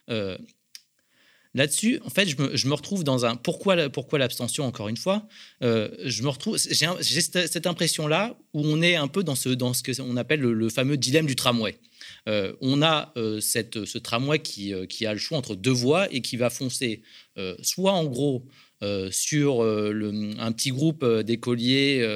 Euh, 0.09 0.37
là-dessus, 1.57 1.99
en 2.05 2.09
fait, 2.09 2.27
je 2.27 2.67
me, 2.67 2.73
retrouve 2.73 3.03
dans 3.03 3.25
un 3.25 3.35
pourquoi 3.35 3.89
pourquoi 3.89 4.19
l'abstention 4.19 4.65
encore 4.65 4.87
une 4.87 4.97
fois. 4.97 5.27
Euh, 5.63 5.89
je 6.05 6.23
me 6.23 6.29
retrouve, 6.29 6.57
j'ai 6.57 7.21
cette 7.21 7.67
impression-là 7.67 8.37
où 8.53 8.61
on 8.63 8.81
est 8.81 8.95
un 8.95 9.07
peu 9.07 9.23
dans 9.23 9.35
ce 9.35 9.49
dans 9.49 9.73
ce 9.73 9.83
que 9.83 10.01
on 10.01 10.15
appelle 10.17 10.39
le, 10.39 10.69
fameux 10.69 10.97
dilemme 10.97 11.25
du 11.25 11.35
tramway. 11.35 11.77
on 12.27 12.81
a 12.81 13.13
cette, 13.41 13.85
ce 13.85 13.97
tramway 13.97 14.39
qui, 14.39 14.73
qui 14.87 15.05
a 15.05 15.13
le 15.13 15.19
choix 15.19 15.37
entre 15.37 15.55
deux 15.55 15.71
voies 15.71 16.07
et 16.13 16.21
qui 16.21 16.37
va 16.37 16.49
foncer 16.49 17.01
soit 17.61 17.91
en 17.91 18.05
gros 18.05 18.45
euh, 18.83 19.09
sur 19.09 19.63
euh, 19.63 20.35
un 20.37 20.51
petit 20.51 20.69
groupe 20.69 21.01
euh, 21.01 21.23
d'écoliers 21.23 22.07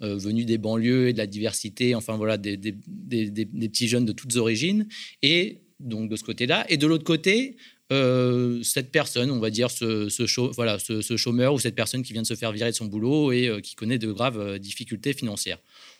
venus 0.00 0.46
des 0.46 0.56
banlieues 0.56 1.08
et 1.08 1.12
de 1.12 1.18
la 1.18 1.26
diversité, 1.26 1.96
enfin 1.96 2.16
voilà, 2.16 2.36
des, 2.36 2.56
petits 2.56 3.88
jeunes 3.88 4.04
de 4.04 4.12
toutes 4.12 4.36
origines. 4.36 4.86
Et 5.22 5.62
donc 5.80 6.08
de 6.08 6.16
ce 6.16 6.22
côté-là. 6.22 6.64
Et 6.68 6.76
de 6.76 6.86
l'autre 6.86 7.04
côté, 7.04 7.56
cette 7.90 8.90
personne, 8.90 9.30
on 9.30 9.38
va 9.38 9.50
dire 9.50 9.70
ce, 9.70 10.52
voilà, 10.52 10.78
ce, 10.78 11.16
chômeur 11.16 11.54
ou 11.54 11.58
cette 11.58 11.74
personne 11.74 12.02
qui 12.02 12.12
vient 12.12 12.22
de 12.22 12.26
se 12.26 12.34
faire 12.34 12.52
virer 12.52 12.70
de 12.70 12.76
son 12.76 12.86
boulot 12.86 13.32
et 13.32 13.60
qui 13.62 13.74
connaît 13.74 13.98
de 13.98 14.10
graves 14.10 14.58
difficultés 14.58 15.12
financières 15.12 15.58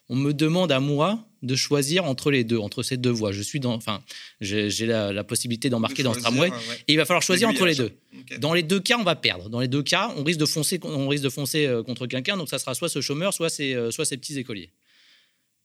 on 0.08 0.16
me 0.16 0.32
demande 0.32 0.70
à 0.70 0.80
moi 0.80 1.26
de 1.42 1.56
choisir 1.56 2.04
entre 2.04 2.30
les 2.30 2.44
deux, 2.44 2.58
entre 2.58 2.82
ces 2.82 2.96
deux 2.96 3.10
voies. 3.10 3.32
Je 3.32 3.42
suis 3.42 3.60
dans, 3.60 3.74
enfin, 3.74 4.02
j'ai 4.40 4.70
la, 4.86 5.24
possibilité 5.24 5.68
d'embarquer 5.68 6.02
dans 6.02 6.14
ce 6.14 6.20
tramway, 6.20 6.50
et 6.86 6.92
il 6.92 6.96
va 6.96 7.04
falloir 7.04 7.22
choisir 7.22 7.48
entre 7.48 7.66
les 7.66 7.74
deux. 7.74 7.92
Dans 8.38 8.54
les 8.54 8.62
deux 8.62 8.80
cas, 8.80 8.98
on 8.98 9.04
va 9.04 9.16
perdre. 9.16 9.48
Dans 9.48 9.60
les 9.60 9.68
deux 9.68 9.82
cas, 9.82 10.12
on 10.16 10.22
risque 10.22 10.40
de 10.40 10.46
foncer, 10.46 10.78
on 10.82 11.08
risque 11.08 11.24
de 11.24 11.28
foncer 11.28 11.66
euh, 11.66 11.82
contre 11.82 12.06
quelqu'un. 12.06 12.36
Donc, 12.36 12.48
ça 12.48 12.58
sera 12.58 12.74
soit 12.74 12.88
ce 12.88 13.00
chômeur, 13.00 13.34
soit 13.34 13.50
ces, 13.50 13.74
euh, 13.74 13.90
soit 13.90 14.04
ces 14.04 14.16
petits 14.16 14.38
écoliers. 14.38 14.70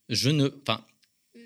Je 0.09 0.29
ne, 0.29 0.49
enfin, 0.61 0.83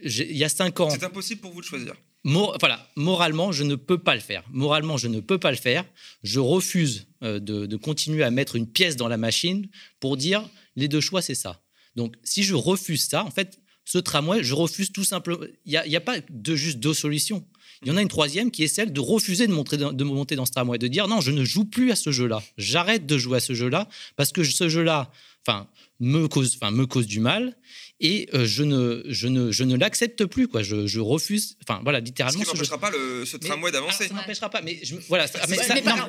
il 0.03 0.37
y 0.37 0.43
a 0.43 0.49
cinq 0.49 0.79
ans. 0.79 0.89
C'est 0.89 1.03
impossible 1.03 1.41
pour 1.41 1.51
vous 1.51 1.61
de 1.61 1.65
choisir. 1.65 1.93
Moralement, 2.25 3.51
je 3.51 3.63
ne 3.63 3.75
peux 3.75 3.97
pas 3.97 4.15
le 4.15 4.21
faire. 4.21 4.43
Moralement, 4.51 4.97
je 4.97 5.07
ne 5.07 5.19
peux 5.19 5.37
pas 5.37 5.51
le 5.51 5.57
faire. 5.57 5.85
Je 6.23 6.39
refuse 6.39 7.07
euh, 7.23 7.39
de, 7.39 7.75
continuer 7.77 8.23
à 8.23 8.31
mettre 8.31 8.55
une 8.55 8.67
pièce 8.67 8.95
dans 8.95 9.07
la 9.07 9.17
machine 9.17 9.67
pour 9.99 10.17
dire 10.17 10.43
les 10.75 10.87
deux 10.87 11.01
choix, 11.01 11.21
c'est 11.21 11.35
ça. 11.35 11.61
Donc, 11.95 12.15
si 12.23 12.43
je 12.43 12.55
refuse 12.55 13.05
ça, 13.05 13.23
en 13.23 13.31
fait, 13.31 13.59
ce 13.85 13.99
tramway, 13.99 14.43
je 14.43 14.55
refuse 14.55 14.91
tout 14.91 15.03
simplement. 15.03 15.45
Il 15.65 15.81
n'y 15.87 15.95
a, 15.95 16.01
pas 16.01 16.17
juste 16.55 16.79
deux 16.79 16.95
solutions. 16.95 17.45
Il 17.83 17.89
y 17.89 17.91
en 17.91 17.97
a 17.97 18.01
une 18.01 18.07
troisième 18.07 18.49
qui 18.49 18.63
est 18.63 18.67
celle 18.67 18.91
de 18.91 18.99
refuser 18.99 19.47
de, 19.47 19.91
de 19.91 20.03
monter 20.03 20.35
dans 20.35 20.45
ce 20.45 20.51
tramway, 20.51 20.79
de 20.79 20.87
dire 20.87 21.07
non, 21.07 21.21
je 21.21 21.31
ne 21.31 21.43
joue 21.43 21.65
plus 21.65 21.91
à 21.91 21.95
ce 21.95 22.11
jeu-là. 22.11 22.41
J'arrête 22.57 23.05
de 23.05 23.17
jouer 23.17 23.37
à 23.37 23.39
ce 23.39 23.53
jeu-là 23.53 23.87
parce 24.15 24.31
que 24.31 24.43
ce 24.43 24.67
jeu-là, 24.67 25.11
enfin, 25.47 25.67
me 25.99 26.27
cause, 26.27 26.57
enfin, 26.61 26.71
me 26.71 26.85
cause 26.85 27.07
du 27.07 27.19
mal 27.19 27.55
et 28.01 28.27
euh, 28.33 28.45
je 28.45 28.63
ne, 28.63 29.03
je 29.07 29.27
ne, 29.27 29.51
je 29.51 29.63
ne 29.63 29.77
l'accepte 29.77 30.25
plus. 30.25 30.49
Quoi. 30.49 30.63
Je, 30.63 30.85
je, 30.85 30.99
refuse. 30.99 31.57
Enfin, 31.63 31.79
voilà, 31.81 32.01
littéralement. 32.01 32.43
Ce 32.43 32.49
qui 32.49 32.53
n'empêchera 32.53 32.77
pas 32.77 32.91
le, 32.91 33.25
ce 33.25 33.37
tramway 33.37 33.71
d'avancer. 33.71 34.09
Ça 34.09 34.13
n'empêchera 34.13 34.49
pas. 34.49 34.61
Mais 34.61 34.79
je, 34.83 34.97
voilà. 35.07 35.27
Mais, 35.47 35.55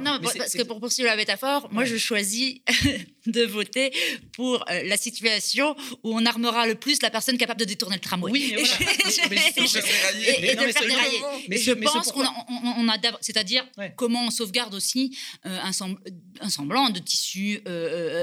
non, 0.02 0.18
parce 0.20 0.52
que 0.52 0.64
pour 0.64 0.80
poursuivre 0.80 1.08
la 1.08 1.16
métaphore, 1.16 1.68
moi, 1.70 1.84
je 1.84 1.96
choisis 1.96 2.56
de 3.26 3.42
voter 3.42 3.92
pour 4.34 4.64
euh, 4.68 4.82
la 4.82 4.96
situation 4.96 5.76
où 6.02 6.12
on 6.12 6.26
armera 6.26 6.66
le 6.66 6.74
plus 6.74 7.00
la 7.02 7.10
personne 7.10 7.38
capable 7.38 7.60
de 7.60 7.66
détourner 7.66 7.94
le 7.96 8.00
tramway. 8.00 8.32
Oui, 8.32 8.52
mais 8.56 8.64
voilà. 8.64 9.30
mais, 11.48 11.56
je 11.56 11.72
pense 11.72 12.10
qu'on 12.10 12.22
on, 12.22 12.88
a, 12.88 12.98
c'est-à-dire 13.20 13.64
comment 13.94 14.26
on 14.26 14.30
sauvegarde 14.30 14.74
aussi 14.74 15.16
euh, 15.46 15.56
un, 15.62 15.70
un, 16.40 16.50
semblant 16.50 16.90
de 16.90 16.98
tissu 16.98 17.60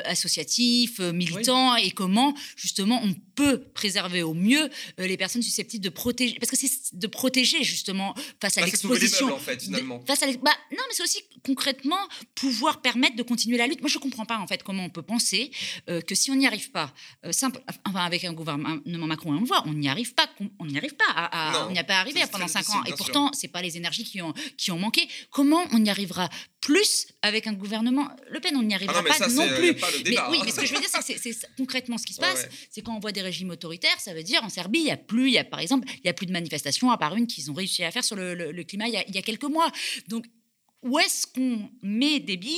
associatif, 0.06 1.00
militant, 1.00 1.76
et 1.76 1.92
comment 1.92 2.34
justement 2.56 3.02
on 3.04 3.14
peut 3.36 3.62
préserver 3.74 4.24
au 4.24 4.34
mieux 4.34 4.70
euh, 5.00 5.08
les 5.08 5.18
personnes 5.18 5.42
susceptibles 5.42 5.84
de 5.84 5.90
protéger, 5.90 6.38
parce 6.40 6.52
que 6.52 6.58
c'est 6.58 6.70
de 6.94 7.08
protéger 7.08 7.64
justement 7.64 8.14
face 8.40 8.58
à 8.58 8.62
bah, 8.62 8.68
l'exposition. 8.68 9.34
En 9.34 9.40
fait, 9.40 9.62
finalement. 9.62 10.04
face 10.06 10.24
à 10.24 10.28
bah, 10.28 10.52
non, 10.72 10.84
mais 10.88 10.94
c'est 10.94 11.04
aussi 11.04 11.20
concrètement 11.46 11.98
pouvoir 12.36 12.82
permettre 12.82 13.16
de 13.16 13.24
continuer 13.24 13.58
la 13.58 13.68
lutte. 13.68 13.82
Moi, 13.82 13.90
je 13.90 13.98
comprends 13.98 14.26
pas 14.26 14.38
en 14.38 14.48
fait 14.48 14.64
comment 14.64 14.86
on 14.86 14.90
peut 14.90 15.02
penser 15.02 15.52
euh, 15.90 16.02
que 16.02 16.16
si 16.16 16.32
on 16.32 16.36
n'y 16.36 16.48
arrive 16.48 16.72
pas, 16.72 16.94
euh, 17.26 17.32
simple, 17.32 17.62
enfin 17.88 18.06
avec 18.06 18.24
un 18.24 18.34
gouvernement 18.34 19.08
Macron, 19.08 19.32
on 19.32 19.40
le 19.40 19.46
voit, 19.46 19.64
on 19.66 19.74
n'y 19.74 19.90
arrive 19.90 20.14
pas, 20.14 20.28
on 20.60 20.66
n'y 20.66 20.78
arrive 20.78 20.96
pas, 20.96 21.12
à, 21.16 21.68
on 21.68 21.72
n'y 21.72 21.80
a 21.80 21.84
pas 21.84 22.00
arrivé 22.00 22.22
pendant 22.32 22.48
cinq 22.48 22.70
ans, 22.70 22.84
et 22.86 22.94
pourtant 22.94 23.32
c'est 23.34 23.48
pas 23.48 23.62
les 23.62 23.78
énergies 23.78 24.04
qui 24.04 24.22
ont 24.22 24.34
qui 24.58 24.72
ont 24.72 24.80
manqué. 24.80 25.08
Comment 25.32 25.64
on 25.72 25.84
y 25.84 25.90
arrivera 25.90 26.30
plus 26.62 27.08
avec 27.22 27.48
un 27.48 27.54
gouvernement 27.54 28.03
Le 28.30 28.40
Pen, 28.40 28.56
on 28.56 28.64
n'y 28.64 28.74
arrivera 28.74 29.00
ah 29.00 29.18
pas 29.18 29.28
non 29.28 29.48
plus. 29.48 29.74
mais, 30.06 30.18
oui, 30.30 30.40
mais 30.46 30.52
ce 30.52 30.62
que 30.62 30.66
je 30.66 30.74
veux 30.74 30.80
dire, 30.80 30.90
c'est 30.90 31.38
concrètement 31.58 31.98
ce 31.98 32.06
qui 32.06 32.14
se 32.14 32.20
passe, 32.20 32.48
c'est 32.70 32.82
quand 32.82 32.96
on 32.96 33.00
voit 33.00 33.12
des 33.12 33.22
régimes 33.22 33.50
autoritaires, 33.50 34.00
ça 34.00 34.14
veut 34.14 34.24
dire 34.24 34.44
en 34.44 34.50
Serbie, 34.50 34.80
il 34.80 34.86
y 34.86 34.92
a 34.92 34.98
plus, 34.98 35.28
il 35.28 35.34
y 35.34 35.38
a 35.38 35.44
par 35.44 35.60
exemple, 35.60 35.88
il 36.04 36.06
y 36.06 36.10
a 36.10 36.14
plus 36.14 36.26
de 36.26 36.32
manifestations 36.32 36.92
à 36.92 36.98
part 36.98 37.16
une 37.16 37.28
qu'ils 37.28 37.52
ont 37.52 37.54
réussi 37.54 37.84
à 37.84 37.92
faire 37.92 38.04
sur 38.04 38.16
le, 38.16 38.64
climat 38.64 38.88
il 38.88 38.94
y, 38.94 38.98
a, 38.98 39.08
il 39.08 39.16
y, 39.16 39.18
a, 39.18 39.22
quelques 39.22 39.44
mois. 39.44 39.72
Donc 40.08 40.26
où 40.84 41.00
est-ce 41.00 41.28
qu'on 41.28 41.70
met 41.82 42.20
des 42.20 42.38
billes 42.38 42.58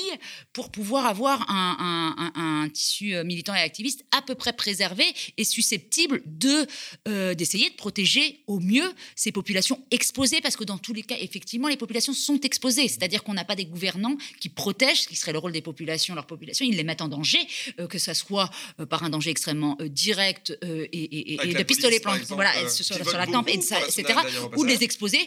pour 0.53 0.71
pouvoir 0.71 1.05
avoir 1.05 1.45
un, 1.49 2.69
tissu 2.73 3.13
euh, 3.13 3.23
militant 3.23 3.53
et 3.53 3.59
activiste 3.59 4.03
à 4.11 4.21
peu 4.21 4.35
près 4.35 4.53
préservé 4.53 5.03
et 5.37 5.43
susceptible 5.43 6.21
de 6.25 6.65
euh, 7.07 7.33
d'essayer 7.33 7.69
de 7.69 7.75
protéger 7.75 8.43
au 8.47 8.59
mieux 8.59 8.91
ces 9.15 9.31
populations 9.31 9.83
exposées? 9.91 10.41
Parce 10.41 10.55
que 10.55 10.63
dans 10.63 10.77
tous 10.77 10.93
les 10.93 11.03
cas 11.03 11.15
effectivement 11.19 11.67
les 11.67 11.77
populations 11.77 12.13
sont 12.13 12.39
exposées. 12.41 12.87
C'est-à-dire 12.87 13.23
qu'on 13.23 13.33
n'a 13.33 13.45
pas 13.45 13.55
des 13.55 13.65
gouvernants 13.65 14.17
qui 14.39 14.49
protègent 14.49 15.01
ce 15.01 15.07
qui 15.07 15.15
serait 15.15 15.33
le 15.33 15.39
rôle 15.39 15.51
des 15.51 15.61
populations 15.61 16.15
leur 16.15 16.27
population 16.27 16.65
ils 16.65 16.75
les 16.75 16.83
mettent 16.83 17.01
en 17.01 17.07
danger 17.07 17.39
euh, 17.79 17.87
que 17.87 17.99
ce 17.99 18.13
soit 18.13 18.49
par 18.89 19.03
un 19.03 19.09
danger 19.09 19.29
extrêmement 19.29 19.77
direct 19.81 20.57
et, 20.61 21.37
de 21.37 21.63
pistolets 21.63 22.01
voilà 22.29 22.67
sur, 22.69 22.97
la 23.17 23.27
tempe 23.27 23.49
etc 23.49 24.19
ou 24.55 24.63
les 24.63 24.83
exposer 24.83 25.19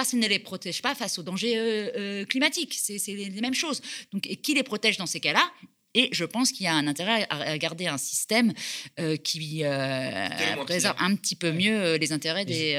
parce 0.00 0.10
qu'ils 0.10 0.18
ne 0.18 0.28
les 0.28 0.38
protègent 0.38 0.80
pas 0.80 0.94
face 0.94 1.18
aux 1.18 1.22
dangers 1.22 1.58
euh, 1.58 1.90
euh, 1.94 2.24
climatiques. 2.24 2.72
C'est 2.74 2.96
les, 3.08 3.28
mêmes 3.42 3.52
choses. 3.52 3.82
Donc, 4.12 4.22
qui 4.22 4.54
les 4.54 4.62
protège 4.62 4.96
dans 4.96 5.04
ces 5.04 5.20
cas-là? 5.20 5.46
Et 5.94 6.08
je 6.12 6.24
pense 6.24 6.52
qu'il 6.52 6.64
y 6.64 6.68
a 6.68 6.74
un 6.74 6.86
intérêt 6.86 7.26
à 7.30 7.58
garder 7.58 7.88
un 7.88 7.98
système 7.98 8.52
euh, 9.00 9.16
qui 9.16 9.64
euh, 9.64 10.28
préserve 10.64 10.94
un 11.00 11.16
petit 11.16 11.34
peu 11.34 11.50
mieux 11.50 11.80
euh, 11.80 11.98
les 11.98 12.12
intérêts 12.12 12.44
des 12.44 12.78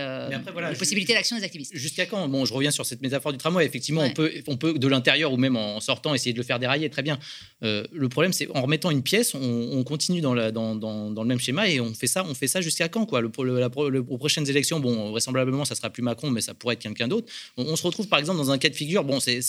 possibilités 0.79 1.13
d'action 1.13 1.37
des 1.37 1.43
activistes. 1.43 1.75
Jusqu'à 1.75 2.05
quand? 2.05 2.27
Bon, 2.29 2.45
je 2.45 2.53
reviens 2.53 2.71
sur 2.71 2.85
cette 2.85 3.01
métaphore 3.01 3.33
du 3.33 3.37
tramway. 3.37 3.65
Effectivement, 3.65 4.01
on, 4.01 4.11
peut, 4.11 4.31
on 4.47 4.55
peut 4.55 4.73
de 4.73 4.87
l'intérieur 4.87 5.33
ou 5.33 5.37
même 5.37 5.57
en 5.57 5.79
sortant 5.81 6.13
essayer 6.13 6.31
de 6.31 6.37
le 6.37 6.43
faire 6.43 6.59
dérailler, 6.59 6.89
très 6.89 7.01
bien. 7.01 7.19
le 7.61 8.07
problème, 8.07 8.31
c'est 8.31 8.47
en 8.55 8.61
remettant 8.61 8.91
une 8.91 9.03
pièce, 9.03 9.33
on, 9.35 9.83
continue 9.83 10.21
dans, 10.21 10.33
la, 10.33 10.51
dans, 10.51 10.75
dans, 10.75 11.09
le 11.09 11.27
même 11.27 11.39
schéma 11.39 11.67
et 11.67 11.81
on 11.81 11.93
fait 11.93 12.07
ça, 12.07 12.23
on 12.25 12.33
fait 12.33 12.47
ça 12.47 12.61
jusqu'à 12.61 12.87
quand 12.87 13.05
quoi? 13.05 13.21
Le, 13.21 13.59
la, 13.59 13.67
aux 13.67 14.17
prochaines 14.17 14.49
élections, 14.49 14.79
bon, 14.79 15.11
vraisemblablement, 15.11 15.65
ça 15.65 15.75
sera 15.75 15.89
plus 15.89 16.01
Macron, 16.01 16.29
mais 16.29 16.41
ça 16.41 16.53
pourrait 16.53 16.75
être 16.75 16.81
quelqu'un 16.81 17.07
d'autre. 17.07 17.27
On, 17.57 17.75
se 17.75 17.83
retrouve 17.83 18.07
par 18.07 18.19
exemple 18.19 18.37
dans 18.37 18.51
un 18.51 18.57
cas 18.57 18.69
de 18.69 18.75
figure, 18.75 19.03
bon, 19.03 19.19
c'est 19.19 19.41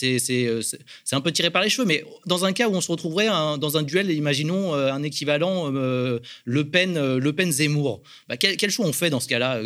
un 1.13 1.21
peu 1.21 1.33
tiré 1.33 1.51
par 1.51 1.63
les 1.63 1.69
cheveux, 1.69 1.87
mais 1.87 2.05
dans 2.27 2.45
un 2.45 2.53
cas 2.53 2.69
où 2.69 2.75
on 2.75 2.81
se 2.81 2.91
retrouverait 2.91 3.29
un 3.29 3.52
dans 3.59 3.77
un 3.77 3.83
duel, 3.83 4.11
imaginons 4.11 4.75
euh, 4.75 4.93
un 4.93 5.03
équivalent 5.03 5.73
euh, 5.75 6.19
Le 6.45 6.69
Pen, 6.69 6.97
euh, 6.97 7.19
Le 7.19 7.33
Pen 7.33 7.51
Zemmour. 7.51 8.03
Bah, 8.29 8.37
quel, 8.37 8.71
choix 8.71 8.87
on 8.87 8.93
fait 8.93 9.11
dans 9.11 9.21
ce 9.21 9.29
cas-là? 9.29 9.63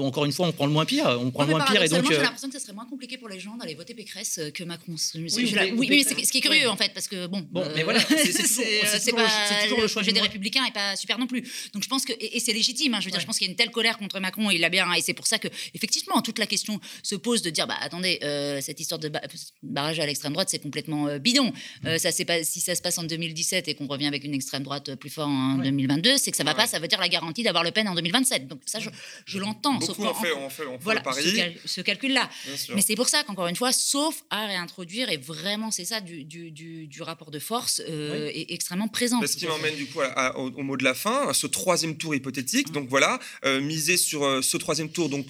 Encore 0.00 0.24
une 0.24 0.32
fois, 0.32 0.46
on 0.46 0.52
prend 0.52 0.66
le 0.66 0.72
moins 0.72 0.84
pire. 0.84 1.06
On 1.20 1.30
prend 1.30 1.44
le 1.44 1.50
moins 1.50 1.64
pire 1.64 1.82
et 1.82 1.88
donc. 1.88 2.04
J'ai 2.10 2.18
l'impression 2.18 2.48
que 2.48 2.54
ce 2.54 2.60
serait 2.60 2.72
moins 2.72 2.86
compliqué 2.86 3.18
pour 3.18 3.28
les 3.28 3.40
gens 3.40 3.56
d'aller 3.56 3.74
voter 3.74 3.94
Pécresse 3.94 4.40
que 4.54 4.64
Macron. 4.64 4.94
Oui, 5.14 5.86
mais, 5.88 6.02
ce 6.02 6.32
qui 6.32 6.38
est 6.38 6.40
curieux 6.40 6.68
en 6.68 6.76
fait, 6.76 6.92
parce 6.92 7.08
que 7.08 7.26
bon. 7.26 7.46
Bon, 7.50 7.64
mais 7.74 7.82
voilà, 7.82 8.00
c'est 8.08 9.62
toujours 9.62 9.80
le 9.80 9.88
choix 9.88 10.02
des 10.02 10.20
Républicains 10.20 10.64
et 10.66 10.72
pas 10.72 10.96
super 10.96 11.18
non 11.18 11.26
plus. 11.26 11.42
Donc 11.72 11.82
je 11.82 11.88
pense 11.88 12.04
que 12.04 12.12
et, 12.18 12.40
c'est 12.40 12.52
légitime. 12.52 12.94
Hein, 12.94 13.00
je 13.00 13.06
veux 13.06 13.10
dire, 13.10 13.20
je 13.20 13.26
pense 13.26 13.38
qu'il 13.38 13.46
y 13.46 13.50
a 13.50 13.52
une 13.52 13.56
telle 13.56 13.70
colère 13.70 13.98
contre 13.98 14.20
Macron, 14.20 14.50
il 14.50 14.60
l'a 14.60 14.68
bien, 14.68 14.92
et 14.92 15.00
c'est 15.00 15.14
pour 15.14 15.26
ça 15.26 15.38
que 15.38 15.48
effectivement 15.74 16.20
toute 16.22 16.38
la 16.38 16.46
question 16.46 16.80
se 17.02 17.14
pose 17.14 17.42
de 17.42 17.50
dire 17.50 17.66
bah 17.66 17.76
attendez, 17.80 18.18
cette 18.60 18.80
histoire 18.80 18.98
de 18.98 19.10
barrage 19.62 20.00
à 20.00 20.06
l'extrême 20.06 20.32
droite, 20.32 20.48
c'est 20.50 20.58
complètement 20.58 21.18
bidon. 21.18 21.52
ça 21.98 22.12
c'est 22.12 22.24
pas 22.24 22.42
si 22.44 22.60
ça 22.60 22.74
se 22.74 22.82
passe 22.82 22.98
en 22.98 23.04
2000 23.04 23.29
2017 23.30 23.68
et 23.68 23.74
qu'on 23.74 23.86
revient 23.86 24.06
avec 24.06 24.24
une 24.24 24.34
extrême 24.34 24.62
droite 24.62 24.94
plus 24.96 25.10
forte 25.10 25.28
en 25.28 25.58
2022, 25.58 26.18
c'est 26.18 26.30
que 26.30 26.36
ça 26.36 26.42
ne 26.42 26.48
va 26.48 26.54
pas, 26.54 26.66
ça 26.66 26.78
veut 26.78 26.88
dire 26.88 27.00
la 27.00 27.08
garantie 27.08 27.42
d'avoir 27.42 27.64
Le 27.64 27.70
Pen 27.70 27.88
en 27.88 27.94
2027. 27.94 28.48
Donc 28.48 28.60
ça, 28.66 28.78
je, 28.80 29.38
l'entends. 29.38 29.74
Beaucoup 29.74 29.94
sauf 29.94 30.20
fait, 30.20 30.32
on 30.32 30.50
fait, 30.50 30.66
on 30.66 30.76
voilà, 30.78 31.02
ce, 31.64 31.80
calcul-là. 31.80 32.28
Mais 32.74 32.82
c'est 32.82 32.96
pour 32.96 33.08
ça 33.08 33.22
qu'encore 33.24 33.46
une 33.46 33.56
fois, 33.56 33.72
sauf 33.72 34.22
à 34.30 34.46
réintroduire, 34.46 35.10
et 35.10 35.16
vraiment 35.16 35.70
c'est 35.70 35.84
ça, 35.84 36.00
du, 36.00 36.24
du, 36.24 37.02
rapport 37.02 37.30
de 37.30 37.38
force 37.38 37.80
euh, 37.88 38.30
est 38.34 38.52
extrêmement 38.52 38.88
présent. 38.88 39.20
Ce 39.26 39.36
qui 39.36 39.46
m'emmène 39.46 39.74
du 39.74 39.86
coup 39.86 40.00
au, 40.36 40.62
mot 40.62 40.76
de 40.76 40.84
la 40.84 40.94
fin, 40.94 41.32
ce 41.32 41.46
troisième 41.46 41.96
tour 41.96 42.14
hypothétique. 42.14 42.72
Donc 42.72 42.88
voilà, 42.88 43.18
euh, 43.44 43.60
miser 43.60 43.96
sur 43.96 44.24
euh, 44.24 44.42
ce 44.42 44.56
troisième 44.56 44.90
tour, 44.90 45.08
donc 45.08 45.28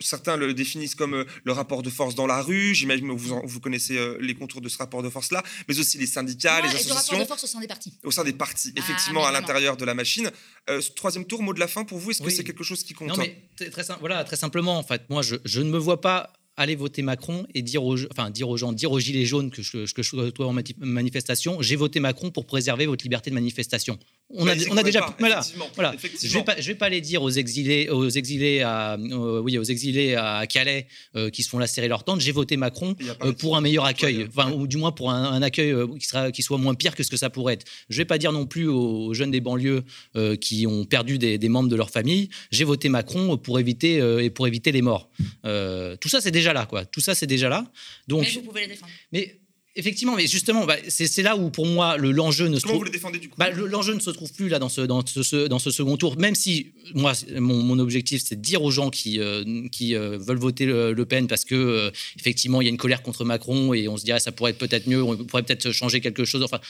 certains 0.00 0.36
le 0.36 0.52
définissent 0.54 0.94
comme 0.94 1.24
le 1.44 1.52
rapport 1.52 1.82
de 1.82 1.90
force 1.90 2.14
dans 2.14 2.26
la 2.26 2.42
rue. 2.42 2.74
J'imagine 2.74 3.08
que 3.08 3.12
vous, 3.12 3.40
vous 3.44 3.60
connaissez 3.60 3.98
les 4.20 4.34
contours 4.34 4.60
de 4.60 4.68
ce 4.68 4.78
rapport 4.78 5.02
de 5.02 5.10
force-là, 5.10 5.42
mais 5.68 5.78
aussi 5.78 5.98
les 5.98 6.06
syndicats, 6.06 6.60
les 6.60 6.74
associations 6.74 7.24
sein 7.46 7.60
des 7.60 7.66
partis. 7.66 7.98
Au 8.04 8.10
sein 8.10 8.24
des 8.24 8.32
partis, 8.32 8.72
ah, 8.76 8.78
effectivement, 8.78 9.24
à 9.24 9.32
l'intérieur 9.32 9.76
de 9.76 9.84
la 9.84 9.94
machine. 9.94 10.30
Euh, 10.70 10.80
troisième 10.96 11.24
tour, 11.24 11.42
mot 11.42 11.52
de 11.54 11.60
la 11.60 11.68
fin 11.68 11.84
pour 11.84 11.98
vous, 11.98 12.10
est-ce 12.10 12.22
que 12.22 12.30
c'est 12.30 12.44
quelque 12.44 12.64
chose 12.64 12.82
qui 12.84 12.94
compte 12.94 13.08
Non, 13.08 13.16
mais 13.16 13.48
très, 13.70 13.84
voilà, 14.00 14.24
très 14.24 14.36
simplement, 14.36 14.78
en 14.78 14.82
fait, 14.82 15.08
moi, 15.10 15.22
je, 15.22 15.36
je 15.44 15.60
ne 15.60 15.70
me 15.70 15.78
vois 15.78 16.00
pas 16.00 16.32
aller 16.56 16.76
voter 16.76 17.02
Macron 17.02 17.46
et 17.54 17.62
dire 17.62 17.84
aux, 17.84 17.96
enfin, 18.10 18.30
dire 18.30 18.48
aux 18.48 18.56
gens, 18.56 18.72
dire 18.72 18.92
aux 18.92 19.00
gilets 19.00 19.24
jaunes 19.24 19.50
que 19.50 19.62
je, 19.62 19.90
que 19.92 20.02
je 20.02 20.42
en 20.42 20.54
manifestation, 20.78 21.62
j'ai 21.62 21.76
voté 21.76 22.00
Macron 22.00 22.30
pour 22.30 22.46
préserver 22.46 22.86
votre 22.86 23.04
liberté 23.04 23.30
de 23.30 23.34
manifestation. 23.34 23.98
On 24.34 24.46
a, 24.46 24.54
on 24.70 24.76
a 24.76 24.82
déjà. 24.82 25.14
voilà, 25.18 25.42
voilà. 25.74 25.94
Je 26.22 26.26
ne 26.26 26.32
vais, 26.32 26.44
pas, 26.44 26.58
je 26.58 26.66
vais 26.66 26.74
pas 26.74 26.86
aller 26.86 27.02
dire 27.02 27.22
aux 27.22 27.30
exilés, 27.30 27.90
aux 27.90 28.08
exilés, 28.08 28.62
à, 28.62 28.94
euh, 28.94 29.40
oui, 29.40 29.58
aux 29.58 29.62
exilés 29.62 30.14
à 30.14 30.46
Calais 30.46 30.86
euh, 31.16 31.28
qui 31.28 31.42
se 31.42 31.50
font 31.50 31.58
lacérer 31.58 31.86
leur 31.86 32.04
tente, 32.04 32.20
j'ai 32.20 32.32
voté 32.32 32.56
Macron 32.56 32.96
euh, 33.22 33.32
pour 33.32 33.56
un 33.56 33.60
meilleur 33.60 33.84
accueil, 33.84 34.26
enfin, 34.28 34.50
ou 34.52 34.66
du 34.66 34.78
moins 34.78 34.90
pour 34.90 35.10
un, 35.10 35.42
accueil 35.42 35.74
qui, 36.00 36.06
sera, 36.06 36.32
qui 36.32 36.42
soit 36.42 36.56
moins 36.56 36.74
pire 36.74 36.94
que 36.94 37.02
ce 37.02 37.10
que 37.10 37.16
ça 37.18 37.28
pourrait 37.28 37.54
être. 37.54 37.66
Je 37.90 37.96
ne 37.96 37.98
vais 37.98 38.06
pas 38.06 38.16
dire 38.16 38.32
non 38.32 38.46
plus 38.46 38.68
aux 38.68 39.12
jeunes 39.12 39.30
des 39.30 39.40
banlieues 39.40 39.82
qui 40.40 40.66
ont 40.66 40.84
perdu 40.84 41.18
des, 41.18 41.36
des, 41.36 41.48
membres 41.48 41.68
de 41.68 41.76
leur 41.76 41.90
famille, 41.90 42.30
j'ai 42.50 42.64
voté 42.64 42.88
Macron 42.88 43.36
pour 43.36 43.58
éviter, 43.58 43.96
et 44.22 44.30
pour 44.30 44.46
éviter 44.46 44.72
les 44.72 44.82
morts. 44.82 45.10
tout 45.42 46.08
ça, 46.08 46.20
c'est 46.20 46.30
déjà 46.30 46.41
là, 46.52 46.66
quoi. 46.66 46.84
Tout 46.84 47.00
ça, 47.00 47.14
c'est 47.14 47.26
déjà 47.26 47.48
là. 47.48 47.70
Donc, 48.08 48.22
mais 48.22 48.30
vous 48.30 48.42
pouvez 48.42 48.62
les 48.62 48.68
défendre. 48.68 48.92
Mais 49.12 49.38
Effectivement, 49.74 50.16
mais 50.16 50.26
justement, 50.26 50.66
bah, 50.66 50.76
c'est 50.88 51.22
là 51.22 51.34
où 51.34 51.48
pour 51.48 51.64
moi 51.64 51.96
l'enjeu 51.96 52.48
ne 52.48 52.56
se 52.56 52.66
trouve. 52.66 52.76
vous 52.76 52.84
le 52.84 52.90
défendez 52.90 53.18
du 53.18 53.30
coup 53.30 53.36
bah, 53.38 53.48
L'enjeu 53.50 53.94
ne 53.94 54.00
se 54.00 54.10
trouve 54.10 54.30
plus 54.30 54.50
là 54.50 54.58
dans 54.58 54.68
ce, 54.68 54.82
dans 54.82 55.02
ce, 55.06 55.46
dans 55.46 55.58
ce 55.58 55.70
second 55.70 55.96
tour, 55.96 56.18
même 56.18 56.34
si 56.34 56.72
moi 56.94 57.14
mon, 57.38 57.78
objectif 57.78 58.22
c'est 58.22 58.36
de 58.36 58.42
dire 58.42 58.62
aux 58.62 58.70
gens 58.70 58.90
qui, 58.90 59.18
euh, 59.18 59.66
qui 59.70 59.96
euh, 59.96 60.18
veulent 60.18 60.38
voter 60.38 60.66
le, 60.66 61.04
Pen 61.06 61.26
parce 61.26 61.46
que 61.46 61.54
euh, 61.54 61.90
effectivement 62.18 62.60
il 62.60 62.66
y 62.66 62.68
a 62.68 62.70
une 62.70 62.76
colère 62.76 63.02
contre 63.02 63.24
Macron 63.24 63.72
et 63.72 63.88
on 63.88 63.96
se 63.96 64.04
dirait 64.04 64.20
ça 64.20 64.30
pourrait 64.30 64.50
être 64.50 64.58
peut-être 64.58 64.86
mieux, 64.86 65.02
on 65.02 65.16
pourrait 65.16 65.42
peut-être 65.42 65.72
changer 65.72 66.02
quelque 66.02 66.26
chose. 66.26 66.42
Enfin, 66.42 66.60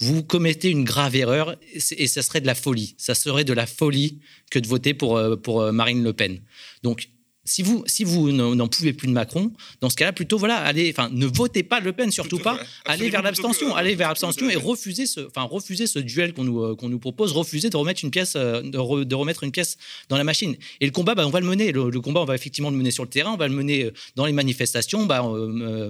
vous 0.00 0.24
commettez 0.24 0.68
une 0.68 0.82
grave 0.82 1.14
erreur 1.14 1.54
et, 1.72 2.08
ça 2.08 2.22
serait 2.22 2.40
de 2.40 2.46
la 2.46 2.56
folie. 2.56 2.96
Ça 2.98 3.14
serait 3.14 3.44
de 3.44 3.52
la 3.52 3.66
folie 3.66 4.18
que 4.50 4.58
de 4.58 4.66
voter 4.66 4.94
pour, 4.94 5.20
pour 5.42 5.72
Marine 5.72 6.02
Le 6.02 6.12
Pen. 6.12 6.40
Donc 6.82 7.08
si 7.48 7.62
vous, 7.62 7.82
si 7.86 8.04
vous 8.04 8.30
n'en 8.30 8.68
pouvez 8.68 8.92
plus 8.92 9.08
de 9.08 9.12
Macron, 9.12 9.50
dans 9.80 9.88
ce 9.88 9.96
cas-là, 9.96 10.12
plutôt, 10.12 10.38
voilà, 10.38 10.56
allez, 10.56 10.90
enfin, 10.90 11.08
ne 11.10 11.26
votez 11.26 11.62
pas 11.62 11.80
Le 11.80 11.92
Pen, 11.92 12.10
surtout 12.10 12.38
pas. 12.38 12.58
Allez 12.84 13.08
vers 13.08 13.22
l'abstention, 13.22 13.74
allez 13.74 13.94
vers 13.94 14.08
l'abstention 14.08 14.50
et 14.50 14.56
refusez 14.56 15.06
ce, 15.06 15.20
enfin, 15.20 15.42
refusez 15.42 15.86
ce 15.86 15.98
duel 15.98 16.34
qu'on 16.34 16.44
nous, 16.44 16.62
euh, 16.62 16.76
qu'on 16.76 16.88
nous 16.88 16.98
propose, 16.98 17.32
refusez 17.32 17.70
de 17.70 17.76
remettre 17.76 18.04
une 18.04 18.10
pièce, 18.10 18.34
euh, 18.36 18.60
de, 18.62 19.14
remettre 19.14 19.44
une 19.44 19.50
pièce 19.50 19.78
dans 20.08 20.16
la 20.16 20.24
machine. 20.24 20.56
Et 20.80 20.86
le 20.86 20.92
combat, 20.92 21.14
bah, 21.14 21.26
on 21.26 21.30
va 21.30 21.40
le 21.40 21.46
mener. 21.46 21.72
Le, 21.72 22.00
combat, 22.00 22.20
on 22.20 22.26
va 22.26 22.34
effectivement 22.34 22.70
le 22.70 22.76
mener 22.76 22.90
sur 22.90 23.02
le 23.02 23.08
terrain, 23.08 23.32
on 23.32 23.36
va 23.36 23.48
le 23.48 23.54
mener 23.54 23.84
euh, 23.84 23.92
dans 24.14 24.26
les 24.26 24.32
manifestations. 24.32 25.06
Bah, 25.06 25.24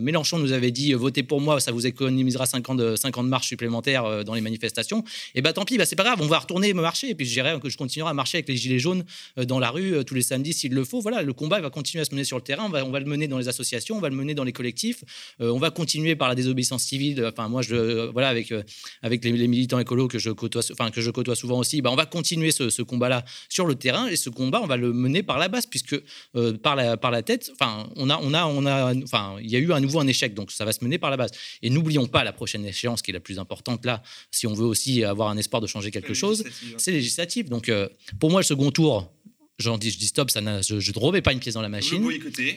Mélenchon 0.01 0.39
nous 0.39 0.53
avait 0.53 0.71
dit, 0.71 0.93
votez 0.93 1.23
pour 1.23 1.41
moi, 1.41 1.61
ça 1.61 1.73
vous 1.73 1.87
économisera 1.87 2.47
5 2.47 2.71
ans 2.71 2.75
de, 2.77 2.95
5 2.95 3.19
ans 3.19 3.25
de 3.25 3.29
marche 3.29 3.49
supplémentaire 3.49 4.25
dans 4.25 4.35
les 4.35 4.41
manifestations. 4.41 5.05
Et 5.35 5.43
bah, 5.43 5.53
tant 5.53 5.65
pis, 5.65 5.77
bah, 5.77 5.87
c'est 5.87 5.97
pas 5.97 6.05
grave, 6.05 6.21
on 6.23 6.27
va 6.27 6.39
retourner 6.39 6.73
me 6.73 6.83
marcher. 6.83 7.11
Et 7.11 7.15
puis, 7.15 7.27
je 7.27 7.39
je 7.65 7.77
continuerai 7.77 8.11
à 8.11 8.15
marcher 8.15 8.39
avec 8.39 8.49
les 8.49 8.57
gilets 8.57 8.79
jaunes 8.79 9.05
dans 9.37 9.59
la 9.59 9.71
rue 9.71 10.05
tous 10.05 10.15
les 10.15 10.23
samedis 10.23 10.53
s'il 10.53 10.73
le 10.73 10.85
faut. 10.85 11.01
Voilà, 11.01 11.23
le 11.23 11.33
combat 11.33 11.48
va 11.49 11.71
continuer 11.71 12.03
à 12.03 12.05
se 12.05 12.13
mener 12.13 12.25
sur 12.25 12.37
le 12.37 12.43
terrain, 12.43 12.65
on 12.67 12.69
va, 12.69 12.85
on 12.85 12.91
va, 12.91 13.01
le 13.01 13.07
mener 13.07 13.29
dans 13.29 13.39
les 13.39 13.49
associations, 13.49 13.97
on 13.97 14.01
va 14.01 14.09
le 14.09 14.17
mener 14.17 14.35
dans 14.35 14.45
les 14.45 14.53
collectifs, 14.53 15.05
euh, 15.41 15.51
on 15.51 15.59
va 15.59 15.71
continuer 15.71 16.17
par 16.17 16.29
la 16.29 16.35
désobéissance 16.35 16.83
civile. 16.83 17.25
Enfin, 17.25 17.49
moi, 17.49 17.63
je, 17.63 18.11
voilà, 18.11 18.29
avec, 18.29 18.53
euh, 18.53 18.63
avec 19.03 19.25
les, 19.25 19.33
militants 19.49 19.79
écolos 19.79 20.09
que 20.09 20.19
je 20.19 20.31
côtoie, 20.31 20.63
enfin, 20.73 20.91
que 20.91 21.01
je 21.01 21.11
côtoie 21.11 21.37
souvent 21.37 21.59
aussi, 21.59 21.83
bah, 21.83 21.91
on 21.91 21.97
va 21.97 22.07
continuer 22.07 22.51
ce, 22.51 22.83
combat-là 22.83 23.25
sur 23.49 23.67
le 23.67 23.75
terrain 23.75 24.07
et 24.07 24.17
ce 24.17 24.31
combat, 24.31 24.61
on 24.63 24.67
va 24.67 24.77
le 24.77 24.93
mener 24.93 25.23
par 25.23 25.39
la 25.39 25.49
base, 25.49 25.67
puisque 25.67 25.97
euh, 26.37 26.57
par, 26.59 26.77
la, 26.77 26.97
par 26.97 27.11
la 27.11 27.23
tête, 27.23 27.51
enfin, 27.53 27.89
on 27.97 28.11
a, 28.11 28.19
on 28.23 28.35
a, 28.35 28.47
on 28.47 28.67
a, 28.67 28.95
enfin, 28.95 29.37
il 29.41 29.51
y 29.51 29.57
a 29.57 29.59
eu 29.59 29.73
à 29.73 29.81
nouveau 29.81 30.01
un 30.01 30.07
échec, 30.07 30.35
donc 30.35 30.51
ça 30.51 30.65
va 30.65 30.73
se 30.73 30.85
mener 30.85 30.99
par 30.99 31.11
la 31.11 31.17
base. 31.17 31.31
Et 31.63 31.71
n'oublions 31.71 32.07
pas 32.07 32.25
la 32.25 32.33
prochaine 32.33 32.65
échéance 32.65 33.03
qui 33.03 33.11
est 33.11 33.15
la 33.15 33.21
plus 33.21 33.39
importante 33.39 33.85
là, 33.85 34.03
si 34.31 34.47
on 34.47 34.55
veut 34.55 34.67
aussi 34.67 35.05
avoir 35.05 35.29
un 35.29 35.37
espoir 35.37 35.61
de 35.61 35.67
changer 35.67 35.91
quelque 35.91 36.15
chose, 36.15 36.45
c'est 36.77 36.93
législatif. 36.93 37.49
Donc, 37.49 37.71
pour 38.19 38.31
moi, 38.31 38.41
le 38.41 38.45
second 38.45 38.71
tour, 38.71 39.13
J'en 39.59 39.77
dis, 39.77 39.91
je 39.91 39.99
dis 39.99 40.07
stop, 40.07 40.31
ça 40.31 40.41
je 40.41 40.75
ne 40.75 40.99
remets 41.01 41.21
pas 41.21 41.33
une 41.33 41.41
pièce 41.41 41.55
dans 41.55 41.63
la 41.63 41.69
machine. 41.69 42.01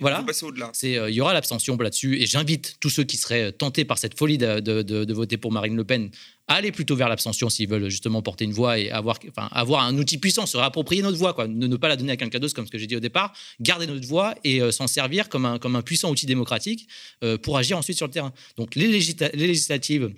Voilà. 0.02 0.24
au-delà. 0.44 0.70
C'est, 0.74 0.98
euh, 0.98 1.10
il 1.10 1.16
y 1.16 1.22
aura 1.22 1.34
l'abstention 1.34 1.76
là-dessus, 1.76 2.22
et 2.22 2.28
j'invite 2.28 2.76
tous 2.80 2.92
ceux 2.92 3.04
qui 3.04 3.18
seraient 3.18 3.52
tentés 3.52 3.86
par 3.86 3.98
cette 3.98 4.16
folie 4.16 4.38
de, 4.38 4.60
de, 4.60 4.84
de, 4.84 5.14
voter 5.14 5.38
pour 5.38 5.52
Marine 5.52 5.76
Le 5.76 5.84
Pen 5.84 6.12
à 6.48 6.56
aller 6.56 6.72
plutôt 6.72 6.96
vers 6.96 7.10
l'abstention 7.10 7.50
s'ils 7.50 7.68
veulent 7.68 7.90
justement 7.90 8.22
porter 8.22 8.46
une 8.46 8.52
voix 8.52 8.78
et 8.78 8.92
avoir, 8.92 9.18
enfin, 9.30 9.50
avoir 9.52 9.84
un 9.84 9.98
outil 9.98 10.20
puissant, 10.20 10.46
se 10.46 10.58
réapproprier 10.58 11.02
notre 11.02 11.18
voix, 11.18 11.34
quoi. 11.34 11.48
Ne, 11.48 11.66
ne 11.66 11.76
pas 11.76 11.88
la 11.88 11.96
donner 11.96 12.12
à 12.12 12.18
quelqu'un 12.18 12.38
d'autre, 12.38 12.54
comme 12.54 12.68
ce 12.68 12.72
que 12.72 12.78
j'ai 12.78 12.88
dit 12.88 12.96
au 12.96 13.00
départ, 13.00 13.34
garder 13.60 13.88
notre 13.88 14.08
voix 14.08 14.36
et 14.44 14.62
euh, 14.62 14.72
s'en 14.72 14.86
servir 14.86 15.28
comme 15.28 15.46
un, 15.46 15.58
comme 15.58 15.76
un 15.76 15.82
puissant 15.82 16.12
outil 16.12 16.28
démocratique 16.28 16.88
euh, 17.24 17.36
pour 17.36 17.58
agir 17.58 17.80
ensuite 17.80 17.98
sur 17.98 18.06
le 18.06 18.12
terrain. 18.12 18.32
Donc 18.58 18.76
les, 18.76 18.88
les 18.88 19.48
législatives, 19.48 20.12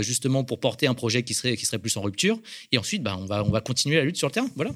justement, 0.00 0.42
pour 0.42 0.58
porter 0.58 0.88
un 0.88 0.94
projet 0.94 1.22
qui 1.22 1.34
serait, 1.34 1.56
qui 1.56 1.64
serait 1.64 1.78
plus 1.78 1.96
en 1.96 2.02
rupture, 2.02 2.40
et 2.72 2.78
ensuite, 2.78 3.04
bah, 3.04 3.16
on, 3.20 3.26
va, 3.26 3.44
on 3.44 3.50
va 3.50 3.60
continuer 3.60 3.96
la 3.96 4.04
lutte 4.04 4.16
sur 4.16 4.26
le 4.26 4.32
terrain. 4.32 4.50
Voilà. 4.56 4.72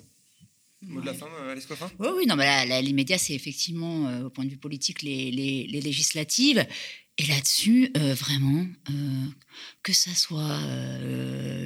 Mot 0.83 1.01
de 1.01 1.07
la 1.07 1.15
fin, 1.15 1.27
euh, 1.27 1.53
Alice 1.53 1.67
Coffin 1.67 1.91
Oui, 1.99 2.09
oui, 2.17 2.27
non, 2.27 2.37
mais 2.37 2.83
l'immédiat, 2.83 3.19
c'est 3.19 3.35
effectivement, 3.35 4.07
euh, 4.07 4.25
au 4.25 4.31
point 4.31 4.45
de 4.45 4.51
vue 4.51 4.59
politique, 4.59 5.03
les, 5.03 5.31
les, 5.33 5.81
législatives. 5.81 6.65
Et 7.21 7.27
là-dessus, 7.27 7.91
euh, 7.97 8.15
vraiment, 8.15 8.65
que 9.83 9.93
ça 9.93 10.15
soit 10.15 10.61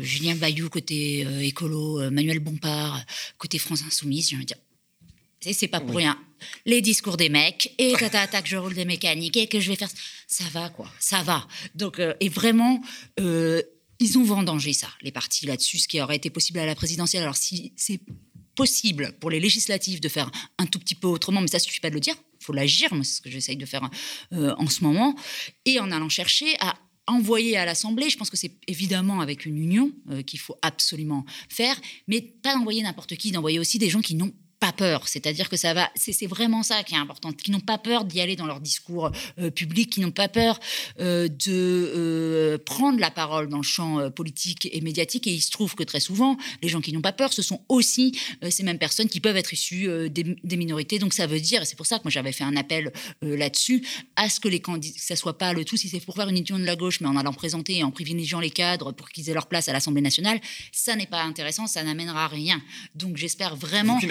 Julien 0.01 0.35
Bayou 0.35 0.71
côté 0.71 1.27
écolo, 1.47 2.11
Manuel 2.11 2.39
Bompard 2.39 3.05
côté 3.37 3.59
France 3.59 3.83
Insoumise, 3.87 4.31
j'ai 4.31 4.37
envie 4.37 4.47
de 4.47 4.55
dire, 4.55 5.55
c'est 5.55 5.69
pas 5.69 5.81
pour 5.81 5.97
rien. 5.97 6.19
Les 6.65 6.81
discours 6.81 7.19
des 7.19 7.29
mecs, 7.29 7.75
et 7.77 7.93
tata, 7.93 8.27
tata, 8.27 8.41
que 8.41 8.49
je 8.49 8.57
roule 8.57 8.73
des 8.73 8.87
mécaniques, 8.87 9.37
et 9.37 9.47
que 9.47 9.61
je 9.61 9.69
vais 9.69 9.77
faire. 9.77 9.91
Ça 10.27 10.45
va, 10.55 10.71
quoi. 10.71 10.91
Ça 10.99 11.23
va. 11.23 11.47
Donc, 11.75 12.01
et 12.01 12.29
vraiment, 12.31 12.83
ils 13.19 14.17
ont 14.17 14.25
vendangé 14.25 14.73
ça, 14.73 14.89
les 15.03 15.13
partis 15.13 15.45
là-dessus, 15.45 15.81
ce 15.81 15.87
qui 15.87 16.01
aurait 16.01 16.17
été 16.17 16.31
possible 16.31 16.61
à 16.61 16.67
la 16.67 16.75
présidentielle. 16.75 17.25
Alors, 17.25 17.37
si 17.37 17.75
c'est 17.77 18.01
possible 18.63 19.13
pour 19.19 19.29
les 19.29 19.41
législatives 19.41 20.01
de 20.01 20.09
faire 20.09 20.31
un 20.57 20.67
tout 20.67 20.79
petit 20.79 20.95
peu 20.95 21.09
autrement, 21.09 21.41
mais 21.41 21.49
ça 21.49 21.59
suffit 21.59 21.81
pas 21.81 21.91
de 21.91 21.95
le 21.95 22.01
dire, 22.01 22.15
faut 22.39 22.53
l'agir, 22.53 22.91
c'est 23.03 23.17
ce 23.17 23.21
que 23.21 23.29
j'essaye 23.29 23.57
de 23.57 23.67
faire 23.67 23.91
euh, 24.33 24.55
en 24.57 24.69
ce 24.69 24.85
moment, 24.85 25.17
et 25.65 25.81
en 25.81 25.91
allant 25.91 26.09
chercher 26.09 26.55
à 26.61 26.77
envoyer 27.09 27.57
à 27.57 27.65
l'Assemblée, 27.65 28.09
je 28.09 28.17
pense 28.17 28.31
que 28.31 28.37
c'est 28.37 28.53
évidemment 28.69 29.21
avec 29.21 29.47
une 29.47 29.59
union 29.59 29.91
euh, 30.11 30.23
qu'il 30.23 30.39
faut 30.39 30.57
absolument 30.63 31.25
faire, 31.49 31.77
mais 32.07 32.21
pas 32.21 32.55
d'envoyer 32.55 32.83
n'importe 32.83 33.17
qui, 33.17 33.33
d'envoyer 33.33 33.59
aussi 33.59 33.81
des 33.81 33.91
gens 33.91 34.01
qui 34.01 34.15
n'ont 34.15 34.33
pas 34.63 34.71
peur. 34.71 35.09
C'est-à-dire 35.09 35.49
que 35.49 35.57
ça 35.57 35.75
va, 35.75 35.91
c'est 35.97 36.29
vraiment 36.29 36.63
ça 36.63 36.85
qui 36.85 36.95
est 36.95 36.99
important, 36.99 37.33
qui 37.33 37.51
n'ont 37.51 37.59
pas 37.59 37.79
peur 37.79 38.05
d'y 38.05 38.21
aller 38.21 38.37
dans 38.37 38.47
leur 38.47 38.61
discours 38.61 39.11
euh, 39.41 39.51
public, 39.51 39.91
qui 39.91 40.01
n'ont 40.01 40.13
pas 40.13 40.29
peur 40.29 40.61
euh, 41.01 41.27
de 41.27 41.49
euh, 41.49 42.59
prendre 42.59 43.01
la 43.01 43.11
parole 43.11 43.49
dans 43.49 43.57
le 43.57 43.65
champ 43.65 44.09
politique 44.13 44.69
et 44.71 44.81
médiatique. 44.81 45.27
Et 45.27 45.33
il 45.33 45.41
se 45.41 45.51
trouve 45.51 45.75
que 45.75 45.83
très 45.83 45.99
souvent, 45.99 46.37
les 46.63 46.69
gens 46.69 46.81
qui 46.81 46.93
n'ont 46.93 47.01
pas 47.01 47.13
peur, 47.13 47.33
ce 47.33 47.43
sont 47.43 47.61
aussi 47.69 48.17
ces 48.51 48.63
mêmes 48.63 48.79
personnes 48.79 49.09
qui 49.09 49.19
peuvent 49.19 49.37
être 49.37 49.53
issues 49.53 49.89
des, 50.11 50.57
minorités. 50.57 51.01
Donc 51.01 51.13
ça 51.13 51.27
veut 51.27 51.41
dire, 51.41 51.63
et 51.63 51.65
c'est 51.65 51.77
pour 51.77 51.87
ça 51.87 51.99
que 51.99 52.05
moi 52.05 52.13
j'avais 52.13 52.31
fait 52.31 52.45
un 52.45 52.57
appel 52.57 52.93
là-dessus, 53.21 53.85
à 54.15 54.29
ce 54.29 54.39
que 54.39 54.47
les 54.47 54.61
candidats, 54.61 54.97
ça 54.97 55.17
soit 55.17 55.39
pas 55.39 55.53
le 55.53 55.65
tout, 55.65 55.77
si 55.77 55.89
c'est 55.89 55.99
pour 55.99 56.15
faire 56.15 56.29
une 56.29 56.37
union 56.37 56.59
de 56.59 56.65
la 56.65 56.77
gauche, 56.77 57.01
mais 57.01 57.09
en 57.09 57.17
allant 57.17 57.33
présenter 57.33 57.79
et 57.79 57.83
en 57.83 57.91
privilégiant 57.91 58.39
les 58.39 58.51
cadres 58.51 58.93
pour 58.93 59.09
qu'ils 59.09 59.29
aient 59.29 59.35
leur 59.35 59.47
place 59.47 59.69
à 59.69 59.73
l'Assemblée 59.73 60.03
nationale, 60.03 60.41
ça 60.71 60.95
n'est 60.95 61.07
pas 61.07 61.23
intéressant, 61.23 61.67
ça 61.67 61.83
n'amènera 61.83 62.29
rien. 62.29 62.63
Donc 62.95 63.17
j'espère 63.17 63.57
vraiment 63.57 63.99
que 63.99 64.07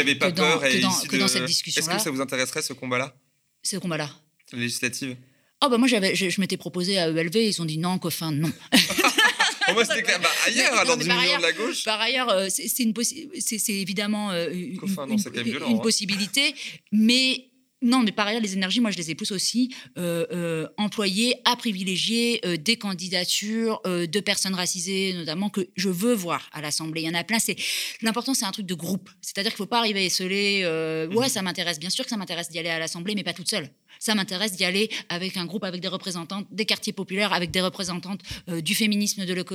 que, 1.08 1.18
dans, 1.18 1.28
cette 1.28 1.46
discussion-là. 1.46 1.96
Est-ce 1.96 1.98
que 1.98 2.04
ça 2.04 2.12
vous 2.12 2.22
intéresserait 2.22 2.62
ce 2.62 2.74
combat-là? 2.74 3.16
Ce 3.64 3.78
combat-là 3.78 4.10
Législative? 4.54 5.16
Oh 5.64 5.70
bah 5.70 5.78
moi 5.78 5.88
j'avais, 5.88 6.16
je, 6.16 6.42
m'étais 6.42 6.58
proposé 6.58 6.98
à 6.98 7.08
ELV, 7.08 7.36
ils 7.36 7.62
ont 7.62 7.66
dit 7.66 7.78
non, 7.78 8.00
Coffin, 8.00 8.32
non. 8.32 8.52
moi 9.74 9.86
c'était 9.86 10.18
bah, 10.18 10.30
ailleurs, 10.48 10.86
dans 10.86 11.00
une 11.00 11.12
union 11.12 11.38
de 11.38 11.42
la 11.44 11.52
gauche. 11.52 11.84
Par 11.86 12.02
ailleurs, 12.02 12.30
euh, 12.30 12.48
c'est, 12.50 12.66
une 12.80 12.94
c'est, 13.40 13.74
évidemment 13.74 14.32
euh, 14.32 14.50
une, 14.52 14.80
une 15.70 15.82
possibilité, 15.82 16.56
mais 16.92 17.51
non, 17.82 18.04
mais 18.04 18.12
par 18.12 18.28
ailleurs, 18.28 18.42
les 18.42 18.54
énergies, 18.54 18.80
moi, 18.80 18.92
je 18.92 18.98
les 18.98 19.10
ai 19.10 19.16
plus 19.16 19.32
aussi 19.32 19.74
euh, 19.98 20.26
euh, 20.32 20.68
employées 20.78 21.36
à 21.46 21.56
privilégier 21.56 22.40
euh, 22.46 22.56
des 22.56 22.78
candidatures 22.78 23.82
de 23.86 24.20
personnes 24.20 24.54
racisées, 24.54 25.14
notamment, 25.14 25.50
que 25.50 25.68
je 25.76 25.90
veux 25.90 26.14
voir 26.14 26.48
à 26.54 26.62
l'Assemblée. 26.62 27.02
Il 27.02 27.08
y 27.08 27.10
en 27.10 27.16
a 27.20 27.24
plein. 27.24 27.40
C'est 27.40 27.56
L'important, 28.02 28.34
c'est 28.34 28.46
un 28.46 28.52
truc 28.52 28.68
de 28.68 28.76
groupe. 28.76 29.10
C'est-à-dire 29.22 29.52
qu'il 29.52 29.62
ne 29.62 29.66
faut 29.66 29.70
pas 29.70 29.80
arriver 29.80 30.02
à 30.02 30.04
esseler. 30.04 30.64
Ouais, 31.12 31.26
mhm. 31.26 31.30
ça 31.30 31.42
m'intéresse. 31.42 31.80
Bien 31.80 31.90
sûr 31.90 32.04
que 32.04 32.10
ça 32.10 32.18
m'intéresse 32.18 32.50
d'y 32.50 32.60
aller 32.60 32.70
à 32.70 32.80
l'Assemblée, 32.80 33.16
mais 33.16 33.24
pas 33.24 33.34
toute 33.34 33.50
seule. 33.50 33.70
Ça 34.02 34.16
m'intéresse 34.16 34.54
d'y 34.54 34.66
aller 34.66 34.90
avec 35.10 35.38
un 35.38 35.46
groupe, 35.46 35.64
avec 35.64 35.80
des 35.80 35.88
représentantes 35.88 36.48
des 36.50 36.66
quartiers 36.66 36.92
populaires, 36.92 37.34
avec 37.34 37.52
des 37.52 37.62
représentantes 37.62 38.22
du 38.48 38.74
féminisme, 38.74 39.26
de, 39.28 39.34
le, 39.34 39.46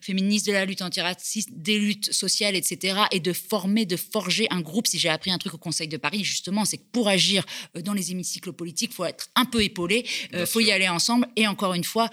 féministe, 0.00 0.46
de 0.46 0.52
la 0.52 0.64
lutte 0.64 0.80
antiraciste, 0.80 1.50
des 1.52 1.78
luttes 1.78 2.10
sociales, 2.10 2.56
etc. 2.56 3.02
Et 3.10 3.20
de 3.20 3.34
former, 3.34 3.84
de 3.84 3.96
forger 3.96 4.46
un 4.50 4.62
groupe. 4.62 4.86
Si 4.86 4.98
j'ai 4.98 5.10
appris 5.10 5.30
un 5.30 5.36
truc 5.36 5.52
au 5.52 5.58
Conseil 5.58 5.86
de 5.86 5.98
Paris, 5.98 6.24
justement, 6.24 6.64
c'est 6.64 6.78
que 6.78 6.86
pour 6.92 7.08
agir 7.08 7.44
euh, 7.76 7.82
dans 7.82 7.92
les 7.92 8.10
hémicycles 8.10 8.52
politiques, 8.52 8.92
il 8.92 8.94
faut 8.94 9.04
être 9.04 9.28
un 9.34 9.44
peu 9.44 9.62
épaulé, 9.62 10.06
euh, 10.34 10.46
faut 10.46 10.60
y 10.60 10.72
aller 10.72 10.88
ensemble. 10.88 11.28
Et 11.36 11.46
encore 11.46 11.74
une 11.74 11.84
fois, 11.84 12.08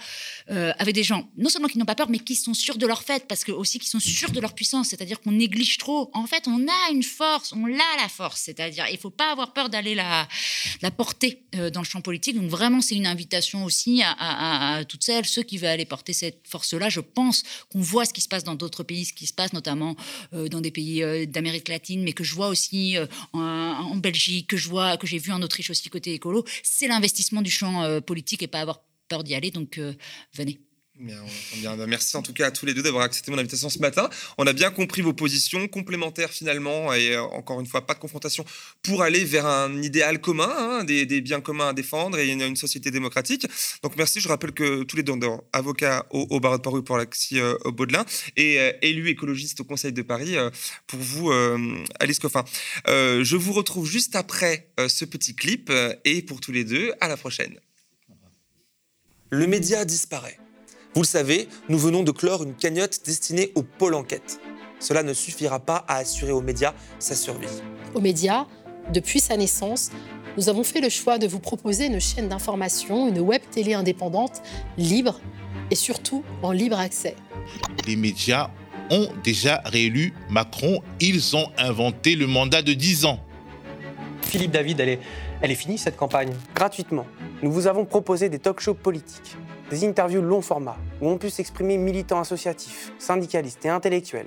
euh, 0.50 0.72
avec 0.78 0.94
des 0.94 1.02
gens, 1.02 1.30
non 1.38 1.48
seulement 1.48 1.68
qui 1.68 1.78
n'ont 1.78 1.86
pas 1.86 1.94
peur, 1.94 2.10
mais 2.10 2.18
qui 2.18 2.34
sont 2.34 2.54
sûrs 2.54 2.76
de 2.76 2.86
leur 2.86 3.02
fait, 3.02 3.26
parce 3.26 3.44
que 3.44 3.52
aussi 3.52 3.78
qui 3.78 3.88
sont 3.88 4.00
sûrs 4.00 4.30
de 4.30 4.40
leur 4.40 4.54
puissance. 4.54 4.88
C'est-à-dire 4.88 5.20
qu'on 5.20 5.32
néglige 5.32 5.78
trop. 5.78 6.10
En 6.12 6.26
fait, 6.26 6.44
on 6.46 6.66
a 6.68 6.92
une 6.92 7.02
force, 7.02 7.52
on 7.52 7.64
a 7.64 7.96
la 7.96 8.08
force. 8.08 8.42
C'est-à-dire, 8.42 8.86
il 8.90 8.98
faut 8.98 9.10
pas 9.10 9.32
avoir 9.32 9.52
peur 9.54 9.70
d'aller 9.70 9.94
la, 9.94 10.28
la 10.82 10.90
porter 10.90 11.42
dans 11.72 11.77
le 11.80 11.86
champ 11.86 12.00
politique. 12.00 12.36
Donc 12.36 12.48
vraiment, 12.50 12.80
c'est 12.80 12.94
une 12.94 13.06
invitation 13.06 13.64
aussi 13.64 14.02
à, 14.04 14.84
toutes 14.88 15.04
celles, 15.04 15.26
ceux 15.26 15.42
qui 15.42 15.58
veulent 15.58 15.70
aller 15.70 15.84
porter 15.84 16.12
cette 16.12 16.46
force-là. 16.46 16.88
Je 16.88 17.00
pense 17.00 17.42
qu'on 17.70 17.80
voit 17.80 18.04
ce 18.04 18.12
qui 18.12 18.20
se 18.20 18.28
passe 18.28 18.44
dans 18.44 18.54
d'autres 18.54 18.82
pays, 18.82 19.04
ce 19.04 19.12
qui 19.12 19.26
se 19.26 19.32
passe 19.32 19.52
notamment 19.52 19.96
dans 20.32 20.60
des 20.60 20.70
pays 20.70 21.26
d'Amérique 21.26 21.68
latine, 21.68 22.02
mais 22.02 22.12
que 22.12 22.24
je 22.24 22.34
vois 22.34 22.48
aussi 22.48 22.96
en, 23.32 23.40
en, 23.40 23.96
Belgique, 23.96 24.48
que 24.48 24.56
je 24.56 24.68
vois, 24.68 24.96
que 24.96 25.06
j'ai 25.06 25.18
vu 25.18 25.32
en 25.32 25.42
Autriche 25.42 25.70
aussi 25.70 25.88
côté 25.88 26.14
écolo. 26.14 26.44
C'est 26.62 26.88
l'investissement 26.88 27.42
du 27.42 27.50
champ 27.50 28.00
politique 28.02 28.42
et 28.42 28.46
pas 28.46 28.60
avoir 28.60 28.82
peur 29.08 29.24
d'y 29.24 29.34
aller. 29.34 29.50
Donc 29.50 29.80
venez. 30.34 30.58
Bien, 30.98 31.22
Merci 31.86 32.16
en 32.16 32.22
tout 32.22 32.32
cas 32.32 32.46
à 32.46 32.50
tous 32.50 32.66
les 32.66 32.74
deux 32.74 32.82
d'avoir 32.82 33.04
accepté 33.04 33.30
mon 33.30 33.38
invitation 33.38 33.70
ce 33.70 33.78
matin. 33.78 34.10
On 34.36 34.48
a 34.48 34.52
bien 34.52 34.72
compris 34.72 35.00
vos 35.00 35.12
positions 35.12 35.68
complémentaires 35.68 36.30
finalement 36.30 36.92
et 36.92 37.14
euh, 37.14 37.22
encore 37.22 37.60
une 37.60 37.66
fois 37.66 37.86
pas 37.86 37.94
de 37.94 38.00
confrontation 38.00 38.44
pour 38.82 39.02
aller 39.02 39.24
vers 39.24 39.46
un 39.46 39.80
idéal 39.80 40.20
commun, 40.20 40.50
hein, 40.50 40.84
des, 40.84 41.20
biens 41.20 41.40
communs 41.40 41.68
à 41.68 41.72
défendre 41.72 42.18
et 42.18 42.26
une, 42.28 42.56
société 42.56 42.90
démocratique. 42.90 43.46
Donc 43.84 43.96
merci. 43.96 44.18
Je 44.18 44.26
rappelle 44.26 44.50
que 44.50 44.82
tous 44.82 44.96
les 44.96 45.04
deux 45.04 45.14
avocats 45.52 46.04
au, 46.10 46.40
barreau 46.40 46.56
de 46.58 46.62
Paris 46.62 46.82
pour 46.82 46.96
l'Axi 46.96 47.38
euh, 47.38 47.54
au 47.64 47.70
Baudelin 47.70 48.04
et 48.36 48.58
euh, 48.58 48.72
élu 48.82 49.08
écologiste 49.08 49.60
au 49.60 49.64
Conseil 49.64 49.92
de 49.92 50.02
Paris 50.02 50.34
pour 50.88 50.98
vous, 50.98 51.30
Alice 52.00 52.18
Coffin. 52.18 52.44
je 52.86 53.36
vous 53.36 53.52
retrouve 53.52 53.88
juste 53.88 54.16
après 54.16 54.70
ce 54.88 55.04
petit 55.04 55.34
clip 55.36 55.72
et 56.04 56.22
pour 56.22 56.40
tous 56.40 56.52
les 56.52 56.64
deux, 56.64 56.92
à 57.00 57.08
la 57.08 57.16
prochaine. 57.16 57.58
Le 59.30 59.46
média 59.46 59.84
disparaît. 59.84 60.38
Vous 60.94 61.02
le 61.02 61.06
savez, 61.06 61.48
nous 61.68 61.78
venons 61.78 62.02
de 62.02 62.10
clore 62.10 62.42
une 62.42 62.54
cagnotte 62.54 63.00
destinée 63.04 63.52
au 63.54 63.62
pôle 63.62 63.94
enquête. 63.94 64.40
Cela 64.80 65.02
ne 65.02 65.12
suffira 65.12 65.60
pas 65.60 65.84
à 65.86 65.96
assurer 65.96 66.32
aux 66.32 66.40
médias 66.40 66.72
sa 66.98 67.14
survie. 67.14 67.46
Aux 67.94 68.00
médias, 68.00 68.46
depuis 68.92 69.20
sa 69.20 69.36
naissance, 69.36 69.90
nous 70.36 70.48
avons 70.48 70.64
fait 70.64 70.80
le 70.80 70.88
choix 70.88 71.18
de 71.18 71.26
vous 71.26 71.40
proposer 71.40 71.86
une 71.86 72.00
chaîne 72.00 72.28
d'information, 72.28 73.08
une 73.08 73.20
web 73.20 73.42
télé 73.50 73.74
indépendante, 73.74 74.40
libre 74.78 75.20
et 75.70 75.74
surtout 75.74 76.24
en 76.42 76.52
libre 76.52 76.78
accès. 76.78 77.16
Les 77.86 77.96
médias 77.96 78.50
ont 78.90 79.08
déjà 79.22 79.60
réélu 79.66 80.14
Macron. 80.30 80.80
Ils 81.00 81.36
ont 81.36 81.50
inventé 81.58 82.14
le 82.14 82.26
mandat 82.26 82.62
de 82.62 82.72
10 82.72 83.04
ans. 83.04 83.20
Philippe 84.22 84.52
David, 84.52 84.80
elle 84.80 84.88
est, 84.88 85.00
elle 85.42 85.50
est 85.50 85.56
finie 85.56 85.78
cette 85.78 85.96
campagne? 85.96 86.32
Gratuitement, 86.54 87.06
nous 87.42 87.52
vous 87.52 87.66
avons 87.66 87.84
proposé 87.84 88.28
des 88.28 88.38
talk-shows 88.38 88.74
politiques 88.74 89.36
des 89.70 89.84
interviews 89.84 90.22
long 90.22 90.40
format 90.40 90.76
où 91.00 91.08
ont 91.08 91.18
pu 91.18 91.30
s'exprimer 91.30 91.76
militants 91.76 92.20
associatifs, 92.20 92.92
syndicalistes 92.98 93.64
et 93.64 93.68
intellectuels 93.68 94.26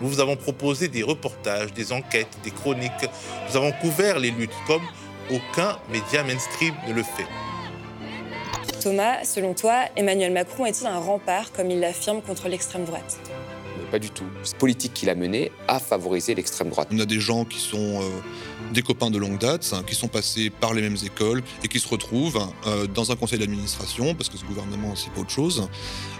Nous 0.00 0.08
vous 0.08 0.20
avons 0.20 0.36
proposé 0.36 0.88
des 0.88 1.02
reportages, 1.02 1.72
des 1.72 1.92
enquêtes, 1.92 2.38
des 2.44 2.50
chroniques. 2.50 2.92
Nous 3.48 3.56
avons 3.56 3.72
couvert 3.72 4.18
les 4.18 4.30
luttes 4.30 4.50
comme 4.66 4.82
aucun 5.30 5.78
média 5.90 6.22
mainstream 6.22 6.74
ne 6.86 6.92
le 6.92 7.02
fait. 7.02 7.26
Thomas, 8.80 9.24
selon 9.24 9.54
toi, 9.54 9.86
Emmanuel 9.96 10.32
Macron 10.32 10.66
est-il 10.66 10.86
un 10.86 10.98
rempart, 10.98 11.50
comme 11.52 11.70
il 11.70 11.80
l'affirme, 11.80 12.22
contre 12.22 12.48
l'extrême 12.48 12.84
droite? 12.84 13.18
Pas 13.90 13.98
du 13.98 14.10
tout. 14.10 14.24
Cette 14.42 14.58
politique 14.58 14.94
qu'il 14.94 15.10
a 15.10 15.14
menée 15.14 15.52
a 15.68 15.78
favorisé 15.78 16.34
l'extrême 16.34 16.70
droite. 16.70 16.88
On 16.92 16.98
a 16.98 17.06
des 17.06 17.20
gens 17.20 17.44
qui 17.44 17.58
sont... 17.58 18.00
Euh, 18.02 18.20
des 18.72 18.82
copains 18.82 19.10
de 19.10 19.18
longue 19.18 19.38
date 19.38 19.72
hein, 19.72 19.82
qui 19.86 19.94
sont 19.94 20.08
passés 20.08 20.50
par 20.50 20.74
les 20.74 20.82
mêmes 20.82 20.96
écoles 21.04 21.42
et 21.62 21.68
qui 21.68 21.78
se 21.78 21.88
retrouvent 21.88 22.48
euh, 22.66 22.86
dans 22.86 23.12
un 23.12 23.16
conseil 23.16 23.38
d'administration, 23.38 24.14
parce 24.14 24.28
que 24.28 24.36
ce 24.36 24.44
gouvernement, 24.44 24.94
c'est 24.96 25.10
pas 25.12 25.20
autre 25.20 25.30
chose, 25.30 25.68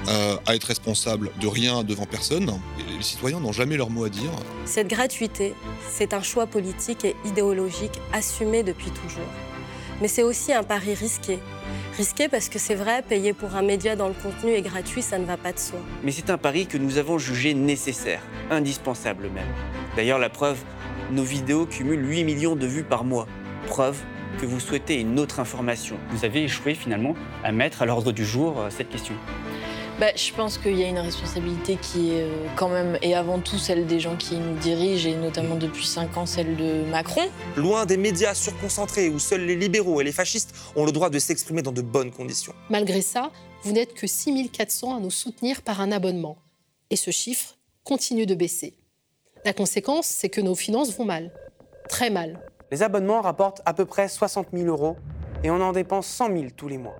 euh, 0.08 0.36
à 0.46 0.54
être 0.54 0.64
responsable 0.64 1.30
de 1.40 1.46
rien 1.46 1.84
devant 1.84 2.06
personne. 2.06 2.50
Et 2.78 2.96
les 2.96 3.02
citoyens 3.02 3.40
n'ont 3.40 3.52
jamais 3.52 3.76
leur 3.76 3.90
mot 3.90 4.04
à 4.04 4.08
dire. 4.08 4.30
Cette 4.64 4.88
gratuité, 4.88 5.54
c'est 5.90 6.14
un 6.14 6.22
choix 6.22 6.46
politique 6.46 7.04
et 7.04 7.16
idéologique 7.24 8.00
assumé 8.12 8.62
depuis 8.62 8.90
toujours. 8.90 9.55
Mais 10.00 10.08
c'est 10.08 10.22
aussi 10.22 10.52
un 10.52 10.62
pari 10.62 10.94
risqué. 10.94 11.38
Risqué 11.96 12.28
parce 12.28 12.50
que 12.50 12.58
c'est 12.58 12.74
vrai, 12.74 13.02
payer 13.02 13.32
pour 13.32 13.56
un 13.56 13.62
média 13.62 13.96
dans 13.96 14.08
le 14.08 14.14
contenu 14.14 14.52
est 14.52 14.60
gratuit, 14.60 15.00
ça 15.00 15.18
ne 15.18 15.24
va 15.24 15.38
pas 15.38 15.52
de 15.52 15.58
soi. 15.58 15.78
Mais 16.02 16.12
c'est 16.12 16.28
un 16.28 16.36
pari 16.36 16.66
que 16.66 16.76
nous 16.76 16.98
avons 16.98 17.18
jugé 17.18 17.54
nécessaire, 17.54 18.20
indispensable 18.50 19.30
même. 19.30 19.48
D'ailleurs, 19.96 20.18
la 20.18 20.28
preuve, 20.28 20.58
nos 21.10 21.22
vidéos 21.22 21.64
cumulent 21.64 22.06
8 22.06 22.24
millions 22.24 22.56
de 22.56 22.66
vues 22.66 22.84
par 22.84 23.04
mois. 23.04 23.26
Preuve 23.66 23.96
que 24.38 24.44
vous 24.44 24.60
souhaitez 24.60 25.00
une 25.00 25.18
autre 25.18 25.40
information. 25.40 25.96
Vous 26.10 26.26
avez 26.26 26.44
échoué 26.44 26.74
finalement 26.74 27.14
à 27.42 27.52
mettre 27.52 27.80
à 27.80 27.86
l'ordre 27.86 28.12
du 28.12 28.26
jour 28.26 28.60
euh, 28.60 28.70
cette 28.70 28.90
question. 28.90 29.14
Bah, 29.98 30.08
je 30.14 30.30
pense 30.34 30.58
qu'il 30.58 30.78
y 30.78 30.84
a 30.84 30.88
une 30.88 30.98
responsabilité 30.98 31.78
qui 31.80 32.10
est 32.10 32.24
euh, 32.24 32.46
quand 32.54 32.68
même, 32.68 32.98
et 33.00 33.14
avant 33.14 33.38
tout 33.38 33.56
celle 33.56 33.86
des 33.86 33.98
gens 33.98 34.14
qui 34.14 34.36
nous 34.36 34.54
dirigent, 34.58 35.08
et 35.08 35.14
notamment 35.14 35.56
depuis 35.56 35.86
5 35.86 36.18
ans 36.18 36.26
celle 36.26 36.54
de 36.56 36.84
Macron. 36.90 37.22
Loin 37.56 37.86
des 37.86 37.96
médias 37.96 38.34
surconcentrés 38.34 39.08
où 39.08 39.18
seuls 39.18 39.46
les 39.46 39.56
libéraux 39.56 40.02
et 40.02 40.04
les 40.04 40.12
fascistes 40.12 40.54
ont 40.76 40.84
le 40.84 40.92
droit 40.92 41.08
de 41.08 41.18
s'exprimer 41.18 41.62
dans 41.62 41.72
de 41.72 41.80
bonnes 41.80 42.10
conditions. 42.10 42.52
Malgré 42.68 43.00
ça, 43.00 43.30
vous 43.62 43.72
n'êtes 43.72 43.94
que 43.94 44.06
6400 44.06 44.98
à 44.98 45.00
nous 45.00 45.10
soutenir 45.10 45.62
par 45.62 45.80
un 45.80 45.90
abonnement. 45.90 46.36
Et 46.90 46.96
ce 46.96 47.10
chiffre 47.10 47.56
continue 47.82 48.26
de 48.26 48.34
baisser. 48.34 48.74
La 49.46 49.54
conséquence, 49.54 50.06
c'est 50.06 50.28
que 50.28 50.42
nos 50.42 50.54
finances 50.54 50.94
vont 50.94 51.06
mal, 51.06 51.32
très 51.88 52.10
mal. 52.10 52.38
Les 52.70 52.82
abonnements 52.82 53.22
rapportent 53.22 53.62
à 53.64 53.72
peu 53.72 53.86
près 53.86 54.08
60 54.08 54.48
000 54.52 54.66
euros 54.66 54.96
et 55.42 55.50
on 55.50 55.60
en 55.62 55.72
dépense 55.72 56.06
100 56.06 56.32
000 56.32 56.44
tous 56.54 56.68
les 56.68 56.76
mois, 56.76 56.98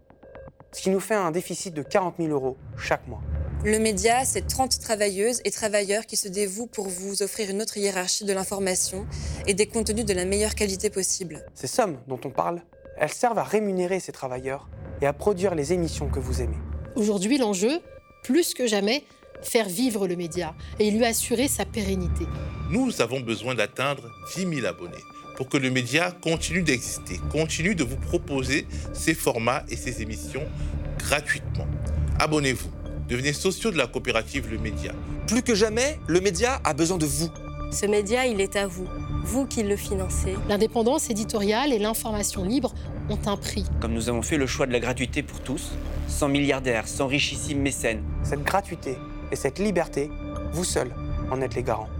ce 0.76 0.82
qui 0.82 0.90
nous 0.90 1.00
fait 1.00 1.14
un 1.14 1.30
déficit 1.30 1.72
de 1.72 1.82
40 1.82 2.16
000 2.18 2.28
euros 2.28 2.58
chaque 2.76 3.08
mois. 3.08 3.22
Le 3.64 3.78
média, 3.78 4.26
c'est 4.26 4.46
30 4.46 4.78
travailleuses 4.78 5.40
et 5.46 5.50
travailleurs 5.50 6.04
qui 6.04 6.18
se 6.18 6.28
dévouent 6.28 6.66
pour 6.66 6.86
vous 6.86 7.22
offrir 7.22 7.48
une 7.48 7.62
autre 7.62 7.78
hiérarchie 7.78 8.26
de 8.26 8.34
l'information 8.34 9.06
et 9.46 9.54
des 9.54 9.66
contenus 9.66 10.04
de 10.04 10.12
la 10.12 10.26
meilleure 10.26 10.54
qualité 10.54 10.90
possible. 10.90 11.46
Ces 11.54 11.66
sommes 11.66 11.98
dont 12.08 12.20
on 12.26 12.30
parle, 12.30 12.60
elles 12.98 13.12
servent 13.12 13.38
à 13.38 13.42
rémunérer 13.42 14.00
ces 14.00 14.12
travailleurs 14.12 14.68
et 15.00 15.06
à 15.06 15.14
produire 15.14 15.54
les 15.54 15.72
émissions 15.72 16.10
que 16.10 16.20
vous 16.20 16.42
aimez. 16.42 16.58
Aujourd'hui, 16.94 17.38
l'enjeu, 17.38 17.80
plus 18.22 18.52
que 18.52 18.66
jamais, 18.66 19.02
faire 19.40 19.70
vivre 19.70 20.06
le 20.06 20.16
média 20.16 20.54
et 20.78 20.90
lui 20.90 21.06
assurer 21.06 21.48
sa 21.48 21.64
pérennité. 21.64 22.26
Nous 22.70 23.00
avons 23.00 23.20
besoin 23.20 23.54
d'atteindre 23.54 24.10
10 24.36 24.56
000 24.56 24.66
abonnés 24.66 24.92
pour 25.36 25.48
que 25.48 25.58
le 25.58 25.70
média 25.70 26.10
continue 26.10 26.62
d'exister, 26.62 27.20
continue 27.30 27.74
de 27.74 27.84
vous 27.84 27.96
proposer 27.96 28.66
ses 28.92 29.14
formats 29.14 29.62
et 29.68 29.76
ses 29.76 30.02
émissions 30.02 30.42
gratuitement. 30.98 31.66
Abonnez-vous, 32.18 32.70
devenez 33.08 33.32
sociaux 33.32 33.70
de 33.70 33.76
la 33.76 33.86
coopérative 33.86 34.50
Le 34.50 34.58
Média. 34.58 34.92
Plus 35.28 35.42
que 35.42 35.54
jamais, 35.54 35.98
le 36.06 36.20
média 36.20 36.60
a 36.64 36.72
besoin 36.72 36.96
de 36.96 37.06
vous. 37.06 37.28
Ce 37.70 37.84
média, 37.84 38.26
il 38.26 38.40
est 38.40 38.56
à 38.56 38.66
vous, 38.66 38.86
vous 39.24 39.46
qui 39.46 39.62
le 39.62 39.76
financez. 39.76 40.34
L'indépendance 40.48 41.10
éditoriale 41.10 41.72
et 41.72 41.78
l'information 41.78 42.44
libre 42.44 42.74
ont 43.10 43.18
un 43.26 43.36
prix. 43.36 43.64
Comme 43.80 43.92
nous 43.92 44.08
avons 44.08 44.22
fait 44.22 44.38
le 44.38 44.46
choix 44.46 44.66
de 44.66 44.72
la 44.72 44.80
gratuité 44.80 45.22
pour 45.22 45.40
tous, 45.40 45.72
sans 46.08 46.28
milliardaires, 46.28 46.88
sans 46.88 47.06
richissimes 47.06 47.60
mécènes. 47.60 48.02
Cette 48.22 48.42
gratuité 48.42 48.96
et 49.30 49.36
cette 49.36 49.58
liberté, 49.58 50.10
vous 50.52 50.64
seul 50.64 50.90
en 51.30 51.40
êtes 51.40 51.54
les 51.54 51.62
garants. 51.62 51.90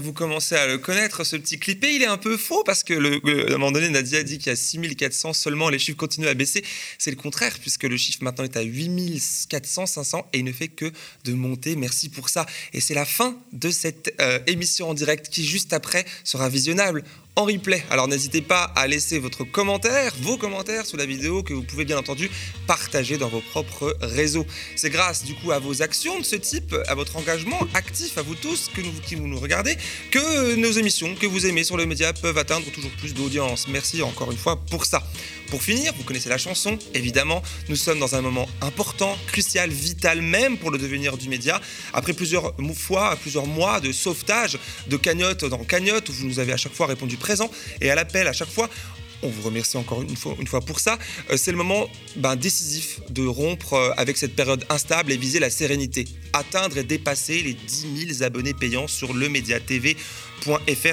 Vous 0.00 0.12
commencez 0.12 0.54
à 0.54 0.66
le 0.66 0.78
connaître, 0.78 1.24
ce 1.24 1.36
petit 1.36 1.58
clipé. 1.58 1.94
Il 1.94 2.02
est 2.02 2.06
un 2.06 2.16
peu 2.16 2.36
faux 2.36 2.62
parce 2.64 2.82
que, 2.82 2.94
le, 2.94 3.20
à 3.50 3.54
un 3.54 3.58
moment 3.58 3.72
donné, 3.72 3.88
Nadia 3.88 4.22
dit 4.22 4.38
qu'il 4.38 4.48
y 4.48 4.52
a 4.52 4.56
6400 4.56 5.32
seulement. 5.32 5.68
Les 5.68 5.78
chiffres 5.78 5.96
continuent 5.96 6.28
à 6.28 6.34
baisser. 6.34 6.64
C'est 6.98 7.10
le 7.10 7.16
contraire 7.16 7.58
puisque 7.60 7.84
le 7.84 7.96
chiffre 7.96 8.22
maintenant 8.22 8.44
est 8.44 8.56
à 8.56 8.62
8400, 8.62 9.86
500 9.86 10.28
et 10.32 10.38
il 10.38 10.44
ne 10.44 10.52
fait 10.52 10.68
que 10.68 10.90
de 11.24 11.32
monter. 11.32 11.76
Merci 11.76 12.08
pour 12.08 12.28
ça. 12.28 12.46
Et 12.72 12.80
c'est 12.80 12.94
la 12.94 13.04
fin 13.04 13.36
de 13.52 13.70
cette 13.70 14.14
euh, 14.20 14.38
émission 14.46 14.90
en 14.90 14.94
direct 14.94 15.28
qui, 15.28 15.44
juste 15.44 15.72
après, 15.72 16.04
sera 16.24 16.48
visionnable 16.48 17.04
en 17.38 17.44
replay. 17.44 17.84
Alors 17.88 18.08
n'hésitez 18.08 18.42
pas 18.42 18.64
à 18.74 18.88
laisser 18.88 19.20
votre 19.20 19.44
commentaire, 19.44 20.12
vos 20.22 20.36
commentaires 20.36 20.84
sous 20.84 20.96
la 20.96 21.06
vidéo 21.06 21.44
que 21.44 21.54
vous 21.54 21.62
pouvez 21.62 21.84
bien 21.84 21.96
entendu 21.96 22.28
partager 22.66 23.16
dans 23.16 23.28
vos 23.28 23.40
propres 23.40 23.96
réseaux. 24.00 24.44
C'est 24.74 24.90
grâce 24.90 25.24
du 25.24 25.34
coup 25.36 25.52
à 25.52 25.60
vos 25.60 25.80
actions 25.80 26.18
de 26.18 26.24
ce 26.24 26.34
type, 26.34 26.74
à 26.88 26.96
votre 26.96 27.16
engagement 27.16 27.60
actif 27.74 28.18
à 28.18 28.22
vous 28.22 28.34
tous 28.34 28.70
que 28.74 28.80
nous, 28.80 28.92
qui 29.06 29.14
nous 29.14 29.38
regardez, 29.38 29.76
que 30.10 30.56
nos 30.56 30.72
émissions 30.72 31.14
que 31.14 31.26
vous 31.26 31.46
aimez 31.46 31.62
sur 31.62 31.76
le 31.76 31.86
média 31.86 32.12
peuvent 32.12 32.38
atteindre 32.38 32.66
toujours 32.72 32.90
plus 32.98 33.14
d'audience. 33.14 33.68
Merci 33.68 34.02
encore 34.02 34.32
une 34.32 34.38
fois 34.38 34.56
pour 34.56 34.84
ça. 34.84 35.04
Pour 35.50 35.62
finir, 35.62 35.94
vous 35.96 36.04
connaissez 36.04 36.28
la 36.28 36.36
chanson, 36.36 36.78
évidemment, 36.92 37.42
nous 37.70 37.76
sommes 37.76 37.98
dans 37.98 38.14
un 38.14 38.20
moment 38.20 38.46
important, 38.60 39.16
crucial, 39.28 39.70
vital 39.70 40.20
même 40.20 40.58
pour 40.58 40.70
le 40.70 40.76
devenir 40.76 41.16
du 41.16 41.28
média. 41.28 41.58
Après 41.94 42.12
plusieurs 42.12 42.54
fois, 42.74 43.16
plusieurs 43.16 43.46
mois 43.46 43.80
de 43.80 43.92
sauvetage, 43.92 44.58
de 44.88 44.96
cagnotte 44.98 45.46
dans 45.46 45.64
cagnotte, 45.64 46.10
vous 46.10 46.26
nous 46.26 46.38
avez 46.38 46.52
à 46.52 46.58
chaque 46.58 46.74
fois 46.74 46.86
répondu 46.86 47.16
et 47.80 47.90
à 47.90 47.94
l'appel 47.94 48.26
à 48.26 48.32
chaque 48.32 48.50
fois, 48.50 48.68
on 49.22 49.28
vous 49.28 49.42
remercie 49.42 49.76
encore 49.76 50.02
une 50.02 50.16
fois, 50.16 50.36
une 50.38 50.46
fois 50.46 50.60
pour 50.60 50.80
ça. 50.80 50.98
Euh, 51.30 51.36
c'est 51.36 51.50
le 51.50 51.56
moment 51.56 51.88
ben, 52.16 52.36
décisif 52.36 53.00
de 53.10 53.26
rompre 53.26 53.74
euh, 53.74 53.90
avec 53.96 54.16
cette 54.16 54.36
période 54.36 54.64
instable 54.68 55.12
et 55.12 55.16
viser 55.16 55.40
la 55.40 55.50
sérénité. 55.50 56.04
Atteindre 56.32 56.78
et 56.78 56.84
dépasser 56.84 57.42
les 57.42 57.54
10 57.54 58.14
000 58.16 58.22
abonnés 58.22 58.54
payants 58.54 58.86
sur 58.86 59.12
le 59.12 59.28
Média 59.28 59.58
TV 59.58 59.96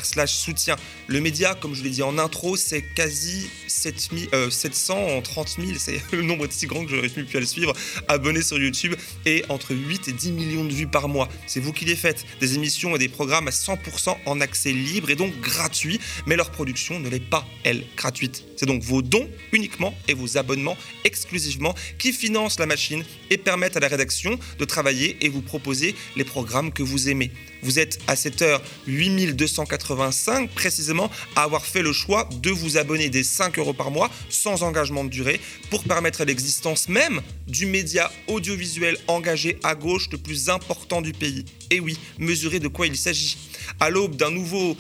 slash 0.04 0.34
soutien. 0.34 0.76
Le 1.08 1.22
média, 1.22 1.56
comme 1.56 1.76
je 1.76 1.84
l'ai 1.84 1.90
dit 1.90 2.04
en 2.04 2.18
intro, 2.18 2.56
c'est 2.56 2.82
quasi 2.82 3.48
7 3.68 4.12
730 4.50 5.58
000, 5.60 5.72
c'est 5.78 6.02
le 6.12 6.22
nombre 6.22 6.48
si 6.50 6.68
grand 6.68 6.84
que 6.84 6.92
je 6.92 6.96
n'aurais 6.96 7.10
plus 7.10 7.38
à 7.38 7.40
le 7.40 7.46
suivre, 7.46 7.74
abonnés 8.08 8.42
sur 8.42 8.58
YouTube 8.58 8.96
et 9.26 9.44
entre 9.50 9.76
8 9.76 10.08
et 10.08 10.12
10 10.12 10.32
millions 10.32 10.66
de 10.66 10.74
vues 10.74 10.88
par 10.88 11.08
mois. 11.08 11.30
C'est 11.48 11.60
vous 11.60 11.74
qui 11.74 11.86
les 11.86 11.96
faites. 11.96 12.26
Des 12.40 12.56
émissions 12.56 12.96
et 12.96 13.00
des 13.00 13.10
programmes 13.10 13.48
à 13.48 13.52
100% 13.52 14.18
en 14.26 14.42
accès 14.42 14.72
libre 14.72 15.10
et 15.10 15.16
donc 15.16 15.40
gratuit, 15.42 16.00
mais 16.26 16.36
leur 16.36 16.52
production 16.52 17.00
ne 17.00 17.10
l'est 17.10 17.20
pas, 17.20 17.46
elle, 17.64 17.84
gratuite. 17.96 18.44
C'est 18.58 18.66
donc 18.66 18.82
vos 18.84 19.02
dons 19.02 19.30
uniquement 19.52 19.94
et 20.08 20.14
vos 20.14 20.38
abonnements 20.38 20.78
exclusivement 21.04 21.76
qui 21.98 22.14
financent 22.14 22.60
la 22.60 22.66
machine 22.66 23.04
et 23.30 23.38
permettent 23.38 23.78
à 23.78 23.80
la 23.80 23.88
rédaction 23.88 24.40
de 24.60 24.66
travailler 24.66 25.18
et 25.22 25.30
vous 25.30 25.42
proposer 25.42 25.96
les 26.16 26.24
programmes 26.24 26.72
que 26.72 26.84
vous 26.84 27.10
aimez. 27.10 27.32
Vous 27.66 27.80
êtes 27.80 27.98
à 28.06 28.16
cette 28.16 28.44
heure 28.44 28.62
8285 28.86 30.52
précisément 30.52 31.10
à 31.36 31.42
avoir 31.42 31.66
fait 31.66 31.82
le 31.82 31.94
choix 31.94 32.30
de 32.44 32.52
vous 32.52 32.78
abonner 32.78 33.10
des 33.10 33.24
5 33.24 33.58
euros 33.58 33.74
par 33.74 33.90
mois 33.90 34.12
sans 34.30 34.62
engagement 34.62 35.04
de 35.04 35.10
durée 35.10 35.42
pour 35.72 35.84
permettre 35.84 36.24
l'existence 36.26 36.90
même 36.90 37.22
du 37.48 37.66
média 37.66 38.12
audiovisuel 38.28 38.98
engagé 39.08 39.58
à 39.64 39.74
gauche 39.74 40.10
le 40.12 40.20
plus 40.20 40.50
important 40.50 41.02
du 41.02 41.12
pays. 41.12 41.44
Et 41.72 41.80
oui, 41.80 41.98
mesurez 42.20 42.60
de 42.60 42.68
quoi 42.68 42.86
il 42.86 42.96
s'agit. 42.96 43.36
À 43.80 43.90
l'aube 43.90 44.16
d'un 44.16 44.30
nouveau 44.30 44.78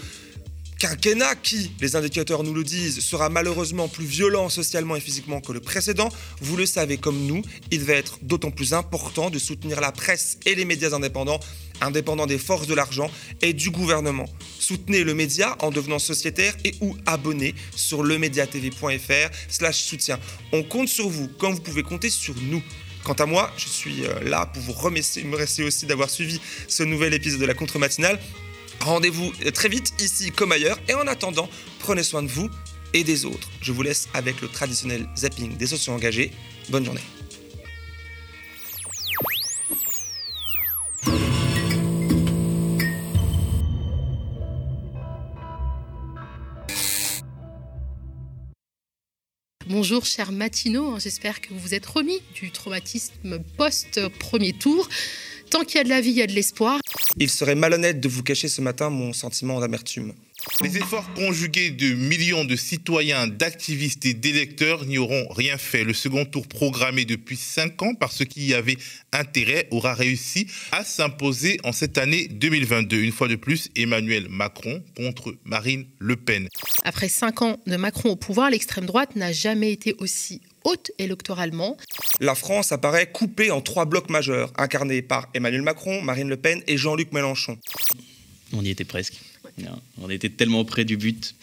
quinquennat 0.80 1.36
qui, 1.36 1.71
les 1.80 1.95
indicateurs 1.95 2.43
nous 2.43 2.53
le 2.53 2.63
disent, 2.63 2.99
sera 2.99 3.30
malheureusement 3.30 3.88
plus 3.88 4.05
violent 4.05 4.49
socialement 4.49 4.95
et 4.95 4.99
physiquement 4.99 5.41
que 5.41 5.51
le 5.51 5.59
précédent, 5.59 6.09
vous 6.41 6.57
le 6.57 6.65
savez 6.65 6.97
comme 6.97 7.26
nous, 7.26 7.41
il 7.71 7.84
va 7.84 7.93
être 7.93 8.19
d'autant 8.21 8.51
plus 8.51 8.73
important 8.73 9.30
de 9.30 9.39
soutenir 9.39 9.82
la 9.82 9.91
presse 9.91 10.38
et 10.45 10.55
les 10.55 10.65
médias 10.65 10.93
indépendants, 10.93 11.39
indépendants 11.82 12.26
des 12.26 12.38
forces 12.38 12.67
de 12.67 12.73
l'argent 12.73 13.09
et 13.41 13.53
du 13.53 13.69
gouvernement. 13.71 14.28
Soutenez 14.59 15.03
le 15.03 15.13
média 15.13 15.55
en 15.59 15.71
devenant 15.71 15.99
sociétaire 15.99 16.55
et 16.63 16.76
ou 16.82 16.95
abonné 17.05 17.55
sur 17.76 18.03
lemediatv.fr 18.03 19.30
slash 19.49 19.82
soutien. 19.84 20.19
On 20.51 20.63
compte 20.63 20.88
sur 20.88 21.09
vous 21.09 21.28
comme 21.28 21.53
vous 21.53 21.61
pouvez 21.61 21.84
compter 21.84 22.09
sur 22.09 22.36
nous. 22.41 22.61
Quant 23.03 23.13
à 23.13 23.28
moi, 23.28 23.51
je 23.55 23.67
suis 23.67 24.03
euh, 24.05 24.19
là 24.23 24.47
pour 24.47 24.63
vous 24.63 24.71
remercier, 24.71 25.23
me 25.23 25.34
remercier 25.34 25.63
aussi 25.63 25.86
d'avoir 25.86 26.09
suivi 26.09 26.41
ce 26.67 26.82
nouvel 26.82 27.13
épisode 27.13 27.39
de 27.39 27.45
la 27.45 27.53
contre-matinale. 27.53 28.19
Rendez-vous 28.80 29.32
très 29.53 29.69
vite 29.69 29.93
ici 29.99 30.32
comme 30.32 30.51
ailleurs 30.51 30.80
et 30.88 30.93
en 30.93 31.07
attendant, 31.07 31.49
prenez 31.80 32.03
soin 32.03 32.23
de 32.23 32.28
vous 32.28 32.49
et 32.93 33.03
des 33.03 33.26
autres. 33.26 33.49
Je 33.61 33.71
vous 33.71 33.82
laisse 33.82 34.07
avec 34.13 34.41
le 34.41 34.47
traditionnel 34.47 35.07
zapping 35.17 35.57
des 35.57 35.67
sociaux 35.67 35.93
engagés. 35.93 36.32
Bonne 36.69 36.86
journée. 36.86 37.01
Bonjour 49.67 50.05
cher 50.05 50.32
Matino, 50.32 50.99
j'espère 50.99 51.41
que 51.41 51.49
vous 51.49 51.59
vous 51.59 51.73
êtes 51.73 51.86
remis 51.86 52.21
du 52.36 52.51
traumatisme 52.51 53.39
post-premier 53.57 54.53
tour. 54.53 54.88
Tant 55.49 55.63
qu'il 55.63 55.77
y 55.77 55.79
a 55.79 55.83
de 55.83 55.89
la 55.89 56.01
vie, 56.01 56.11
il 56.11 56.17
y 56.17 56.21
a 56.21 56.27
de 56.27 56.33
l'espoir. 56.33 56.79
Il 57.17 57.29
serait 57.29 57.55
malhonnête 57.55 57.99
de 57.99 58.07
vous 58.07 58.23
cacher 58.23 58.47
ce 58.47 58.61
matin 58.61 58.89
mon 58.89 59.13
sentiment 59.13 59.59
d'amertume. 59.59 60.13
Les 60.61 60.77
efforts 60.77 61.11
conjugués 61.13 61.71
de 61.71 61.93
millions 61.93 62.45
de 62.45 62.55
citoyens, 62.55 63.27
d'activistes 63.27 64.05
et 64.05 64.13
d'électeurs 64.13 64.85
n'y 64.85 64.97
auront 64.97 65.27
rien 65.29 65.57
fait. 65.57 65.83
Le 65.83 65.93
second 65.93 66.25
tour 66.25 66.47
programmé 66.47 67.05
depuis 67.05 67.35
cinq 67.35 67.81
ans 67.81 67.95
par 67.95 68.11
ceux 68.11 68.25
qui 68.25 68.47
y 68.47 68.53
avaient 68.53 68.77
intérêt 69.11 69.67
aura 69.71 69.93
réussi 69.93 70.47
à 70.71 70.83
s'imposer 70.83 71.59
en 71.63 71.71
cette 71.71 71.97
année 71.97 72.27
2022. 72.27 72.97
Une 72.97 73.11
fois 73.11 73.27
de 73.27 73.35
plus, 73.35 73.69
Emmanuel 73.75 74.27
Macron 74.29 74.83
contre 74.95 75.35
Marine 75.45 75.85
Le 75.99 76.15
Pen. 76.15 76.47
Après 76.83 77.09
cinq 77.09 77.41
ans 77.41 77.59
de 77.65 77.75
Macron 77.75 78.09
au 78.09 78.15
pouvoir, 78.15 78.49
l'extrême 78.49 78.85
droite 78.85 79.15
n'a 79.15 79.31
jamais 79.31 79.71
été 79.71 79.95
aussi 79.99 80.41
haute 80.66 80.91
électoralement. 80.99 81.78
La 82.20 82.36
France 82.36 82.74
apparaît 82.74 83.07
coupée 83.07 83.51
en 83.51 83.61
trois 83.61 83.86
blocs 83.86 84.09
majeurs, 84.09 84.51
incarnés 84.57 85.01
par 85.01 85.30
Emmanuel 85.34 85.61
Macron, 85.61 86.01
Marine 86.01 86.28
Le 86.28 86.36
Pen 86.38 86.61
et 86.68 86.78
Jean-Luc 86.78 87.13
Mélenchon. 87.13 87.57
On 88.51 88.63
y 88.63 88.70
était 88.70 88.84
presque. 88.84 89.13
On 90.01 90.09
était 90.09 90.30
tellement 90.30 90.66
près 90.66 90.84
du 90.84 90.97
but, 90.97 91.34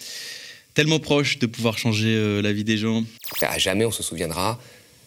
tellement 0.75 1.01
proche 1.01 1.39
de 1.39 1.47
pouvoir 1.47 1.79
changer 1.79 2.15
euh, 2.15 2.43
la 2.43 2.53
vie 2.53 2.65
des 2.65 2.77
gens. 2.77 3.05
À 3.41 3.59
jamais 3.59 3.87
on 3.87 3.91
se 3.91 4.03
souviendra 4.03 4.61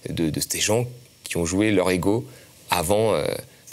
de, 0.10 0.32
ces 0.40 0.60
gens 0.60 0.88
qui 1.24 1.38
ont 1.38 1.46
joué 1.46 1.72
leur 1.72 1.92
ego 1.92 2.28
avant 2.72 3.14
euh, 3.14 3.26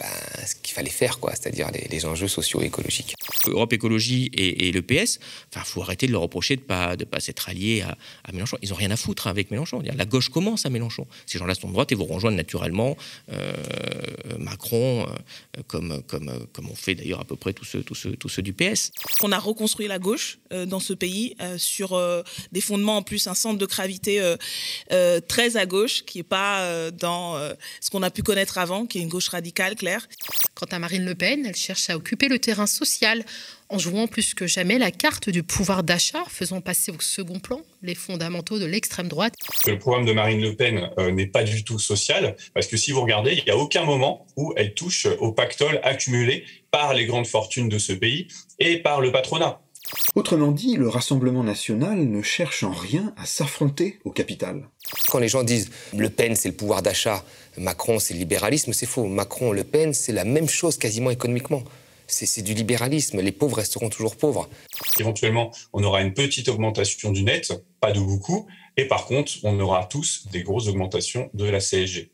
ben, 0.03 0.45
ce 0.45 0.55
qu'il 0.55 0.73
fallait 0.73 0.89
faire, 0.89 1.19
quoi, 1.19 1.31
c'est-à-dire 1.31 1.69
les, 1.89 2.05
enjeux 2.05 2.27
socio-écologiques. 2.27 3.15
Europe 3.47 3.71
Écologie 3.71 4.29
et, 4.33 4.71
le 4.71 4.81
PS, 4.81 5.19
enfin, 5.49 5.63
faut 5.63 5.81
arrêter 5.81 6.07
de 6.07 6.11
leur 6.11 6.21
reprocher 6.21 6.57
de 6.57 6.61
pas 6.61 6.97
de 6.97 7.05
pas 7.05 7.19
s'être 7.19 7.47
alliés 7.47 7.81
à, 7.81 8.31
Mélenchon. 8.33 8.57
Ils 8.61 8.73
ont 8.73 8.75
rien 8.75 8.91
à 8.91 8.97
foutre 8.97 9.27
avec 9.27 9.51
Mélenchon. 9.51 9.81
La 9.81 10.05
gauche 10.05 10.29
commence 10.29 10.65
à 10.65 10.69
Mélenchon. 10.69 11.07
Ces 11.25 11.37
gens-là 11.37 11.55
sont 11.55 11.67
de 11.67 11.73
droite 11.73 11.91
et 11.91 11.95
vont 11.95 12.05
rejoindre 12.05 12.35
naturellement 12.35 12.97
euh, 13.31 13.53
Macron, 14.39 15.07
euh, 15.07 15.61
comme 15.67 16.01
comme 16.03 16.47
comme 16.51 16.69
on 16.69 16.75
fait 16.75 16.95
d'ailleurs 16.95 17.21
à 17.21 17.25
peu 17.25 17.35
près 17.35 17.53
tous 17.53 17.65
ceux 17.65 17.83
tous 17.83 17.95
ceux 17.95 18.15
tous 18.15 18.29
ceux 18.29 18.41
du 18.41 18.53
PS. 18.53 18.91
On 19.21 19.31
a 19.31 19.39
reconstruit 19.39 19.87
la 19.87 19.99
gauche 19.99 20.39
euh, 20.51 20.65
dans 20.65 20.79
ce 20.79 20.93
pays 20.93 21.35
sur 21.57 21.99
des 22.51 22.61
fondements 22.61 22.97
en 22.97 23.03
plus 23.03 23.27
un 23.27 23.33
centre 23.33 23.57
de 23.57 23.65
gravité 23.65 24.35
très 25.27 25.57
à 25.57 25.65
gauche 25.65 26.03
qui 26.03 26.19
est 26.19 26.23
pas 26.23 26.91
dans 26.91 27.37
ce 27.79 27.89
qu'on 27.89 28.03
a 28.03 28.09
pu 28.09 28.23
connaître 28.23 28.57
avant, 28.57 28.85
qui 28.85 28.99
est 28.99 29.01
une 29.01 29.09
gauche 29.09 29.29
radicale 29.29 29.75
claire 29.75 29.92
Quant 30.55 30.67
à 30.71 30.79
Marine 30.79 31.05
Le 31.05 31.15
Pen, 31.15 31.45
elle 31.45 31.55
cherche 31.55 31.89
à 31.89 31.97
occuper 31.97 32.27
le 32.27 32.39
terrain 32.39 32.67
social 32.67 33.23
en 33.69 33.79
jouant 33.79 34.07
plus 34.07 34.33
que 34.33 34.45
jamais 34.45 34.77
la 34.77 34.91
carte 34.91 35.29
du 35.29 35.41
pouvoir 35.41 35.83
d'achat, 35.83 36.23
faisant 36.29 36.61
passer 36.61 36.91
au 36.91 36.99
second 36.99 37.39
plan 37.39 37.61
les 37.81 37.95
fondamentaux 37.95 38.59
de 38.59 38.65
l'extrême 38.65 39.07
droite. 39.07 39.33
Le 39.65 39.79
programme 39.79 40.05
de 40.05 40.13
Marine 40.13 40.41
Le 40.41 40.55
Pen 40.55 40.89
euh, 40.99 41.11
n'est 41.11 41.27
pas 41.27 41.43
du 41.43 41.63
tout 41.63 41.79
social, 41.79 42.35
parce 42.53 42.67
que 42.67 42.77
si 42.77 42.91
vous 42.91 43.01
regardez, 43.01 43.33
il 43.33 43.43
n'y 43.43 43.51
a 43.51 43.57
aucun 43.57 43.83
moment 43.83 44.27
où 44.35 44.53
elle 44.55 44.73
touche 44.73 45.07
au 45.19 45.31
pactole 45.31 45.79
accumulé 45.83 46.45
par 46.71 46.93
les 46.93 47.05
grandes 47.05 47.27
fortunes 47.27 47.69
de 47.69 47.79
ce 47.79 47.93
pays 47.93 48.27
et 48.59 48.77
par 48.77 49.01
le 49.01 49.11
patronat. 49.11 49.59
Autrement 50.15 50.51
dit, 50.51 50.75
le 50.77 50.87
Rassemblement 50.87 51.43
national 51.43 52.07
ne 52.07 52.21
cherche 52.21 52.63
en 52.63 52.71
rien 52.71 53.13
à 53.17 53.25
s'affronter 53.25 53.99
au 54.05 54.11
capital. 54.11 54.69
Quand 55.09 55.19
les 55.19 55.27
gens 55.27 55.43
disent 55.43 55.69
Le 55.95 56.09
Pen, 56.09 56.35
c'est 56.35 56.49
le 56.49 56.55
pouvoir 56.55 56.81
d'achat, 56.81 57.23
Macron, 57.57 57.99
c'est 57.99 58.13
le 58.13 58.19
libéralisme, 58.19 58.73
c'est 58.73 58.85
faux. 58.85 59.05
Macron, 59.05 59.51
Le 59.51 59.63
Pen, 59.63 59.93
c'est 59.93 60.11
la 60.11 60.25
même 60.25 60.49
chose 60.49 60.77
quasiment 60.77 61.11
économiquement. 61.11 61.63
C'est 62.07 62.41
du 62.41 62.53
libéralisme. 62.53 63.21
Les 63.21 63.31
pauvres 63.31 63.57
resteront 63.57 63.89
toujours 63.89 64.15
pauvres. 64.15 64.49
Éventuellement, 64.99 65.51
on 65.71 65.83
aura 65.83 66.01
une 66.01 66.13
petite 66.13 66.47
augmentation 66.49 67.11
du 67.11 67.23
net, 67.23 67.53
pas 67.79 67.91
de 67.91 67.99
beaucoup, 67.99 68.47
et 68.77 68.87
par 68.87 69.05
contre, 69.05 69.33
on 69.43 69.59
aura 69.59 69.85
tous 69.85 70.27
des 70.31 70.43
grosses 70.43 70.67
augmentations 70.67 71.29
de 71.33 71.45
la 71.45 71.59
CSG. 71.59 72.11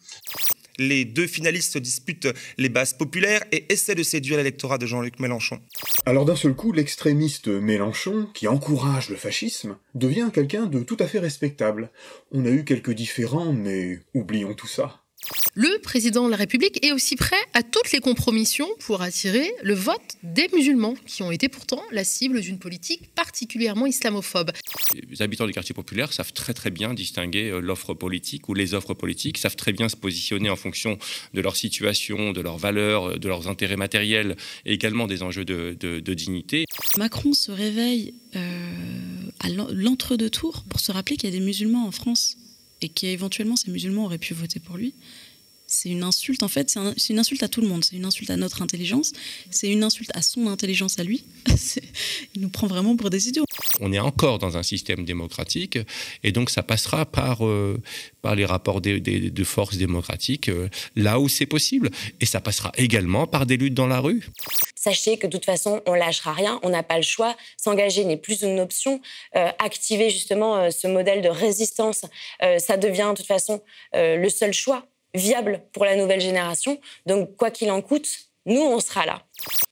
Les 0.77 1.03
deux 1.03 1.27
finalistes 1.27 1.73
se 1.73 1.79
disputent 1.79 2.29
les 2.57 2.69
bases 2.69 2.93
populaires 2.93 3.43
et 3.51 3.65
essaient 3.71 3.95
de 3.95 4.03
séduire 4.03 4.37
l'électorat 4.37 4.77
de 4.77 4.85
Jean-Luc 4.85 5.19
Mélenchon. 5.19 5.59
Alors 6.05 6.23
d'un 6.23 6.37
seul 6.37 6.55
coup, 6.55 6.71
l'extrémiste 6.71 7.49
Mélenchon, 7.49 8.29
qui 8.33 8.47
encourage 8.47 9.09
le 9.09 9.17
fascisme, 9.17 9.75
devient 9.93 10.29
quelqu'un 10.33 10.67
de 10.67 10.79
tout 10.79 10.95
à 11.01 11.07
fait 11.07 11.19
respectable. 11.19 11.91
On 12.31 12.45
a 12.45 12.49
eu 12.49 12.63
quelques 12.63 12.93
différends, 12.93 13.51
mais 13.51 13.99
oublions 14.13 14.53
tout 14.53 14.67
ça. 14.67 15.01
Le 15.55 15.79
président 15.81 16.25
de 16.25 16.31
la 16.31 16.37
République 16.37 16.85
est 16.85 16.91
aussi 16.91 17.15
prêt 17.15 17.35
à 17.53 17.63
toutes 17.63 17.91
les 17.91 17.99
compromissions 17.99 18.69
pour 18.79 19.01
attirer 19.01 19.51
le 19.61 19.73
vote 19.73 20.15
des 20.23 20.47
musulmans, 20.53 20.95
qui 21.05 21.23
ont 21.23 21.31
été 21.31 21.49
pourtant 21.49 21.81
la 21.91 22.03
cible 22.03 22.39
d'une 22.39 22.59
politique 22.59 23.13
particulièrement 23.13 23.85
islamophobe. 23.85 24.51
Les 25.09 25.21
habitants 25.21 25.47
des 25.47 25.53
quartiers 25.53 25.75
populaires 25.75 26.13
savent 26.13 26.33
très 26.33 26.53
très 26.53 26.69
bien 26.69 26.93
distinguer 26.93 27.49
euh, 27.49 27.59
l'offre 27.59 27.93
politique 27.93 28.47
ou 28.47 28.53
les 28.53 28.73
offres 28.73 28.93
politiques, 28.93 29.37
savent 29.37 29.55
très 29.55 29.73
bien 29.73 29.89
se 29.89 29.95
positionner 29.95 30.49
en 30.49 30.55
fonction 30.55 30.97
de 31.33 31.41
leur 31.41 31.57
situation, 31.57 32.31
de 32.31 32.41
leurs 32.41 32.57
valeurs, 32.57 33.09
euh, 33.09 33.17
de 33.17 33.27
leurs 33.27 33.47
intérêts 33.47 33.77
matériels 33.77 34.37
et 34.65 34.73
également 34.73 35.07
des 35.07 35.23
enjeux 35.23 35.45
de, 35.45 36.13
dignité. 36.13 36.65
Macron 36.97 37.33
se 37.33 37.51
réveille 37.51 38.13
euh, 38.35 38.39
à 39.39 39.49
l'entre-deux-tours 39.49 40.63
pour 40.69 40.79
se 40.79 40.91
rappeler 40.91 41.17
qu'il 41.17 41.29
y 41.29 41.33
a 41.33 41.37
des 41.37 41.43
musulmans 41.43 41.85
en 41.85 41.91
France 41.91 42.37
et 42.81 42.89
qu'éventuellement 42.89 43.55
ces 43.55 43.71
musulmans 43.71 44.05
auraient 44.05 44.17
pu 44.17 44.33
voter 44.33 44.59
pour 44.59 44.77
lui 44.77 44.93
c'est 45.69 45.89
une 45.89 46.03
insulte, 46.03 46.41
en 46.41 46.47
fait, 46.47 46.75
c'est 46.97 47.13
une 47.13 47.19
insulte 47.19 47.43
à 47.43 47.47
tout 47.47 47.61
le 47.61 47.67
monde. 47.67 47.85
C'est 47.85 47.95
une 47.95 48.05
insulte 48.05 48.31
à 48.31 48.37
notre 48.37 48.61
intelligence, 48.61 49.13
c'est 49.51 49.69
une 49.69 49.83
insulte 49.83 50.09
à 50.15 50.23
son 50.23 50.47
intelligence 50.47 50.99
à 50.99 51.03
lui. 51.03 51.23
Il 52.35 52.41
nous 52.41 52.49
prend 52.49 52.65
vraiment 52.65 52.95
pour 52.95 53.11
des 53.11 53.29
idiots. 53.29 53.45
On 53.79 53.93
est 53.93 53.99
encore 53.99 54.39
dans 54.39 54.57
un 54.57 54.63
système 54.63 55.05
démocratique, 55.05 55.77
et 56.23 56.31
donc 56.31 56.49
ça 56.49 56.63
passera 56.63 57.05
par, 57.05 57.45
euh, 57.45 57.79
par 58.23 58.35
les 58.35 58.45
rapports 58.45 58.81
de, 58.81 58.97
de, 58.97 59.43
forces 59.43 59.77
démocratiques 59.77 60.49
euh, 60.49 60.69
là 60.95 61.19
où 61.19 61.29
c'est 61.29 61.45
possible. 61.45 61.91
Et 62.19 62.25
ça 62.25 62.41
passera 62.41 62.71
également 62.75 63.27
par 63.27 63.45
des 63.45 63.55
luttes 63.55 63.75
dans 63.75 63.87
la 63.87 63.99
rue. 63.99 64.27
Sachez 64.75 65.17
que 65.17 65.27
de 65.27 65.31
toute 65.31 65.45
façon, 65.45 65.81
on 65.85 65.93
lâchera 65.93 66.33
rien, 66.33 66.59
on 66.63 66.69
n'a 66.69 66.83
pas 66.83 66.97
le 66.97 67.03
choix. 67.03 67.35
S'engager 67.57 68.05
n'est 68.05 68.17
plus 68.17 68.41
une 68.41 68.59
option. 68.59 69.01
Euh, 69.35 69.49
activer 69.59 70.09
justement 70.09 70.71
ce 70.71 70.87
modèle 70.87 71.21
de 71.21 71.29
résistance, 71.29 72.05
ça 72.57 72.77
devient 72.77 73.09
de 73.11 73.17
toute 73.17 73.27
façon 73.27 73.61
le 73.93 74.29
seul 74.29 74.53
choix 74.53 74.88
viable 75.13 75.63
pour 75.73 75.85
la 75.85 75.95
nouvelle 75.95 76.21
génération. 76.21 76.79
Donc, 77.05 77.35
quoi 77.35 77.51
qu'il 77.51 77.71
en 77.71 77.81
coûte, 77.81 78.07
nous, 78.45 78.61
on 78.61 78.79
sera 78.79 79.05
là. 79.05 79.21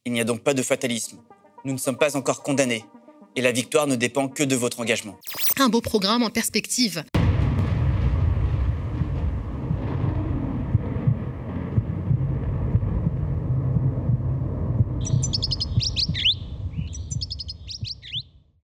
Il 0.05 0.13
n'y 0.13 0.21
a 0.21 0.23
donc 0.23 0.41
pas 0.41 0.53
de 0.53 0.61
fatalisme. 0.61 1.17
Nous 1.65 1.73
ne 1.73 1.77
sommes 1.77 1.97
pas 1.97 2.15
encore 2.15 2.43
condamnés. 2.43 2.85
Et 3.35 3.41
la 3.41 3.51
victoire 3.51 3.87
ne 3.87 3.95
dépend 3.95 4.29
que 4.29 4.43
de 4.43 4.55
votre 4.55 4.79
engagement. 4.79 5.17
Un 5.59 5.69
beau 5.69 5.81
programme 5.81 6.23
en 6.23 6.29
perspective. 6.29 7.03